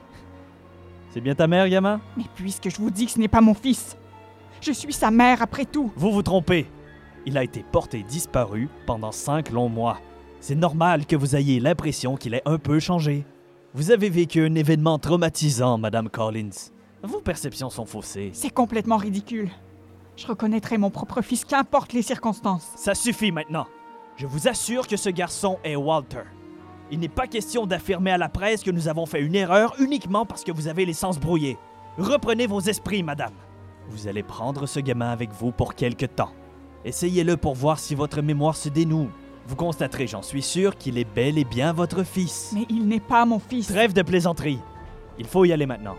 C'est 1.10 1.20
bien 1.20 1.34
ta 1.34 1.46
mère, 1.46 1.68
gamin? 1.68 2.00
Mais 2.16 2.24
puisque 2.34 2.70
je 2.70 2.76
vous 2.76 2.90
dis 2.90 3.06
que 3.06 3.12
ce 3.12 3.18
n'est 3.18 3.28
pas 3.28 3.40
mon 3.40 3.54
fils, 3.54 3.96
je 4.60 4.72
suis 4.72 4.92
sa 4.92 5.10
mère 5.10 5.42
après 5.42 5.64
tout. 5.64 5.92
Vous 5.96 6.12
vous 6.12 6.22
trompez. 6.22 6.66
Il 7.26 7.38
a 7.38 7.44
été 7.44 7.64
porté 7.70 8.02
disparu 8.02 8.68
pendant 8.86 9.12
cinq 9.12 9.50
longs 9.50 9.68
mois. 9.68 9.98
C'est 10.46 10.54
normal 10.54 11.06
que 11.06 11.16
vous 11.16 11.36
ayez 11.36 11.58
l'impression 11.58 12.16
qu'il 12.16 12.34
ait 12.34 12.42
un 12.44 12.58
peu 12.58 12.78
changé. 12.78 13.24
Vous 13.72 13.90
avez 13.92 14.10
vécu 14.10 14.44
un 14.44 14.54
événement 14.56 14.98
traumatisant, 14.98 15.78
Madame 15.78 16.10
Collins. 16.10 16.68
Vos 17.02 17.22
perceptions 17.22 17.70
sont 17.70 17.86
faussées. 17.86 18.28
C'est 18.34 18.52
complètement 18.52 18.98
ridicule. 18.98 19.48
Je 20.18 20.26
reconnaîtrai 20.26 20.76
mon 20.76 20.90
propre 20.90 21.22
fils, 21.22 21.46
qu'importe 21.46 21.94
les 21.94 22.02
circonstances. 22.02 22.68
Ça 22.76 22.94
suffit 22.94 23.32
maintenant. 23.32 23.64
Je 24.18 24.26
vous 24.26 24.46
assure 24.46 24.86
que 24.86 24.98
ce 24.98 25.08
garçon 25.08 25.56
est 25.64 25.76
Walter. 25.76 26.24
Il 26.90 26.98
n'est 26.98 27.08
pas 27.08 27.26
question 27.26 27.64
d'affirmer 27.64 28.10
à 28.10 28.18
la 28.18 28.28
presse 28.28 28.62
que 28.62 28.70
nous 28.70 28.88
avons 28.88 29.06
fait 29.06 29.22
une 29.22 29.36
erreur 29.36 29.74
uniquement 29.78 30.26
parce 30.26 30.44
que 30.44 30.52
vous 30.52 30.68
avez 30.68 30.84
les 30.84 30.92
sens 30.92 31.18
brouillés. 31.18 31.56
Reprenez 31.96 32.46
vos 32.46 32.60
esprits, 32.60 33.02
madame. 33.02 33.32
Vous 33.88 34.08
allez 34.08 34.22
prendre 34.22 34.66
ce 34.66 34.80
gamin 34.80 35.08
avec 35.08 35.32
vous 35.32 35.52
pour 35.52 35.74
quelque 35.74 36.04
temps. 36.04 36.32
Essayez-le 36.84 37.38
pour 37.38 37.54
voir 37.54 37.78
si 37.78 37.94
votre 37.94 38.20
mémoire 38.20 38.56
se 38.56 38.68
dénoue. 38.68 39.08
Vous 39.46 39.56
constaterez, 39.56 40.06
j'en 40.06 40.22
suis 40.22 40.42
sûr, 40.42 40.76
qu'il 40.76 40.96
est 40.96 41.06
bel 41.14 41.36
et 41.36 41.44
bien 41.44 41.72
votre 41.72 42.02
fils. 42.02 42.52
Mais 42.54 42.66
il 42.70 42.86
n'est 42.86 43.00
pas 43.00 43.26
mon 43.26 43.38
fils. 43.38 43.66
Trêve 43.66 43.92
de 43.92 44.02
plaisanterie. 44.02 44.58
Il 45.18 45.26
faut 45.26 45.44
y 45.44 45.52
aller 45.52 45.66
maintenant. 45.66 45.96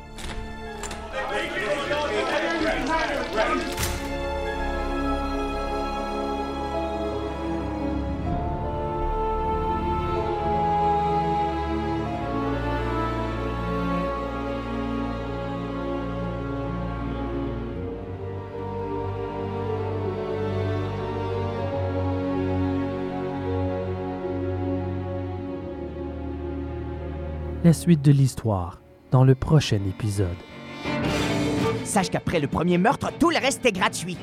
La 27.66 27.74
suite 27.74 28.04
de 28.04 28.12
l'histoire 28.12 28.80
dans 29.10 29.24
le 29.24 29.34
prochain 29.34 29.80
épisode. 29.90 30.38
Sache 31.84 32.12
qu'après 32.12 32.40
le 32.40 32.48
premier 32.48 32.78
meurtre, 32.78 33.10
tout 33.18 33.32
le 33.32 33.40
reste 33.40 33.66
est 33.66 33.72
gratuit. 33.72 34.20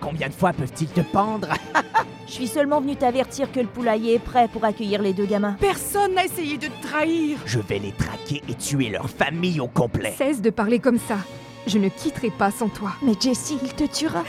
Combien 0.00 0.28
de 0.28 0.32
fois 0.32 0.54
peuvent-ils 0.54 0.88
te 0.88 1.02
pendre? 1.02 1.48
Je 2.26 2.32
suis 2.32 2.46
seulement 2.46 2.80
venu 2.80 2.96
t'avertir 2.96 3.52
que 3.52 3.60
le 3.60 3.66
poulailler 3.66 4.14
est 4.14 4.18
prêt 4.18 4.48
pour 4.48 4.64
accueillir 4.64 5.02
les 5.02 5.12
deux 5.12 5.26
gamins. 5.26 5.58
Personne 5.60 6.14
n'a 6.14 6.24
essayé 6.24 6.56
de 6.56 6.68
te 6.68 6.88
trahir. 6.88 7.36
Je 7.44 7.58
vais 7.58 7.80
les 7.80 7.92
traquer 7.92 8.40
et 8.48 8.54
tuer 8.54 8.88
leur 8.88 9.10
famille 9.10 9.60
au 9.60 9.68
complet. 9.68 10.14
Cesse 10.16 10.40
de 10.40 10.48
parler 10.48 10.78
comme 10.78 10.98
ça. 10.98 11.18
Je 11.66 11.76
ne 11.76 11.90
quitterai 11.90 12.30
pas 12.30 12.50
sans 12.50 12.70
toi. 12.70 12.92
Mais 13.02 13.12
Jessie, 13.20 13.58
il 13.62 13.74
te 13.74 13.84
tuera. 13.84 14.24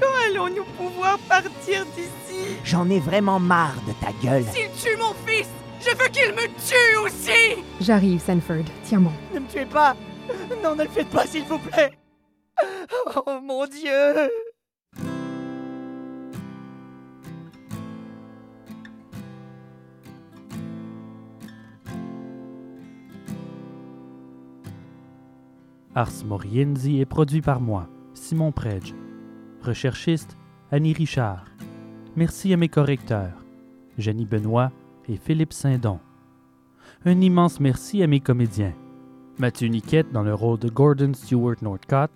Quand 0.00 0.06
allons-nous 0.28 0.64
pouvoir 0.76 1.20
partir 1.28 1.86
d'ici? 1.94 2.56
J'en 2.64 2.90
ai 2.90 2.98
vraiment 2.98 3.38
marre 3.38 3.76
de 3.86 3.92
ta 4.04 4.10
gueule. 4.20 4.42
S'il 4.52 4.70
tue 4.72 4.96
mon 4.96 5.14
fils, 5.24 5.46
je 5.80 5.90
veux 5.96 6.08
qu'il 6.08 6.32
me 6.32 6.46
tue 6.66 6.96
aussi 7.04 7.62
J'arrive, 7.80 8.20
Sanford. 8.20 8.64
Tiens 8.84 9.00
bon. 9.00 9.12
Ne 9.34 9.40
me 9.40 9.46
tuez 9.46 9.66
pas 9.66 9.96
Non, 10.62 10.74
ne 10.74 10.84
le 10.84 10.88
faites 10.88 11.08
pas, 11.10 11.26
s'il 11.26 11.44
vous 11.44 11.58
plaît 11.58 11.92
Oh 13.26 13.40
mon 13.42 13.66
Dieu 13.66 14.30
Ars 25.94 26.24
Moriendi 26.24 27.00
est 27.00 27.06
produit 27.06 27.40
par 27.40 27.60
moi, 27.60 27.88
Simon 28.14 28.52
Predge. 28.52 28.94
Recherchiste, 29.62 30.36
Annie 30.70 30.92
Richard. 30.92 31.46
Merci 32.14 32.52
à 32.52 32.56
mes 32.56 32.68
correcteurs, 32.68 33.44
Jenny 33.96 34.24
Benoît 34.24 34.70
et 35.08 35.16
Philippe 35.16 35.52
Saint-Don. 35.52 35.98
Un 37.04 37.20
immense 37.20 37.60
merci 37.60 38.02
à 38.02 38.06
mes 38.06 38.20
comédiens. 38.20 38.74
Mathieu 39.38 39.68
Niquette 39.68 40.12
dans 40.12 40.22
le 40.22 40.34
rôle 40.34 40.58
de 40.58 40.68
Gordon 40.68 41.12
Stewart 41.14 41.56
Northcott, 41.62 42.10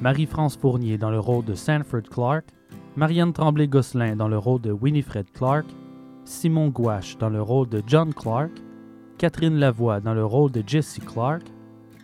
Marie-France 0.00 0.56
Fournier 0.56 0.98
dans 0.98 1.10
le 1.10 1.18
rôle 1.18 1.44
de 1.44 1.54
Sanford 1.54 2.04
Clark, 2.10 2.44
Marianne 2.96 3.32
Tremblay-Gosselin 3.32 4.16
dans 4.16 4.28
le 4.28 4.38
rôle 4.38 4.60
de 4.60 4.72
Winifred 4.72 5.30
Clark, 5.32 5.66
Simon 6.24 6.68
Gouache 6.68 7.18
dans 7.18 7.28
le 7.28 7.42
rôle 7.42 7.68
de 7.68 7.82
John 7.86 8.14
Clark, 8.14 8.52
Catherine 9.18 9.58
Lavoie 9.58 10.00
dans 10.00 10.14
le 10.14 10.24
rôle 10.24 10.52
de 10.52 10.62
Jesse 10.66 11.00
Clark, 11.00 11.42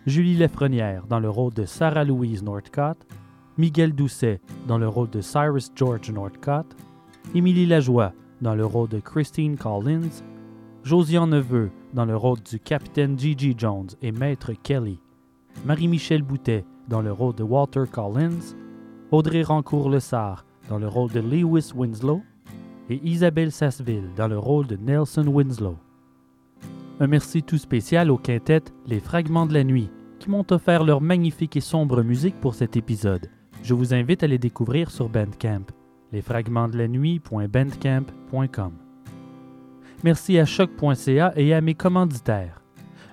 Julie 0.05 0.37
Lefrenière 0.37 1.07
dans 1.07 1.19
le 1.19 1.29
rôle 1.29 1.53
de 1.53 1.65
Sarah 1.65 2.03
Louise 2.03 2.43
Northcott, 2.43 2.97
Miguel 3.57 3.93
Doucet 3.93 4.39
dans 4.67 4.77
le 4.77 4.87
rôle 4.87 5.09
de 5.09 5.21
Cyrus 5.21 5.71
George 5.75 6.11
Northcott, 6.11 6.67
Émilie 7.33 7.65
Lajoie 7.65 8.13
dans 8.41 8.55
le 8.55 8.65
rôle 8.65 8.89
de 8.89 8.99
Christine 8.99 9.57
Collins, 9.57 10.23
Josiane 10.83 11.29
Neveu 11.29 11.71
dans 11.93 12.05
le 12.05 12.15
rôle 12.15 12.39
du 12.41 12.59
capitaine 12.59 13.17
Gigi 13.17 13.55
Jones 13.57 13.89
et 14.01 14.11
Maître 14.11 14.51
Kelly, 14.63 14.99
Marie-Michel 15.65 16.21
Boutet 16.21 16.65
dans 16.87 17.01
le 17.01 17.11
rôle 17.11 17.35
de 17.35 17.43
Walter 17.43 17.83
Collins, 17.91 18.55
Audrey 19.11 19.41
Rancourt-Lessard 19.41 20.45
dans 20.69 20.79
le 20.79 20.87
rôle 20.87 21.11
de 21.11 21.19
Lewis 21.19 21.71
Winslow 21.75 22.21
et 22.89 23.01
Isabelle 23.03 23.51
Sasseville 23.51 24.09
dans 24.15 24.27
le 24.27 24.37
rôle 24.37 24.67
de 24.67 24.75
Nelson 24.77 25.27
Winslow. 25.27 25.77
Un 26.99 27.07
merci 27.07 27.43
tout 27.43 27.57
spécial 27.57 28.09
aux 28.09 28.17
quintettes 28.17 28.73
Les 28.85 28.99
Fragments 28.99 29.45
de 29.45 29.53
la 29.53 29.63
Nuit 29.63 29.89
qui 30.19 30.29
m'ont 30.29 30.45
offert 30.51 30.83
leur 30.83 31.01
magnifique 31.01 31.55
et 31.55 31.61
sombre 31.61 32.01
musique 32.01 32.39
pour 32.41 32.55
cet 32.55 32.75
épisode. 32.75 33.29
Je 33.63 33.73
vous 33.73 33.93
invite 33.93 34.23
à 34.23 34.27
les 34.27 34.37
découvrir 34.37 34.89
sur 34.89 35.09
Bandcamp, 35.09 35.65
lesfragmentsdelanuit.bandcamp.com. 36.11 38.71
Merci 40.03 40.37
à 40.37 40.45
choc.ca 40.45 41.33
et 41.35 41.53
à 41.53 41.61
mes 41.61 41.73
commanditaires, 41.73 42.61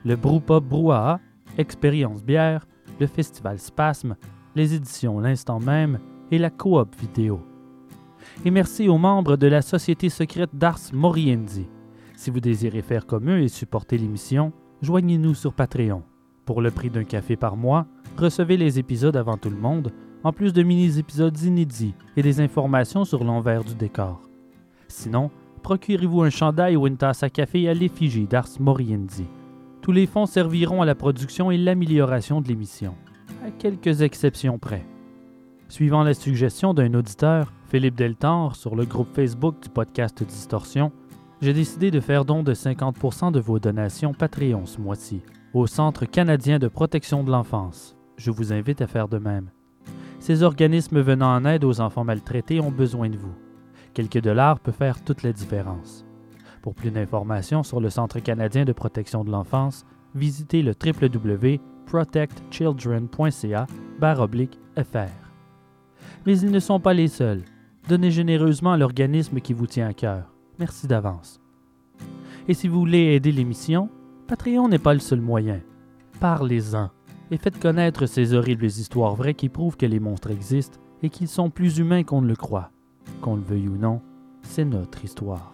le 0.04 0.16
Brewpub 0.16 0.64
Brouhaha, 0.64 1.20
Expérience 1.56 2.22
Bière, 2.22 2.66
le 3.00 3.06
Festival 3.06 3.58
Spasme, 3.58 4.16
les 4.54 4.74
éditions 4.74 5.18
L'Instant 5.18 5.60
même 5.60 5.98
et 6.30 6.38
la 6.38 6.50
Coop 6.50 6.94
Vidéo. 7.00 7.40
Et 8.44 8.50
merci 8.50 8.88
aux 8.88 8.98
membres 8.98 9.36
de 9.36 9.46
la 9.46 9.62
Société 9.62 10.08
secrète 10.08 10.54
d'Ars 10.54 10.80
Moriendi. 10.92 11.66
Si 12.16 12.30
vous 12.30 12.40
désirez 12.40 12.82
faire 12.82 13.06
comme 13.06 13.30
eux 13.30 13.40
et 13.40 13.48
supporter 13.48 13.98
l'émission, 13.98 14.52
joignez-nous 14.82 15.34
sur 15.34 15.54
Patreon. 15.54 16.02
Pour 16.44 16.60
le 16.60 16.70
prix 16.70 16.90
d'un 16.90 17.04
café 17.04 17.36
par 17.36 17.56
mois, 17.56 17.86
recevez 18.18 18.56
les 18.56 18.78
épisodes 18.78 19.16
avant 19.16 19.36
tout 19.36 19.50
le 19.50 19.56
monde, 19.56 19.92
en 20.24 20.32
plus 20.32 20.52
de 20.52 20.62
mini-épisodes 20.62 21.40
inédits 21.42 21.94
et 22.16 22.22
des 22.22 22.40
informations 22.40 23.04
sur 23.04 23.22
l'envers 23.22 23.62
du 23.62 23.74
décor. 23.74 24.22
Sinon, 24.88 25.30
procurez-vous 25.62 26.22
un 26.22 26.30
chandail 26.30 26.76
ou 26.76 26.86
une 26.86 26.96
tasse 26.96 27.22
à 27.22 27.30
café 27.30 27.68
à 27.68 27.74
l'effigie 27.74 28.26
d'Ars 28.26 28.48
Moriendi. 28.58 29.26
Tous 29.82 29.92
les 29.92 30.06
fonds 30.06 30.26
serviront 30.26 30.82
à 30.82 30.86
la 30.86 30.94
production 30.94 31.50
et 31.50 31.58
l'amélioration 31.58 32.40
de 32.40 32.48
l'émission, 32.48 32.94
à 33.46 33.50
quelques 33.50 34.00
exceptions 34.00 34.58
près. 34.58 34.84
Suivant 35.68 36.02
la 36.02 36.14
suggestion 36.14 36.74
d'un 36.74 36.94
auditeur, 36.94 37.52
Philippe 37.68 37.96
Deltor, 37.96 38.56
sur 38.56 38.76
le 38.76 38.86
groupe 38.86 39.14
Facebook 39.14 39.62
du 39.62 39.68
podcast 39.68 40.22
Distorsion, 40.22 40.90
j'ai 41.42 41.52
décidé 41.52 41.90
de 41.90 42.00
faire 42.00 42.24
don 42.24 42.42
de 42.42 42.54
50% 42.54 43.30
de 43.30 43.40
vos 43.40 43.58
donations 43.58 44.14
Patreon 44.14 44.64
ce 44.64 44.80
mois-ci 44.80 45.20
au 45.52 45.68
Centre 45.68 46.04
canadien 46.04 46.58
de 46.58 46.66
protection 46.66 47.22
de 47.22 47.30
l'enfance. 47.30 47.96
Je 48.16 48.32
vous 48.32 48.52
invite 48.52 48.80
à 48.80 48.88
faire 48.88 49.08
de 49.08 49.18
même. 49.18 49.50
Ces 50.24 50.42
organismes 50.42 51.00
venant 51.02 51.36
en 51.36 51.44
aide 51.44 51.64
aux 51.64 51.82
enfants 51.82 52.02
maltraités 52.02 52.58
ont 52.58 52.70
besoin 52.70 53.10
de 53.10 53.18
vous. 53.18 53.34
Quelques 53.92 54.22
dollars 54.22 54.58
peuvent 54.58 54.72
faire 54.72 55.04
toute 55.04 55.22
la 55.22 55.34
différence. 55.34 56.06
Pour 56.62 56.74
plus 56.74 56.90
d'informations 56.90 57.62
sur 57.62 57.78
le 57.78 57.90
Centre 57.90 58.20
canadien 58.20 58.64
de 58.64 58.72
protection 58.72 59.22
de 59.22 59.30
l'enfance, 59.30 59.84
visitez 60.14 60.62
le 60.62 60.72
www.protectchildren.ca 60.82 63.66
fr. 64.78 65.12
Mais 66.24 66.38
ils 66.38 66.50
ne 66.50 66.58
sont 66.58 66.80
pas 66.80 66.94
les 66.94 67.08
seuls. 67.08 67.42
Donnez 67.90 68.10
généreusement 68.10 68.72
à 68.72 68.78
l'organisme 68.78 69.40
qui 69.40 69.52
vous 69.52 69.66
tient 69.66 69.88
à 69.88 69.92
cœur. 69.92 70.32
Merci 70.58 70.86
d'avance. 70.86 71.38
Et 72.48 72.54
si 72.54 72.66
vous 72.66 72.80
voulez 72.80 73.12
aider 73.12 73.30
l'émission, 73.30 73.90
Patreon 74.26 74.68
n'est 74.68 74.78
pas 74.78 74.94
le 74.94 75.00
seul 75.00 75.20
moyen. 75.20 75.60
Parlez-en 76.18 76.88
et 77.34 77.36
faites 77.36 77.58
connaître 77.58 78.06
ces 78.06 78.32
horribles 78.32 78.66
histoires 78.66 79.16
vraies 79.16 79.34
qui 79.34 79.48
prouvent 79.48 79.76
que 79.76 79.86
les 79.86 79.98
monstres 79.98 80.30
existent 80.30 80.78
et 81.02 81.10
qu'ils 81.10 81.26
sont 81.26 81.50
plus 81.50 81.78
humains 81.78 82.04
qu'on 82.04 82.22
ne 82.22 82.28
le 82.28 82.36
croit. 82.36 82.70
Qu'on 83.20 83.34
le 83.34 83.42
veuille 83.42 83.66
ou 83.66 83.76
non, 83.76 84.00
c'est 84.42 84.64
notre 84.64 85.04
histoire. 85.04 85.50